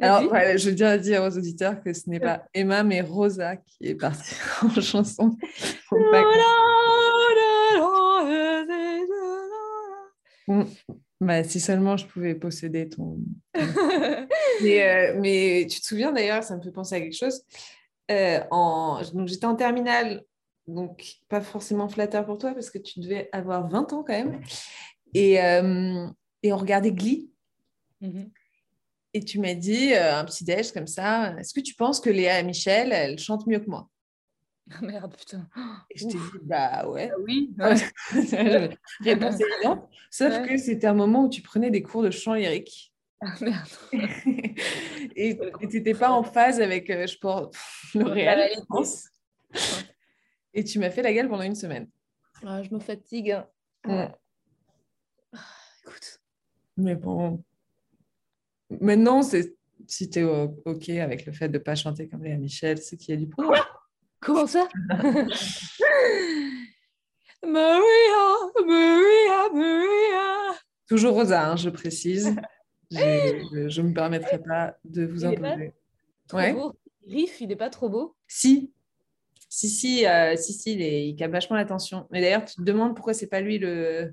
alors, 0.00 0.22
voilà, 0.28 0.56
je 0.56 0.70
tiens 0.70 0.88
à 0.88 0.98
dire 0.98 1.22
aux 1.22 1.36
auditeurs 1.36 1.82
que 1.82 1.92
ce 1.92 2.08
n'est 2.08 2.20
pas 2.20 2.44
Emma, 2.54 2.82
mais 2.82 3.00
Rosa 3.00 3.56
qui 3.56 3.88
est 3.88 3.94
partie 3.94 4.34
en 4.62 4.80
chanson. 4.80 5.36
Bah, 11.20 11.44
si 11.44 11.60
seulement 11.60 11.96
je 11.96 12.06
pouvais 12.06 12.34
posséder 12.34 12.88
ton. 12.88 13.18
Mais, 14.62 14.82
euh, 14.82 15.18
mais 15.18 15.66
tu 15.70 15.80
te 15.80 15.86
souviens 15.86 16.12
d'ailleurs, 16.12 16.42
ça 16.42 16.54
me 16.54 16.60
fait 16.60 16.70
penser 16.70 16.94
à 16.96 17.00
quelque 17.00 17.16
chose. 17.16 17.42
Euh, 18.10 18.40
en... 18.50 19.00
donc, 19.14 19.26
j'étais 19.26 19.46
en 19.46 19.56
terminale, 19.56 20.22
donc 20.66 21.16
pas 21.30 21.40
forcément 21.40 21.88
flatteur 21.88 22.26
pour 22.26 22.36
toi 22.36 22.52
parce 22.52 22.68
que 22.68 22.76
tu 22.76 23.00
devais 23.00 23.30
avoir 23.32 23.68
20 23.70 23.94
ans 23.94 24.04
quand 24.06 24.12
même. 24.12 24.42
Et, 25.14 25.40
euh, 25.42 26.06
et 26.42 26.52
on 26.52 26.58
regardait 26.58 26.92
Glee. 26.92 27.30
Mhm. 28.02 28.30
Et 29.12 29.24
tu 29.24 29.40
m'as 29.40 29.54
dit, 29.54 29.92
euh, 29.94 30.16
un 30.18 30.24
petit 30.24 30.44
déj 30.44 30.72
comme 30.72 30.86
ça, 30.86 31.34
est-ce 31.38 31.52
que 31.52 31.60
tu 31.60 31.74
penses 31.74 32.00
que 32.00 32.10
Léa 32.10 32.38
et 32.38 32.42
Michel, 32.44 32.92
elles 32.92 33.18
chantent 33.18 33.46
mieux 33.46 33.58
que 33.58 33.68
moi? 33.68 33.88
Ah, 34.72 34.78
Merde, 34.82 35.16
putain. 35.16 35.48
Et 35.90 35.98
je 35.98 36.04
t'ai 36.06 36.12
dit, 36.16 36.38
bah 36.42 36.88
ouais. 36.88 37.10
Oui. 37.26 37.50
Réponse 39.00 39.40
évidente. 39.40 39.88
Sauf 40.12 40.32
Ouais. 40.32 40.46
que 40.48 40.56
c'était 40.56 40.86
un 40.86 40.94
moment 40.94 41.24
où 41.24 41.28
tu 41.28 41.42
prenais 41.42 41.70
des 41.70 41.82
cours 41.82 42.02
de 42.04 42.10
chant 42.12 42.34
lyrique. 42.34 42.92
Ah, 43.20 43.34
merde. 43.40 43.68
et 45.16 45.38
tu 45.68 45.76
n'étais 45.78 45.94
pas 45.94 46.10
en 46.12 46.22
phase 46.22 46.60
avec 46.60 46.88
euh, 46.90 47.06
je 47.06 47.18
pense, 47.18 47.52
le 47.94 48.04
réel, 48.04 48.28
je 48.38 48.42
réalité. 48.44 48.62
pense. 48.68 49.08
Et 50.54 50.62
tu 50.64 50.78
m'as 50.78 50.90
fait 50.90 51.02
la 51.02 51.12
gueule 51.12 51.28
pendant 51.28 51.42
une 51.42 51.54
semaine. 51.56 51.88
Ah, 52.46 52.62
je 52.62 52.72
me 52.72 52.78
fatigue. 52.78 53.32
hein. 53.32 53.46
Ouais. 53.86 54.08
Ah, 55.34 55.38
Écoute. 55.84 56.20
Mais 56.76 56.94
bon. 56.94 57.42
Maintenant, 58.80 59.22
c'est 59.22 59.54
si 59.86 60.08
tu 60.10 60.20
es 60.20 60.22
OK 60.24 60.88
avec 60.90 61.26
le 61.26 61.32
fait 61.32 61.48
de 61.48 61.58
ne 61.58 61.62
pas 61.62 61.74
chanter 61.74 62.08
comme 62.08 62.22
Léa 62.22 62.36
Michel, 62.36 62.78
c'est 62.78 62.96
qu'il 62.96 63.14
y 63.14 63.16
a 63.16 63.20
du 63.20 63.26
progrès. 63.28 63.60
Comment 64.20 64.46
ça? 64.46 64.68
Maria, 67.42 68.36
Maria, 68.66 69.48
Maria. 69.52 70.54
Toujours 70.86 71.14
Rosa, 71.14 71.50
hein, 71.50 71.56
je 71.56 71.70
précise. 71.70 72.34
Je 72.92 73.80
ne 73.80 73.88
me 73.88 73.94
permettrai 73.94 74.42
pas 74.42 74.76
de 74.84 75.06
vous 75.06 75.24
Il 75.24 75.32
est 75.32 75.36
pas 75.36 75.48
imposer. 75.50 75.72
Ouais. 76.32 76.52
beau. 76.52 76.74
Riff, 77.06 77.40
il 77.40 77.46
n'est 77.48 77.54
pas 77.56 77.70
trop 77.70 77.88
beau. 77.88 78.16
Si. 78.26 78.72
Si, 79.48 79.68
si, 79.68 80.04
euh, 80.06 80.34
si, 80.36 80.52
si, 80.52 80.72
il, 80.72 80.82
est- 80.82 81.08
il 81.08 81.14
capte 81.16 81.32
vachement 81.32 81.54
l'attention. 81.56 82.08
Mais 82.10 82.20
d'ailleurs, 82.20 82.44
tu 82.44 82.56
te 82.56 82.62
demandes 82.62 82.96
pourquoi 82.96 83.14
c'est 83.14 83.28
pas 83.28 83.40
lui 83.40 83.58
le 83.58 84.12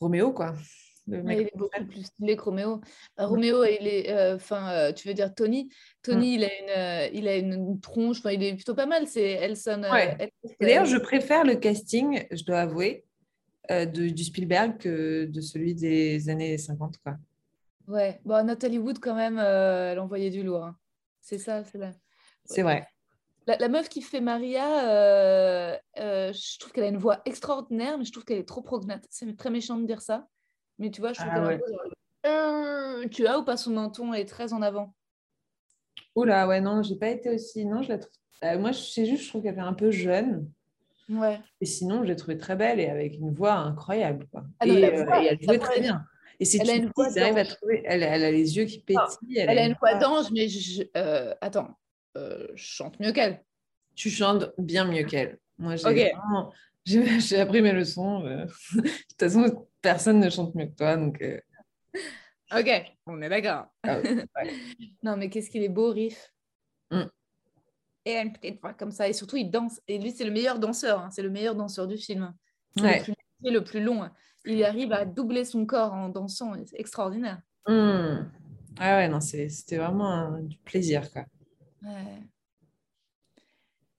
Roméo, 0.00 0.32
quoi. 0.32 0.54
Ouais, 1.06 1.22
il 1.22 1.40
est 1.48 1.56
beaucoup 1.56 1.84
plus 1.84 2.04
stylé 2.04 2.34
que 2.36 2.42
Roméo. 2.42 2.80
Bah, 3.16 3.26
Roméo, 3.26 3.62
il 3.64 3.86
est, 3.86 4.10
euh, 4.10 4.36
enfin, 4.36 4.70
euh, 4.72 4.92
tu 4.92 5.06
veux 5.06 5.12
dire 5.14 5.34
Tony? 5.34 5.68
Tony, 6.02 6.34
il 6.36 6.44
a 6.44 6.48
une, 6.48 6.70
euh, 6.70 7.10
il 7.12 7.28
a 7.28 7.36
une, 7.36 7.78
tronche. 7.80 8.18
Enfin, 8.20 8.30
il 8.32 8.42
est 8.42 8.54
plutôt 8.54 8.74
pas 8.74 8.86
mal. 8.86 9.06
C'est 9.06 9.22
Elson. 9.32 9.82
euh, 9.84 10.26
D'ailleurs, 10.60 10.86
je 10.86 10.96
préfère 10.96 11.44
le 11.44 11.56
casting, 11.56 12.26
je 12.30 12.42
dois 12.44 12.60
avouer, 12.60 13.04
euh, 13.70 13.84
de, 13.84 14.08
du 14.08 14.24
Spielberg 14.24 14.78
que 14.78 15.26
de 15.26 15.40
celui 15.42 15.74
des 15.74 16.28
années 16.30 16.56
50, 16.56 16.96
quoi. 16.98 17.16
Ouais. 17.86 18.18
Bon, 18.24 18.42
Nathalie 18.46 18.78
Wood, 18.78 18.98
quand 18.98 19.14
même, 19.14 19.38
euh, 19.38 19.92
elle 19.92 19.98
envoyait 19.98 20.30
du 20.30 20.42
lourd. 20.42 20.64
hein. 20.64 20.76
C'est 21.20 21.38
ça, 21.38 21.64
c'est 21.64 21.76
là. 21.78 21.92
C'est 22.46 22.62
vrai. 22.62 22.86
La, 23.46 23.58
la 23.58 23.68
meuf 23.68 23.90
qui 23.90 24.00
fait 24.00 24.22
Maria, 24.22 24.88
euh, 24.88 25.76
euh, 25.98 26.32
je 26.32 26.58
trouve 26.58 26.72
qu'elle 26.72 26.84
a 26.84 26.88
une 26.88 26.96
voix 26.96 27.20
extraordinaire, 27.26 27.98
mais 27.98 28.04
je 28.06 28.12
trouve 28.12 28.24
qu'elle 28.24 28.38
est 28.38 28.48
trop 28.48 28.62
prognate. 28.62 29.04
C'est 29.10 29.36
très 29.36 29.50
méchant 29.50 29.76
de 29.76 29.86
dire 29.86 30.00
ça. 30.00 30.26
Mais 30.78 30.90
tu 30.90 31.00
vois, 31.00 31.12
je 31.12 31.20
trouve 31.20 31.30
Ah 31.34 31.46
ouais. 31.46 31.60
genre, 32.24 33.08
tu 33.10 33.26
as 33.26 33.38
ou 33.38 33.44
pas 33.44 33.56
son 33.56 33.70
menton 33.72 34.12
est 34.12 34.24
très 34.24 34.52
en 34.52 34.62
avant. 34.62 34.94
Oula, 36.14 36.46
ouais, 36.46 36.60
non, 36.60 36.82
j'ai 36.82 36.96
pas 36.96 37.08
été 37.08 37.30
aussi. 37.30 37.64
Non, 37.66 37.82
je 37.82 37.88
la 37.90 37.98
trouve. 37.98 38.12
euh, 38.44 38.58
moi, 38.58 38.72
je 38.72 38.78
sais 38.78 39.04
juste, 39.06 39.24
je 39.24 39.28
trouve 39.28 39.42
qu'elle 39.42 39.56
est 39.56 39.60
un 39.60 39.74
peu 39.74 39.90
jeune. 39.90 40.48
Ouais. 41.08 41.38
Et 41.60 41.66
sinon, 41.66 42.02
je 42.02 42.08
l'ai 42.08 42.16
trouvée 42.16 42.38
très 42.38 42.56
belle 42.56 42.80
et 42.80 42.86
avec 42.88 43.14
une 43.14 43.32
voix 43.34 43.54
incroyable, 43.54 44.26
quoi. 44.30 44.44
Ah 44.60 44.66
non, 44.66 44.74
et, 44.76 44.80
la 44.80 44.88
euh, 44.88 45.04
voix, 45.04 45.22
et 45.22 45.26
elle 45.26 45.42
jouait 45.42 45.58
très 45.58 45.80
bien. 45.80 46.04
Et 46.40 46.44
si 46.44 46.58
Elle 46.58 46.66
tu 46.66 46.72
a 46.72 46.76
une 46.76 46.90
voix 46.96 47.10
dis, 47.10 47.18
à 47.20 47.44
trouver. 47.44 47.82
Elle, 47.84 48.02
elle 48.02 48.24
a 48.24 48.30
les 48.30 48.56
yeux 48.56 48.64
qui 48.64 48.80
pétillent. 48.80 49.38
Elle 49.38 49.58
a 49.58 49.66
une 49.66 49.76
voix 49.78 49.94
d'ange, 49.94 50.30
mais 50.32 50.48
je, 50.48 50.82
euh, 50.96 51.34
attends, 51.40 51.76
je 52.16 52.52
chante 52.56 52.98
mieux 53.00 53.12
qu'elle. 53.12 53.44
Tu 53.94 54.10
chantes 54.10 54.52
bien 54.58 54.84
mieux 54.84 55.04
qu'elle. 55.04 55.38
Moi, 55.58 55.76
j'ai 55.76 55.86
Ok. 55.86 56.18
vraiment- 56.18 56.52
j'ai 56.84 57.20
j'ai 57.20 57.40
appris 57.40 57.62
mes 57.62 57.72
leçons. 57.72 58.20
De 58.74 58.82
toute 58.82 59.18
façon, 59.20 59.66
personne 59.84 60.18
ne 60.18 60.28
chante 60.30 60.54
mieux 60.56 60.66
que 60.66 60.74
toi. 60.74 60.96
Donc, 60.96 61.22
euh, 61.22 61.38
Ok, 62.52 62.68
on 63.06 63.22
est 63.22 63.28
d'accord. 63.28 63.66
ah 63.84 64.00
ouais. 64.00 64.26
Non, 65.02 65.16
mais 65.16 65.28
qu'est-ce 65.30 65.48
qu'il 65.50 65.62
est 65.62 65.68
beau, 65.68 65.90
Riff. 65.92 66.32
Mm. 66.90 67.04
Et 68.06 68.10
elle 68.12 68.32
voix 68.60 68.74
comme 68.74 68.90
ça. 68.90 69.08
Et 69.08 69.12
surtout, 69.12 69.36
il 69.36 69.50
danse. 69.50 69.80
Et 69.88 69.98
lui, 69.98 70.10
c'est 70.10 70.24
le 70.24 70.30
meilleur 70.30 70.58
danseur. 70.58 71.00
hein. 71.00 71.10
C'est 71.10 71.22
le 71.22 71.30
meilleur 71.30 71.54
danseur 71.54 71.86
du 71.86 71.96
film. 71.96 72.34
C'est 72.76 72.82
Ouais. 72.82 72.98
le, 72.98 73.04
plus, 73.04 73.14
c'est 73.42 73.50
le 73.50 73.64
plus 73.64 73.82
long. 73.82 74.10
Il 74.44 74.62
arrive 74.64 74.92
à 74.92 75.04
doubler 75.04 75.44
son 75.44 75.64
corps 75.64 75.92
en 75.94 76.08
dansant. 76.10 76.52
C'est 76.66 76.78
extraordinaire. 76.78 77.40
Hmm. 77.66 78.28
Ah 78.78 78.96
ouais, 78.96 79.08
non, 79.08 79.20
c'était 79.20 79.76
vraiment 79.78 80.10
un- 80.10 80.42
du 80.42 80.58
plaisir, 80.58 81.10
quoi. 81.12 81.24
Ouais. 81.82 82.20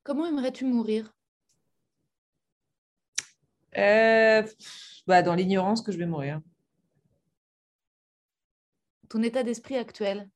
Comment 0.04 0.28
aimerais-tu 0.28 0.66
mourir? 0.66 1.12
Euh, 3.78 4.44
bah, 5.08 5.22
dans 5.22 5.36
l'ignorance 5.36 5.82
que 5.82 5.92
je 5.92 5.98
vais 5.98 6.06
mourir. 6.06 6.42
Ton 9.10 9.22
état 9.24 9.44
d'esprit 9.44 9.78
actuel 9.78 10.30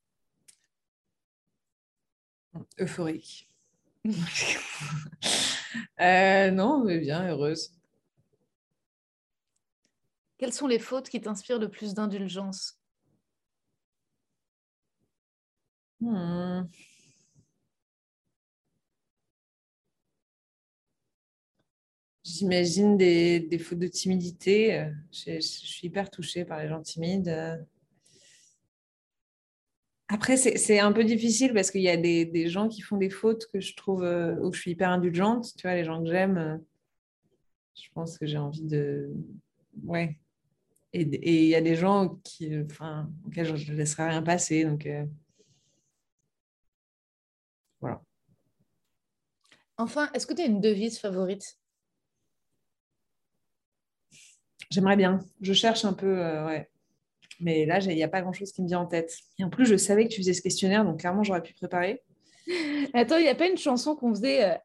Euphorique. 2.80 3.48
Euh, 6.02 6.50
non, 6.50 6.84
mais 6.84 6.98
bien, 6.98 7.28
heureuse. 7.28 7.72
Quelles 10.38 10.54
sont 10.54 10.66
les 10.66 10.80
fautes 10.80 11.10
qui 11.10 11.22
t'inspirent 11.22 11.60
le 11.60 11.70
plus 11.70 11.94
d'indulgence? 11.94 12.80
Hmm. 16.02 16.64
J'imagine 22.32 22.96
des, 22.96 23.60
fautes 23.60 23.80
de 23.80 23.88
timidité. 23.88 24.88
Je, 25.12 25.40
suis 25.40 25.88
hyper 25.88 26.12
touchée 26.12 26.46
par 26.46 26.62
les 26.62 26.70
gens 26.70 26.82
timides. 26.82 27.66
Après, 30.12 30.38
c'est 30.38 30.80
un 30.80 30.92
peu 30.92 31.04
difficile 31.04 31.54
parce 31.54 31.70
qu'il 31.70 31.82
y 31.82 31.90
a 31.90 31.96
des, 31.96 32.48
gens 32.48 32.68
qui 32.68 32.82
font 32.82 32.98
des 32.98 33.12
fautes 33.12 33.46
que 33.54 33.60
je 33.60 33.76
trouve 33.76 34.04
euh, 34.04 34.36
où 34.42 34.52
je 34.52 34.60
suis 34.60 34.72
hyper 34.72 34.90
indulgente. 34.90 35.56
Tu 35.56 35.68
vois, 35.68 35.76
les 35.76 35.86
gens 35.86 36.04
que 36.04 36.10
j'aime, 36.10 36.38
euh, 36.38 36.58
je 37.76 37.88
pense 37.94 38.18
que 38.18 38.26
j'ai 38.26 38.40
envie 38.40 38.66
de. 38.66 39.14
Ouais. 39.84 40.18
Et 40.94 41.44
il 41.44 41.50
y 41.50 41.54
a 41.54 41.62
des 41.62 41.76
gens 41.76 42.20
qui, 42.24 42.52
enfin, 42.60 43.12
auxquels 43.24 43.56
je 43.56 43.72
ne 43.72 43.78
laisserai 43.78 44.10
rien 44.10 44.24
passer. 44.24 44.64
Donc, 44.64 44.88
euh, 44.88 45.06
voilà. 47.80 48.02
Enfin, 49.78 50.10
est-ce 50.16 50.26
que 50.26 50.34
tu 50.34 50.42
as 50.42 50.46
une 50.46 50.60
devise 50.60 50.98
favorite? 50.98 51.60
J'aimerais 54.70 54.96
bien. 54.96 55.20
Je 55.42 55.54
cherche 55.54 55.86
un 55.86 55.94
peu, 55.94 56.20
euh, 56.20 56.46
ouais. 56.46 56.70
Mais 57.40 57.66
là, 57.66 57.80
il 57.80 57.96
n'y 57.96 58.04
a 58.04 58.08
pas 58.08 58.22
grand-chose 58.22 58.52
qui 58.52 58.62
me 58.62 58.68
vient 58.68 58.80
en 58.80 58.86
tête. 58.86 59.16
Et 59.38 59.44
en 59.44 59.50
plus, 59.50 59.66
je 59.66 59.78
savais 59.78 60.06
que 60.08 60.10
tu 60.14 60.18
faisais 60.22 60.34
ce 60.34 60.42
questionnaire, 60.42 60.84
donc 60.84 61.00
clairement, 61.00 61.24
j'aurais 61.24 61.42
pu 61.42 61.54
préparer. 61.54 62.04
Attends, 62.94 63.18
il 63.18 63.24
n'y 63.24 63.30
a 63.30 63.36
pas 63.36 63.48
une 63.48 63.58
chanson 63.58 63.96
qu'on 63.96 64.14
faisait. 64.14 64.44
euh, 64.44 64.58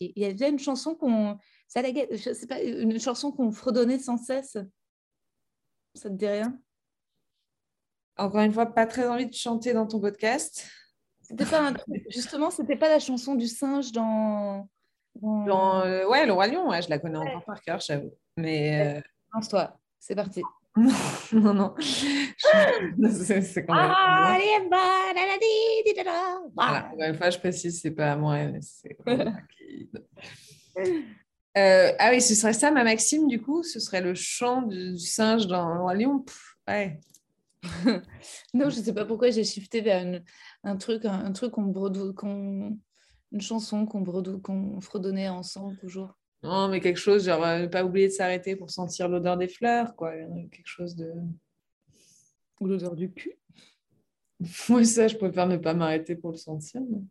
Il 0.00 0.12
y 0.16 0.24
avait 0.24 0.48
une 0.48 0.58
chanson 0.58 0.94
qu'on. 0.94 1.36
Je 1.74 2.32
sais 2.34 2.46
pas, 2.46 2.60
une 2.62 2.98
chanson 2.98 3.30
qu'on 3.32 3.52
fredonnait 3.52 3.98
sans 3.98 4.16
cesse. 4.16 4.56
Ça 5.94 6.08
te 6.08 6.14
dit 6.14 6.26
rien 6.26 6.58
Encore 8.16 8.40
une 8.42 8.52
fois, 8.52 8.66
pas 8.66 8.86
très 8.86 9.06
envie 9.06 9.26
de 9.26 9.34
chanter 9.34 9.72
dans 9.72 9.86
ton 9.86 10.00
podcast. 10.00 10.66
C'était 11.22 11.46
pas 11.46 11.68
un 11.68 11.74
Justement, 12.08 12.50
c'était 12.50 12.76
pas 12.76 12.88
la 12.88 12.98
chanson 12.98 13.34
du 13.34 13.46
singe 13.46 13.92
dans. 13.92 14.68
Dans, 15.16 15.80
euh, 15.82 16.06
ouais, 16.08 16.26
le 16.26 16.32
Roi 16.32 16.46
Lion, 16.46 16.68
ouais, 16.68 16.82
je 16.82 16.90
la 16.90 16.98
connais 16.98 17.18
encore 17.18 17.44
par 17.44 17.60
cœur, 17.62 17.80
j'avoue. 17.80 18.12
Mais 18.36 18.98
euh, 18.98 19.00
Lance-toi, 19.34 19.76
c'est 19.98 20.14
parti. 20.14 20.42
non, 21.32 21.54
non. 21.54 21.74
C'est 21.78 23.42
c'est 23.42 23.66
quand 23.66 23.74
même. 23.74 23.90
Ah. 23.92 24.38
Voilà, 26.54 26.86
encore 26.92 27.06
une 27.06 27.14
fois, 27.16 27.30
je 27.30 27.38
précise, 27.38 27.80
c'est 27.80 27.90
pas 27.90 28.16
moi, 28.16 28.38
mais 28.46 28.60
c'est 28.62 28.96
Euh, 31.58 31.92
ah 31.98 32.10
oui, 32.12 32.20
ce 32.22 32.36
serait 32.36 32.52
ça 32.52 32.70
ma 32.70 32.84
maxime, 32.84 33.26
du 33.26 33.42
coup, 33.42 33.64
ce 33.64 33.80
serait 33.80 34.00
le 34.00 34.14
chant 34.14 34.62
du, 34.62 34.96
singe 34.98 35.48
dans 35.48 35.74
le 35.74 35.80
Roi 35.80 35.94
Lion? 35.94 36.20
Pff, 36.20 36.56
ouais. 36.68 37.00
Non, 38.54 38.70
je 38.70 38.76
sais 38.80 38.94
pas 38.94 39.04
pourquoi 39.04 39.30
j'ai 39.30 39.42
shifté 39.42 39.80
vers 39.80 40.00
une- 40.02 40.24
un 40.62 40.76
truc, 40.76 41.04
un, 41.04 41.24
un 41.24 41.32
truc 41.32 41.50
qu'on 41.52 41.66
une 43.32 43.40
chanson 43.40 43.86
qu'on 43.86 44.80
fredonnait 44.80 45.28
ensemble 45.28 45.76
toujours. 45.78 46.16
Non, 46.42 46.68
mais 46.68 46.80
quelque 46.80 46.98
chose, 46.98 47.26
genre, 47.26 47.44
euh, 47.44 47.60
ne 47.62 47.66
pas 47.66 47.84
oublier 47.84 48.08
de 48.08 48.12
s'arrêter 48.12 48.56
pour 48.56 48.70
sentir 48.70 49.08
l'odeur 49.08 49.36
des 49.36 49.48
fleurs, 49.48 49.94
quoi. 49.94 50.12
Quelque 50.50 50.66
chose 50.66 50.96
de. 50.96 51.12
Ou 52.60 52.66
l'odeur 52.66 52.96
du 52.96 53.10
cul. 53.12 53.34
Moi, 54.68 54.84
ça, 54.84 55.06
je 55.08 55.16
préfère 55.16 55.46
ne 55.46 55.56
pas 55.58 55.74
m'arrêter 55.74 56.16
pour 56.16 56.30
le 56.30 56.36
sentir. 56.38 56.80
mais- 56.88 57.02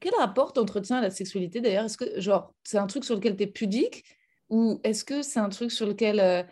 Quel 0.00 0.14
rapport 0.16 0.52
t'entretiens 0.52 0.98
à 0.98 1.00
la 1.00 1.10
sexualité 1.10 1.60
d'ailleurs? 1.60 1.84
Est-ce 1.84 1.96
que 1.96 2.20
genre 2.20 2.52
c'est 2.64 2.78
un 2.78 2.86
truc 2.88 3.04
sur 3.04 3.14
lequel 3.14 3.36
tu 3.36 3.44
es 3.44 3.46
pudique? 3.46 4.04
Ou 4.50 4.80
est-ce 4.84 5.04
que 5.04 5.22
c'est 5.22 5.38
un 5.40 5.48
truc 5.48 5.70
sur 5.70 5.86
lequel 5.86 6.18
euh, 6.20 6.42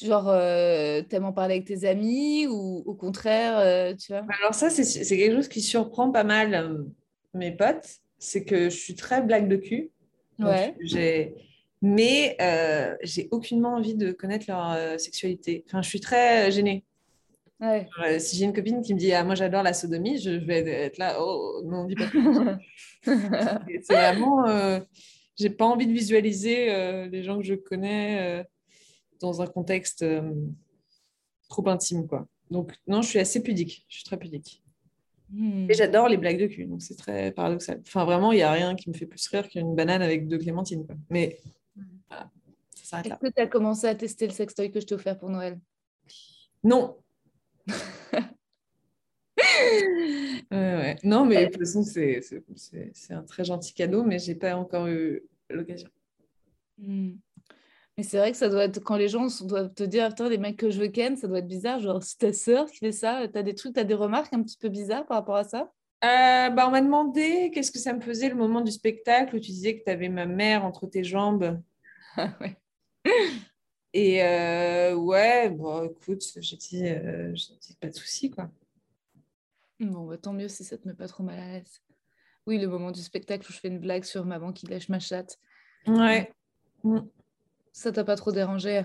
genre 0.00 0.28
euh, 0.28 1.02
t'aimes 1.02 1.24
en 1.24 1.32
parler 1.32 1.56
avec 1.56 1.66
tes 1.66 1.86
amis? 1.86 2.46
Ou 2.46 2.82
au 2.86 2.94
contraire 2.94 3.58
euh, 3.58 3.94
tu 3.94 4.12
vois? 4.12 4.22
Alors 4.40 4.54
ça, 4.54 4.70
c'est 4.70 4.84
c'est 4.84 5.16
quelque 5.16 5.34
chose 5.34 5.48
qui 5.48 5.60
surprend 5.60 6.10
pas 6.12 6.24
mal 6.24 6.54
euh, 6.54 6.84
mes 7.34 7.50
potes. 7.50 7.98
C'est 8.24 8.44
que 8.44 8.64
je 8.70 8.76
suis 8.76 8.94
très 8.94 9.20
blague 9.22 9.48
de 9.48 9.56
cul. 9.56 9.90
Donc, 10.38 10.48
Ouais. 10.48 10.74
j'ai- 10.80 11.34
Mais 11.82 12.34
euh, 12.40 12.96
j'ai 13.02 13.28
aucunement 13.30 13.74
envie 13.74 13.94
de 13.94 14.10
connaître 14.12 14.46
leur 14.48 14.72
euh, 14.72 14.96
sexualité. 14.96 15.64
Enfin, 15.66 15.82
je 15.82 15.88
suis 15.90 16.00
très 16.00 16.50
gênée. 16.50 16.82
Ouais. 17.60 17.86
Euh, 18.02 18.18
si 18.18 18.36
j'ai 18.36 18.46
une 18.46 18.54
copine 18.54 18.80
qui 18.82 18.94
me 18.94 18.98
dit 18.98 19.12
ah 19.12 19.22
moi 19.22 19.34
j'adore 19.34 19.62
la 19.62 19.74
sodomie, 19.74 20.18
je 20.18 20.30
vais 20.30 20.60
être 20.66 20.96
là 20.98 21.18
oh 21.20 21.60
non 21.64 21.84
dis 21.84 21.94
pas. 21.94 22.10
C'est 23.04 23.92
vraiment 23.92 24.46
euh, 24.48 24.80
j'ai 25.36 25.50
pas 25.50 25.66
envie 25.66 25.86
de 25.86 25.92
visualiser 25.92 26.66
les 27.10 27.22
gens 27.22 27.36
que 27.38 27.44
je 27.44 27.54
connais 27.54 28.44
dans 29.20 29.42
un 29.42 29.46
contexte 29.46 30.04
trop 31.50 31.68
intime 31.68 32.06
quoi. 32.08 32.26
Donc 32.50 32.72
non, 32.86 33.02
je 33.02 33.08
suis 33.08 33.18
assez 33.18 33.42
pudique. 33.42 33.84
Je 33.88 33.96
suis 33.96 34.04
très 34.04 34.16
pudique. 34.16 34.62
Hmm. 35.30 35.66
Et 35.70 35.74
j'adore 35.74 36.08
les 36.08 36.16
blagues 36.16 36.38
de 36.40 36.46
cul, 36.46 36.66
donc 36.66 36.82
c'est 36.82 36.96
très 36.96 37.32
paradoxal. 37.32 37.80
Enfin, 37.86 38.04
vraiment, 38.04 38.30
il 38.32 38.36
n'y 38.36 38.42
a 38.42 38.52
rien 38.52 38.74
qui 38.76 38.88
me 38.90 38.94
fait 38.94 39.06
plus 39.06 39.26
rire 39.28 39.48
qu'une 39.48 39.74
banane 39.74 40.02
avec 40.02 40.28
deux 40.28 40.38
clémentines. 40.38 40.86
Quoi. 40.86 40.96
Mais 41.10 41.38
voilà, 42.08 42.30
ça 42.74 42.84
s'arrête 42.84 43.06
Est-ce 43.06 43.14
là. 43.14 43.18
que 43.30 43.34
tu 43.34 43.42
as 43.42 43.46
commencé 43.46 43.86
à 43.86 43.94
tester 43.94 44.26
le 44.26 44.32
sextoy 44.32 44.70
que 44.70 44.80
je 44.80 44.86
t'ai 44.86 44.94
offert 44.94 45.18
pour 45.18 45.30
Noël? 45.30 45.58
Non. 46.62 46.96
Ouais, 50.50 50.56
ouais. 50.76 50.96
Non, 51.02 51.24
mais 51.24 51.46
de 51.46 51.50
toute 51.50 51.58
façon, 51.60 51.82
c'est 51.82 52.20
c'est- 52.20 52.44
c'est- 52.54 52.90
c'est 52.94 53.14
un 53.14 53.22
très 53.22 53.44
gentil 53.44 53.74
cadeau, 53.74 54.04
mais 54.04 54.18
j'ai 54.18 54.34
pas 54.34 54.54
encore 54.56 54.86
eu 54.86 55.22
l'occasion. 55.50 55.88
Hmm. 56.78 57.12
Mais 57.96 58.02
c'est 58.02 58.18
vrai 58.18 58.32
que 58.32 58.36
ça 58.36 58.48
doit 58.48 58.64
être 58.64 58.80
quand 58.80 58.96
les 58.96 59.08
gens 59.08 59.28
sont- 59.28 59.46
doivent 59.46 59.72
te 59.72 59.84
dire 59.84 60.08
putain 60.08 60.28
les 60.28 60.38
mecs 60.38 60.56
que 60.56 60.70
je 60.70 60.80
veux 60.80 60.88
ken, 60.88 61.16
ça 61.16 61.28
doit 61.28 61.38
être 61.38 61.46
bizarre. 61.46 61.78
Genre 61.80 62.02
c'est 62.02 62.18
ta 62.18 62.32
sœur 62.32 62.66
qui 62.70 62.78
fait 62.78 62.92
ça, 62.92 63.26
t'as 63.32 63.42
des 63.42 63.54
trucs, 63.54 63.74
t'as 63.74 63.84
des 63.84 63.94
remarques 63.94 64.32
un 64.32 64.42
petit 64.42 64.58
peu 64.58 64.68
bizarres 64.68 65.06
par 65.06 65.18
rapport 65.18 65.36
à 65.36 65.44
ça? 65.44 65.72
Euh, 66.04 66.50
bah, 66.50 66.66
on 66.66 66.70
m'a 66.70 66.82
demandé 66.82 67.50
qu'est-ce 67.54 67.70
que 67.72 67.78
ça 67.78 67.92
me 67.94 68.00
faisait 68.00 68.28
le 68.28 68.34
moment 68.34 68.60
du 68.60 68.70
spectacle 68.72 69.36
où 69.36 69.38
tu 69.38 69.50
disais 69.52 69.78
que 69.78 69.84
tu 69.84 69.90
avais 69.90 70.08
ma 70.08 70.26
mère 70.26 70.64
entre 70.64 70.86
tes 70.86 71.04
jambes. 71.04 71.60
Ah 72.16 72.32
ouais. 72.40 72.56
Et 73.92 74.22
euh, 74.22 74.94
ouais, 74.94 75.50
bon, 75.50 75.84
écoute, 75.84 76.22
j'ai 76.36 76.56
dit, 76.56 76.86
euh, 76.86 77.32
dit 77.32 77.76
pas 77.80 77.88
de 77.88 77.94
souci, 77.94 78.30
quoi. 78.30 78.50
Bon, 79.80 80.06
bah, 80.06 80.16
tant 80.18 80.32
mieux 80.32 80.46
si 80.48 80.62
ça 80.62 80.78
te 80.78 80.86
met 80.86 80.94
pas 80.94 81.08
trop 81.08 81.24
mal 81.24 81.38
à 81.40 81.52
l'aise. 81.52 81.80
Oui, 82.46 82.58
le 82.58 82.68
moment 82.68 82.92
du 82.92 83.00
spectacle 83.00 83.46
où 83.48 83.52
je 83.52 83.58
fais 83.58 83.68
une 83.68 83.80
blague 83.80 84.04
sur 84.04 84.24
maman 84.24 84.52
qui 84.52 84.66
lèche 84.66 84.88
ma 84.88 85.00
chatte. 85.00 85.38
Ouais. 85.86 86.30
Mm. 86.84 86.98
Ça 87.74 87.90
t'a 87.90 88.04
pas 88.04 88.14
trop 88.14 88.30
dérangé? 88.30 88.82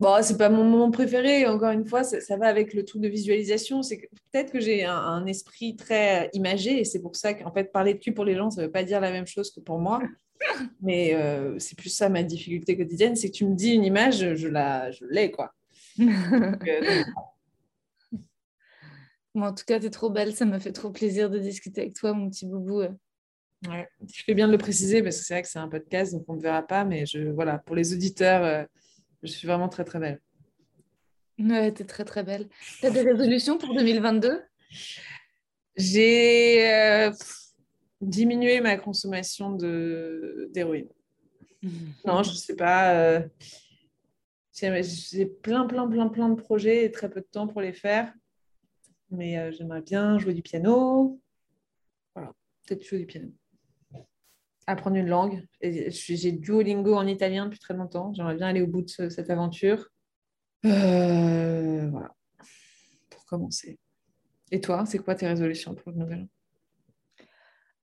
Bon, 0.00 0.16
c'est 0.20 0.36
pas 0.36 0.48
mon 0.48 0.64
moment 0.64 0.90
préféré. 0.90 1.46
Encore 1.46 1.70
une 1.70 1.84
fois, 1.86 2.02
ça, 2.02 2.20
ça 2.20 2.36
va 2.36 2.48
avec 2.48 2.74
le 2.74 2.84
truc 2.84 3.00
de 3.02 3.08
visualisation. 3.08 3.82
C'est 3.82 3.98
que 3.98 4.06
peut-être 4.32 4.50
que 4.50 4.58
j'ai 4.58 4.84
un, 4.84 4.96
un 4.96 5.26
esprit 5.26 5.76
très 5.76 6.26
euh, 6.26 6.28
imagé 6.32 6.80
et 6.80 6.84
c'est 6.84 7.00
pour 7.00 7.14
ça 7.14 7.32
qu'en 7.34 7.52
fait, 7.52 7.70
parler 7.70 7.94
de 7.94 8.00
cul 8.00 8.12
pour 8.12 8.24
les 8.24 8.34
gens, 8.34 8.50
ça 8.50 8.62
veut 8.62 8.70
pas 8.70 8.82
dire 8.82 9.00
la 9.00 9.12
même 9.12 9.28
chose 9.28 9.52
que 9.52 9.60
pour 9.60 9.78
moi. 9.78 10.02
Mais 10.82 11.14
euh, 11.14 11.56
c'est 11.60 11.78
plus 11.78 11.90
ça 11.90 12.08
ma 12.08 12.24
difficulté 12.24 12.76
quotidienne, 12.76 13.14
c'est 13.14 13.30
que 13.30 13.36
tu 13.36 13.46
me 13.46 13.54
dis 13.54 13.74
une 13.74 13.84
image, 13.84 14.34
je 14.34 14.48
la, 14.48 14.90
je 14.90 15.04
l'ai 15.04 15.30
quoi. 15.30 15.54
Donc, 15.98 16.66
euh, 16.66 17.04
Bon, 19.36 19.44
en 19.44 19.54
tout 19.54 19.64
cas, 19.64 19.78
t'es 19.78 19.90
trop 19.90 20.10
belle, 20.10 20.34
ça 20.34 20.44
me 20.44 20.58
fait 20.58 20.72
trop 20.72 20.90
plaisir 20.90 21.30
de 21.30 21.38
discuter 21.38 21.82
avec 21.82 21.94
toi, 21.94 22.12
mon 22.12 22.28
petit 22.28 22.46
boubou. 22.46 22.82
Ouais. 23.68 23.88
Je 24.12 24.22
fais 24.24 24.34
bien 24.34 24.46
de 24.46 24.52
le 24.52 24.58
préciser 24.58 25.02
parce 25.02 25.18
que 25.18 25.24
c'est 25.24 25.34
vrai 25.34 25.42
que 25.42 25.48
c'est 25.48 25.58
un 25.58 25.68
podcast, 25.68 26.12
donc 26.12 26.24
on 26.28 26.34
ne 26.34 26.40
verra 26.40 26.62
pas. 26.66 26.84
Mais 26.84 27.06
je, 27.06 27.30
voilà, 27.30 27.58
pour 27.58 27.76
les 27.76 27.92
auditeurs, 27.92 28.44
euh, 28.44 28.64
je 29.22 29.30
suis 29.30 29.46
vraiment 29.46 29.68
très 29.68 29.84
très 29.84 29.98
belle. 29.98 30.20
Ouais, 31.38 31.72
t'es 31.72 31.84
très 31.84 32.04
très 32.04 32.22
belle. 32.22 32.48
T'as 32.80 32.90
des 32.90 33.00
résolutions 33.02 33.56
pour 33.58 33.74
2022 33.74 34.42
J'ai 35.76 36.70
euh, 36.70 37.10
diminué 38.00 38.60
ma 38.60 38.76
consommation 38.76 39.52
d'héroïne. 39.52 40.88
Non, 42.06 42.22
je 42.22 42.32
sais 42.32 42.56
pas. 42.56 42.94
euh, 42.94 43.20
j'ai 44.54 45.26
plein, 45.26 45.66
plein, 45.66 45.86
plein, 45.86 46.08
plein 46.08 46.30
de 46.30 46.34
projets 46.34 46.86
et 46.86 46.90
très 46.90 47.10
peu 47.10 47.20
de 47.20 47.26
temps 47.30 47.46
pour 47.46 47.60
les 47.60 47.74
faire. 47.74 48.14
Mais 49.10 49.52
j'aimerais 49.52 49.82
bien 49.82 50.18
jouer 50.18 50.32
du 50.32 50.40
piano. 50.40 51.20
Voilà, 52.14 52.32
peut-être 52.66 52.82
jouer 52.82 53.00
du 53.00 53.06
piano. 53.06 53.30
Apprendre 54.70 54.96
une 54.96 55.08
langue. 55.08 55.44
J'ai 55.60 56.32
Duolingo 56.32 56.94
en 56.94 57.06
italien 57.06 57.46
depuis 57.46 57.58
très 57.58 57.74
longtemps. 57.74 58.12
J'aimerais 58.14 58.36
bien 58.36 58.46
aller 58.46 58.62
au 58.62 58.68
bout 58.68 58.82
de 58.82 58.88
ce- 58.88 59.10
cette 59.10 59.28
aventure. 59.28 59.88
Euh, 60.64 61.88
voilà, 61.90 62.14
pour 63.08 63.24
commencer. 63.26 63.78
Et 64.52 64.60
toi, 64.60 64.84
c'est 64.86 64.98
quoi 64.98 65.14
tes 65.16 65.26
résolutions 65.26 65.74
pour 65.74 65.90
le 65.92 65.98
nouvel 65.98 66.20
an? 66.22 66.28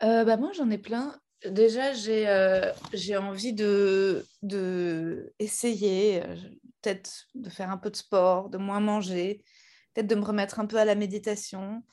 Euh, 0.08 0.24
bah, 0.24 0.38
moi, 0.38 0.52
j'en 0.54 0.70
ai 0.70 0.78
plein. 0.78 1.20
Déjà, 1.46 1.94
j'ai 1.94 2.28
euh, 2.28 2.72
envie 3.20 3.54
de, 3.54 4.26
de 4.44 5.34
essayer, 5.40 6.22
peut-être 6.82 7.28
de 7.36 7.50
faire 7.50 7.70
un 7.70 7.78
peu 7.78 7.90
de 7.90 7.96
sport, 7.96 8.50
de 8.50 8.58
moins 8.58 8.80
manger, 8.80 9.44
peut-être 9.94 10.08
de 10.08 10.16
me 10.16 10.24
remettre 10.24 10.60
un 10.60 10.66
peu 10.66 10.78
à 10.78 10.86
la 10.86 10.96
méditation. 10.96 11.84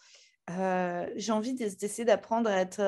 J'ai 0.48 1.32
envie 1.32 1.54
d'ess- 1.54 1.76
d'essayer 1.78 2.04
d'apprendre 2.04 2.48
à 2.48 2.58
être 2.60 2.80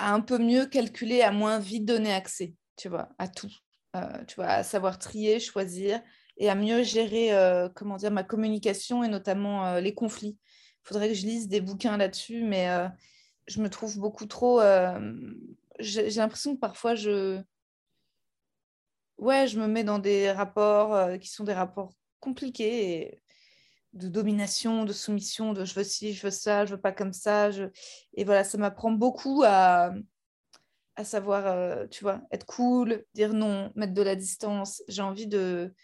un 0.00 0.20
peu 0.20 0.38
mieux 0.38 0.66
calculer, 0.66 1.22
à 1.22 1.32
moins 1.32 1.58
vite 1.58 1.84
donner 1.84 2.12
accès, 2.12 2.54
tu 2.76 2.88
vois, 2.88 3.08
à 3.18 3.28
tout. 3.28 3.52
Euh, 3.96 4.24
tu 4.26 4.36
vois, 4.36 4.46
à 4.46 4.62
savoir 4.62 4.98
trier, 4.98 5.40
choisir 5.40 6.00
et 6.36 6.48
à 6.48 6.54
mieux 6.54 6.82
gérer, 6.84 7.34
euh, 7.34 7.68
comment 7.74 7.96
dire, 7.96 8.12
ma 8.12 8.22
communication 8.22 9.02
et 9.02 9.08
notamment 9.08 9.66
euh, 9.66 9.80
les 9.80 9.94
conflits. 9.94 10.38
Il 10.84 10.88
faudrait 10.88 11.08
que 11.08 11.14
je 11.14 11.26
lise 11.26 11.48
des 11.48 11.60
bouquins 11.60 11.96
là-dessus, 11.96 12.44
mais 12.44 12.68
je 13.46 13.60
me 13.60 13.68
trouve 13.68 13.98
beaucoup 13.98 14.24
trop. 14.26 14.60
j'ai 15.78 16.10
l'impression 16.10 16.54
que 16.54 16.60
parfois 16.60 16.94
je. 16.94 17.42
Ouais, 19.18 19.46
je 19.46 19.60
me 19.60 19.66
mets 19.66 19.84
dans 19.84 19.98
des 19.98 20.30
rapports 20.32 21.18
qui 21.20 21.28
sont 21.28 21.44
des 21.44 21.52
rapports 21.52 21.92
compliqués 22.20 23.02
et 23.02 23.22
de 23.92 24.08
domination, 24.08 24.84
de 24.84 24.92
soumission, 24.92 25.52
de 25.52 25.64
je 25.64 25.74
veux 25.74 25.84
ci, 25.84 26.12
je 26.12 26.22
veux 26.22 26.30
ça, 26.30 26.64
je 26.64 26.74
veux 26.74 26.80
pas 26.80 26.92
comme 26.92 27.12
ça. 27.12 27.50
Et 28.14 28.24
voilà, 28.24 28.44
ça 28.44 28.58
m'apprend 28.58 28.92
beaucoup 28.92 29.42
à, 29.44 29.92
à 30.96 31.04
savoir, 31.04 31.46
euh, 31.46 31.86
tu 31.88 32.04
vois, 32.04 32.22
être 32.30 32.46
cool, 32.46 33.04
dire 33.14 33.32
non, 33.32 33.72
mettre 33.74 33.94
de 33.94 34.02
la 34.02 34.16
distance. 34.16 34.82
J'ai 34.88 35.02
envie 35.02 35.26
de, 35.26 35.74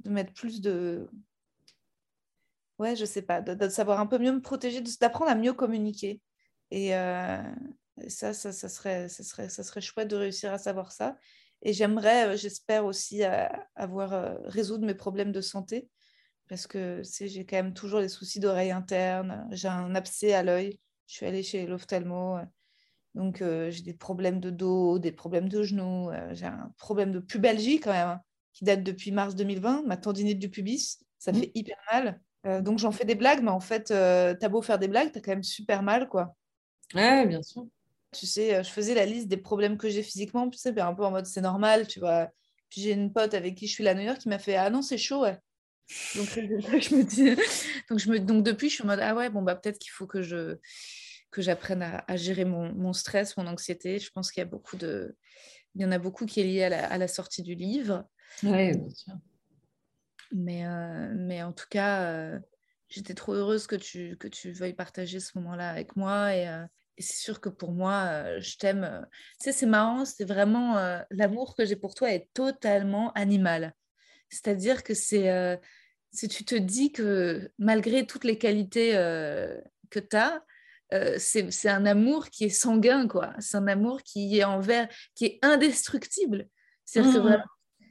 de 0.00 0.10
mettre 0.10 0.32
plus 0.32 0.60
de. 0.60 1.08
Ouais, 2.78 2.96
je 2.96 3.04
sais 3.04 3.22
pas, 3.22 3.40
de, 3.40 3.68
savoir 3.68 4.00
un 4.00 4.06
peu 4.06 4.18
mieux 4.18 4.32
me 4.32 4.40
protéger, 4.40 4.82
d'apprendre 5.00 5.30
à 5.30 5.36
mieux 5.36 5.52
communiquer. 5.52 6.20
Et, 6.72 6.96
euh, 6.96 7.40
ça, 8.08 8.32
ça, 8.32 8.52
serait, 8.52 9.08
ça, 9.08 9.22
serait, 9.22 9.48
ça 9.48 9.62
serait 9.62 9.80
chouette 9.80 10.08
de 10.08 10.16
réussir 10.16 10.52
à 10.52 10.58
savoir 10.58 10.90
ça. 10.90 11.16
Et 11.62 11.72
j'aimerais, 11.72 12.34
euh, 12.34 12.36
j'espère 12.36 12.84
aussi 12.84 13.22
avoir 13.76 14.38
résoudre 14.44 14.86
mes 14.86 14.94
problèmes 14.94 15.30
de 15.30 15.40
santé. 15.40 15.88
Parce 16.48 16.66
que 16.66 17.02
j'ai 17.20 17.46
quand 17.46 17.56
même 17.56 17.74
toujours 17.74 18.00
des 18.00 18.08
soucis 18.08 18.40
d'oreille 18.40 18.70
interne. 18.70 19.46
J'ai 19.50 19.68
un 19.68 19.94
abcès 19.94 20.34
à 20.34 20.42
l'œil. 20.42 20.78
Je 21.06 21.14
suis 21.14 21.26
allée 21.26 21.42
chez 21.42 21.66
l'ophtalmo. 21.66 22.38
Donc, 23.14 23.42
euh, 23.42 23.70
j'ai 23.70 23.82
des 23.82 23.94
problèmes 23.94 24.40
de 24.40 24.50
dos, 24.50 24.98
des 24.98 25.12
problèmes 25.12 25.48
de 25.48 25.62
genoux. 25.62 26.10
Euh, 26.10 26.34
j'ai 26.34 26.46
un 26.46 26.72
problème 26.78 27.12
de 27.12 27.20
pubalgie 27.20 27.78
quand 27.78 27.92
même, 27.92 28.08
hein, 28.08 28.20
qui 28.52 28.64
date 28.64 28.82
depuis 28.82 29.12
mars 29.12 29.34
2020. 29.34 29.84
Ma 29.86 29.96
tendinite 29.96 30.38
du 30.38 30.50
pubis, 30.50 30.98
ça 31.18 31.32
mmh. 31.32 31.36
fait 31.36 31.52
hyper 31.54 31.76
mal. 31.92 32.20
Euh, 32.46 32.60
donc, 32.60 32.78
j'en 32.78 32.90
fais 32.90 33.04
des 33.04 33.14
blagues, 33.14 33.42
mais 33.42 33.50
en 33.50 33.60
fait, 33.60 33.84
t'as 33.84 34.48
beau 34.48 34.62
faire 34.62 34.78
des 34.78 34.88
blagues, 34.88 35.12
t'as 35.12 35.20
quand 35.20 35.32
même 35.32 35.44
super 35.44 35.82
mal, 35.82 36.08
quoi. 36.08 36.34
Ouais, 36.94 37.26
bien 37.26 37.42
sûr. 37.42 37.66
Tu 38.12 38.26
sais, 38.26 38.62
je 38.62 38.70
faisais 38.70 38.94
la 38.94 39.06
liste 39.06 39.28
des 39.28 39.36
problèmes 39.36 39.76
que 39.76 39.88
j'ai 39.88 40.02
physiquement, 40.02 40.48
tu 40.48 40.58
sais, 40.58 40.78
un 40.78 40.94
peu 40.94 41.04
en 41.04 41.10
mode 41.10 41.26
c'est 41.26 41.40
normal, 41.40 41.86
tu 41.88 42.00
vois. 42.00 42.28
Puis 42.68 42.80
j'ai 42.80 42.92
une 42.92 43.12
pote 43.12 43.34
avec 43.34 43.56
qui 43.56 43.66
je 43.66 43.72
suis 43.72 43.82
là 43.82 43.90
à 43.90 43.94
New 43.94 44.02
York 44.02 44.18
qui 44.18 44.28
m'a 44.28 44.38
fait 44.38 44.56
Ah 44.56 44.70
non, 44.70 44.82
c'est 44.82 44.98
chaud, 44.98 45.22
ouais. 45.22 45.38
Donc, 46.16 46.26
je 46.26 46.94
me 46.94 47.02
dis... 47.02 47.34
donc, 47.90 47.98
je 47.98 48.10
me... 48.10 48.18
donc 48.18 48.42
depuis, 48.42 48.68
je 48.68 48.74
suis 48.74 48.84
en 48.84 48.86
mode 48.86 49.00
Ah 49.00 49.14
ouais, 49.14 49.30
bon, 49.30 49.42
bah 49.42 49.54
peut-être 49.54 49.78
qu'il 49.78 49.90
faut 49.90 50.06
que 50.06 50.22
je 50.22 50.58
que 51.34 51.42
j'apprenne 51.42 51.82
à, 51.82 52.16
gérer 52.16 52.44
mon, 52.44 52.92
stress, 52.92 53.36
mon 53.36 53.48
anxiété. 53.48 53.98
Je 53.98 54.10
pense 54.12 54.30
qu'il 54.30 54.40
y 54.40 54.46
a 54.46 54.48
beaucoup 54.48 54.76
de, 54.76 55.16
il 55.74 55.82
y 55.82 55.84
en 55.84 55.90
a 55.90 55.98
beaucoup 55.98 56.26
qui 56.26 56.40
est 56.40 56.44
lié 56.44 56.62
à 56.62 56.96
la, 56.96 57.08
sortie 57.08 57.42
du 57.42 57.56
livre. 57.56 58.06
Oui, 58.44 58.70
bien 58.76 58.88
sûr. 58.88 59.14
Mais, 60.32 60.64
euh, 60.64 61.12
mais 61.16 61.42
en 61.42 61.52
tout 61.52 61.66
cas, 61.68 62.04
euh, 62.04 62.38
j'étais 62.88 63.14
trop 63.14 63.34
heureuse 63.34 63.66
que 63.66 63.74
tu, 63.74 64.16
que 64.16 64.28
tu 64.28 64.52
veuilles 64.52 64.74
partager 64.74 65.18
ce 65.18 65.36
moment-là 65.38 65.70
avec 65.70 65.96
moi. 65.96 66.34
Et, 66.34 66.48
euh, 66.48 66.64
et 66.98 67.02
c'est 67.02 67.20
sûr 67.20 67.40
que 67.40 67.48
pour 67.48 67.72
moi, 67.72 68.38
je 68.38 68.56
t'aime. 68.56 69.04
Tu 69.40 69.44
sais, 69.46 69.52
c'est 69.52 69.66
marrant, 69.66 70.04
c'est 70.04 70.24
vraiment 70.24 70.76
l'amour 71.10 71.56
que 71.56 71.64
j'ai 71.64 71.74
pour 71.74 71.96
toi 71.96 72.12
est 72.12 72.28
totalement 72.32 73.12
animal. 73.14 73.74
C'est-à-dire 74.34 74.82
que 74.82 74.94
c'est, 74.94 75.58
si 76.12 76.28
tu 76.28 76.44
te 76.44 76.54
dis 76.54 76.92
que 76.92 77.50
malgré 77.58 78.06
toutes 78.06 78.24
les 78.24 78.38
qualités 78.38 78.92
que 79.90 80.00
tu 80.00 80.16
as, 80.16 80.44
euh, 80.92 81.16
c'est 81.18 81.68
un 81.68 81.86
amour 81.86 82.28
qui 82.30 82.44
est 82.44 82.50
sanguin, 82.50 83.08
quoi. 83.08 83.32
C'est 83.38 83.56
un 83.56 83.66
amour 83.66 84.02
qui 84.02 84.38
est 84.38 84.44
envers, 84.44 84.88
qui 85.14 85.24
est 85.24 85.38
indestructible. 85.42 86.48
C'est-à-dire 86.84 87.22
que 87.22 87.28
mmh. 87.28 87.44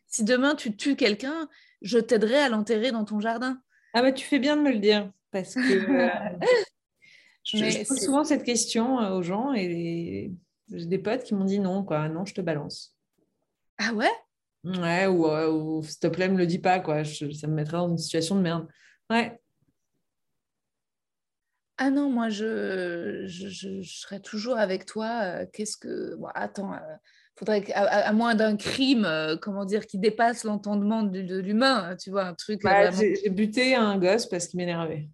si 0.07 0.23
demain 0.23 0.55
tu 0.55 0.75
tues 0.75 0.95
quelqu'un, 0.95 1.49
je 1.81 1.97
t'aiderai 1.97 2.37
à 2.37 2.49
l'enterrer 2.49 2.91
dans 2.91 3.03
ton 3.03 3.19
jardin. 3.19 3.61
Ah 3.93 4.01
bah 4.01 4.11
tu 4.11 4.25
fais 4.25 4.39
bien 4.39 4.55
de 4.55 4.61
me 4.61 4.71
le 4.71 4.79
dire 4.79 5.11
parce 5.31 5.55
que 5.55 5.59
euh, 5.59 6.09
je, 7.43 7.87
pose 7.87 7.99
souvent 7.99 8.23
cette 8.23 8.43
question 8.43 8.99
euh, 9.01 9.17
aux 9.17 9.23
gens 9.23 9.53
et 9.53 10.31
j'ai 10.71 10.85
des 10.85 10.97
potes 10.99 11.23
qui 11.23 11.33
m'ont 11.33 11.45
dit 11.45 11.59
non, 11.59 11.83
quoi. 11.83 12.07
Non, 12.07 12.25
je 12.25 12.33
te 12.33 12.41
balance. 12.41 12.95
Ah 13.79 13.93
ouais? 13.93 14.11
Ouais, 14.63 15.07
ou, 15.07 15.83
s'il 15.83 15.99
te 15.99 16.07
plaît, 16.07 16.29
me 16.29 16.37
le 16.37 16.45
dis 16.45 16.59
pas, 16.59 16.79
quoi. 16.79 17.03
ça 17.03 17.47
me 17.47 17.53
mettrait 17.53 17.77
dans 17.77 17.89
une 17.89 17.97
situation 17.97 18.35
de 18.35 18.41
merde. 18.41 18.67
Ouais. 19.09 19.37
Ah 21.77 21.89
non, 21.89 22.09
moi, 22.09 22.29
je, 22.29 23.25
je, 23.25 23.81
serais 23.81 24.19
toujours 24.19 24.57
avec 24.57 24.85
toi. 24.85 25.21
Euh, 25.23 25.45
qu'est-ce 25.51 25.75
que. 25.75 26.15
Bon, 26.15 26.27
attends, 26.33 26.73
euh, 26.73 26.77
faudrait 27.35 27.65
à, 27.73 28.13
moins 28.13 28.35
d'un 28.35 28.55
crime, 28.55 29.05
euh, 29.05 29.35
comment 29.35 29.65
dire, 29.65 29.85
qui 29.85 29.97
dépasse 29.97 30.43
l'entendement 30.43 31.03
de, 31.03 31.39
l'humain, 31.39 31.95
tu 31.97 32.11
vois, 32.11 32.25
un 32.25 32.35
truc. 32.35 32.61
Bah, 32.63 32.91
j'ai 32.91 33.29
buté 33.29 33.75
un 33.75 33.97
gosse 33.97 34.27
parce 34.27 34.47
qu'il 34.47 34.59
m'énervait. 34.59 35.09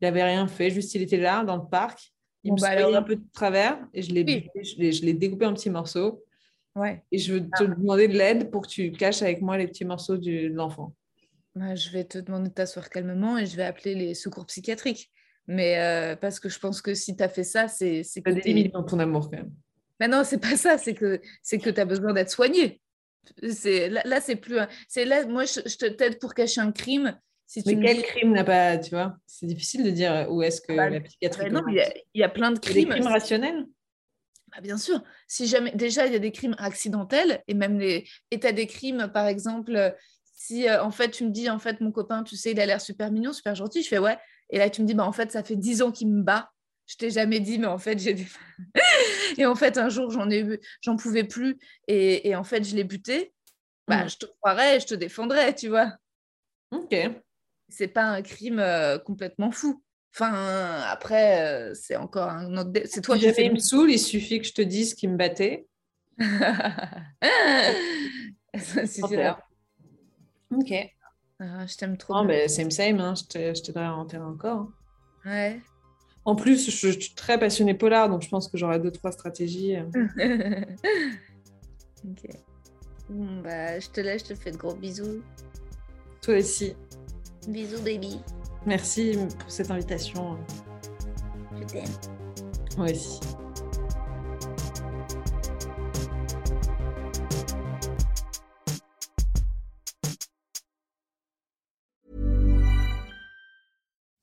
Il 0.00 0.06
n'avait 0.06 0.24
rien 0.24 0.48
fait, 0.48 0.70
juste 0.70 0.94
il 0.94 1.02
était 1.02 1.18
là, 1.18 1.44
dans 1.44 1.56
le 1.56 1.68
parc. 1.70 2.12
Il 2.42 2.54
me 2.54 2.58
bah, 2.58 2.98
un 2.98 3.02
peu 3.02 3.16
de 3.16 3.24
travers 3.34 3.78
et 3.92 4.00
je 4.00 4.14
l'ai 4.14 4.50
je 4.64 5.04
l'ai 5.04 5.12
découpé 5.12 5.44
en 5.44 5.52
petits 5.52 5.68
morceaux. 5.68 6.24
Ouais. 6.80 7.02
Et 7.12 7.18
je 7.18 7.34
veux 7.34 7.40
te 7.42 7.64
ah. 7.64 7.66
demander 7.66 8.08
de 8.08 8.16
l'aide 8.16 8.50
pour 8.50 8.62
que 8.62 8.68
tu 8.68 8.90
caches 8.90 9.20
avec 9.20 9.42
moi 9.42 9.58
les 9.58 9.68
petits 9.68 9.84
morceaux 9.84 10.16
de 10.16 10.48
l'enfant. 10.48 10.94
Bah, 11.54 11.74
je 11.74 11.90
vais 11.90 12.04
te 12.04 12.16
demander 12.16 12.48
de 12.48 12.54
t'asseoir 12.54 12.88
calmement 12.88 13.36
et 13.36 13.44
je 13.44 13.54
vais 13.54 13.64
appeler 13.64 13.94
les 13.94 14.14
secours 14.14 14.46
psychiatriques. 14.46 15.10
Mais 15.46 15.78
euh, 15.78 16.16
parce 16.16 16.40
que 16.40 16.48
je 16.48 16.58
pense 16.58 16.80
que 16.80 16.94
si 16.94 17.16
tu 17.16 17.22
as 17.22 17.28
fait 17.28 17.44
ça, 17.44 17.68
c'est 17.68 18.02
que. 18.02 18.30
Tu 18.30 18.40
des 18.40 18.52
limites 18.52 18.72
dans 18.72 18.82
ton 18.82 18.98
amour 18.98 19.28
quand 19.30 19.36
même. 19.36 19.52
Mais 19.98 20.08
non, 20.08 20.24
c'est 20.24 20.40
pas 20.40 20.56
ça, 20.56 20.78
c'est 20.78 20.94
que 20.94 21.20
tu 21.42 21.80
as 21.80 21.84
besoin 21.84 22.14
d'être 22.14 22.30
soigné. 22.30 22.80
Là, 23.42 24.00
là 24.06 24.20
c'est 24.22 24.36
plus. 24.36 24.56
c'est 24.88 25.04
là, 25.04 25.26
moi, 25.26 25.44
je, 25.44 25.60
te 25.60 25.84
t'aide 25.84 26.18
pour 26.18 26.32
cacher 26.32 26.62
un 26.62 26.72
crime. 26.72 27.18
Si 27.46 27.62
mais 27.66 27.78
quel 27.84 28.02
crime 28.04 28.32
n'a 28.32 28.44
pas. 28.44 28.78
Tu 28.78 28.90
vois, 28.90 29.16
c'est 29.26 29.46
difficile 29.46 29.84
de 29.84 29.90
dire 29.90 30.28
où 30.30 30.40
est-ce 30.40 30.62
que 30.62 30.74
bah, 30.74 30.88
la 30.88 31.00
psychiatrie. 31.00 31.50
Bah 31.50 31.60
non, 31.60 31.68
il 31.68 31.84
y, 32.14 32.22
a, 32.22 32.28
plein 32.30 32.52
de 32.52 32.58
crimes. 32.58 32.88
Des 32.88 32.88
crimes 32.88 33.08
rationnels? 33.08 33.66
Bah, 34.52 34.60
bien 34.60 34.76
sûr. 34.76 35.02
Si 35.26 35.46
jamais, 35.46 35.72
déjà, 35.72 36.06
il 36.06 36.12
y 36.12 36.16
a 36.16 36.20
des 36.20 36.32
crimes 36.32 36.56
accidentels 36.58 37.42
et 37.48 37.54
même 37.54 37.78
les. 37.78 38.06
As 38.42 38.52
des 38.52 38.66
crimes, 38.66 39.10
par 39.12 39.26
exemple, 39.26 39.94
si 40.24 40.68
euh, 40.68 40.82
en 40.82 40.90
fait 40.90 41.10
tu 41.10 41.24
me 41.24 41.30
dis, 41.30 41.50
en 41.50 41.58
fait, 41.58 41.80
mon 41.80 41.92
copain, 41.92 42.22
tu 42.22 42.36
sais, 42.36 42.52
il 42.52 42.60
a 42.60 42.66
l'air 42.66 42.80
super 42.80 43.12
mignon, 43.12 43.32
super 43.32 43.54
gentil, 43.54 43.82
je 43.82 43.88
fais 43.88 43.98
ouais, 43.98 44.18
et 44.50 44.58
là, 44.58 44.68
tu 44.68 44.82
me 44.82 44.86
dis, 44.86 44.94
bah, 44.94 45.04
en 45.04 45.12
fait, 45.12 45.30
ça 45.32 45.42
fait 45.42 45.56
dix 45.56 45.82
ans 45.82 45.92
qu'il 45.92 46.08
me 46.08 46.22
bat. 46.22 46.50
Je 46.86 46.96
t'ai 46.96 47.10
jamais 47.10 47.38
dit, 47.38 47.58
mais 47.58 47.68
en 47.68 47.78
fait, 47.78 47.98
j'ai 47.98 48.14
des... 48.14 48.26
et 49.38 49.46
en 49.46 49.54
fait, 49.54 49.78
un 49.78 49.88
jour, 49.88 50.10
j'en 50.10 50.28
ai 50.28 50.40
eu, 50.40 50.58
j'en 50.80 50.96
pouvais 50.96 51.24
plus. 51.24 51.56
Et, 51.86 52.28
et, 52.28 52.34
en 52.34 52.42
fait, 52.42 52.64
je 52.64 52.74
l'ai 52.74 52.84
buté. 52.84 53.32
Bah, 53.86 54.04
mm. 54.04 54.08
je 54.08 54.16
te 54.16 54.26
croirais, 54.26 54.80
je 54.80 54.86
te 54.86 54.94
défendrais, 54.94 55.54
tu 55.54 55.68
vois. 55.68 55.92
Ok. 56.72 56.96
C'est 57.68 57.88
pas 57.88 58.04
un 58.04 58.22
crime 58.22 58.58
euh, 58.58 58.98
complètement 58.98 59.52
fou. 59.52 59.82
Enfin, 60.12 60.82
après, 60.88 61.40
euh, 61.40 61.74
c'est 61.74 61.96
encore 61.96 62.28
un 62.28 62.56
autre. 62.56 62.70
C'est 62.86 63.00
toi 63.00 63.16
si 63.16 63.22
qui. 63.22 63.28
Jamais 63.32 63.50
me 63.50 63.58
saoule, 63.58 63.90
il 63.90 63.98
suffit 63.98 64.40
que 64.40 64.46
je 64.46 64.52
te 64.52 64.62
dise 64.62 64.94
qu'il 64.94 65.10
me 65.10 65.16
battait. 65.16 65.66
ça 68.58 68.86
suffira. 68.86 69.38
Ok. 70.50 70.72
Ah, 71.38 71.66
je 71.66 71.76
t'aime 71.76 71.96
trop. 71.96 72.14
Non, 72.14 72.24
mais 72.24 72.48
same 72.48 72.70
same, 72.70 73.00
hein. 73.00 73.14
je 73.14 73.22
t'aiderai 73.62 73.84
à 73.84 73.94
enterrer 73.94 74.24
encore. 74.24 74.68
Ouais. 75.24 75.60
En 76.24 76.34
plus, 76.36 76.70
je, 76.70 76.90
suis 76.90 77.14
très 77.14 77.38
passionnée 77.38 77.74
polar, 77.74 78.10
donc 78.10 78.22
je 78.22 78.28
pense 78.28 78.48
que 78.48 78.58
j'aurai 78.58 78.78
deux, 78.78 78.90
trois 78.90 79.12
stratégies. 79.12 79.76
ok. 82.04 82.26
Bon, 83.08 83.40
bah, 83.42 83.80
je 83.80 83.88
te 83.88 84.00
laisse, 84.00 84.22
je 84.22 84.34
te 84.34 84.34
fais 84.34 84.50
de 84.50 84.56
gros 84.56 84.74
bisous. 84.74 85.22
Toi 86.20 86.38
aussi. 86.38 86.74
Bisous, 87.48 87.82
baby. 87.82 88.20
Merci 88.66 89.16
pour 89.38 89.50
cette 89.50 89.70
invitation. 89.70 90.36
Je 91.58 91.64
t'aime. 91.64 91.84
Moi 92.76 92.90
aussi. 92.90 93.20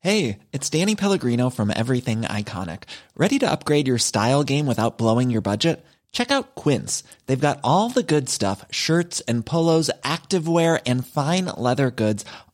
Hey, 0.00 0.38
it's 0.52 0.70
Danny 0.70 0.94
Pellegrino 0.94 1.50
from 1.50 1.70
Everything 1.74 2.22
Iconic. 2.22 2.84
Ready 3.16 3.38
to 3.40 3.50
upgrade 3.50 3.86
your 3.86 3.98
style 3.98 4.42
game 4.42 4.66
without 4.66 4.96
blowing 4.96 5.28
your 5.28 5.42
budget? 5.42 5.84
Check 6.12 6.30
out 6.30 6.54
Quince. 6.54 7.02
They've 7.26 7.38
got 7.38 7.60
all 7.62 7.90
the 7.90 8.02
good 8.02 8.28
stuff 8.28 8.64
shirts 8.70 9.20
and 9.28 9.44
polos, 9.44 9.90
activewear, 10.02 10.80
and 10.86 11.06
fine 11.06 11.46
leather 11.46 11.90
goods, 11.90 12.24